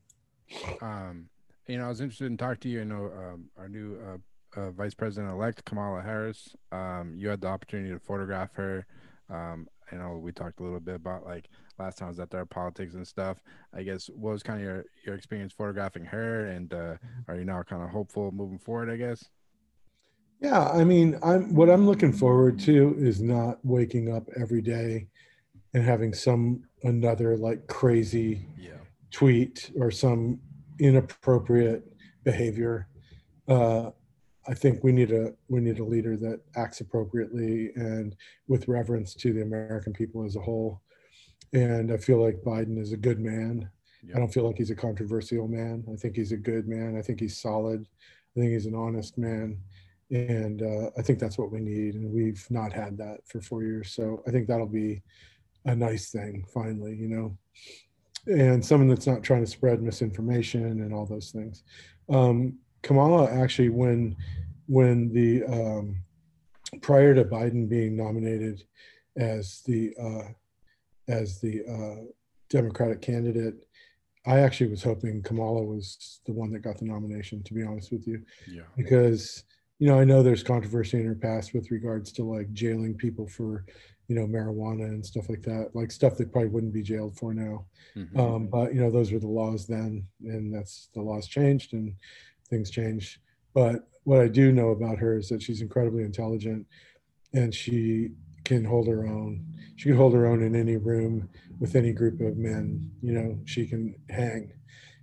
Um, 0.81 1.29
you 1.67 1.79
know, 1.79 1.87
I 1.87 1.89
was 1.89 2.01
interested 2.01 2.27
in 2.27 2.37
talking 2.37 2.61
to 2.61 2.69
you. 2.69 2.79
You 2.81 2.85
know, 2.85 3.11
um, 3.17 3.45
our 3.57 3.69
new 3.69 3.97
uh, 3.97 4.61
uh, 4.61 4.71
Vice 4.71 4.95
President 4.95 5.33
elect 5.33 5.65
Kamala 5.65 6.03
Harris. 6.03 6.55
Um, 6.71 7.15
you 7.17 7.29
had 7.29 7.41
the 7.41 7.49
opportunity 7.49 7.93
to 7.93 7.99
photograph 7.99 8.55
her. 8.55 8.87
Um, 9.29 9.67
I 9.91 9.97
know 9.97 10.19
we 10.19 10.33
talked 10.33 10.61
a 10.61 10.62
little 10.62 10.81
bit 10.81 10.95
about 10.95 11.25
like 11.25 11.49
last 11.79 11.99
time 11.99 12.07
I 12.07 12.11
was 12.11 12.21
at 12.21 12.31
there 12.31 12.47
politics 12.47 12.95
and 12.95 13.07
stuff. 13.07 13.39
I 13.73 13.83
guess 13.83 14.09
what 14.09 14.33
was 14.33 14.43
kind 14.43 14.61
of 14.61 14.65
your 14.65 14.85
your 15.05 15.15
experience 15.17 15.53
photographing 15.53 16.05
her, 16.05 16.47
and 16.47 16.73
uh, 16.73 16.95
are 17.29 17.37
you 17.37 17.45
now 17.45 17.62
kind 17.62 17.83
of 17.83 17.91
hopeful 17.91 18.31
moving 18.31 18.59
forward? 18.59 18.91
I 18.91 18.97
guess. 18.97 19.25
Yeah, 20.41 20.69
I 20.69 20.85
mean, 20.85 21.19
I'm 21.23 21.55
what 21.55 21.71
I'm 21.71 21.87
looking 21.87 22.12
forward 22.12 22.59
to 22.61 22.95
is 22.99 23.23
not 23.23 23.59
waking 23.65 24.15
up 24.15 24.29
every 24.37 24.62
day 24.62 25.09
and 25.75 25.83
having 25.83 26.14
some 26.14 26.62
another 26.85 27.37
like 27.37 27.66
crazy 27.66 28.47
Yeah. 28.59 28.79
tweet 29.11 29.70
or 29.77 29.91
some 29.91 30.41
inappropriate 30.79 31.85
behavior. 32.25 32.89
Uh, 33.49 33.91
I 34.47 34.55
think 34.55 34.85
we 34.85 34.93
need 34.93 35.11
a 35.11 35.35
we 35.49 35.61
need 35.61 35.79
a 35.79 35.85
leader 35.85 36.16
that 36.18 36.41
acts 36.57 36.81
appropriately 36.81 37.72
and 37.77 38.14
with 38.47 38.68
reverence 38.68 39.14
to 39.16 39.33
the 39.33 39.43
American 39.43 39.93
people 39.93 40.25
as 40.25 40.37
a 40.37 40.41
whole. 40.41 40.83
And 41.53 41.93
I 41.93 41.97
feel 41.97 42.20
like 42.22 42.43
Biden 42.43 42.79
is 42.79 42.93
a 42.93 42.97
good 42.97 43.20
man. 43.20 43.68
Yeah. 44.03 44.16
I 44.16 44.18
don't 44.18 44.33
feel 44.33 44.45
like 44.47 44.59
he's 44.59 44.70
a 44.70 44.77
controversial 44.77 45.49
man. 45.49 45.85
I 45.91 45.97
think 45.97 46.16
he's 46.16 46.33
a 46.33 46.37
good 46.37 46.68
man. 46.68 46.97
I 46.97 47.03
think 47.03 47.20
he's 47.20 47.41
solid. 47.41 47.87
I 48.37 48.41
think 48.41 48.53
he's 48.53 48.66
an 48.66 48.75
honest 48.75 49.16
man. 49.16 49.59
And 50.11 50.62
uh, 50.62 50.91
I 50.99 51.03
think 51.03 51.18
that's 51.18 51.39
what 51.39 51.51
we 51.51 51.61
need. 51.61 51.95
And 51.95 52.12
we've 52.12 52.47
not 52.51 52.72
had 52.72 52.99
that 52.99 53.27
for 53.27 53.41
four 53.41 53.62
years. 53.62 53.93
So 53.93 54.22
I 54.27 54.31
think 54.31 54.47
that'll 54.47 54.66
be 54.66 55.03
a 55.65 55.75
nice 55.75 56.11
thing 56.11 56.45
finally, 56.53 56.95
you 56.95 57.09
know, 57.09 57.37
and 58.27 58.65
someone 58.65 58.89
that's 58.89 59.07
not 59.07 59.23
trying 59.23 59.45
to 59.45 59.51
spread 59.51 59.83
misinformation 59.83 60.65
and 60.65 60.93
all 60.93 61.07
those 61.07 61.31
things. 61.31 61.62
Um, 62.09 62.59
Kamala 62.83 63.31
actually, 63.31 63.71
when 63.71 64.17
when 64.67 65.12
the 65.12 65.45
um, 65.45 65.97
prior 66.83 67.15
to 67.15 67.25
Biden 67.25 67.69
being 67.69 67.97
nominated 67.97 68.62
as 69.17 69.62
the 69.67 69.95
uh, 70.01 70.29
as 71.09 71.41
the 71.41 71.62
uh, 71.67 72.05
Democratic 72.51 73.01
candidate, 73.01 73.55
I 74.27 74.41
actually 74.41 74.71
was 74.71 74.83
hoping 74.83 75.23
Kamala 75.23 75.62
was 75.62 76.21
the 76.27 76.33
one 76.33 76.51
that 76.53 76.61
got 76.61 76.79
the 76.79 76.85
nomination. 76.85 77.43
To 77.45 77.55
be 77.55 77.62
honest 77.62 77.91
with 77.91 78.07
you, 78.07 78.23
Yeah. 78.47 78.62
because 78.77 79.45
you 79.79 79.87
know 79.89 79.99
I 79.99 80.05
know 80.05 80.23
there's 80.23 80.43
controversy 80.43 81.01
in 81.01 81.07
her 81.07 81.15
past 81.15 81.55
with 81.55 81.71
regards 81.71 82.12
to 82.12 82.25
like 82.25 82.53
jailing 82.53 82.95
people 82.95 83.27
for 83.27 83.65
you 84.09 84.15
know 84.15 84.27
marijuana 84.27 84.85
and 84.85 85.05
stuff 85.05 85.29
like 85.29 85.43
that, 85.43 85.71
like 85.75 85.91
stuff 85.91 86.17
that 86.19 86.31
probably 86.33 86.51
wouldn't 86.51 86.73
be 86.75 86.83
jailed 86.83 87.17
for 87.17 87.33
now. 87.35 87.65
Mhm. 87.97 88.19
Um, 88.19 88.47
but 88.49 88.75
you 88.75 88.81
know 88.81 88.91
those 88.91 89.13
were 89.13 89.19
the 89.19 89.27
laws 89.29 89.67
then, 89.67 90.07
and 90.25 90.53
that's 90.55 90.89
the 90.95 91.03
laws 91.03 91.27
changed 91.27 91.73
and 91.73 91.95
things 92.51 92.71
change 92.71 93.21
But 93.55 93.89
what 94.03 94.21
I 94.21 94.29
do 94.29 94.53
know 94.53 94.71
about 94.71 94.99
her 94.99 95.17
is 95.17 95.29
that 95.29 95.41
she's 95.43 95.63
incredibly 95.63 96.03
intelligent, 96.03 96.67
and 97.33 97.55
she 97.55 98.11
can 98.45 98.65
hold 98.65 98.87
her 98.89 99.07
own. 99.07 99.47
She 99.77 99.89
can 99.89 99.97
hold 99.97 100.13
her 100.15 100.27
own 100.27 100.43
in 100.43 100.55
any 100.55 100.77
room 100.77 101.29
with 101.61 101.77
any 101.77 101.93
group 101.93 102.21
of 102.21 102.37
men. 102.37 102.91
You 103.01 103.13
know, 103.13 103.39
she 103.45 103.67
can 103.67 103.95
hang, 104.11 104.53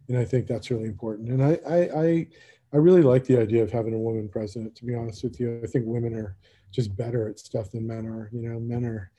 and 0.07 0.17
I 0.17 0.25
think 0.25 0.45
that's 0.47 0.69
really 0.69 0.85
important. 0.87 1.29
And 1.29 1.43
I, 1.43 1.59
I, 1.67 1.79
I, 2.05 2.27
I 2.73 2.77
really 2.77 3.01
like 3.01 3.23
the 3.25 3.39
idea 3.39 3.63
of 3.63 3.71
having 3.71 3.93
a 3.93 3.97
woman 3.99 4.29
president. 4.29 4.75
To 4.75 4.85
be 4.85 4.93
honest 4.95 5.23
with 5.23 5.39
you, 5.39 5.59
I 5.63 5.67
think 5.67 5.85
women 5.87 6.13
are 6.13 6.35
just 6.71 6.95
better 6.95 7.27
at 7.27 7.39
stuff 7.39 7.71
than 7.71 7.87
men 7.87 8.05
are. 8.05 8.29
You 8.31 8.49
know, 8.49 8.59
men 8.59 8.85
are, 8.85 9.11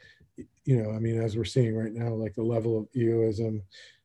you 0.65 0.83
know, 0.83 0.91
I 0.93 0.99
mean, 0.99 1.21
as 1.21 1.37
we're 1.37 1.45
seeing 1.45 1.77
right 1.77 1.93
now, 1.93 2.11
like 2.15 2.35
the 2.35 2.43
level 2.43 2.79
of 2.79 2.89
egoism 2.95 3.63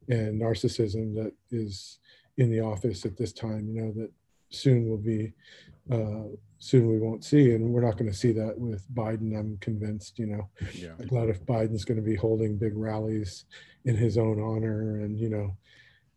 and 0.10 0.42
narcissism 0.42 1.16
that 1.16 1.34
is 1.52 2.00
in 2.38 2.52
the 2.52 2.62
office 2.62 3.06
at 3.06 3.18
this 3.18 3.34
time. 3.34 3.68
You 3.70 3.82
know, 3.82 3.92
that 3.94 4.12
soon 4.50 4.90
will 4.90 4.98
be. 4.98 5.34
Uh, 5.92 6.36
soon 6.60 6.88
we 6.88 6.98
won't 6.98 7.24
see 7.24 7.54
and 7.54 7.72
we're 7.72 7.86
not 7.86 8.00
going 8.00 8.10
to 8.10 8.18
see 8.18 8.32
that 8.32 8.58
with 8.58 8.84
biden 8.96 9.38
i'm 9.38 9.56
convinced 9.60 10.18
you 10.18 10.26
know 10.26 10.50
Yeah. 10.74 10.94
I 11.00 11.06
doubt 11.06 11.30
if 11.30 11.46
Biden's 11.46 11.86
going 11.86 11.98
to 11.98 12.04
be 12.04 12.16
holding 12.16 12.58
big 12.58 12.76
rallies 12.76 13.46
in 13.88 13.96
his 13.96 14.18
own 14.18 14.40
honor, 14.40 15.00
and 15.00 15.18
you 15.18 15.30
know, 15.30 15.56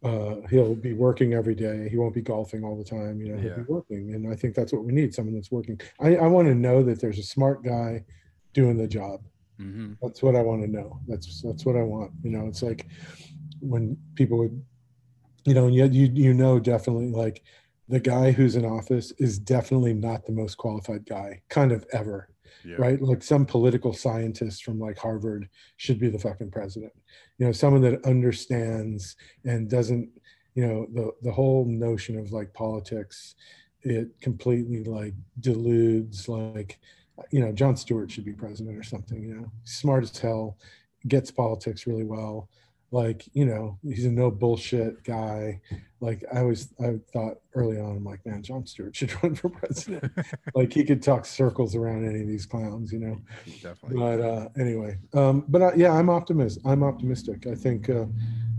uh, 0.03 0.37
he'll 0.49 0.75
be 0.75 0.93
working 0.95 1.35
every 1.35 1.55
day. 1.55 1.89
He 1.89 1.97
won't 1.97 2.15
be 2.15 2.23
golfing 2.23 2.65
all 2.65 2.77
the 2.77 2.85
time. 2.85 3.21
You 3.21 3.33
know, 3.33 3.39
he'll 3.41 3.51
Yeah. 3.51 3.57
be 3.57 3.63
working, 3.73 4.15
and 4.15 4.33
I 4.33 4.35
think 4.37 4.55
that's 4.55 4.73
what 4.73 4.85
we 4.85 4.93
need: 4.93 5.15
someone 5.15 5.35
that's 5.35 5.51
working. 5.53 5.79
I, 6.01 6.17
I 6.17 6.27
want 6.27 6.49
to 6.49 6.55
know 6.55 6.83
that 6.83 7.01
there's 7.01 7.19
a 7.19 7.23
smart 7.23 7.63
guy 7.63 8.05
doing 8.55 8.77
the 8.79 8.87
job. 8.89 9.21
Mm-hmm. 9.61 9.93
That's 10.01 10.23
what 10.23 10.37
I 10.37 10.43
want 10.43 10.63
to 10.63 10.69
know. 10.69 11.01
That's 11.07 11.43
that's 11.43 11.67
what 11.67 11.77
I 11.77 11.83
want. 11.83 12.13
You 12.23 12.31
know, 12.31 12.47
it's 12.47 12.63
like 12.63 12.87
when 13.61 13.97
people 14.15 14.39
would, 14.39 14.63
you 15.45 15.53
know, 15.53 15.67
and 15.67 15.75
yet 15.75 15.93
you 15.93 16.07
you 16.13 16.33
know 16.33 16.59
definitely 16.59 17.11
like 17.11 17.43
the 17.91 18.01
guy 18.01 18.31
who's 18.33 18.57
in 18.57 18.65
office 18.65 19.13
is 19.19 19.39
definitely 19.39 19.95
not 19.95 20.25
the 20.25 20.33
most 20.33 20.57
qualified 20.57 21.05
guy, 21.07 21.41
kind 21.49 21.73
of 21.73 21.85
ever 21.93 22.29
Yeah. 22.65 22.77
right? 22.79 23.01
Like 23.01 23.23
some 23.23 23.45
political 23.47 23.93
scientist 23.93 24.65
from 24.65 24.79
like 24.79 24.99
Harvard 24.99 25.49
should 25.77 25.99
be 25.99 26.09
the 26.09 26.19
fucking 26.19 26.51
president. 26.51 26.93
You 27.39 27.47
know, 27.47 27.53
someone 27.53 27.83
that 27.83 28.05
understands 28.05 29.17
and 29.45 29.69
doesn't, 29.69 30.09
you 30.55 30.67
know, 30.67 30.87
the 30.93 31.13
the 31.23 31.33
whole 31.33 31.65
notion 31.65 32.19
of 32.19 32.33
like 32.33 32.53
politics, 32.55 33.35
it 33.83 34.09
completely 34.21 34.85
like 34.85 35.15
deludes 35.41 36.29
like, 36.29 36.79
you 37.31 37.41
know, 37.41 37.53
Jon 37.53 37.77
Stewart 37.77 38.11
should 38.11 38.25
be 38.25 38.33
president 38.45 38.77
or 38.77 38.83
something, 38.83 39.23
you 39.23 39.35
know, 39.37 39.51
smart 39.65 40.05
as 40.05 40.19
hell, 40.19 40.59
gets 41.09 41.31
politics 41.31 41.87
really 41.87 42.05
well. 42.05 42.49
Like, 42.93 43.29
you 43.35 43.45
know, 43.45 43.79
he's 43.83 44.05
a 44.05 44.11
no 44.11 44.31
bullshit 44.31 45.05
guy. 45.05 45.61
Like 46.01 46.25
I 46.33 46.43
was 46.43 46.73
I 46.81 46.95
thought 47.13 47.37
early 47.55 47.79
on, 47.79 47.99
I'm 47.99 48.05
like, 48.05 48.25
man, 48.27 48.43
Jon 48.43 48.67
Stewart 48.67 48.97
should 48.97 49.13
run 49.23 49.35
for 49.35 49.49
president 49.49 50.13
like 50.55 50.73
he 50.73 50.85
could 50.85 51.03
talk 51.03 51.25
circles 51.25 51.77
around 51.77 52.09
any 52.09 52.23
of 52.23 52.27
these 52.27 52.47
clowns, 52.47 52.93
you 52.93 52.99
know. 52.99 53.19
Definitely. 53.63 53.99
But 53.99 54.21
uh, 54.21 54.49
anyway, 54.59 54.99
um, 55.15 55.45
but 55.49 55.63
uh, 55.63 55.73
yeah, 55.77 55.93
I'm 55.93 56.11
optimistic. 56.11 56.63
I'm 56.67 56.83
optimistic. 56.83 57.47
I 57.47 57.55
think 57.55 57.91
uh, 57.91 58.07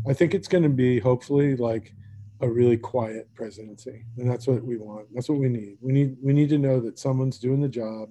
I 0.07 0.13
think 0.13 0.34
it's 0.34 0.47
going 0.47 0.63
to 0.63 0.69
be 0.69 0.99
hopefully 0.99 1.55
like 1.57 1.93
a 2.39 2.49
really 2.49 2.77
quiet 2.77 3.27
presidency, 3.36 4.05
and 4.17 4.29
that's 4.29 4.47
what 4.47 4.63
we 4.63 4.77
want. 4.77 5.07
That's 5.13 5.27
what 5.27 5.39
we 5.39 5.49
need. 5.49 5.77
We 5.82 5.91
need 5.91 6.17
we 6.21 6.32
need 6.32 6.49
to 6.49 6.57
know 6.57 6.79
that 6.82 6.99
someone's 6.99 7.38
doing 7.38 7.61
the 7.61 7.69
job 7.69 8.09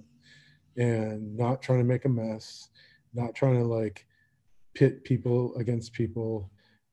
and 0.77 1.35
not 1.35 1.61
trying 1.61 1.79
to 1.79 1.85
make 1.85 2.05
a 2.05 2.09
mess, 2.09 2.69
not 3.13 3.33
trying 3.33 3.57
to 3.59 3.65
like 3.65 4.05
pit 4.73 5.03
people 5.03 5.55
against 5.55 5.93
people, 5.93 6.51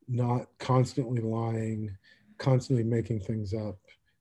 not 0.08 0.46
constantly 0.58 1.20
lying, 1.20 1.96
constantly 2.38 2.84
making 2.84 3.20
things 3.20 3.54
up. 3.54 3.76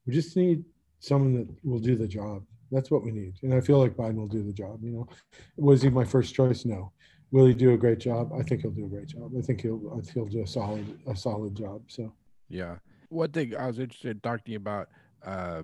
We 0.05 0.13
just 0.13 0.35
need 0.35 0.63
someone 0.99 1.33
that 1.35 1.47
will 1.63 1.79
do 1.79 1.95
the 1.95 2.07
job. 2.07 2.43
That's 2.71 2.91
what 2.91 3.03
we 3.03 3.11
need. 3.11 3.35
And 3.43 3.53
I 3.53 3.61
feel 3.61 3.79
like 3.79 3.95
Biden 3.95 4.15
will 4.15 4.27
do 4.27 4.43
the 4.43 4.53
job. 4.53 4.79
You 4.83 4.91
know, 4.91 5.07
was 5.55 5.81
he 5.81 5.89
my 5.89 6.03
first 6.03 6.33
choice? 6.33 6.65
No. 6.65 6.91
Will 7.31 7.45
he 7.45 7.53
do 7.53 7.73
a 7.73 7.77
great 7.77 7.99
job? 7.99 8.31
I 8.37 8.41
think 8.43 8.61
he'll 8.61 8.71
do 8.71 8.85
a 8.85 8.89
great 8.89 9.07
job. 9.07 9.31
I 9.37 9.41
think 9.41 9.61
he'll 9.61 9.81
I 9.93 10.01
think 10.01 10.13
he'll 10.13 10.25
do 10.25 10.43
a 10.43 10.47
solid 10.47 10.99
a 11.07 11.15
solid 11.15 11.55
job. 11.55 11.81
So 11.87 12.13
Yeah. 12.49 12.77
One 13.09 13.31
thing 13.31 13.55
I 13.55 13.67
was 13.67 13.79
interested 13.79 14.11
in 14.11 14.19
talking 14.19 14.43
to 14.45 14.51
you 14.51 14.57
about, 14.57 14.89
uh, 15.25 15.63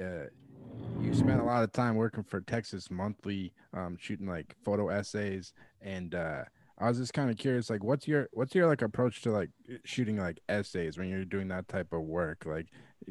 uh, 0.00 0.24
you 1.02 1.14
spent 1.14 1.40
a 1.40 1.44
lot 1.44 1.62
of 1.62 1.72
time 1.72 1.96
working 1.96 2.24
for 2.24 2.40
Texas 2.40 2.90
Monthly, 2.90 3.52
um, 3.74 3.96
shooting 4.00 4.26
like 4.26 4.54
photo 4.64 4.88
essays, 4.88 5.52
and 5.82 6.14
uh, 6.14 6.44
I 6.82 6.88
was 6.88 6.98
just 6.98 7.14
kind 7.14 7.30
of 7.30 7.36
curious, 7.36 7.70
like, 7.70 7.84
what's 7.84 8.08
your 8.08 8.28
what's 8.32 8.56
your 8.56 8.66
like 8.66 8.82
approach 8.82 9.22
to 9.22 9.30
like 9.30 9.50
shooting 9.84 10.16
like 10.16 10.40
essays 10.48 10.98
when 10.98 11.08
you're 11.08 11.24
doing 11.24 11.46
that 11.48 11.68
type 11.68 11.92
of 11.92 12.02
work? 12.02 12.44
Like, 12.44 12.66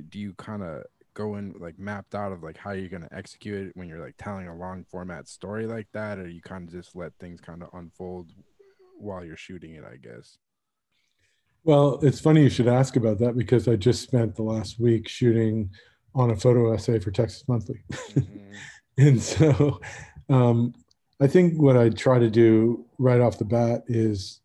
do 0.10 0.20
you 0.20 0.34
kind 0.34 0.62
of 0.62 0.84
go 1.14 1.36
in 1.36 1.54
like 1.58 1.80
mapped 1.80 2.14
out 2.14 2.34
of 2.34 2.44
like 2.44 2.58
how 2.58 2.72
you're 2.72 2.90
gonna 2.90 3.08
execute 3.14 3.68
it 3.68 3.72
when 3.76 3.88
you're 3.88 4.04
like 4.04 4.16
telling 4.18 4.50
a 4.50 4.56
long 4.56 4.84
format 4.92 5.30
story 5.30 5.68
like 5.68 5.88
that, 5.94 6.20
or 6.20 6.28
you 6.28 6.42
kind 6.42 6.68
of 6.68 6.74
just 6.74 6.98
let 6.98 7.14
things 7.18 7.40
kind 7.40 7.64
of 7.64 7.70
unfold 7.74 8.32
while 9.00 9.24
you're 9.24 9.38
shooting 9.38 9.76
it? 9.76 9.86
I 9.86 9.96
guess. 9.96 10.38
Well, 11.64 12.00
it's 12.02 12.20
funny 12.20 12.44
you 12.44 12.50
should 12.50 12.68
ask 12.68 12.98
about 12.98 13.20
that 13.20 13.38
because 13.38 13.70
I 13.70 13.78
just 13.78 14.02
spent 14.04 14.36
the 14.36 14.44
last 14.44 14.82
week 14.82 15.08
shooting 15.08 15.70
on 16.14 16.32
a 16.32 16.36
photo 16.36 16.74
essay 16.74 17.00
for 17.00 17.12
Texas 17.12 17.48
Monthly. 17.48 17.84
Mhm. 18.10 18.54
and 18.98 19.22
so 19.22 19.80
um, 20.30 20.74
I 21.22 21.28
think 21.28 21.62
what 21.62 21.78
I 21.78 21.90
try 21.90 22.18
to 22.18 22.32
do 22.32 22.84
right 22.98 23.22
off 23.22 23.38
the 23.38 23.46
bat 23.46 23.84
is 23.88 24.42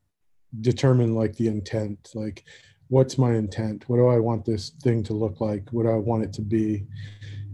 determine 0.60 1.14
like 1.14 1.34
the 1.36 1.48
intent, 1.48 2.10
like 2.14 2.44
what's 2.88 3.16
my 3.16 3.34
intent? 3.34 3.88
What 3.88 3.96
do 3.96 4.08
I 4.08 4.18
want 4.18 4.44
this 4.44 4.70
thing 4.82 5.02
to 5.04 5.14
look 5.14 5.40
like? 5.40 5.70
What 5.70 5.84
do 5.84 5.88
I 5.88 5.96
want 5.96 6.24
it 6.24 6.34
to 6.34 6.42
be? 6.42 6.84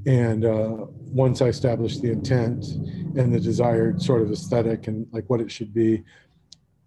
And 0.07 0.45
uh, 0.45 0.87
once 0.99 1.41
I 1.41 1.47
establish 1.47 1.99
the 1.99 2.11
intent 2.11 2.67
and 3.17 3.33
the 3.33 3.39
desired 3.39 4.03
sort 4.03 4.23
of 4.23 4.33
aesthetic 4.33 4.89
and 4.89 5.07
like 5.13 5.31
what 5.31 5.41
it 5.41 5.53
should 5.53 5.73
be, 5.73 6.03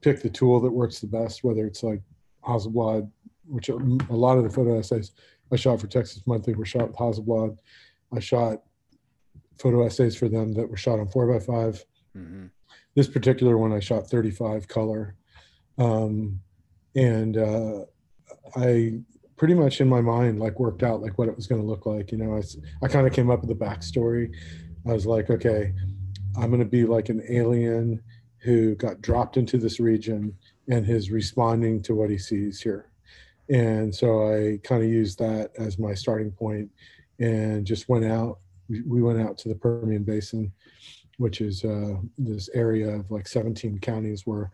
pick 0.02 0.22
the 0.22 0.30
tool 0.30 0.60
that 0.60 0.72
works 0.72 1.00
the 1.00 1.08
best, 1.08 1.46
whether 1.46 1.66
it's 1.66 1.84
like 1.84 2.02
Hasselblad, 2.46 3.10
which 3.48 3.70
a 3.70 3.76
lot 3.76 4.38
of 4.38 4.44
the 4.44 4.50
photo 4.50 4.78
essays 4.78 5.14
I 5.54 5.56
shot 5.56 5.80
for 5.80 5.88
Texas 5.88 6.28
Monthly 6.28 6.54
were 6.54 6.66
shot 6.66 6.90
with 6.90 6.98
Hasselblad. 6.98 7.58
I 8.14 8.20
shot 8.20 8.62
photo 9.58 9.86
essays 9.86 10.18
for 10.18 10.28
them 10.28 10.52
that 10.56 10.70
were 10.70 10.76
shot 10.76 11.00
on 11.00 11.08
four 11.08 11.32
by 11.32 11.40
5 11.40 11.86
mm-hmm. 12.16 12.46
This 12.96 13.08
particular 13.08 13.58
one 13.58 13.74
I 13.74 13.80
shot 13.80 14.10
35 14.10 14.68
color. 14.68 15.16
Um, 15.78 16.40
and 16.96 17.38
uh, 17.38 17.86
I 18.56 19.00
pretty 19.36 19.54
much 19.54 19.82
in 19.82 19.90
my 19.90 20.00
mind 20.00 20.40
like 20.40 20.60
worked 20.60 20.82
out 20.82 21.02
like 21.02 21.18
what 21.18 21.28
it 21.28 21.36
was 21.36 21.48
going 21.48 21.62
to 21.62 21.68
look 21.68 21.86
like. 21.86 22.12
You 22.12 22.18
know, 22.18 22.38
I, 22.38 22.42
I 22.86 22.88
kind 22.88 23.06
of 23.06 23.14
came 23.14 23.30
up 23.30 23.42
with 23.42 23.50
the 23.50 23.66
backstory. 23.66 24.34
I 24.88 24.94
was 24.94 25.06
like, 25.06 25.30
okay, 25.30 25.74
I'm 26.38 26.50
going 26.50 26.60
to 26.60 26.66
be 26.66 26.86
like 26.86 27.10
an 27.10 27.24
alien 27.30 28.02
who 28.40 28.76
got 28.76 29.02
dropped 29.02 29.38
into 29.38 29.58
this 29.58 29.80
region 29.80 30.36
and 30.70 30.88
is 30.88 31.12
responding 31.12 31.82
to 31.84 31.96
what 31.96 32.10
he 32.10 32.18
sees 32.18 32.62
here. 32.62 32.90
And 33.50 33.94
so 33.94 34.34
I 34.34 34.60
kind 34.64 34.84
of 34.84 34.90
used 34.90 35.20
that 35.20 35.52
as 35.58 35.78
my 35.78 35.94
starting 35.94 36.32
point 36.32 36.70
and 37.20 37.66
just 37.66 37.90
went 37.90 38.06
out. 38.06 38.40
We 38.68 39.02
went 39.02 39.22
out 39.22 39.38
to 39.40 39.50
the 39.50 39.56
Permian 39.56 40.04
Basin, 40.04 40.52
which 41.18 41.42
is 41.42 41.64
uh, 41.64 41.96
this 42.18 42.50
area 42.54 42.90
of 42.90 43.10
like 43.12 43.28
17 43.28 43.80
counties 43.80 44.26
where 44.26 44.52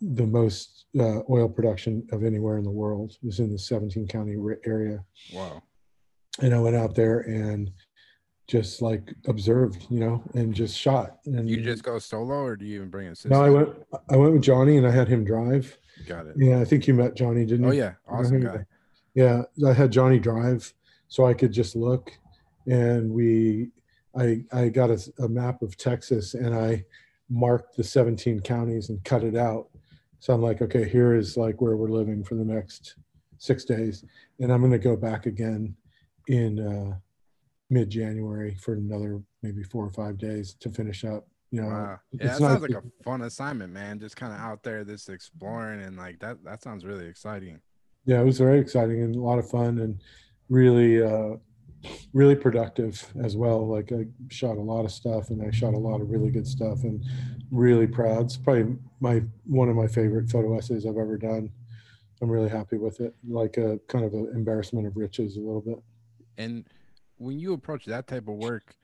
the 0.00 0.26
most 0.26 0.86
uh, 0.98 1.20
oil 1.30 1.48
production 1.48 2.06
of 2.12 2.22
anywhere 2.22 2.58
in 2.58 2.64
the 2.64 2.70
world 2.70 3.16
is 3.22 3.40
in 3.40 3.52
the 3.52 3.58
17 3.58 4.06
county 4.06 4.36
area. 4.64 5.04
Wow. 5.32 5.62
And 6.40 6.54
I 6.54 6.60
went 6.60 6.76
out 6.76 6.94
there 6.94 7.20
and 7.20 7.70
just 8.46 8.80
like 8.80 9.12
observed, 9.26 9.86
you 9.90 10.00
know, 10.00 10.22
and 10.34 10.54
just 10.54 10.76
shot. 10.76 11.18
And 11.26 11.48
you 11.48 11.60
just 11.62 11.82
go 11.82 11.98
solo, 11.98 12.36
or 12.44 12.56
do 12.56 12.64
you 12.64 12.76
even 12.76 12.90
bring 12.90 13.08
a 13.08 13.14
sister? 13.14 13.30
No, 13.30 13.42
I 13.42 13.50
went. 13.50 13.70
I 14.10 14.16
went 14.16 14.34
with 14.34 14.42
Johnny, 14.42 14.76
and 14.76 14.86
I 14.86 14.90
had 14.90 15.08
him 15.08 15.24
drive. 15.24 15.76
Got 16.06 16.26
it. 16.26 16.36
Yeah, 16.36 16.60
I 16.60 16.64
think 16.64 16.86
you 16.86 16.94
met 16.94 17.16
Johnny, 17.16 17.44
didn't 17.44 17.64
you? 17.64 17.70
Oh 17.70 17.72
yeah, 17.72 17.92
awesome 18.08 18.40
guy. 18.40 18.64
Yeah, 19.14 19.42
I 19.66 19.72
had 19.72 19.90
Johnny 19.90 20.18
drive, 20.18 20.72
so 21.08 21.26
I 21.26 21.34
could 21.34 21.50
just 21.50 21.74
look, 21.74 22.12
and 22.66 23.10
we, 23.10 23.70
I, 24.18 24.44
I 24.52 24.68
got 24.68 24.90
a, 24.90 25.12
a 25.20 25.28
map 25.28 25.62
of 25.62 25.76
Texas, 25.76 26.34
and 26.34 26.54
I 26.54 26.84
marked 27.28 27.76
the 27.76 27.84
17 27.84 28.40
counties 28.40 28.88
and 28.88 29.02
cut 29.04 29.24
it 29.24 29.36
out. 29.36 29.68
So 30.18 30.32
I'm 30.32 30.42
like, 30.42 30.62
okay, 30.62 30.88
here 30.88 31.14
is 31.14 31.36
like 31.36 31.60
where 31.60 31.76
we're 31.76 31.90
living 31.90 32.24
for 32.24 32.34
the 32.34 32.44
next 32.44 32.96
six 33.38 33.64
days, 33.64 34.04
and 34.40 34.52
I'm 34.52 34.60
going 34.60 34.72
to 34.72 34.78
go 34.78 34.96
back 34.96 35.26
again 35.26 35.76
in. 36.28 36.60
uh 36.60 36.96
mid 37.70 37.90
January 37.90 38.54
for 38.60 38.74
another 38.74 39.20
maybe 39.42 39.62
four 39.62 39.84
or 39.84 39.90
five 39.90 40.18
days 40.18 40.54
to 40.60 40.70
finish 40.70 41.04
up. 41.04 41.26
You 41.50 41.62
know, 41.62 41.68
wow. 41.68 41.98
yeah, 42.12 42.26
that 42.28 42.38
sounds 42.38 42.62
like 42.62 42.72
a 42.72 42.82
fun 43.04 43.22
assignment, 43.22 43.72
man. 43.72 44.00
Just 44.00 44.16
kind 44.16 44.32
of 44.32 44.40
out 44.40 44.62
there, 44.62 44.84
this 44.84 45.08
exploring, 45.08 45.82
and 45.82 45.96
like 45.96 46.18
that. 46.20 46.42
That 46.44 46.62
sounds 46.62 46.84
really 46.84 47.06
exciting. 47.06 47.60
Yeah, 48.04 48.20
it 48.20 48.24
was 48.24 48.38
very 48.38 48.58
exciting 48.58 49.02
and 49.02 49.14
a 49.14 49.20
lot 49.20 49.38
of 49.38 49.48
fun, 49.48 49.78
and 49.78 50.00
really, 50.48 51.02
uh, 51.02 51.36
really 52.12 52.36
productive 52.36 53.12
as 53.22 53.36
well. 53.36 53.66
Like 53.66 53.92
I 53.92 54.06
shot 54.28 54.56
a 54.56 54.60
lot 54.60 54.84
of 54.84 54.92
stuff, 54.92 55.30
and 55.30 55.42
I 55.42 55.50
shot 55.50 55.74
a 55.74 55.78
lot 55.78 56.00
of 56.00 56.10
really 56.10 56.30
good 56.30 56.46
stuff, 56.46 56.82
and 56.84 57.04
really 57.50 57.86
proud. 57.86 58.26
It's 58.26 58.36
probably 58.36 58.76
my 59.00 59.22
one 59.44 59.68
of 59.68 59.76
my 59.76 59.86
favorite 59.86 60.28
photo 60.30 60.56
essays 60.56 60.86
I've 60.86 60.96
ever 60.96 61.16
done. 61.16 61.50
I'm 62.22 62.30
really 62.30 62.48
happy 62.48 62.78
with 62.78 63.00
it. 63.00 63.14
Like 63.28 63.56
a 63.58 63.78
kind 63.88 64.04
of 64.04 64.14
an 64.14 64.32
embarrassment 64.34 64.86
of 64.86 64.96
riches, 64.96 65.36
a 65.36 65.40
little 65.40 65.60
bit. 65.60 65.82
And 66.38 66.66
when 67.18 67.38
you 67.38 67.52
approach 67.52 67.84
that 67.86 68.06
type 68.06 68.28
of 68.28 68.36
work, 68.36 68.74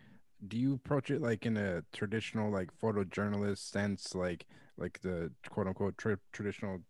do 0.46 0.56
you 0.56 0.74
approach 0.74 1.10
it 1.10 1.20
like 1.20 1.46
in 1.46 1.56
a 1.56 1.82
traditional 1.92 2.50
like 2.50 2.70
photojournalist 2.80 3.70
sense, 3.70 4.14
like 4.14 4.46
like 4.76 5.00
the 5.02 5.30
quote 5.48 5.66
unquote 5.66 5.96
tra- 5.98 6.18
traditional 6.32 6.80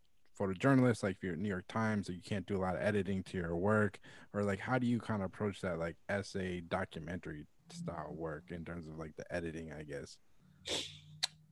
photojournalist, 0.47 1.03
like 1.03 1.17
if 1.17 1.23
you're 1.23 1.35
at 1.35 1.39
New 1.39 1.49
York 1.49 1.67
Times, 1.69 2.09
you 2.09 2.21
can't 2.25 2.47
do 2.47 2.57
a 2.57 2.63
lot 2.63 2.75
of 2.75 2.83
editing 2.83 3.23
to 3.25 3.39
your 3.39 3.57
work, 3.57 3.99
or 4.33 4.43
like 4.43 4.59
how 4.59 4.79
do 4.79 4.87
you 4.87 4.99
kind 4.99 5.23
of 5.23 5.27
approach 5.27 5.61
that 5.61 5.79
like 5.79 5.97
essay 6.09 6.61
documentary 6.61 7.47
style 7.71 8.15
work 8.15 8.45
in 8.51 8.65
terms 8.65 8.87
of 8.87 8.99
like 8.99 9.15
the 9.17 9.35
editing, 9.35 9.73
I 9.73 9.83
guess? 9.83 10.17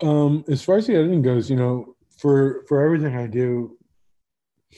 Um, 0.03 0.45
as 0.49 0.63
far 0.63 0.77
as 0.77 0.87
the 0.87 0.97
editing 0.97 1.23
goes, 1.23 1.51
you 1.51 1.57
know, 1.57 1.95
for 2.19 2.65
for 2.69 2.85
everything 2.85 3.17
I 3.17 3.27
do, 3.27 3.77
I 4.73 4.77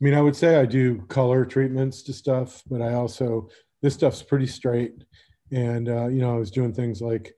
mean, 0.00 0.14
I 0.14 0.22
would 0.22 0.36
say 0.36 0.56
I 0.56 0.66
do 0.66 1.02
color 1.02 1.44
treatments 1.44 2.02
to 2.04 2.12
stuff, 2.12 2.62
but 2.70 2.80
I 2.80 2.94
also 2.94 3.48
this 3.82 3.94
stuff's 3.94 4.22
pretty 4.22 4.46
straight. 4.46 5.04
And, 5.52 5.88
uh, 5.88 6.06
you 6.06 6.20
know, 6.20 6.34
I 6.34 6.38
was 6.38 6.50
doing 6.50 6.72
things 6.72 7.00
like 7.00 7.34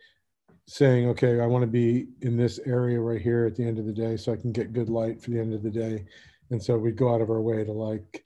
saying, 0.67 1.09
okay, 1.09 1.41
I 1.41 1.47
want 1.47 1.63
to 1.63 1.67
be 1.67 2.09
in 2.21 2.37
this 2.37 2.61
area 2.67 3.01
right 3.01 3.21
here 3.21 3.47
at 3.47 3.57
the 3.57 3.65
end 3.65 3.79
of 3.79 3.87
the 3.87 3.93
day 3.93 4.17
so 4.17 4.33
I 4.33 4.37
can 4.37 4.53
get 4.53 4.73
good 4.73 4.89
light 4.89 5.21
for 5.21 5.31
the 5.31 5.41
end 5.41 5.55
of 5.55 5.63
the 5.63 5.71
day. 5.71 6.05
And 6.51 6.63
so 6.63 6.77
we'd 6.77 6.97
go 6.97 7.15
out 7.15 7.21
of 7.21 7.31
our 7.31 7.41
way 7.41 7.65
to 7.65 7.73
like 7.73 8.25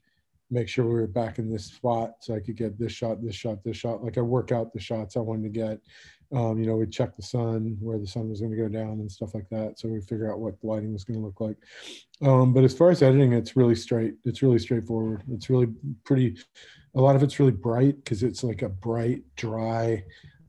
make 0.51 0.69
sure 0.69 0.85
we 0.85 0.95
were 0.95 1.07
back 1.07 1.39
in 1.39 1.51
this 1.51 1.67
spot 1.67 2.17
so 2.21 2.35
I 2.35 2.41
could 2.41 2.57
get 2.57 2.79
this 2.79 2.93
shot, 2.93 3.23
this 3.23 3.35
shot, 3.35 3.65
this 3.65 3.77
shot. 3.77 4.05
Like 4.05 4.19
I 4.19 4.21
work 4.21 4.53
out 4.53 4.73
the 4.73 4.81
shots 4.81 5.17
I 5.17 5.21
wanted 5.21 5.45
to 5.45 5.49
get. 5.61 5.81
Um, 6.33 6.59
you 6.59 6.67
know, 6.67 6.77
we'd 6.77 6.93
check 6.93 7.15
the 7.15 7.23
sun, 7.23 7.77
where 7.81 7.99
the 7.99 8.07
sun 8.07 8.29
was 8.29 8.41
going 8.41 8.51
to 8.51 8.57
go 8.57 8.69
down 8.69 8.99
and 9.01 9.11
stuff 9.11 9.33
like 9.33 9.49
that. 9.51 9.79
So 9.79 9.89
we 9.89 10.01
figure 10.01 10.31
out 10.31 10.41
what 10.41 10.61
the 10.61 10.67
lighting 10.67 10.93
was 10.93 11.05
going 11.05 11.21
to 11.21 11.25
look 11.25 11.41
like. 11.41 11.57
Um, 12.21 12.53
but 12.53 12.65
as 12.65 12.77
far 12.77 12.91
as 12.91 13.01
editing, 13.01 13.33
it's 13.33 13.57
really 13.57 13.77
straight. 13.77 14.15
It's 14.25 14.43
really 14.43 14.59
straightforward. 14.59 15.23
It's 15.31 15.49
really 15.49 15.69
pretty 16.05 16.37
a 16.97 17.01
lot 17.01 17.15
of 17.15 17.23
it's 17.23 17.39
really 17.39 17.53
bright 17.53 17.97
because 17.97 18.23
it's 18.23 18.43
like 18.43 18.63
a 18.63 18.69
bright, 18.69 19.23
dry 19.37 20.03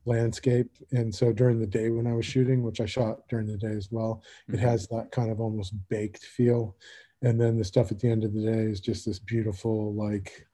landscape. 0.07 0.69
And 0.91 1.13
so 1.13 1.31
during 1.31 1.59
the 1.59 1.67
day 1.67 1.89
when 1.89 2.07
I 2.07 2.13
was 2.13 2.25
shooting, 2.25 2.63
which 2.63 2.81
I 2.81 2.85
shot 2.85 3.27
during 3.29 3.47
the 3.47 3.57
day 3.57 3.75
as 3.75 3.89
well, 3.91 4.23
mm-hmm. 4.43 4.55
it 4.55 4.59
has 4.59 4.87
that 4.87 5.11
kind 5.11 5.31
of 5.31 5.39
almost 5.39 5.73
baked 5.89 6.23
feel. 6.23 6.75
And 7.21 7.39
then 7.39 7.57
the 7.57 7.65
stuff 7.65 7.91
at 7.91 7.99
the 7.99 8.09
end 8.09 8.23
of 8.23 8.33
the 8.33 8.41
day 8.41 8.63
is 8.63 8.79
just 8.79 9.05
this 9.05 9.19
beautiful, 9.19 9.93
like, 9.93 10.47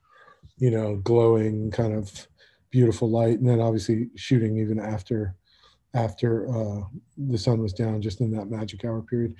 you 0.56 0.70
know, 0.70 0.96
glowing 0.96 1.70
kind 1.70 1.94
of 1.94 2.26
beautiful 2.70 3.10
light. 3.10 3.38
And 3.38 3.48
then 3.48 3.60
obviously 3.60 4.08
shooting 4.16 4.58
even 4.58 4.78
after 4.78 5.36
after 5.94 6.48
uh, 6.48 6.80
the 7.16 7.38
sun 7.38 7.62
was 7.62 7.72
down, 7.72 8.02
just 8.02 8.20
in 8.20 8.32
that 8.32 8.50
magic 8.50 8.84
hour 8.84 9.00
period. 9.00 9.32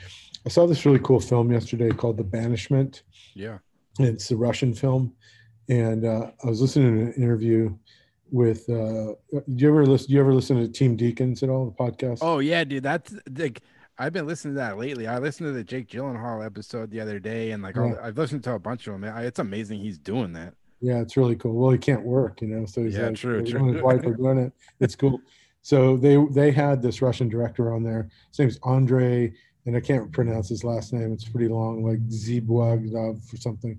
I 0.47 0.49
saw 0.49 0.69
this 0.69 0.87
really 0.87 1.01
cool 1.01 1.19
film 1.19 1.51
yesterday 1.51 1.91
called 1.91 2.17
The 2.17 2.23
Banishment. 2.23 3.03
Yeah. 3.35 3.59
It's 3.99 4.31
a 4.31 4.37
Russian 4.37 4.73
film 4.73 5.15
and 5.69 6.05
uh, 6.05 6.31
I 6.45 6.49
was 6.49 6.61
listening 6.61 6.95
to 6.95 7.03
an 7.07 7.12
interview 7.15 7.75
with. 8.35 8.68
Uh, 8.68 9.14
do 9.32 9.43
you 9.47 9.68
ever 9.68 9.87
listen? 9.87 10.09
Do 10.09 10.14
you 10.14 10.20
ever 10.20 10.35
listen 10.35 10.61
to 10.61 10.68
Team 10.68 10.97
Deakins 10.97 11.43
at 11.43 11.49
all? 11.49 11.66
The 11.66 11.72
podcast. 11.72 12.18
Oh 12.20 12.41
yeah, 12.41 12.64
dude. 12.64 12.82
That's 12.82 13.14
like 13.39 13.62
I've 13.97 14.12
been 14.12 14.26
listening 14.26 14.55
to 14.55 14.61
that 14.61 14.76
lately. 14.76 15.07
I 15.07 15.18
listened 15.18 15.49
to 15.49 15.53
the 15.53 15.64
Jake 15.64 15.89
Gyllenhaal 15.89 16.45
episode 16.45 16.91
the 16.91 17.01
other 17.01 17.18
day, 17.18 17.53
and 17.53 17.62
like 17.62 17.76
yeah. 17.76 17.95
I've 18.03 18.18
listened 18.18 18.45
to 18.45 18.53
a 18.53 18.59
bunch 18.59 18.87
of 18.89 19.01
them. 19.01 19.05
It's 19.05 19.39
amazing 19.39 19.80
he's 19.80 19.99
doing 19.99 20.32
that. 20.35 20.55
Yeah, 20.80 21.01
it's 21.01 21.16
really 21.16 21.37
cool. 21.37 21.55
Well, 21.55 21.70
he 21.70 21.78
can't 21.78 22.03
work, 22.03 22.43
you 22.43 22.49
know, 22.49 22.66
so 22.66 22.82
he's 22.82 22.95
yeah, 22.95 23.07
like, 23.07 23.16
true, 23.16 23.43
true. 23.43 23.72
His 23.72 23.82
wife 23.82 24.05
are 24.05 24.12
doing 24.12 24.39
it. 24.39 24.53
It's 24.80 24.97
cool. 24.97 25.20
So 25.62 25.96
they 25.96 26.22
they 26.33 26.50
had 26.50 26.83
this 26.83 27.00
Russian 27.00 27.29
director 27.29 27.72
on 27.72 27.83
there. 27.84 28.11
His 28.30 28.38
name's 28.41 28.59
Andre, 28.64 29.33
and 29.64 29.76
I 29.76 29.80
can't 29.80 30.13
pronounce 30.13 30.49
his 30.49 30.64
last 30.64 30.92
name. 30.92 31.13
It's 31.13 31.25
pretty 31.25 31.49
long, 31.49 31.84
like 31.84 32.07
Zibwagdov 32.09 33.33
or 33.33 33.37
something 33.37 33.79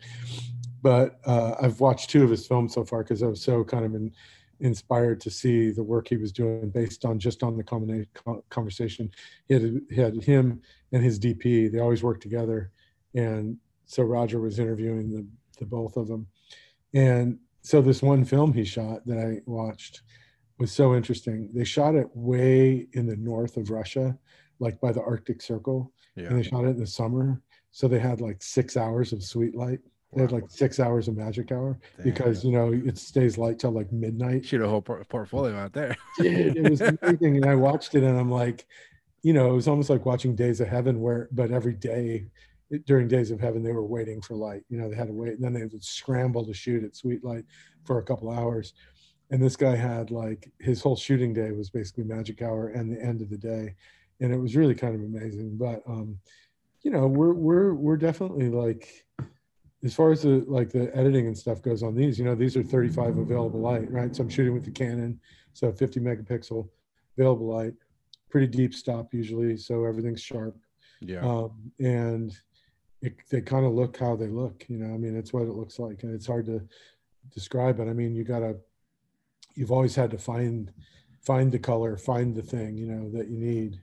but 0.85 1.19
uh, 1.25 1.55
I've 1.59 1.80
watched 1.80 2.11
two 2.11 2.23
of 2.23 2.30
his 2.30 2.45
films 2.45 2.75
so 2.75 2.85
far 2.85 3.01
because 3.01 3.23
I 3.23 3.25
was 3.25 3.41
so 3.41 3.63
kind 3.63 3.85
of 3.85 3.95
in, 3.95 4.11
inspired 4.60 5.19
to 5.22 5.30
see 5.30 5.72
the 5.72 5.84
work 5.84 6.07
he 6.07 6.18
was 6.18 6.32
doing 6.32 6.69
based 6.69 7.06
on 7.06 7.19
just 7.19 7.44
on 7.44 7.57
the 7.57 7.64
combination 7.64 8.07
conversation. 8.49 9.11
He 9.48 9.53
had, 9.53 9.82
he 9.90 10.02
had 10.02 10.23
him 10.23 10.61
and 10.91 11.03
his 11.03 11.19
DP. 11.19 11.72
They 11.72 11.80
always 11.80 12.03
work 12.03 12.22
together, 12.22 12.72
and 13.14 13.57
so 13.86 14.03
Roger 14.03 14.40
was 14.40 14.60
interviewing 14.60 15.11
the 15.11 15.26
the 15.60 15.65
both 15.65 15.95
of 15.95 16.07
them, 16.07 16.27
and 16.94 17.40
so 17.61 17.82
this 17.82 18.02
one 18.02 18.26
film 18.26 18.53
he 18.53 18.65
shot 18.65 19.06
that 19.07 19.18
I 19.18 19.41
watched 19.45 20.02
was 20.57 20.72
so 20.72 20.95
interesting. 20.95 21.49
They 21.53 21.64
shot 21.64 21.95
it 21.95 22.07
way 22.14 22.88
in 22.94 23.07
the 23.07 23.15
north 23.15 23.57
of 23.57 23.69
Russia, 23.69 24.18
like 24.60 24.80
by 24.80 24.91
the 24.91 25.02
Arctic 25.02 25.41
Circle, 25.41 25.91
yeah. 26.15 26.26
and 26.26 26.38
they 26.38 26.44
shot 26.44 26.65
it 26.65 26.69
in 26.69 26.80
the 26.80 26.88
summer. 26.88 27.41
So 27.72 27.88
they 27.88 27.99
had 27.99 28.22
like 28.22 28.41
six 28.41 28.77
hours 28.77 29.11
of 29.11 29.23
sweet 29.23 29.56
light 29.56 29.80
they 30.14 30.22
had 30.22 30.32
like 30.32 30.45
six 30.49 30.80
hours 30.80 31.07
of 31.07 31.18
magic 31.18 31.52
hour 31.52 31.77
Damn. 31.98 32.06
because 32.06 32.44
you 32.44 32.52
know 32.52 32.72
it 32.72 32.98
stays 32.98 33.38
light 33.38 33.60
till 33.60 33.72
like 33.72 33.91
midnight. 33.91 34.45
Shoot 34.45 34.61
a 34.61 34.68
whole 34.68 34.82
por- 34.82 35.03
portfolio 35.06 35.56
out 35.56 35.73
there. 35.73 35.95
Dude, 36.19 36.57
it 36.57 36.69
was 36.69 36.82
amazing, 36.82 37.38
and 37.38 37.45
I 37.45 37.56
watched 37.56 37.95
it, 37.95 38.03
and 38.03 38.18
I'm 38.18 38.32
like, 38.32 38.65
you 39.23 39.34
know, 39.34 39.49
it 39.49 39.53
was 39.53 39.68
almost 39.68 39.90
like 39.90 40.06
watching 40.06 40.36
Days 40.36 40.61
of 40.61 40.68
Heaven, 40.68 41.02
where 41.02 41.27
but 41.32 41.52
every 41.52 41.73
day 41.73 42.27
during 42.86 43.07
Days 43.07 43.32
of 43.32 43.40
Heaven 43.40 43.64
they 43.64 43.73
were 43.73 43.86
waiting 43.86 44.22
for 44.22 44.36
light. 44.36 44.64
You 44.69 44.80
know, 44.80 44.90
they 44.90 44.95
had 44.95 45.07
to 45.07 45.14
wait, 45.14 45.34
and 45.34 45.44
then 45.44 45.53
they 45.53 45.65
would 45.65 45.84
scramble 45.84 46.45
to 46.45 46.53
shoot 46.53 46.84
at 46.84 46.95
sweet 46.95 47.23
light 47.23 47.45
for 47.84 47.99
a 47.99 48.03
couple 48.03 48.32
hours. 48.32 48.73
And 49.32 49.41
this 49.41 49.56
guy 49.56 49.76
had 49.76 50.11
like 50.11 50.52
his 50.60 50.82
whole 50.82 50.95
shooting 50.95 51.34
day 51.34 51.52
was 51.52 51.69
basically 51.69 52.03
magic 52.03 52.41
hour 52.41 52.69
and 52.69 52.95
the 52.95 53.03
end 53.03 53.22
of 53.22 53.30
the 53.30 53.38
day 53.38 53.76
and 54.19 54.34
it 54.34 54.38
was 54.38 54.56
really 54.56 54.76
kind 54.76 54.95
of 54.95 55.02
amazing. 55.02 55.57
But 55.57 55.84
um, 55.88 56.19
you 56.84 56.91
know, 56.91 57.07
we're 57.07 57.34
we're 57.34 57.73
we're 57.73 57.98
definitely 57.98 58.49
like 58.49 59.05
as 59.85 59.93
far 59.93 60.11
as 60.11 60.23
the 60.23 60.43
like 60.47 60.71
the 60.71 60.93
editing 60.97 61.27
and 61.27 61.37
stuff 61.37 61.61
goes 61.61 61.83
on 61.83 61.93
these, 61.93 62.17
you 62.17 62.25
know, 62.25 62.33
these 62.33 62.57
are 62.57 62.63
35 62.63 63.19
available 63.19 63.59
light, 63.59 63.89
right? 63.91 64.15
So 64.15 64.23
I'm 64.23 64.29
shooting 64.29 64.53
with 64.53 64.65
the 64.65 64.71
Canon, 64.71 65.19
so 65.53 65.71
50 65.71 65.99
megapixel 65.99 66.67
available 67.15 67.45
light, 67.45 67.73
pretty 68.29 68.47
deep 68.47 68.73
stop 68.73 69.13
usually, 69.13 69.55
so 69.57 69.85
everything's 69.85 70.21
sharp. 70.21 70.57
Yeah. 71.01 71.19
Um, 71.19 71.71
and 71.79 72.35
it, 73.03 73.15
they 73.29 73.41
kind 73.41 73.63
of 73.63 73.73
look 73.73 73.97
how 73.97 74.15
they 74.15 74.27
look, 74.27 74.65
you 74.67 74.79
know. 74.79 74.91
I 74.91 74.97
mean, 74.97 75.15
it's 75.15 75.31
what 75.31 75.43
it 75.43 75.53
looks 75.53 75.77
like, 75.77 76.01
and 76.01 76.15
it's 76.15 76.25
hard 76.25 76.47
to 76.47 76.67
describe 77.31 77.79
it. 77.79 77.87
I 77.87 77.93
mean, 77.93 78.15
you 78.15 78.23
gotta, 78.23 78.57
you've 79.53 79.71
always 79.71 79.95
had 79.95 80.09
to 80.11 80.17
find 80.17 80.73
find 81.21 81.51
the 81.51 81.59
color, 81.59 81.95
find 81.95 82.35
the 82.35 82.41
thing, 82.41 82.75
you 82.75 82.87
know, 82.87 83.09
that 83.11 83.29
you 83.29 83.37
need, 83.37 83.79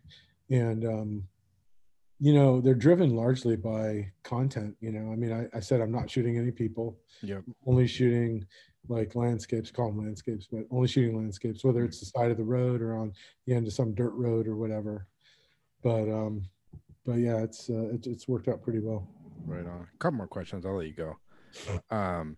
and 0.50 0.84
um, 0.84 1.28
you 2.24 2.32
know 2.32 2.60
they're 2.60 2.82
driven 2.88 3.10
largely 3.16 3.56
by 3.56 4.08
content 4.22 4.76
you 4.80 4.92
know 4.92 5.10
i 5.12 5.16
mean 5.16 5.32
i, 5.32 5.56
I 5.56 5.60
said 5.60 5.80
i'm 5.80 5.90
not 5.90 6.08
shooting 6.08 6.38
any 6.38 6.52
people 6.52 6.96
Yep. 7.22 7.42
only 7.66 7.86
shooting 7.88 8.46
like 8.88 9.14
landscapes 9.16 9.70
call 9.72 9.88
them 9.88 9.98
landscapes 10.04 10.46
but 10.50 10.62
only 10.70 10.86
shooting 10.86 11.16
landscapes 11.16 11.64
whether 11.64 11.84
it's 11.84 11.98
the 12.00 12.06
side 12.06 12.30
of 12.30 12.36
the 12.36 12.44
road 12.44 12.80
or 12.80 12.94
on 12.96 13.12
the 13.46 13.54
end 13.54 13.66
of 13.66 13.72
some 13.72 13.92
dirt 13.94 14.14
road 14.14 14.46
or 14.46 14.54
whatever 14.56 15.08
but 15.82 16.08
um 16.08 16.42
but 17.04 17.14
yeah 17.26 17.38
it's 17.42 17.68
uh, 17.70 17.88
it, 17.94 18.06
it's 18.06 18.28
worked 18.28 18.46
out 18.48 18.62
pretty 18.62 18.78
well 18.80 19.08
Right 19.44 19.66
on. 19.66 19.88
A 19.92 19.98
couple 19.98 20.18
more 20.18 20.28
questions. 20.28 20.64
I'll 20.64 20.76
let 20.76 20.86
you 20.86 20.92
go. 20.94 21.16
Um, 21.90 22.36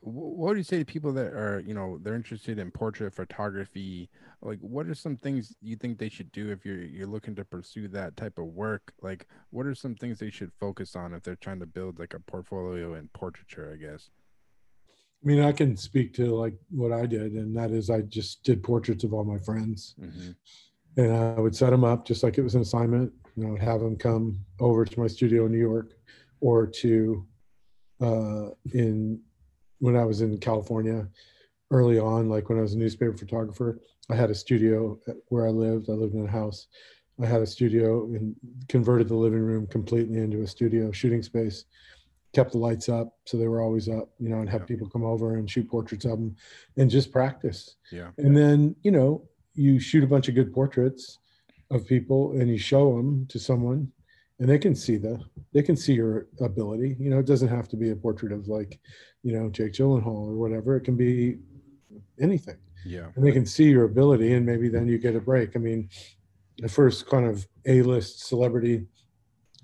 what 0.00 0.52
do 0.52 0.58
you 0.58 0.64
say 0.64 0.78
to 0.78 0.84
people 0.84 1.12
that 1.12 1.32
are, 1.34 1.62
you 1.66 1.74
know, 1.74 1.98
they're 2.02 2.14
interested 2.14 2.58
in 2.58 2.70
portrait 2.70 3.14
photography? 3.14 4.08
Like, 4.40 4.58
what 4.60 4.86
are 4.86 4.94
some 4.94 5.16
things 5.16 5.54
you 5.60 5.76
think 5.76 5.98
they 5.98 6.08
should 6.08 6.32
do 6.32 6.50
if 6.50 6.64
you're 6.64 6.82
you're 6.82 7.06
looking 7.06 7.34
to 7.36 7.44
pursue 7.44 7.86
that 7.88 8.16
type 8.16 8.38
of 8.38 8.46
work? 8.46 8.92
Like, 9.02 9.26
what 9.50 9.66
are 9.66 9.74
some 9.74 9.94
things 9.94 10.18
they 10.18 10.30
should 10.30 10.52
focus 10.58 10.96
on 10.96 11.12
if 11.12 11.22
they're 11.22 11.36
trying 11.36 11.60
to 11.60 11.66
build 11.66 11.98
like 11.98 12.14
a 12.14 12.20
portfolio 12.20 12.94
in 12.94 13.08
portraiture? 13.12 13.70
I 13.72 13.76
guess. 13.76 14.08
i 15.22 15.26
mean 15.26 15.40
i 15.40 15.52
can 15.52 15.76
speak 15.76 16.14
to 16.14 16.34
like 16.34 16.54
what 16.70 16.92
i 16.92 17.04
did 17.04 17.32
and 17.32 17.54
that 17.54 17.70
is 17.70 17.90
i 17.90 18.00
just 18.00 18.42
did 18.42 18.62
portraits 18.62 19.04
of 19.04 19.12
all 19.12 19.24
my 19.24 19.38
friends 19.38 19.94
Mm-hmm. 20.00 20.30
and 20.96 21.12
I 21.12 21.38
would 21.40 21.54
set 21.54 21.70
them 21.70 21.84
up 21.84 22.06
just 22.06 22.22
like 22.24 22.38
it 22.38 22.42
was 22.42 22.54
an 22.54 22.62
assignment. 22.62 23.12
You 23.36 23.44
know, 23.46 23.54
I'd 23.54 23.62
have 23.62 23.80
them 23.80 23.96
come 23.96 24.40
over 24.58 24.84
to 24.84 25.00
my 25.00 25.06
studio 25.06 25.46
in 25.46 25.52
New 25.52 25.58
York 25.72 25.92
or 26.40 26.66
to 26.82 27.26
uh, 28.00 28.46
in 28.72 29.20
when 29.80 29.96
I 29.96 30.04
was 30.04 30.20
in 30.20 30.38
California 30.38 31.08
early 31.70 31.98
on, 31.98 32.28
like 32.28 32.48
when 32.48 32.58
I 32.58 32.62
was 32.62 32.74
a 32.74 32.78
newspaper 32.78 33.16
photographer. 33.16 33.80
I 34.08 34.14
had 34.16 34.30
a 34.30 34.34
studio 34.34 34.98
where 35.28 35.46
I 35.46 35.50
lived. 35.50 35.88
I 35.88 35.92
lived 35.92 36.14
in 36.14 36.24
a 36.26 36.30
house. 36.30 36.66
I 37.22 37.26
had 37.26 37.42
a 37.42 37.46
studio 37.46 38.04
and 38.06 38.34
converted 38.68 39.08
the 39.08 39.14
living 39.14 39.40
room 39.40 39.66
completely 39.66 40.18
into 40.18 40.42
a 40.42 40.46
studio 40.46 40.90
shooting 40.90 41.22
space. 41.22 41.64
Kept 42.32 42.52
the 42.52 42.58
lights 42.58 42.88
up 42.88 43.16
so 43.26 43.36
they 43.36 43.48
were 43.48 43.60
always 43.60 43.88
up, 43.88 44.10
you 44.18 44.28
know, 44.28 44.40
and 44.40 44.48
have 44.48 44.62
Yeah. 44.62 44.66
people 44.66 44.88
come 44.88 45.04
over 45.04 45.34
and 45.36 45.50
shoot 45.50 45.68
portraits 45.68 46.04
of 46.04 46.12
them 46.12 46.36
and 46.76 46.88
just 46.90 47.10
practice 47.12 47.76
Yeah. 47.92 48.10
and 48.18 48.36
then 48.36 48.76
you 48.82 48.90
know 48.92 49.28
you 49.54 49.78
shoot 49.80 50.04
a 50.04 50.06
bunch 50.06 50.28
of 50.28 50.34
good 50.36 50.52
portraits 50.52 51.18
of 51.70 51.86
people 51.86 52.32
and 52.32 52.48
you 52.48 52.56
show 52.58 52.96
them 52.96 53.26
to 53.26 53.38
someone 53.38 53.90
and 54.40 54.48
they 54.48 54.58
can 54.58 54.74
see 54.74 54.96
the 54.96 55.20
they 55.54 55.62
can 55.62 55.76
see 55.76 55.92
your 55.92 56.26
ability. 56.40 56.96
You 56.98 57.10
know 57.10 57.18
it 57.18 57.26
doesn't 57.26 57.48
have 57.48 57.68
to 57.68 57.76
be 57.76 57.90
a 57.90 57.96
portrait 57.96 58.32
of 58.32 58.48
like 58.48 58.80
you 59.22 59.32
know 59.32 59.48
jake 59.50 59.72
gyllenhaal 59.72 60.26
or 60.26 60.34
whatever. 60.34 60.76
It 60.76 60.82
can 60.82 60.96
be 60.96 61.36
anything. 62.20 62.56
Yeah. 62.84 63.08
and 63.14 63.24
they 63.24 63.32
can 63.32 63.44
see 63.44 63.64
your 63.64 63.84
ability 63.84 64.32
and 64.32 64.46
maybe 64.46 64.70
then 64.70 64.88
you 64.88 64.96
get 64.98 65.14
a 65.14 65.20
break. 65.20 65.54
I 65.54 65.58
mean 65.58 65.88
the 66.58 66.68
first 66.68 67.06
kind 67.06 67.26
of 67.26 67.46
a-list 67.66 68.26
celebrity 68.26 68.86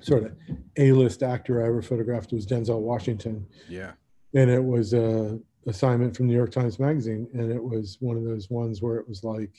sort 0.01 0.25
of 0.25 0.33
a-list 0.77 1.23
actor 1.23 1.63
i 1.63 1.67
ever 1.67 1.81
photographed 1.81 2.33
was 2.33 2.47
denzel 2.47 2.81
washington. 2.81 3.47
Yeah. 3.69 3.93
and 4.35 4.51
it 4.51 4.63
was 4.63 4.93
a 4.93 5.39
assignment 5.67 6.17
from 6.17 6.27
New 6.27 6.35
York 6.35 6.53
Times 6.53 6.79
Magazine, 6.79 7.29
and 7.35 7.51
it 7.51 7.63
was 7.63 7.99
one 8.01 8.17
of 8.17 8.25
those 8.25 8.49
ones 8.51 8.81
where 8.81 8.97
it 8.97 9.09
was 9.09 9.25
like, 9.25 9.53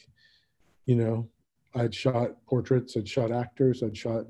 you 0.85 0.95
know, 0.95 1.27
I'd 1.76 1.94
shot 1.94 2.31
portraits, 2.48 2.95
I'd 2.98 3.07
shot 3.07 3.31
actors, 3.31 3.84
I'd 3.84 3.98
shot, 3.98 4.26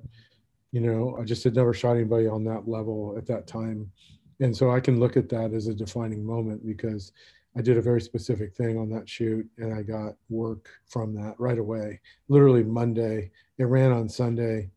you 0.72 0.82
know, 0.82 1.18
I 1.20 1.24
just 1.24 1.44
had 1.44 1.56
never 1.56 1.74
shot 1.74 1.96
anybody 1.96 2.28
on 2.28 2.44
that 2.46 2.68
level 2.68 3.16
at 3.18 3.26
that 3.28 3.48
time, 3.48 3.92
and 4.40 4.56
so 4.56 4.72
I 4.72 4.80
can 4.80 5.00
look 5.00 5.18
at 5.18 5.30
that 5.30 5.54
as 5.54 5.68
a 5.68 5.74
defining 5.74 6.26
moment 6.26 6.66
because 6.66 7.12
I 7.58 7.62
did 7.62 7.78
a 7.78 7.82
very 7.82 8.02
specific 8.02 8.54
thing 8.54 8.78
on 8.78 8.90
that 8.92 9.10
shoot, 9.10 9.48
and 9.58 9.74
I 9.74 9.82
got 9.82 10.16
work 10.30 10.70
from 10.86 11.16
that 11.16 11.36
right 11.40 11.58
away. 11.58 12.00
Literally 12.28 12.64
Monday, 12.64 13.32
it 13.58 13.64
ran 13.64 13.92
on 13.92 14.08
Sunday. 14.08 14.70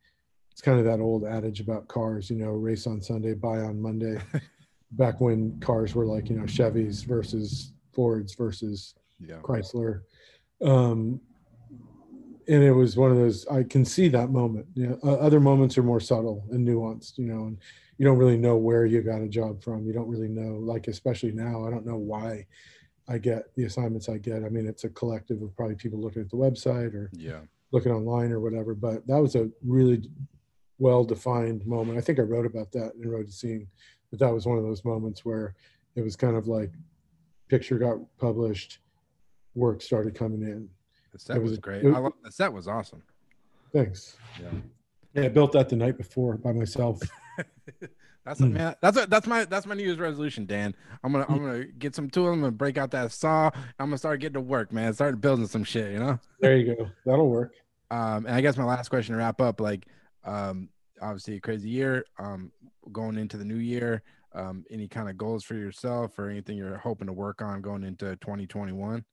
It's 0.51 0.63
kind 0.63 0.79
of 0.79 0.85
that 0.87 1.01
old 1.01 1.25
adage 1.25 1.61
about 1.61 1.89
cars, 1.89 2.31
you 2.31 2.37
know, 2.37 2.51
race 2.53 2.87
on 2.87 3.01
Sunday, 3.03 3.35
buy 3.35 3.61
on 3.61 3.81
Monday 3.81 4.19
back 4.93 5.21
when 5.21 5.59
cars 5.61 5.95
were 5.95 6.07
like 6.07 6.31
you 6.31 6.37
know 6.37 6.45
Chevys 6.45 7.05
versus 7.05 7.73
Fords 7.93 8.35
versus 8.35 8.95
Yeah. 9.19 9.41
Chrysler, 9.43 10.03
um, 10.63 11.21
and 12.51 12.63
it 12.65 12.73
was 12.73 12.97
one 12.97 13.11
of 13.11 13.17
those. 13.17 13.47
I 13.49 13.63
can 13.63 13.85
see 13.85 14.09
that 14.09 14.31
moment. 14.31 14.67
You 14.75 14.89
know, 14.89 14.99
uh, 15.05 15.15
other 15.15 15.41
moments 15.41 15.79
are 15.79 15.83
more 15.83 16.01
subtle 16.01 16.45
and 16.51 16.67
nuanced. 16.67 17.17
You 17.19 17.27
know, 17.27 17.45
and 17.47 17.59
you 17.97 18.05
don't 18.05 18.19
really 18.19 18.37
know 18.37 18.57
where 18.57 18.87
you 18.87 19.03
got 19.03 19.23
a 19.23 19.29
job 19.29 19.63
from. 19.63 19.87
You 19.87 19.93
don't 19.93 20.09
really 20.09 20.29
know, 20.29 20.57
like 20.59 20.89
especially 20.89 21.33
now. 21.33 21.65
I 21.67 21.71
don't 21.71 21.87
know 21.87 21.97
why 21.97 22.47
I 23.09 23.19
get 23.19 23.55
the 23.57 23.65
assignments 23.65 24.09
I 24.09 24.19
get. 24.19 24.45
I 24.45 24.49
mean, 24.49 24.67
it's 24.67 24.85
a 24.85 24.89
collective 24.89 25.43
of 25.43 25.55
probably 25.57 25.77
people 25.77 26.01
looking 26.01 26.23
at 26.23 26.31
the 26.31 26.37
website 26.37 26.95
or 26.95 27.11
Yeah. 27.13 27.41
looking 27.73 27.93
online 27.93 28.33
or 28.33 28.41
whatever. 28.41 28.75
But 28.75 29.07
that 29.07 29.21
was 29.21 29.35
a 29.37 29.51
really 29.65 30.03
well 30.79 31.05
defined 31.05 31.67
moment. 31.67 31.99
I 31.99 32.01
think 32.01 32.19
I 32.19 32.23
wrote 32.23 32.47
about 32.47 32.73
that 32.73 32.95
in 32.95 33.09
Road 33.09 33.27
to 33.27 33.33
Seeing, 33.33 33.67
but 34.11 34.19
that 34.21 34.33
was 34.33 34.47
one 34.47 34.59
of 34.59 34.65
those 34.65 34.85
moments 34.85 35.25
where 35.25 35.55
it 35.95 36.03
was 36.03 36.17
kind 36.17 36.37
of 36.37 36.49
like 36.49 36.73
picture 37.49 37.79
got 37.79 37.99
published, 38.19 38.79
work 39.55 39.83
started 39.83 40.15
coming 40.15 40.43
in. 40.43 40.69
The 41.13 41.19
set 41.19 41.41
was 41.41 41.51
was 41.53 41.59
great. 41.59 41.85
it- 41.85 41.95
I 41.95 41.99
love, 41.99 42.13
the 42.23 42.31
set 42.33 42.53
was 42.53 42.69
awesome. 42.69 43.03
Thanks. 43.73 44.17
Yeah. 44.41 44.49
Yeah, 45.15 45.23
I 45.25 45.29
built 45.29 45.53
that 45.53 45.69
the 45.69 45.77
night 45.77 45.97
before 45.97 46.37
by 46.37 46.53
myself. 46.53 47.01
That's 48.25 48.39
a 48.41 48.45
Mm. 48.45 48.53
man. 48.53 48.75
That's 48.83 48.97
a, 48.99 49.07
that's 49.07 49.27
my 49.27 49.45
that's 49.47 49.65
my 49.67 49.75
New 49.75 49.83
Year's 49.83 49.99
resolution, 49.99 50.45
Dan. 50.45 50.75
I'm 51.03 51.11
gonna 51.13 51.25
I'm 51.29 51.39
gonna 51.39 51.65
get 51.65 51.95
some 51.97 52.11
tools. 52.11 52.29
I'm 52.35 52.41
gonna 52.41 52.53
break 52.53 52.77
out 52.77 52.91
that 52.91 53.11
saw. 53.13 53.51
I'm 53.79 53.87
gonna 53.87 53.99
start 53.99 54.21
getting 54.21 54.35
to 54.35 54.41
work, 54.43 54.73
man. 54.73 54.93
Start 54.93 55.21
building 55.21 55.47
some 55.47 55.65
shit, 55.65 55.91
you 55.93 55.99
know. 55.99 56.19
There 56.39 56.57
you 56.57 56.77
go. 56.77 56.87
That'll 57.07 57.31
work. 57.31 57.55
Um, 57.91 58.27
and 58.27 58.35
I 58.35 58.41
guess 58.43 58.57
my 58.59 58.65
last 58.65 58.89
question 58.91 59.15
to 59.15 59.19
wrap 59.19 59.41
up, 59.41 59.61
like, 59.61 59.87
um, 60.25 60.69
obviously 61.01 61.37
a 61.37 61.41
crazy 61.41 61.71
year. 61.71 62.05
Um, 62.19 62.53
going 62.93 63.17
into 63.17 63.37
the 63.37 63.45
new 63.45 63.57
year. 63.57 64.03
Um, 64.33 64.65
any 64.71 64.87
kind 64.87 65.09
of 65.09 65.17
goals 65.19 65.43
for 65.43 65.55
yourself 65.55 66.17
or 66.19 66.29
anything 66.29 66.57
you're 66.57 66.77
hoping 66.77 67.07
to 67.09 67.13
work 67.13 67.43
on 67.43 67.61
going 67.63 67.83
into 67.83 68.15
2021? 68.17 69.05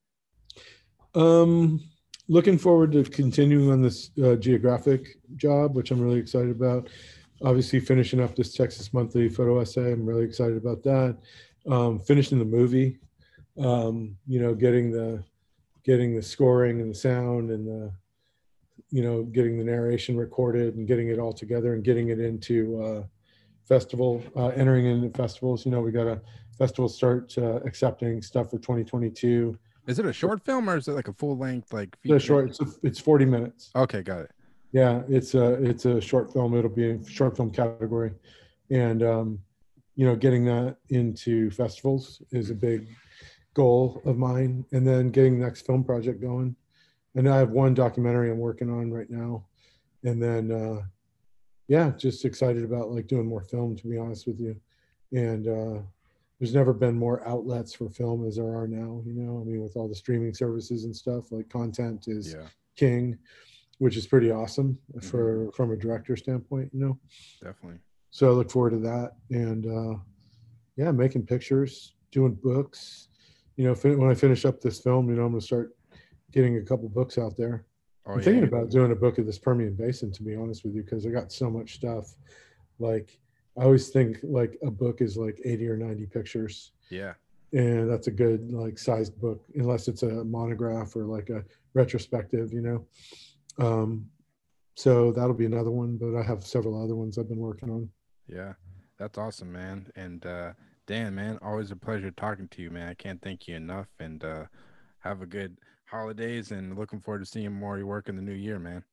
Um, 1.17 1.83
looking 2.27 2.59
forward 2.59 2.91
to 2.91 3.03
continuing 3.03 3.71
on 3.71 3.81
this 3.81 4.11
uh, 4.23 4.35
geographic 4.35 5.17
job, 5.35 5.75
which 5.75 5.89
I'm 5.89 5.99
really 5.99 6.19
excited 6.19 6.51
about. 6.51 6.89
Obviously, 7.41 7.79
finishing 7.79 8.21
up 8.21 8.35
this 8.35 8.53
Texas 8.53 8.93
Monthly 8.93 9.27
photo 9.27 9.59
essay, 9.59 9.91
I'm 9.93 10.05
really 10.05 10.23
excited 10.23 10.57
about 10.57 10.83
that. 10.83 11.17
Um, 11.67 11.99
finishing 11.99 12.37
the 12.37 12.45
movie, 12.45 12.99
um, 13.59 14.15
you 14.27 14.39
know, 14.39 14.53
getting 14.53 14.91
the 14.91 15.23
getting 15.83 16.15
the 16.15 16.21
scoring 16.21 16.81
and 16.81 16.91
the 16.91 16.95
sound 16.95 17.49
and 17.49 17.67
the 17.67 17.91
you 18.91 19.01
know 19.01 19.23
getting 19.23 19.57
the 19.57 19.63
narration 19.63 20.15
recorded 20.15 20.75
and 20.75 20.87
getting 20.87 21.09
it 21.09 21.17
all 21.17 21.33
together 21.33 21.73
and 21.73 21.83
getting 21.83 22.09
it 22.09 22.19
into 22.19 22.81
uh, 22.83 23.03
festival 23.65 24.23
uh, 24.35 24.47
entering 24.47 24.85
into 24.85 25.09
festivals 25.17 25.65
you 25.65 25.71
know 25.71 25.81
we 25.81 25.91
got 25.91 26.07
a 26.07 26.21
festival 26.57 26.87
start 26.87 27.33
uh, 27.37 27.59
accepting 27.65 28.21
stuff 28.21 28.49
for 28.49 28.57
2022 28.57 29.57
Is 29.87 29.99
it 29.99 30.05
a 30.05 30.13
short 30.13 30.43
film 30.43 30.69
or 30.69 30.75
is 30.75 30.87
it 30.89 30.91
like 30.91 31.07
a 31.07 31.13
full 31.13 31.37
length 31.37 31.71
like 31.71 31.97
feature? 32.01 32.19
short 32.19 32.49
it's, 32.49 32.79
it's 32.83 32.99
40 32.99 33.25
minutes. 33.25 33.71
Okay, 33.75 34.03
got 34.03 34.19
it. 34.19 34.31
yeah 34.73 35.01
it's 35.07 35.33
a 35.33 35.53
it's 35.63 35.85
a 35.85 36.01
short 36.01 36.31
film. 36.31 36.53
It'll 36.55 36.69
be 36.69 36.89
in 36.91 37.05
short 37.05 37.37
film 37.37 37.51
category. 37.51 38.11
And 38.69 39.01
um 39.01 39.39
you 39.95 40.05
know 40.05 40.15
getting 40.15 40.43
that 40.45 40.77
into 40.89 41.49
festivals 41.51 42.21
is 42.31 42.49
a 42.49 42.55
big 42.55 42.87
goal 43.53 44.01
of 44.05 44.17
mine. 44.17 44.65
And 44.73 44.85
then 44.85 45.09
getting 45.09 45.39
the 45.39 45.45
next 45.45 45.65
film 45.65 45.83
project 45.83 46.21
going. 46.21 46.55
And 47.15 47.27
i 47.27 47.37
have 47.37 47.49
one 47.49 47.73
documentary 47.73 48.29
i'm 48.29 48.39
working 48.39 48.69
on 48.69 48.91
right 48.91 49.09
now. 49.09 49.45
And 50.03 50.21
then 50.21 50.51
uh 50.51 50.81
yeah 51.69 51.91
just 51.97 52.25
excited 52.25 52.63
about 52.65 52.91
like 52.91 53.07
doing 53.07 53.25
more 53.25 53.43
film 53.43 53.77
to 53.77 53.87
be 53.87 53.97
honest 53.97 54.27
with 54.27 54.39
you. 54.41 54.57
And 55.13 55.47
uh 55.47 55.81
there's 56.39 56.53
never 56.53 56.73
been 56.73 56.95
more 56.95 57.27
outlets 57.27 57.73
for 57.73 57.89
film 57.89 58.25
as 58.27 58.35
there 58.35 58.55
are 58.55 58.67
now 58.67 59.01
you 59.05 59.13
know 59.13 59.41
i 59.41 59.43
mean 59.43 59.61
with 59.61 59.75
all 59.75 59.87
the 59.87 59.95
streaming 59.95 60.33
services 60.33 60.83
and 60.83 60.95
stuff 60.95 61.31
like 61.31 61.49
content 61.49 62.05
is 62.07 62.33
Yeah, 62.33 62.47
king 62.75 63.17
which 63.79 63.95
is 63.97 64.07
pretty 64.07 64.31
awesome 64.31 64.77
for 65.01 65.51
from 65.53 65.71
a 65.71 65.77
director 65.77 66.15
standpoint 66.15 66.69
you 66.73 66.79
know 66.79 66.99
definitely. 67.41 67.79
so 68.11 68.29
i 68.29 68.31
look 68.31 68.51
forward 68.51 68.71
to 68.71 68.79
that 68.79 69.13
and 69.31 69.65
uh 69.65 69.97
yeah 70.75 70.91
making 70.91 71.25
pictures 71.25 71.93
doing 72.11 72.33
books 72.43 73.07
you 73.55 73.63
know 73.65 73.73
fin- 73.75 73.99
when 73.99 74.09
i 74.09 74.13
finish 74.15 74.45
up 74.45 74.61
this 74.61 74.79
film 74.79 75.09
you 75.09 75.15
know 75.15 75.23
i'm 75.25 75.31
going 75.31 75.39
to 75.39 75.45
start 75.45 75.75
getting 76.31 76.57
a 76.57 76.61
couple 76.61 76.87
books 76.89 77.17
out 77.17 77.35
there 77.37 77.65
Oh, 78.09 78.13
I'm 78.13 78.19
yeah. 78.19 78.23
thinking 78.25 78.43
about 78.45 78.69
doing 78.69 78.93
a 78.93 78.95
book 78.95 79.17
of 79.17 79.25
this 79.25 79.37
Permian 79.37 79.73
Basin, 79.75 80.13
to 80.13 80.23
be 80.23 80.33
honest 80.33 80.63
with 80.63 80.73
you, 80.73 80.81
because 80.81 81.05
I 81.05 81.09
got 81.09 81.29
so 81.29 81.49
much 81.49 81.73
stuff. 81.75 82.15
Like, 82.79 83.19
I 83.57 83.63
always 83.63 83.89
think 83.89 84.19
like 84.23 84.57
a 84.63 84.71
book 84.71 85.01
is 85.01 85.17
like 85.17 85.41
80 85.43 85.67
or 85.67 85.77
90 85.77 86.05
pictures. 86.07 86.71
Yeah. 86.89 87.13
And 87.53 87.89
that's 87.89 88.07
a 88.07 88.11
good 88.11 88.51
like 88.51 88.77
sized 88.77 89.19
book, 89.19 89.43
unless 89.55 89.87
it's 89.87 90.03
a 90.03 90.23
monograph 90.23 90.95
or 90.95 91.05
like 91.05 91.29
a 91.29 91.43
retrospective, 91.73 92.53
you 92.53 92.61
know. 92.61 92.85
Um, 93.57 94.09
so 94.75 95.11
that'll 95.11 95.33
be 95.33 95.45
another 95.45 95.71
one, 95.71 95.97
but 95.97 96.15
I 96.15 96.23
have 96.23 96.45
several 96.45 96.81
other 96.83 96.95
ones 96.95 97.17
I've 97.17 97.29
been 97.29 97.39
working 97.39 97.71
on. 97.71 97.89
Yeah, 98.27 98.53
that's 98.99 99.17
awesome, 99.17 99.51
man. 99.51 99.87
And 99.95 100.23
uh, 100.25 100.53
Dan, 100.85 101.15
man, 101.15 101.39
always 101.41 101.71
a 101.71 101.75
pleasure 101.75 102.11
talking 102.11 102.47
to 102.49 102.61
you, 102.61 102.69
man. 102.69 102.89
I 102.89 102.93
can't 102.93 103.21
thank 103.21 103.47
you 103.47 103.55
enough. 103.55 103.87
And 103.99 104.23
uh, 104.23 104.43
have 104.99 105.21
a 105.21 105.25
good 105.25 105.57
holidays 105.85 106.51
and 106.51 106.77
looking 106.77 106.99
forward 106.99 107.19
to 107.19 107.25
seeing 107.25 107.53
more 107.53 107.73
of 107.73 107.79
your 107.79 107.87
work 107.87 108.09
in 108.09 108.15
the 108.15 108.21
new 108.21 108.33
year, 108.33 108.59
man. 108.59 108.83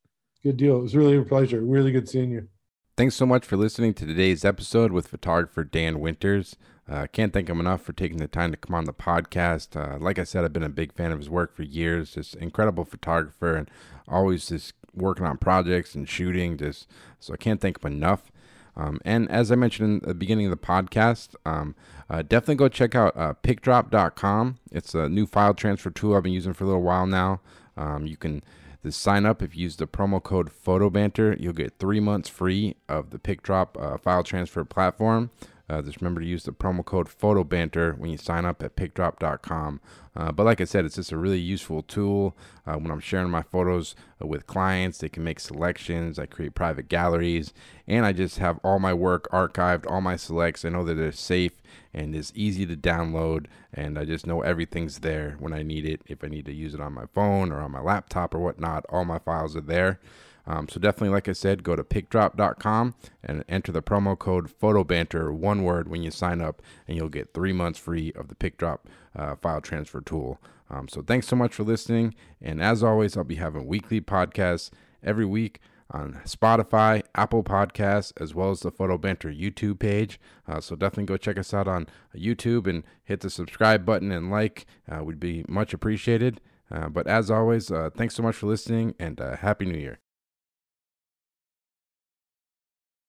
Good 0.43 0.57
deal. 0.57 0.77
It 0.77 0.83
was 0.83 0.97
really 0.97 1.17
a 1.17 1.23
pleasure. 1.23 1.61
Really 1.61 1.93
good 1.93 2.09
seeing 2.09 2.31
you. 2.31 2.49
Thanks 2.97 3.17
so 3.17 3.27
much 3.27 3.45
for 3.45 3.57
listening 3.57 3.93
to 3.95 4.07
today's 4.07 4.45
episode 4.45 4.93
with 4.93 5.09
photographer 5.09 5.65
Dan 5.65 5.99
Winters. 5.99 6.55
Uh, 6.89 7.09
can't 7.11 7.33
thank 7.33 7.49
him 7.49 7.59
enough 7.59 7.83
for 7.83 7.93
taking 7.93 8.19
the 8.19 8.29
time 8.29 8.53
to 8.53 8.57
come 8.57 8.73
on 8.73 8.85
the 8.85 8.93
podcast. 8.93 9.75
Uh, 9.75 9.99
like 9.99 10.17
I 10.17 10.23
said, 10.23 10.45
I've 10.45 10.53
been 10.53 10.63
a 10.63 10.69
big 10.69 10.93
fan 10.93 11.11
of 11.11 11.19
his 11.19 11.29
work 11.29 11.57
for 11.57 11.65
years. 11.65 12.15
Just 12.15 12.37
incredible 12.37 12.85
photographer 12.85 13.57
and 13.57 13.69
always 14.07 14.47
just 14.47 14.75
working 14.95 15.27
on 15.27 15.39
projects 15.39 15.97
and 15.97 16.09
shooting. 16.09 16.57
Just 16.57 16.87
so 17.19 17.35
I 17.35 17.37
can't 17.37 17.61
thank 17.61 17.83
him 17.83 17.95
enough. 17.95 18.31
Um, 18.77 19.01
and 19.05 19.29
as 19.29 19.51
I 19.51 19.57
mentioned 19.57 20.05
in 20.05 20.09
the 20.09 20.15
beginning 20.15 20.47
of 20.47 20.51
the 20.51 20.57
podcast, 20.57 21.35
um, 21.45 21.75
uh, 22.09 22.23
definitely 22.23 22.55
go 22.55 22.69
check 22.69 22.95
out 22.95 23.17
uh, 23.17 23.33
picdrop.com. 23.33 24.61
It's 24.71 24.95
a 24.95 25.09
new 25.09 25.27
file 25.27 25.55
transfer 25.55 25.91
tool 25.91 26.15
I've 26.15 26.23
been 26.23 26.33
using 26.33 26.53
for 26.53 26.63
a 26.63 26.69
little 26.69 26.83
while 26.83 27.09
now. 27.09 27.41
Um, 27.77 28.07
you 28.07 28.17
can 28.17 28.45
just 28.85 29.01
sign 29.01 29.25
up 29.25 29.43
if 29.43 29.57
you 29.57 29.63
use 29.63 29.77
the 29.77 29.87
promo 29.87 30.23
code 30.23 30.51
PhotoBanter. 30.65 31.41
You'll 31.41 31.55
get 31.55 31.79
three 31.79 32.01
months 32.01 32.29
free 32.29 32.77
of 32.89 33.11
the 33.11 33.19
PicDrop 33.19 33.81
uh, 33.83 33.97
file 33.97 34.23
transfer 34.23 34.65
platform. 34.65 35.31
Uh, 35.69 35.81
just 35.81 36.01
remember 36.01 36.21
to 36.21 36.27
use 36.27 36.45
the 36.45 36.53
promo 36.53 36.85
code 36.85 37.09
PhotoBanter 37.09 37.97
when 37.97 38.11
you 38.11 38.19
sign 38.19 38.45
up 38.45 38.63
at 38.63 38.77
PicDrop.com. 38.77 39.81
Uh, 40.17 40.31
but 40.31 40.45
like 40.45 40.61
I 40.61 40.65
said, 40.65 40.85
it's 40.85 40.97
just 40.97 41.11
a 41.11 41.17
really 41.17 41.39
useful 41.39 41.83
tool 41.83 42.37
uh, 42.67 42.75
when 42.75 42.91
I'm 42.91 43.01
sharing 43.01 43.31
my 43.31 43.43
photos 43.43 43.97
with 44.21 44.47
clients. 44.47 44.99
They 44.99 45.09
can 45.09 45.25
make 45.25 45.41
selections. 45.41 46.19
I 46.19 46.27
create 46.27 46.55
private 46.55 46.89
galleries, 46.89 47.53
and 47.89 48.05
I 48.05 48.13
just 48.13 48.39
have 48.39 48.61
all 48.63 48.79
my 48.79 48.95
work 48.95 49.29
archived, 49.33 49.91
all 49.91 50.01
my 50.01 50.17
selects. 50.17 50.65
I 50.65 50.69
know 50.69 50.85
that 50.85 50.95
they're 50.95 51.13
safe 51.13 51.53
and 51.93 52.15
it's 52.15 52.33
easy 52.35 52.67
to 52.67 52.77
download, 52.77 53.47
and 53.73 53.99
I 53.99 54.05
just 54.05 54.27
know 54.27 54.43
everything's 54.43 54.99
there 54.99 55.37
when 55.39 55.53
I 55.53 55.63
need 55.63 55.87
it. 55.87 56.03
If 56.07 56.25
I 56.25 56.27
need 56.27 56.45
to 56.47 56.53
use 56.53 56.75
it 56.75 56.81
on 56.81 56.93
my 56.93 57.07
phone 57.15 57.53
or 57.53 57.61
on 57.61 57.71
my 57.71 57.81
laptop 57.81 58.35
or 58.35 58.41
whatnot, 58.41 58.85
all 58.89 59.05
my 59.05 59.19
files 59.19 59.57
are 59.57 59.61
there. 59.61 60.01
Um, 60.47 60.69
so 60.69 60.79
definitely, 60.79 61.15
like 61.15 61.29
I 61.29 61.33
said, 61.33 61.63
go 61.63 61.75
to 61.75 61.85
picdrop.com 61.85 62.95
and 63.23 63.45
enter 63.49 63.73
the 63.73 63.83
promo 63.83 64.19
code 64.19 64.51
PhotoBanter, 64.51 65.33
one 65.33 65.63
word, 65.63 65.89
when 65.89 66.03
you 66.03 66.11
sign 66.11 66.41
up, 66.41 66.61
and 66.87 66.97
you'll 66.97 67.09
get 67.09 67.33
three 67.33 67.53
months 67.53 67.79
free 67.79 68.13
of 68.15 68.29
the 68.29 68.35
PicDrop 68.35 68.81
uh, 69.17 69.37
file 69.37 69.61
transfer 69.61 70.01
tool. 70.01 70.39
Um, 70.71 70.89
so 70.89 71.03
thanks 71.03 71.27
so 71.27 71.37
much 71.37 71.55
for 71.55 71.63
listening. 71.63 72.15
And 72.41 72.63
as 72.63 72.83
always, 72.83 73.17
I'll 73.17 73.25
be 73.25 73.37
having 73.37 73.67
weekly 73.67 74.01
podcasts 74.01 74.71
every 75.03 75.27
week 75.27 75.61
on 75.91 76.21
Spotify, 76.25 77.03
Apple 77.15 77.45
Podcasts, 77.45 78.13
as 78.21 78.35
well 78.35 78.51
as 78.51 78.61
the 78.61 78.71
Photo 78.71 78.99
Banter 78.99 79.31
YouTube 79.31 79.79
page. 79.79 80.19
Uh, 80.49 80.61
so 80.61 80.75
definitely 80.75 81.05
go 81.05 81.17
check 81.17 81.39
us 81.39 81.53
out 81.55 81.69
on 81.69 81.87
YouTube 82.17 82.67
and 82.67 82.85
hit 83.05 83.21
the 83.21 83.31
subscribe 83.31 83.85
button 83.85 84.11
and 84.11 84.31
like. 84.31 84.67
Uh, 84.91 85.05
would 85.05 85.21
be 85.21 85.45
much 85.49 85.73
appreciated. 85.73 86.41
Uh, 86.71 86.89
but 86.89 87.07
as 87.07 87.31
always, 87.31 87.71
uh, 87.71 87.91
thanks 87.95 88.15
so 88.15 88.23
much 88.23 88.35
for 88.35 88.47
listening 88.47 88.95
and 88.99 89.21
uh, 89.21 89.37
Happy 89.37 89.67
New 89.67 89.79
Year. 89.79 89.99